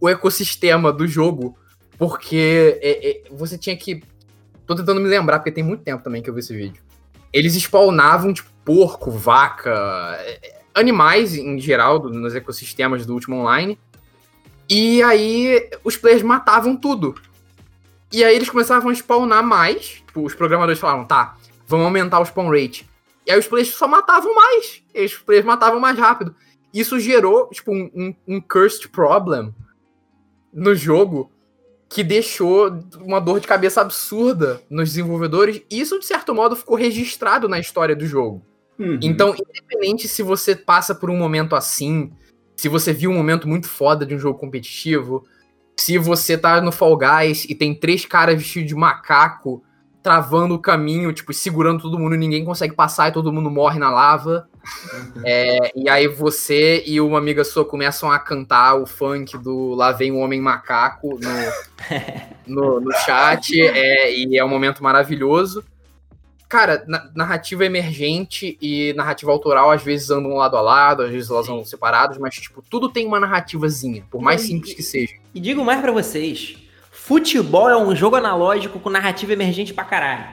o 0.00 0.08
ecossistema 0.08 0.92
do 0.92 1.06
jogo, 1.06 1.56
porque 1.98 2.78
é, 2.82 3.10
é, 3.10 3.22
você 3.30 3.58
tinha 3.58 3.76
que. 3.76 4.02
Tô 4.66 4.74
tentando 4.74 5.00
me 5.00 5.08
lembrar, 5.08 5.38
porque 5.38 5.52
tem 5.52 5.64
muito 5.64 5.82
tempo 5.82 6.02
também 6.02 6.22
que 6.22 6.30
eu 6.30 6.34
vi 6.34 6.40
esse 6.40 6.56
vídeo. 6.56 6.82
Eles 7.32 7.54
spawnavam, 7.54 8.32
tipo, 8.32 8.48
porco, 8.64 9.10
vaca, 9.10 10.16
é, 10.20 10.60
animais 10.74 11.34
em 11.34 11.58
geral 11.58 11.98
do, 11.98 12.08
nos 12.08 12.34
ecossistemas 12.34 13.04
do 13.04 13.12
último 13.12 13.36
online. 13.36 13.78
E 14.68 15.02
aí 15.02 15.68
os 15.84 15.96
players 15.96 16.22
matavam 16.22 16.76
tudo. 16.76 17.14
E 18.12 18.24
aí 18.24 18.34
eles 18.34 18.50
começavam 18.50 18.90
a 18.90 18.94
spawnar 18.94 19.44
mais. 19.44 20.02
Tipo, 20.06 20.24
os 20.24 20.34
programadores 20.34 20.80
falavam, 20.80 21.04
tá, 21.04 21.36
vamos 21.66 21.86
aumentar 21.86 22.20
o 22.20 22.24
spawn 22.24 22.50
rate. 22.50 22.88
E 23.26 23.30
aí 23.30 23.38
os 23.38 23.46
players 23.46 23.74
só 23.74 23.86
matavam 23.86 24.34
mais. 24.34 24.82
E 24.94 25.04
os 25.04 25.14
players 25.14 25.46
matavam 25.46 25.78
mais 25.78 25.98
rápido. 25.98 26.34
Isso 26.72 26.98
gerou, 26.98 27.48
tipo, 27.48 27.72
um, 27.72 27.90
um, 27.94 28.14
um 28.26 28.40
cursed 28.40 28.88
problem 28.88 29.54
no 30.52 30.74
jogo 30.74 31.30
que 31.88 32.04
deixou 32.04 32.78
uma 33.00 33.20
dor 33.20 33.40
de 33.40 33.48
cabeça 33.48 33.80
absurda 33.80 34.62
nos 34.70 34.90
desenvolvedores. 34.90 35.62
E 35.68 35.80
isso, 35.80 35.98
de 35.98 36.06
certo 36.06 36.34
modo, 36.34 36.54
ficou 36.54 36.76
registrado 36.76 37.48
na 37.48 37.58
história 37.58 37.96
do 37.96 38.06
jogo. 38.06 38.42
Uhum. 38.78 38.98
Então, 39.02 39.34
independente 39.34 40.06
se 40.06 40.22
você 40.22 40.54
passa 40.54 40.94
por 40.94 41.10
um 41.10 41.16
momento 41.16 41.56
assim, 41.56 42.12
se 42.56 42.68
você 42.68 42.92
viu 42.92 43.10
um 43.10 43.14
momento 43.14 43.48
muito 43.48 43.68
foda 43.68 44.06
de 44.06 44.14
um 44.14 44.18
jogo 44.18 44.38
competitivo, 44.38 45.26
se 45.80 45.96
você 45.96 46.36
tá 46.36 46.60
no 46.60 46.70
Fall 46.70 46.94
Guys 46.96 47.46
e 47.48 47.54
tem 47.54 47.74
três 47.74 48.04
caras 48.04 48.36
vestidos 48.36 48.68
de 48.68 48.74
macaco 48.74 49.64
travando 50.02 50.54
o 50.54 50.58
caminho, 50.58 51.12
tipo, 51.12 51.32
segurando 51.32 51.82
todo 51.82 51.98
mundo 51.98 52.14
e 52.14 52.18
ninguém 52.18 52.44
consegue 52.44 52.74
passar 52.74 53.08
e 53.08 53.12
todo 53.12 53.32
mundo 53.32 53.50
morre 53.50 53.78
na 53.78 53.90
lava. 53.90 54.46
Uhum. 54.92 55.22
É, 55.24 55.72
e 55.74 55.88
aí 55.88 56.06
você 56.06 56.82
e 56.86 57.00
uma 57.00 57.16
amiga 57.16 57.44
sua 57.44 57.64
começam 57.64 58.12
a 58.12 58.18
cantar 58.18 58.74
o 58.74 58.86
funk 58.86 59.38
do 59.38 59.74
Lá 59.74 59.90
Vem 59.90 60.12
o 60.12 60.18
Homem 60.18 60.40
Macaco 60.40 61.18
no, 61.18 62.54
no, 62.54 62.80
no 62.80 62.92
chat, 62.92 63.58
é, 63.58 64.14
e 64.14 64.36
é 64.36 64.44
um 64.44 64.48
momento 64.48 64.82
maravilhoso. 64.82 65.64
Cara, 66.50 66.84
narrativa 67.14 67.64
emergente 67.64 68.58
e 68.60 68.92
narrativa 68.94 69.30
autoral 69.30 69.70
às 69.70 69.84
vezes 69.84 70.10
andam 70.10 70.34
lado 70.34 70.56
a 70.56 70.60
lado, 70.60 71.04
às 71.04 71.10
vezes 71.12 71.30
elas 71.30 71.48
andam 71.48 71.64
separadas, 71.64 72.18
mas, 72.18 72.34
tipo, 72.34 72.60
tudo 72.68 72.88
tem 72.88 73.06
uma 73.06 73.20
narrativazinha, 73.20 74.04
por 74.10 74.20
mais 74.20 74.40
simples 74.40 74.74
que 74.74 74.82
seja. 74.82 75.14
E 75.32 75.38
digo 75.38 75.64
mais 75.64 75.80
para 75.80 75.92
vocês, 75.92 76.56
futebol 76.90 77.70
é 77.70 77.76
um 77.76 77.94
jogo 77.94 78.16
analógico 78.16 78.80
com 78.80 78.90
narrativa 78.90 79.32
emergente 79.32 79.72
pra 79.72 79.84
caralho. 79.84 80.26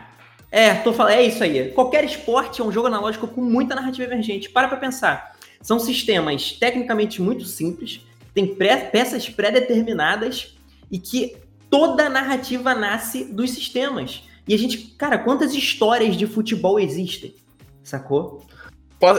É, 0.51 0.73
tô 0.73 0.91
falando, 0.91 1.13
é 1.13 1.21
isso 1.21 1.43
aí. 1.43 1.69
Qualquer 1.73 2.03
esporte 2.03 2.61
é 2.61 2.63
um 2.63 2.71
jogo 2.71 2.87
analógico 2.87 3.27
com 3.27 3.41
muita 3.41 3.75
narrativa 3.75 4.11
emergente. 4.11 4.49
Para 4.49 4.67
pra 4.67 4.77
pensar. 4.77 5.35
São 5.61 5.79
sistemas 5.79 6.53
tecnicamente 6.53 7.21
muito 7.21 7.45
simples, 7.45 8.01
tem 8.33 8.55
pré 8.55 8.77
peças 8.77 9.29
pré-determinadas 9.29 10.57
e 10.91 10.97
que 10.97 11.37
toda 11.69 12.07
a 12.07 12.09
narrativa 12.09 12.73
nasce 12.73 13.23
dos 13.23 13.51
sistemas. 13.51 14.23
E 14.47 14.53
a 14.53 14.57
gente, 14.57 14.77
cara, 14.97 15.17
quantas 15.17 15.53
histórias 15.53 16.15
de 16.15 16.25
futebol 16.25 16.79
existem? 16.79 17.35
Sacou? 17.83 18.45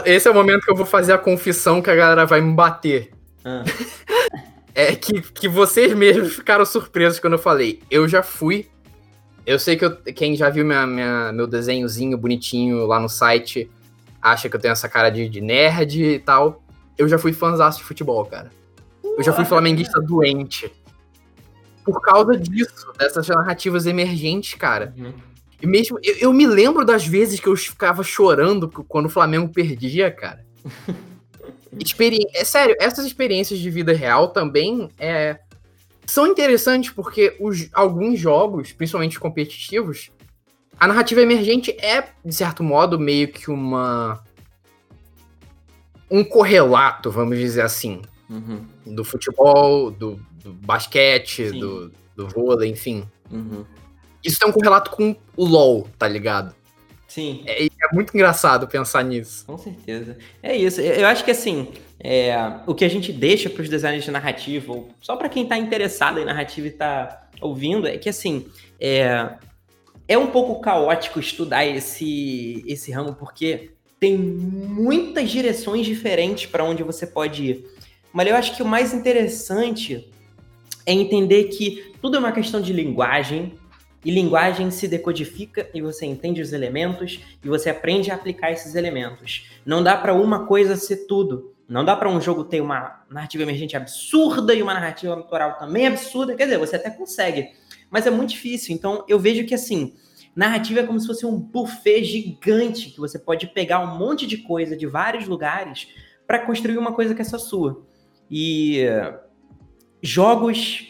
Esse 0.05 0.27
é 0.27 0.31
o 0.31 0.33
momento 0.33 0.63
que 0.63 0.71
eu 0.71 0.75
vou 0.75 0.85
fazer 0.85 1.13
a 1.13 1.17
confissão 1.17 1.81
que 1.81 1.89
a 1.89 1.95
galera 1.95 2.25
vai 2.25 2.41
me 2.41 2.53
bater. 2.53 3.11
Ah. 3.45 3.63
é 4.73 4.95
que, 4.95 5.21
que 5.21 5.47
vocês 5.47 5.93
mesmos 5.93 6.33
ficaram 6.33 6.65
surpresos 6.65 7.19
quando 7.19 7.33
eu 7.33 7.39
falei. 7.39 7.81
Eu 7.89 8.07
já 8.07 8.23
fui. 8.23 8.67
Eu 9.45 9.57
sei 9.57 9.77
que 9.77 9.85
eu, 9.85 9.95
quem 9.97 10.35
já 10.35 10.49
viu 10.49 10.65
minha, 10.65 10.85
minha, 10.85 11.31
meu 11.31 11.47
desenhozinho 11.47 12.17
bonitinho 12.17 12.85
lá 12.85 12.99
no 12.99 13.09
site 13.09 13.69
acha 14.21 14.49
que 14.49 14.55
eu 14.55 14.59
tenho 14.59 14.73
essa 14.73 14.89
cara 14.89 15.09
de, 15.09 15.29
de 15.29 15.41
nerd 15.41 16.03
e 16.03 16.19
tal. 16.19 16.61
Eu 16.97 17.07
já 17.07 17.17
fui 17.17 17.31
fãzão 17.31 17.69
de 17.69 17.83
futebol, 17.83 18.25
cara. 18.25 18.51
Eu 19.03 19.23
já 19.23 19.31
fui 19.33 19.45
flamenguista 19.45 20.01
doente 20.01 20.71
por 21.91 22.01
causa 22.01 22.37
disso, 22.37 22.91
dessas 22.97 23.27
narrativas 23.27 23.85
emergentes, 23.85 24.53
cara. 24.53 24.93
Uhum. 24.97 25.13
E 25.61 25.67
mesmo. 25.67 25.99
Eu, 26.03 26.15
eu, 26.17 26.33
me 26.33 26.47
lembro 26.47 26.85
das 26.85 27.05
vezes 27.05 27.39
que 27.39 27.47
eu 27.47 27.55
ficava 27.55 28.03
chorando 28.03 28.69
quando 28.69 29.07
o 29.07 29.09
Flamengo 29.09 29.49
perdia, 29.49 30.11
cara. 30.11 30.45
Experi 31.79 32.19
é 32.33 32.43
sério, 32.43 32.75
essas 32.79 33.05
experiências 33.05 33.59
de 33.59 33.69
vida 33.69 33.93
real 33.93 34.29
também 34.29 34.89
é, 34.97 35.39
são 36.05 36.25
interessantes 36.25 36.89
porque 36.89 37.37
os, 37.39 37.69
alguns 37.71 38.19
jogos, 38.19 38.71
principalmente 38.71 39.19
competitivos, 39.19 40.11
a 40.79 40.87
narrativa 40.87 41.21
emergente 41.21 41.71
é, 41.79 42.09
de 42.23 42.33
certo 42.33 42.63
modo, 42.63 42.97
meio 42.97 43.27
que 43.27 43.51
uma. 43.51 44.23
um 46.09 46.23
correlato, 46.23 47.11
vamos 47.11 47.37
dizer 47.37 47.61
assim. 47.61 48.01
Uhum. 48.29 48.65
Do 48.85 49.03
futebol, 49.03 49.91
do, 49.91 50.19
do 50.43 50.53
basquete, 50.53 51.51
do, 51.51 51.91
do 52.15 52.27
vôlei, 52.27 52.69
enfim. 52.69 53.07
Uhum. 53.31 53.65
Isso 54.23 54.39
tem 54.39 54.49
um 54.49 54.51
correlato 54.51 54.91
com 54.91 55.15
o 55.35 55.45
LoL, 55.45 55.87
tá 55.97 56.07
ligado? 56.07 56.53
Sim. 57.07 57.43
É, 57.47 57.65
é, 57.65 57.69
muito 57.91 58.15
engraçado 58.15 58.67
pensar 58.67 59.03
nisso. 59.03 59.45
Com 59.45 59.57
certeza. 59.57 60.17
É 60.43 60.55
isso. 60.55 60.79
Eu 60.79 61.07
acho 61.07 61.25
que 61.25 61.31
assim, 61.31 61.69
é, 61.99 62.35
o 62.67 62.75
que 62.75 62.85
a 62.85 62.89
gente 62.89 63.11
deixa 63.11 63.49
para 63.49 63.63
os 63.63 63.69
designers 63.69 64.05
de 64.05 64.11
narrativa, 64.11 64.71
ou 64.71 64.89
só 65.01 65.15
para 65.15 65.27
quem 65.27 65.45
tá 65.47 65.57
interessado 65.57 66.19
em 66.19 66.25
narrativa 66.25 66.67
e 66.67 66.71
tá 66.71 67.29
ouvindo, 67.41 67.87
é 67.87 67.97
que 67.97 68.09
assim, 68.09 68.45
é, 68.79 69.27
é 70.07 70.17
um 70.17 70.27
pouco 70.27 70.61
caótico 70.61 71.19
estudar 71.19 71.65
esse, 71.65 72.63
esse 72.67 72.91
ramo, 72.91 73.15
porque 73.15 73.71
tem 73.99 74.15
muitas 74.15 75.31
direções 75.31 75.85
diferentes 75.85 76.45
para 76.45 76.63
onde 76.63 76.83
você 76.83 77.07
pode 77.07 77.43
ir. 77.43 77.65
Mas 78.13 78.27
eu 78.27 78.35
acho 78.35 78.55
que 78.55 78.61
o 78.61 78.67
mais 78.67 78.93
interessante 78.93 80.09
é 80.89 80.93
entender 80.93 81.45
que 81.45 81.93
tudo 82.01 82.17
é 82.17 82.19
uma 82.19 82.31
questão 82.31 82.59
de 82.59 82.73
linguagem, 82.73 83.53
e 84.03 84.09
linguagem 84.09 84.71
se 84.71 84.87
decodifica 84.87 85.69
e 85.73 85.81
você 85.81 86.05
entende 86.05 86.41
os 86.41 86.53
elementos 86.53 87.19
e 87.43 87.47
você 87.47 87.69
aprende 87.69 88.09
a 88.09 88.15
aplicar 88.15 88.51
esses 88.51 88.73
elementos. 88.73 89.49
Não 89.65 89.83
dá 89.83 89.97
para 89.97 90.13
uma 90.13 90.45
coisa 90.47 90.75
ser 90.77 91.05
tudo. 91.05 91.53
Não 91.67 91.83
dá 91.85 91.95
para 91.95 92.09
um 92.09 92.19
jogo 92.19 92.45
ter 92.45 92.61
uma 92.61 93.03
narrativa 93.09 93.43
emergente 93.43 93.75
absurda 93.75 94.53
e 94.53 94.63
uma 94.63 94.73
narrativa 94.73 95.13
autoral 95.13 95.59
também 95.59 95.85
absurda. 95.85 96.33
Quer 96.33 96.45
dizer, 96.45 96.57
você 96.57 96.77
até 96.77 96.89
consegue, 96.89 97.49
mas 97.91 98.07
é 98.07 98.09
muito 98.09 98.29
difícil. 98.29 98.73
Então 98.73 99.03
eu 99.07 99.19
vejo 99.19 99.45
que 99.45 99.53
assim, 99.53 99.93
narrativa 100.33 100.79
é 100.79 100.83
como 100.83 100.99
se 100.99 101.05
fosse 101.05 101.25
um 101.25 101.37
buffet 101.37 102.03
gigante 102.03 102.89
que 102.89 102.99
você 102.99 103.19
pode 103.19 103.47
pegar 103.47 103.79
um 103.81 103.97
monte 103.97 104.25
de 104.25 104.37
coisa 104.37 104.77
de 104.77 104.87
vários 104.87 105.27
lugares 105.27 105.89
para 106.25 106.39
construir 106.39 106.77
uma 106.77 106.93
coisa 106.93 107.13
que 107.13 107.21
é 107.21 107.25
só 107.25 107.37
sua. 107.37 107.85
E 108.31 108.79
jogos 110.01 110.85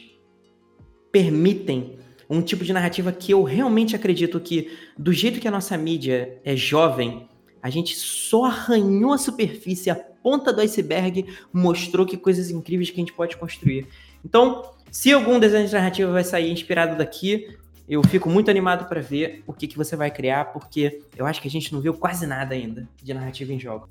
permitem 1.11 1.97
um 2.29 2.41
tipo 2.41 2.63
de 2.63 2.71
narrativa 2.71 3.11
que 3.11 3.31
eu 3.31 3.43
realmente 3.43 3.95
acredito 3.95 4.39
que, 4.39 4.77
do 4.97 5.11
jeito 5.11 5.39
que 5.39 5.47
a 5.47 5.51
nossa 5.51 5.75
mídia 5.77 6.39
é 6.43 6.55
jovem, 6.55 7.27
a 7.61 7.69
gente 7.69 7.95
só 7.95 8.45
arranhou 8.45 9.13
a 9.13 9.17
superfície, 9.17 9.89
a 9.89 9.95
ponta 9.95 10.53
do 10.53 10.61
iceberg 10.61 11.25
mostrou 11.51 12.05
que 12.05 12.17
coisas 12.17 12.51
incríveis 12.51 12.89
que 12.89 12.97
a 12.97 12.99
gente 13.03 13.13
pode 13.13 13.35
construir. 13.35 13.87
Então, 14.23 14.73
se 14.91 15.11
algum 15.11 15.39
desenho 15.39 15.67
de 15.67 15.73
narrativa 15.73 16.11
vai 16.11 16.23
sair 16.23 16.51
inspirado 16.51 16.97
daqui, 16.97 17.57
eu 17.87 18.03
fico 18.03 18.29
muito 18.29 18.51
animado 18.51 18.87
para 18.87 19.01
ver 19.01 19.43
o 19.47 19.53
que, 19.53 19.67
que 19.67 19.75
você 19.75 19.95
vai 19.95 20.11
criar, 20.11 20.45
porque 20.53 21.01
eu 21.17 21.25
acho 21.25 21.41
que 21.41 21.47
a 21.47 21.51
gente 21.51 21.73
não 21.73 21.81
viu 21.81 21.93
quase 21.93 22.27
nada 22.27 22.53
ainda 22.53 22.87
de 23.01 23.13
narrativa 23.13 23.51
em 23.51 23.59
jogo. 23.59 23.89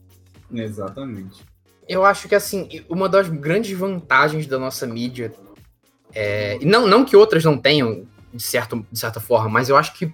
Exatamente. 0.53 1.45
Eu 1.89 2.05
acho 2.05 2.29
que, 2.29 2.35
assim, 2.35 2.69
uma 2.89 3.09
das 3.09 3.29
grandes 3.29 3.77
vantagens 3.77 4.47
da 4.47 4.59
nossa 4.59 4.87
mídia, 4.87 5.33
é, 6.15 6.59
não, 6.63 6.87
não 6.87 7.05
que 7.05 7.17
outras 7.17 7.45
não 7.45 7.57
tenham, 7.57 8.07
de, 8.33 8.43
certo, 8.43 8.87
de 8.93 8.99
certa 8.99 9.21
forma, 9.21 9.49
mas 9.49 9.69
eu 9.69 9.77
acho 9.77 9.95
que 9.95 10.13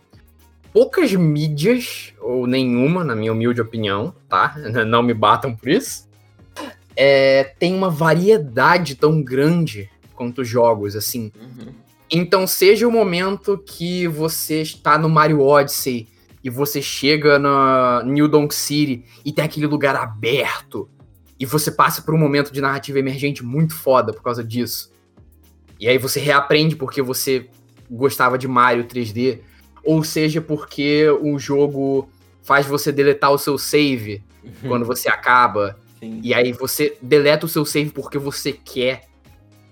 poucas 0.73 1.13
mídias, 1.13 2.13
ou 2.21 2.47
nenhuma, 2.47 3.05
na 3.05 3.15
minha 3.15 3.33
humilde 3.33 3.61
opinião, 3.61 4.15
tá? 4.29 4.57
Não 4.87 5.05
me 5.05 5.15
batam 5.15 5.55
por 5.55 5.69
isso, 5.69 6.09
é, 6.97 7.55
tem 7.59 7.73
uma 7.75 7.89
variedade 7.89 8.97
tão 8.97 9.23
grande 9.23 9.89
quanto 10.15 10.45
jogos, 10.45 10.97
assim. 10.97 11.31
Uhum. 11.41 11.73
Então, 12.11 12.47
seja 12.47 12.87
o 12.87 12.93
momento 12.93 13.59
que 13.59 14.07
você 14.07 14.63
está 14.63 14.99
no 14.99 15.09
Mario 15.09 15.41
Odyssey 15.41 16.09
e 16.43 16.51
você 16.51 16.83
chega 16.83 17.39
na 17.39 18.03
New 18.05 18.29
Donk 18.29 18.55
City 18.55 19.05
e 19.25 19.33
tem 19.33 19.45
aquele 19.45 19.67
lugar 19.67 19.97
aberto 19.97 20.89
e 21.39 21.47
você 21.47 21.71
passa 21.71 22.03
por 22.03 22.15
um 22.15 22.19
momento 22.19 22.53
de 22.53 22.61
narrativa 22.61 22.99
emergente 22.99 23.45
muito 23.45 23.75
foda 23.75 24.13
por 24.13 24.23
causa 24.23 24.45
disso. 24.45 24.93
E 25.79 25.89
aí 25.89 25.99
você 25.99 26.21
reaprende 26.21 26.77
porque 26.77 27.03
você 27.03 27.49
gostava 27.91 28.39
de 28.39 28.47
Mario 28.47 28.85
3D, 28.85 29.41
ou 29.83 30.03
seja, 30.03 30.41
porque 30.41 31.09
o 31.21 31.39
jogo 31.39 32.09
faz 32.43 32.67
você 32.67 32.93
deletar 32.93 33.31
o 33.33 33.39
seu 33.39 33.59
save 33.59 34.23
uhum. 34.43 34.69
quando 34.69 34.87
você 34.87 35.09
acaba. 35.09 35.77
Sim. 35.99 36.21
E 36.23 36.33
aí 36.33 36.53
você 36.53 36.97
deleta 37.03 37.47
o 37.47 37.49
seu 37.49 37.65
save 37.65 37.91
porque 37.91 38.19
você 38.19 38.53
quer. 38.53 39.05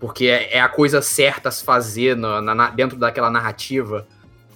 Porque 0.01 0.26
é, 0.26 0.56
é 0.56 0.60
a 0.60 0.68
coisa 0.68 1.01
certa 1.01 1.48
a 1.48 1.52
se 1.52 1.62
fazer 1.62 2.16
na, 2.16 2.40
na, 2.43 2.70
dentro 2.70 2.98
daquela 2.98 3.30
narrativa. 3.30 4.06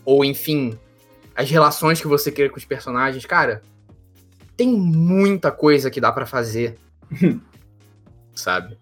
Ou, 0.05 0.25
enfim, 0.25 0.77
as 1.37 1.49
relações 1.49 2.01
que 2.01 2.09
você 2.09 2.33
cria 2.33 2.51
com 2.51 2.57
os 2.57 2.65
personagens. 2.65 3.25
Cara, 3.25 3.63
tem 4.57 4.69
muita 4.69 5.53
coisa 5.53 5.91
que 5.91 6.01
dá 6.01 6.11
para 6.11 6.27
fazer 6.27 6.77
sabe? 8.35 8.77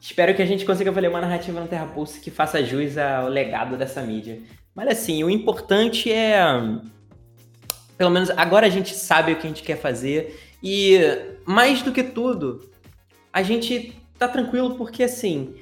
Espero 0.00 0.34
que 0.34 0.42
a 0.42 0.46
gente 0.46 0.64
consiga 0.64 0.92
fazer 0.92 1.08
uma 1.08 1.20
narrativa 1.20 1.60
no 1.60 1.66
Terra 1.66 1.86
Pulse 1.86 2.20
que 2.20 2.30
faça 2.30 2.64
jus 2.64 2.96
ao 2.96 3.28
legado 3.28 3.76
dessa 3.76 4.02
mídia. 4.02 4.40
Mas 4.74 4.88
assim, 4.88 5.24
o 5.24 5.30
importante 5.30 6.12
é. 6.12 6.38
Pelo 7.98 8.10
menos 8.10 8.30
agora 8.30 8.66
a 8.66 8.70
gente 8.70 8.94
sabe 8.94 9.32
o 9.32 9.36
que 9.36 9.46
a 9.46 9.50
gente 9.50 9.62
quer 9.62 9.76
fazer. 9.76 10.40
E 10.62 10.98
mais 11.44 11.82
do 11.82 11.92
que 11.92 12.02
tudo, 12.02 12.70
a 13.32 13.42
gente 13.42 14.00
tá 14.18 14.28
tranquilo 14.28 14.76
porque 14.76 15.02
assim. 15.02 15.54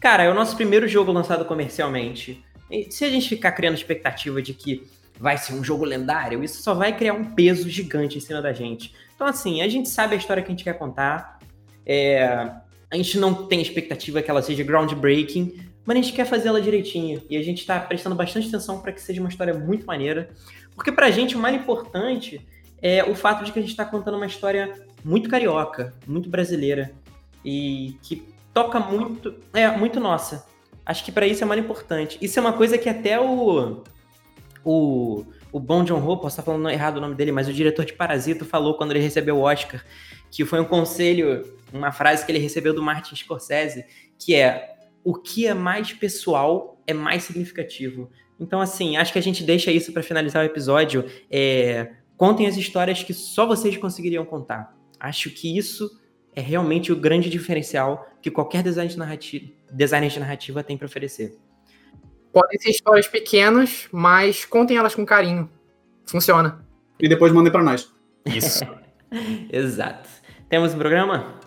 Cara, 0.00 0.24
é 0.24 0.30
o 0.30 0.34
nosso 0.34 0.56
primeiro 0.56 0.88
jogo 0.88 1.12
lançado 1.12 1.44
comercialmente. 1.44 2.44
E 2.68 2.90
se 2.90 3.04
a 3.04 3.10
gente 3.10 3.28
ficar 3.28 3.52
criando 3.52 3.76
expectativa 3.76 4.42
de 4.42 4.52
que 4.52 4.84
vai 5.20 5.38
ser 5.38 5.52
um 5.52 5.62
jogo 5.62 5.84
lendário, 5.84 6.42
isso 6.42 6.60
só 6.62 6.74
vai 6.74 6.96
criar 6.96 7.12
um 7.12 7.24
peso 7.24 7.68
gigante 7.68 8.18
em 8.18 8.20
cima 8.20 8.42
da 8.42 8.52
gente. 8.52 8.92
Então, 9.14 9.26
assim, 9.26 9.62
a 9.62 9.68
gente 9.68 9.88
sabe 9.88 10.14
a 10.14 10.18
história 10.18 10.42
que 10.42 10.48
a 10.48 10.50
gente 10.50 10.64
quer 10.64 10.76
contar. 10.76 11.38
É, 11.86 12.50
a 12.90 12.96
gente 12.96 13.18
não 13.18 13.46
tem 13.46 13.60
expectativa 13.60 14.20
que 14.20 14.30
ela 14.30 14.42
seja 14.42 14.62
groundbreaking, 14.62 15.58
mas 15.84 15.96
a 15.96 16.00
gente 16.00 16.12
quer 16.12 16.26
fazê-la 16.26 16.60
direitinho. 16.60 17.22
E 17.28 17.36
a 17.36 17.42
gente 17.42 17.60
está 17.60 17.80
prestando 17.80 18.14
bastante 18.14 18.48
atenção 18.48 18.80
para 18.80 18.92
que 18.92 19.00
seja 19.00 19.20
uma 19.20 19.28
história 19.28 19.54
muito 19.54 19.86
maneira. 19.86 20.30
Porque 20.74 20.92
pra 20.92 21.10
gente 21.10 21.34
o 21.34 21.38
mais 21.38 21.54
importante 21.54 22.46
é 22.80 23.02
o 23.04 23.14
fato 23.14 23.44
de 23.44 23.52
que 23.52 23.58
a 23.58 23.62
gente 23.62 23.70
está 23.70 23.84
contando 23.84 24.16
uma 24.16 24.26
história 24.26 24.72
muito 25.04 25.28
carioca, 25.28 25.94
muito 26.06 26.28
brasileira. 26.28 26.92
E 27.44 27.96
que 28.02 28.28
toca 28.52 28.78
muito. 28.78 29.34
É, 29.52 29.68
muito 29.70 29.98
nossa. 29.98 30.46
Acho 30.84 31.04
que 31.04 31.12
para 31.12 31.26
isso 31.26 31.42
é 31.42 31.46
mais 31.46 31.60
importante. 31.60 32.18
Isso 32.20 32.38
é 32.38 32.42
uma 32.42 32.52
coisa 32.52 32.76
que 32.78 32.88
até 32.88 33.20
o. 33.20 33.82
O, 34.64 35.24
o 35.50 35.58
Bom 35.58 35.82
John 35.82 35.98
Ho, 36.06 36.16
posso 36.18 36.34
estar 36.34 36.42
falando 36.42 36.70
errado 36.70 36.98
o 36.98 37.00
nome 37.00 37.16
dele, 37.16 37.32
mas 37.32 37.48
o 37.48 37.52
diretor 37.52 37.84
de 37.84 37.92
Parasita 37.94 38.44
falou 38.44 38.74
quando 38.74 38.92
ele 38.92 39.00
recebeu 39.00 39.38
o 39.38 39.40
Oscar, 39.40 39.84
que 40.32 40.46
foi 40.46 40.58
um 40.58 40.64
conselho, 40.64 41.44
uma 41.70 41.92
frase 41.92 42.24
que 42.24 42.32
ele 42.32 42.38
recebeu 42.38 42.72
do 42.72 42.82
Martin 42.82 43.14
Scorsese, 43.14 43.84
que 44.18 44.34
é 44.34 44.76
o 45.04 45.14
que 45.14 45.46
é 45.46 45.52
mais 45.52 45.92
pessoal 45.92 46.82
é 46.86 46.94
mais 46.94 47.24
significativo. 47.24 48.10
Então, 48.40 48.60
assim, 48.60 48.96
acho 48.96 49.12
que 49.12 49.18
a 49.18 49.22
gente 49.22 49.44
deixa 49.44 49.70
isso 49.70 49.92
para 49.92 50.02
finalizar 50.02 50.42
o 50.42 50.46
episódio. 50.46 51.04
É, 51.30 51.92
contem 52.16 52.46
as 52.46 52.56
histórias 52.56 53.02
que 53.02 53.12
só 53.12 53.46
vocês 53.46 53.76
conseguiriam 53.76 54.24
contar. 54.24 54.74
Acho 54.98 55.30
que 55.30 55.56
isso 55.56 56.00
é 56.34 56.40
realmente 56.40 56.90
o 56.90 56.96
grande 56.96 57.28
diferencial 57.28 58.08
que 58.22 58.30
qualquer 58.30 58.62
design 58.62 58.90
de 58.90 58.98
narrativa, 58.98 59.52
designer 59.70 60.08
de 60.08 60.18
narrativa 60.18 60.64
tem 60.64 60.78
para 60.78 60.86
oferecer. 60.86 61.36
Podem 62.32 62.58
ser 62.58 62.70
histórias 62.70 63.06
pequenas, 63.06 63.86
mas 63.92 64.46
contem 64.46 64.78
elas 64.78 64.94
com 64.94 65.04
carinho. 65.04 65.50
Funciona. 66.06 66.66
E 66.98 67.06
depois 67.06 67.32
mandem 67.32 67.52
para 67.52 67.62
nós. 67.62 67.92
Isso. 68.24 68.64
Exato. 69.52 70.21
Temos 70.52 70.74
um 70.74 70.78
programa? 70.78 71.40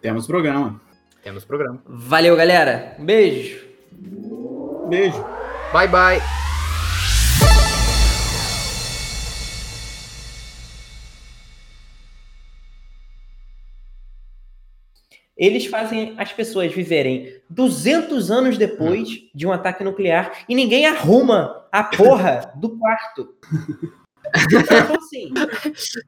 Temos 0.00 0.24
programa. 0.24 0.80
Temos 1.20 1.44
programa. 1.44 1.82
Valeu, 1.84 2.36
galera. 2.36 2.94
Um 2.96 3.04
beijo. 3.04 3.66
Beijo. 4.88 5.20
Bye, 5.72 5.88
bye. 5.88 6.20
Eles 15.36 15.66
fazem 15.66 16.14
as 16.16 16.32
pessoas 16.32 16.72
viverem 16.72 17.42
200 17.50 18.30
anos 18.30 18.56
depois 18.56 19.08
de 19.34 19.44
um 19.44 19.50
ataque 19.50 19.82
nuclear 19.82 20.44
e 20.48 20.54
ninguém 20.54 20.86
arruma 20.86 21.66
a 21.72 21.82
porra 21.82 22.52
do 22.54 22.78
quarto. 22.78 23.34
Então, 24.52 24.96
assim, 24.96 25.32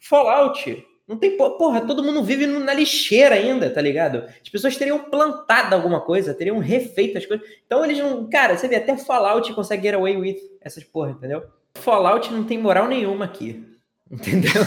Fallout. 0.02 0.86
Não 1.09 1.16
tem 1.16 1.39
porra, 1.39 1.80
todo 1.80 2.05
mundo 2.05 2.22
vive 2.22 2.47
na 2.47 2.74
lixeira 2.74 3.35
ainda, 3.35 3.70
tá 3.70 3.80
ligado? 3.80 4.24
As 4.43 4.48
pessoas 4.51 4.76
teriam 4.76 4.98
plantado 4.98 5.74
alguma 5.74 6.02
coisa, 6.02 6.35
teriam 6.35 6.59
refeito 6.59 7.16
as 7.16 7.24
coisas. 7.24 7.48
Então 7.64 7.82
eles 7.82 7.98
não. 7.98 8.28
Cara, 8.28 8.59
você 8.59 8.68
vê, 8.68 8.76
até 8.76 8.94
Fallout 8.94 9.51
consegue 9.55 9.85
get 9.85 9.94
away 9.94 10.18
with 10.18 10.36
essas 10.60 10.85
porra, 10.85 11.12
entendeu? 11.12 11.44
Fallout 11.78 12.30
não 12.30 12.44
tem 12.44 12.59
moral 12.59 12.86
nenhuma 12.89 13.24
aqui. 13.24 13.64
Entendeu? 14.10 14.64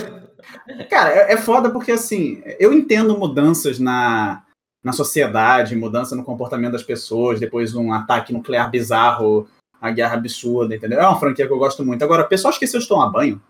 Cara, 0.88 1.09
é, 1.15 1.34
é 1.34 1.38
foda 1.38 1.72
porque 1.72 1.91
assim, 1.91 2.43
eu 2.59 2.72
entendo 2.72 3.18
mudanças 3.18 3.80
na, 3.80 4.43
na 4.84 4.93
sociedade, 4.93 5.76
mudança 5.76 6.15
no 6.15 6.23
comportamento 6.23 6.73
das 6.73 6.84
pessoas, 6.84 7.39
depois 7.39 7.76
um 7.76 7.91
ataque 7.91 8.31
nuclear 8.31 8.69
bizarro, 8.69 9.47
a 9.80 9.89
guerra 9.89 10.15
absurda, 10.15 10.76
entendeu? 10.76 10.99
É 10.99 11.07
uma 11.07 11.19
franquia 11.19 11.47
que 11.47 11.53
eu 11.53 11.57
gosto 11.57 11.84
muito. 11.84 12.03
Agora, 12.03 12.23
o 12.23 12.27
pessoal 12.30 12.51
esqueceu 12.51 12.80
de 12.80 12.88
tomar 12.88 13.09
banho. 13.09 13.41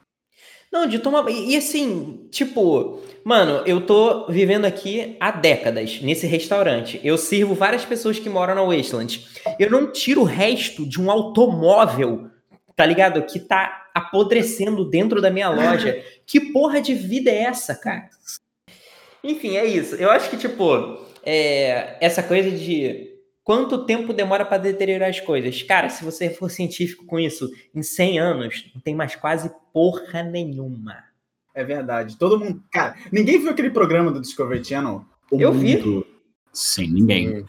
Não, 0.71 0.87
de 0.87 0.99
tomar. 0.99 1.29
E 1.29 1.55
assim, 1.55 2.27
tipo, 2.31 3.01
mano, 3.25 3.61
eu 3.65 3.81
tô 3.85 4.27
vivendo 4.27 4.65
aqui 4.65 5.17
há 5.19 5.29
décadas 5.29 6.01
nesse 6.01 6.25
restaurante. 6.25 6.99
Eu 7.03 7.17
sirvo 7.17 7.53
várias 7.53 7.83
pessoas 7.83 8.17
que 8.17 8.29
moram 8.29 8.55
na 8.55 8.63
Wasteland. 8.63 9.27
Eu 9.59 9.69
não 9.69 9.91
tiro 9.91 10.21
o 10.21 10.25
resto 10.25 10.85
de 10.87 11.01
um 11.01 11.11
automóvel, 11.11 12.29
tá 12.75 12.85
ligado? 12.85 13.21
Que 13.23 13.39
tá 13.39 13.89
apodrecendo 13.93 14.89
dentro 14.89 15.21
da 15.21 15.29
minha 15.29 15.49
loja. 15.49 16.01
que 16.25 16.39
porra 16.39 16.79
de 16.79 16.93
vida 16.93 17.29
é 17.29 17.43
essa, 17.43 17.75
cara? 17.75 18.09
Enfim, 19.21 19.57
é 19.57 19.65
isso. 19.65 19.95
Eu 19.95 20.09
acho 20.09 20.29
que, 20.29 20.37
tipo, 20.37 21.05
é, 21.23 21.97
essa 21.99 22.23
coisa 22.23 22.49
de 22.49 23.10
quanto 23.51 23.83
tempo 23.85 24.13
demora 24.13 24.45
para 24.45 24.59
deteriorar 24.59 25.09
as 25.09 25.19
coisas. 25.19 25.61
Cara, 25.61 25.89
se 25.89 26.05
você 26.05 26.29
for 26.29 26.49
científico 26.49 27.05
com 27.05 27.19
isso, 27.19 27.51
em 27.75 27.83
100 27.83 28.17
anos, 28.17 28.71
não 28.73 28.79
tem 28.81 28.95
mais 28.95 29.13
quase 29.17 29.51
porra 29.73 30.23
nenhuma. 30.23 31.03
É 31.53 31.61
verdade. 31.61 32.17
Todo 32.17 32.39
mundo. 32.39 32.63
Cara, 32.71 32.95
ninguém 33.11 33.39
viu 33.39 33.51
aquele 33.51 33.69
programa 33.69 34.09
do 34.09 34.21
Discovery 34.21 34.63
Channel? 34.63 35.03
O 35.29 35.37
Eu 35.37 35.53
mundo... 35.53 35.59
vi. 35.59 36.05
Sim, 36.53 36.93
ninguém. 36.93 37.45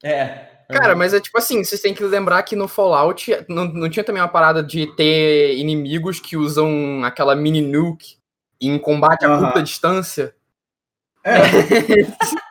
É. 0.00 0.46
Cara, 0.70 0.94
mas 0.94 1.12
é 1.12 1.18
tipo 1.18 1.36
assim, 1.36 1.64
vocês 1.64 1.80
têm 1.80 1.92
que 1.92 2.04
lembrar 2.04 2.44
que 2.44 2.54
no 2.54 2.68
Fallout 2.68 3.44
não, 3.48 3.64
não 3.64 3.90
tinha 3.90 4.04
também 4.04 4.22
uma 4.22 4.28
parada 4.28 4.62
de 4.62 4.86
ter 4.94 5.56
inimigos 5.58 6.20
que 6.20 6.36
usam 6.36 7.02
aquela 7.02 7.34
mini 7.34 7.60
nuke 7.60 8.14
em 8.60 8.78
combate 8.78 9.24
a 9.24 9.38
curta 9.38 9.60
distância? 9.60 10.36
É. 11.24 11.32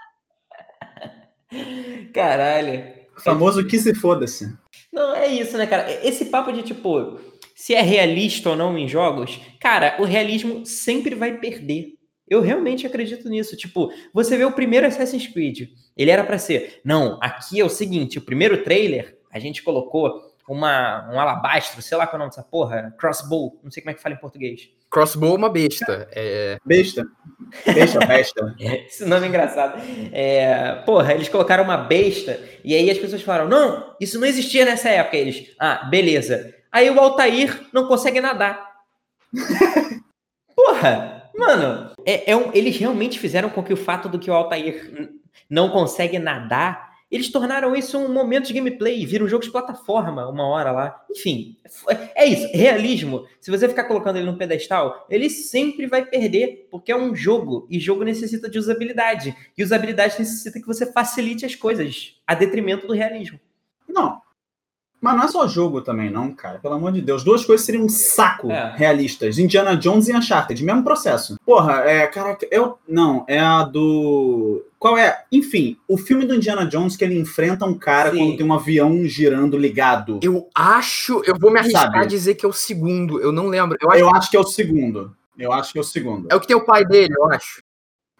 Caralho. 2.14 2.94
O 3.16 3.22
famoso 3.22 3.66
que 3.66 3.78
se 3.78 3.94
foda-se. 3.94 4.52
Não, 4.92 5.16
é 5.16 5.28
isso, 5.28 5.58
né, 5.58 5.66
cara? 5.66 5.90
Esse 6.06 6.26
papo 6.26 6.52
de 6.52 6.64
tipo, 6.64 7.20
se 7.56 7.74
é 7.74 7.82
realista 7.82 8.50
ou 8.50 8.56
não 8.56 8.78
em 8.78 8.88
jogos, 8.88 9.40
cara, 9.60 9.96
o 10.00 10.04
realismo 10.04 10.66
sempre 10.66 11.16
vai 11.16 11.38
perder. 11.38 11.94
Eu 12.28 12.42
realmente 12.42 12.88
acredito 12.88 13.30
nisso. 13.30 13.56
Tipo, 13.56 13.92
você 14.14 14.38
vê 14.38 14.46
o 14.46 14.52
primeiro 14.52 14.88
Assassin's 14.88 15.28
Creed, 15.28 15.70
ele 15.96 16.12
era 16.12 16.24
para 16.24 16.38
ser, 16.38 16.82
não, 16.84 17.20
aqui 17.22 17.60
é 17.60 17.64
o 17.64 17.70
seguinte, 17.70 18.18
o 18.18 18.22
primeiro 18.22 18.64
trailer, 18.64 19.18
a 19.32 19.40
gente 19.40 19.62
colocou 19.64 20.32
uma, 20.48 21.10
um 21.14 21.20
alabastro, 21.20 21.82
sei 21.82 21.98
lá 21.98 22.08
qual 22.08 22.14
é 22.14 22.18
o 22.18 22.20
nome 22.20 22.32
dessa 22.32 22.44
porra, 22.44 22.96
crossbow, 22.98 23.60
não 23.64 23.72
sei 23.72 23.82
como 23.84 23.92
é 23.92 23.94
que 23.94 24.02
fala 24.02 24.16
em 24.16 24.20
português. 24.20 24.70
Crossbow 24.92 25.34
é 25.34 25.38
uma 25.38 25.50
besta. 25.50 26.10
É... 26.12 26.60
Besta. 26.66 27.08
Besta, 27.66 28.00
besta. 28.06 28.56
Esse 28.60 29.06
nome 29.06 29.26
é 29.26 29.30
engraçado. 29.30 29.82
É, 30.12 30.84
porra, 30.86 31.14
eles 31.14 31.30
colocaram 31.30 31.64
uma 31.64 31.78
besta 31.78 32.40
e 32.64 32.76
aí 32.76 32.92
as 32.92 32.98
pessoas 32.98 33.22
falaram: 33.22 33.50
não, 33.50 33.96
isso 34.00 34.20
não 34.20 34.28
existia 34.28 34.66
nessa 34.66 34.90
época. 34.90 35.18
eles, 35.18 35.56
ah, 35.58 35.88
beleza. 35.90 36.54
Aí 36.72 36.90
o 36.90 37.00
Altair 37.00 37.62
não 37.74 37.88
consegue 37.88 38.20
nadar. 38.20 38.70
porra, 40.56 41.30
mano, 41.38 41.92
é, 42.06 42.32
é 42.32 42.36
um, 42.36 42.52
eles 42.54 42.78
realmente 42.78 43.18
fizeram 43.18 43.50
com 43.50 43.64
que 43.64 43.74
o 43.74 43.78
fato 43.78 44.10
do 44.10 44.20
que 44.20 44.30
o 44.30 44.34
Altair 44.34 45.12
não 45.50 45.70
consegue 45.70 46.20
nadar 46.20 46.91
eles 47.12 47.30
tornaram 47.30 47.76
isso 47.76 47.98
um 47.98 48.12
momento 48.12 48.48
de 48.48 48.54
gameplay, 48.54 49.06
vira 49.06 49.24
um 49.24 49.28
jogo 49.28 49.44
de 49.44 49.52
plataforma 49.52 50.30
uma 50.30 50.48
hora 50.48 50.72
lá. 50.72 51.06
Enfim, 51.12 51.58
é 52.16 52.26
isso. 52.26 52.48
Realismo, 52.54 53.28
se 53.42 53.52
você 53.52 53.68
ficar 53.68 53.84
colocando 53.84 54.16
ele 54.16 54.26
no 54.26 54.38
pedestal, 54.38 55.06
ele 55.10 55.30
sempre 55.30 55.88
vai 55.88 56.06
perder, 56.06 56.68
porque 56.72 56.92
é 56.92 56.96
um 56.96 57.14
jogo, 57.14 57.68
e 57.70 57.80
jogo 57.80 58.04
necessita 58.04 58.50
de 58.50 58.58
usabilidade. 58.58 59.36
E 59.58 59.64
usabilidade 59.64 60.18
necessita 60.18 60.60
que 60.60 60.68
você 60.68 60.90
facilite 60.92 61.46
as 61.46 61.54
coisas, 61.54 62.16
a 62.26 62.34
detrimento 62.34 62.88
do 62.88 62.94
realismo. 62.94 63.40
Não, 63.88 64.22
mas 65.02 65.18
não 65.18 65.23
é 65.23 65.28
só 65.28 65.48
jogo 65.48 65.82
também, 65.82 66.11
não, 66.11 66.32
cara. 66.32 66.60
Pelo 66.60 66.76
amor 66.76 66.91
de 66.91 67.02
Deus. 67.02 67.23
Duas 67.23 67.44
coisas 67.44 67.65
seriam 67.65 67.86
um 67.86 67.90
saco 67.90 68.52
é. 68.52 68.73
realistas. 68.78 69.40
Indiana 69.40 69.76
Jones 69.76 70.07
e 70.07 70.15
Uncharted. 70.15 70.64
Mesmo 70.64 70.84
processo. 70.84 71.38
Porra, 71.44 71.82
é. 71.86 72.06
Caraca, 72.06 72.48
eu. 72.52 72.78
Não, 72.88 73.26
é 73.28 73.40
a 73.40 73.64
do. 73.64 74.64
Qual 74.78 74.95
é? 74.95 75.23
Enfim, 75.32 75.76
o 75.88 75.98
filme 75.98 76.26
do 76.26 76.36
Indiana 76.36 76.68
Jones 76.68 76.95
que 76.95 77.03
ele 77.03 77.19
enfrenta 77.19 77.65
um 77.65 77.73
cara 77.73 78.11
Sim. 78.11 78.18
quando 78.18 78.38
tem 78.38 78.45
um 78.45 78.53
avião 78.53 79.03
girando 79.06 79.57
ligado. 79.57 80.19
Eu 80.22 80.48
acho. 80.53 81.23
Eu 81.26 81.36
vou 81.40 81.52
me 81.52 81.60
arriscar 81.60 81.98
a 81.98 82.06
dizer 82.06 82.36
que 82.36 82.45
é 82.45 82.49
o 82.49 82.53
segundo. 82.53 83.19
Eu 83.19 83.32
não 83.32 83.48
lembro. 83.48 83.78
Eu 83.82 83.90
acho, 83.90 83.99
eu 83.99 84.10
acho 84.10 84.30
que 84.30 84.38
é 84.38 84.40
o 84.40 84.45
segundo. 84.45 85.15
Eu 85.36 85.52
acho 85.52 85.73
que 85.73 85.80
é 85.80 85.82
o 85.82 85.86
segundo. 85.86 86.28
É 86.30 86.36
o 86.36 86.40
que 86.40 86.48
tem 86.48 86.56
o 86.56 86.65
pai 86.65 86.86
dele, 86.86 87.15
eu 87.18 87.32
acho. 87.32 87.64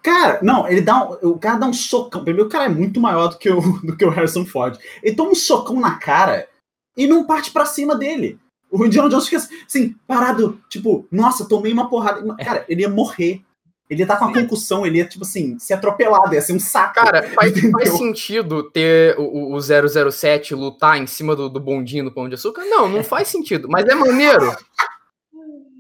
Cara, 0.02 0.40
não, 0.42 0.68
ele 0.68 0.82
dá 0.82 1.04
um, 1.04 1.30
o 1.30 1.38
cara 1.38 1.60
dá 1.60 1.68
um 1.68 1.74
socão. 1.74 2.24
Primeiro, 2.24 2.48
o 2.48 2.52
cara 2.52 2.66
é 2.66 2.70
muito 2.70 3.00
maior 3.00 3.28
do 3.28 3.38
que 3.38 3.52
o, 3.52 3.62
do 3.86 3.96
que 3.96 4.04
o 4.04 4.10
Harrison 4.10 4.46
Ford. 4.46 4.80
Ele 5.04 5.16
toma 5.16 5.32
um 5.32 5.36
socão 5.36 5.80
na 5.80 5.96
cara 5.96 6.48
e 6.96 7.08
não 7.08 7.26
parte 7.26 7.52
para 7.52 7.66
cima 7.66 7.96
dele. 7.96 8.40
O 8.70 8.86
Indiana 8.86 9.10
Jones 9.10 9.28
fica 9.28 9.38
assim, 9.68 9.96
parado, 10.08 10.62
tipo, 10.70 11.06
nossa, 11.12 11.48
tomei 11.48 11.74
uma 11.74 11.90
porrada. 11.90 12.36
Cara, 12.38 12.66
ele 12.70 12.82
ia 12.82 12.90
morrer. 12.90 13.42
Ele 13.90 14.00
ia 14.00 14.06
estar 14.06 14.16
com 14.16 14.24
uma 14.24 14.34
concussão, 14.34 14.86
ele 14.86 15.00
ia, 15.00 15.06
tipo 15.06 15.26
assim, 15.26 15.60
ser 15.60 15.74
atropelado, 15.74 16.34
ia 16.34 16.42
ser 16.42 16.54
um 16.54 16.60
saco. 16.60 16.94
Cara, 16.94 17.24
faz, 17.32 17.54
faz 17.72 17.90
sentido 17.90 18.64
ter 18.72 19.20
o, 19.20 19.24
o 19.24 19.54
o 19.54 20.12
007 20.12 20.56
lutar 20.56 20.98
em 20.98 21.06
cima 21.06 21.36
do, 21.36 21.50
do 21.50 21.60
bondinho 21.60 22.06
do 22.06 22.12
Pão 22.14 22.30
de 22.30 22.36
Açúcar? 22.36 22.64
Não, 22.64 22.88
não 22.88 23.04
faz 23.04 23.28
sentido. 23.28 23.68
Mas 23.70 23.86
é 23.86 23.94
maneiro. 23.94 24.56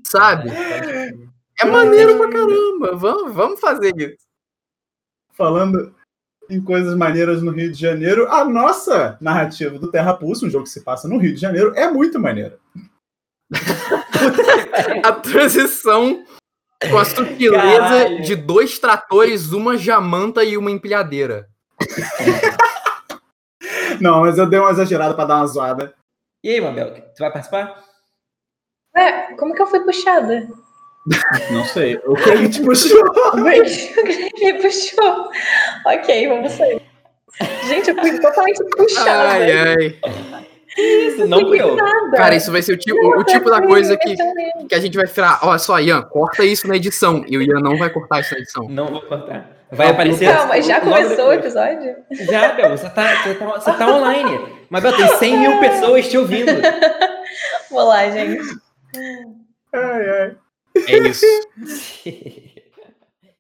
Sabe? 0.03 0.49
É 0.49 1.65
maneiro 1.65 2.17
pra 2.17 2.29
caramba. 2.29 2.97
Vamos, 2.97 3.33
vamos 3.33 3.59
fazer 3.61 3.93
isso. 3.95 4.25
Falando 5.31 5.95
em 6.51 6.61
coisas 6.61 6.95
maneiras 6.95 7.41
no 7.41 7.51
Rio 7.51 7.71
de 7.71 7.79
Janeiro, 7.79 8.29
a 8.29 8.43
nossa 8.43 9.17
narrativa 9.21 9.79
do 9.79 9.89
Terra 9.89 10.13
Pulse, 10.13 10.45
um 10.45 10.49
jogo 10.49 10.65
que 10.65 10.69
se 10.69 10.83
passa 10.83 11.07
no 11.07 11.17
Rio 11.17 11.33
de 11.33 11.39
Janeiro, 11.39 11.73
é 11.75 11.89
muito 11.89 12.19
maneira. 12.19 12.59
A 15.03 15.11
transição 15.13 16.23
com 16.89 16.97
a 16.97 17.05
sutileza 17.05 17.57
Caralho. 17.57 18.21
de 18.23 18.35
dois 18.35 18.79
tratores, 18.79 19.51
uma 19.51 19.77
jamanta 19.77 20.43
e 20.43 20.57
uma 20.57 20.71
empilhadeira. 20.71 21.47
Não, 24.01 24.21
mas 24.21 24.37
eu 24.37 24.49
dei 24.49 24.59
uma 24.59 24.71
exagerada 24.71 25.13
pra 25.13 25.25
dar 25.25 25.37
uma 25.37 25.47
zoada. 25.47 25.93
E 26.43 26.49
aí, 26.49 26.61
Mabel, 26.61 26.93
tu 26.93 27.19
vai 27.19 27.31
participar? 27.31 27.83
É, 28.95 29.33
como 29.35 29.53
que 29.53 29.61
eu 29.61 29.67
fui 29.67 29.79
puxada? 29.81 30.49
Não 31.51 31.65
sei. 31.65 31.99
O 32.05 32.15
que 32.15 32.29
a 32.29 32.35
gente 32.35 32.61
puxou. 32.61 33.01
O 33.33 33.43
Greg 33.43 33.93
me 34.39 34.53
puxou. 34.61 35.29
Ok, 35.85 36.27
vamos 36.27 36.51
sair. 36.53 36.81
Gente, 37.67 37.89
eu 37.89 37.95
fui 37.95 38.19
totalmente 38.19 38.63
puxada. 38.75 39.29
Ai, 39.29 39.51
ai. 39.51 39.99
Isso, 40.77 41.27
não 41.27 41.39
fui 41.41 41.61
eu. 41.61 41.75
Nada. 41.75 42.17
Cara, 42.17 42.35
isso 42.35 42.51
vai 42.51 42.61
ser 42.61 42.73
o 42.73 42.77
tipo, 42.77 42.97
o 42.97 43.23
tipo 43.23 43.49
da 43.49 43.61
coisa 43.61 43.97
que, 43.97 44.15
que 44.67 44.75
a 44.75 44.79
gente 44.79 44.95
vai 44.95 45.07
falar. 45.07 45.39
Olha 45.43 45.57
só, 45.57 45.79
Ian, 45.79 46.01
corta 46.03 46.43
isso 46.43 46.67
na 46.67 46.75
edição. 46.75 47.23
E 47.27 47.37
o 47.37 47.41
Ian 47.41 47.59
não 47.59 47.77
vai 47.77 47.89
cortar 47.89 48.19
isso 48.19 48.33
na 48.33 48.39
edição. 48.39 48.69
Não 48.69 48.87
vou 48.87 49.01
cortar. 49.01 49.49
Vai 49.71 49.89
aparecer. 49.89 50.33
Calma, 50.33 50.61
já 50.61 50.81
começou 50.81 51.29
o 51.29 51.33
episódio? 51.33 51.95
Já, 52.11 52.49
Bel, 52.53 52.69
você 52.71 52.89
tá, 52.89 53.23
você, 53.23 53.33
tá, 53.35 53.45
você 53.45 53.73
tá 53.73 53.87
online. 53.87 54.39
Mabel, 54.69 54.95
tem 54.95 55.07
100 55.07 55.37
mil 55.37 55.59
pessoas 55.59 56.07
te 56.09 56.17
ouvindo. 56.17 56.51
Vou 57.69 57.83
lá, 57.87 58.09
gente. 58.09 58.43
Ai, 59.73 60.09
ai. 60.09 60.35
É 60.75 60.97
isso. 61.07 61.25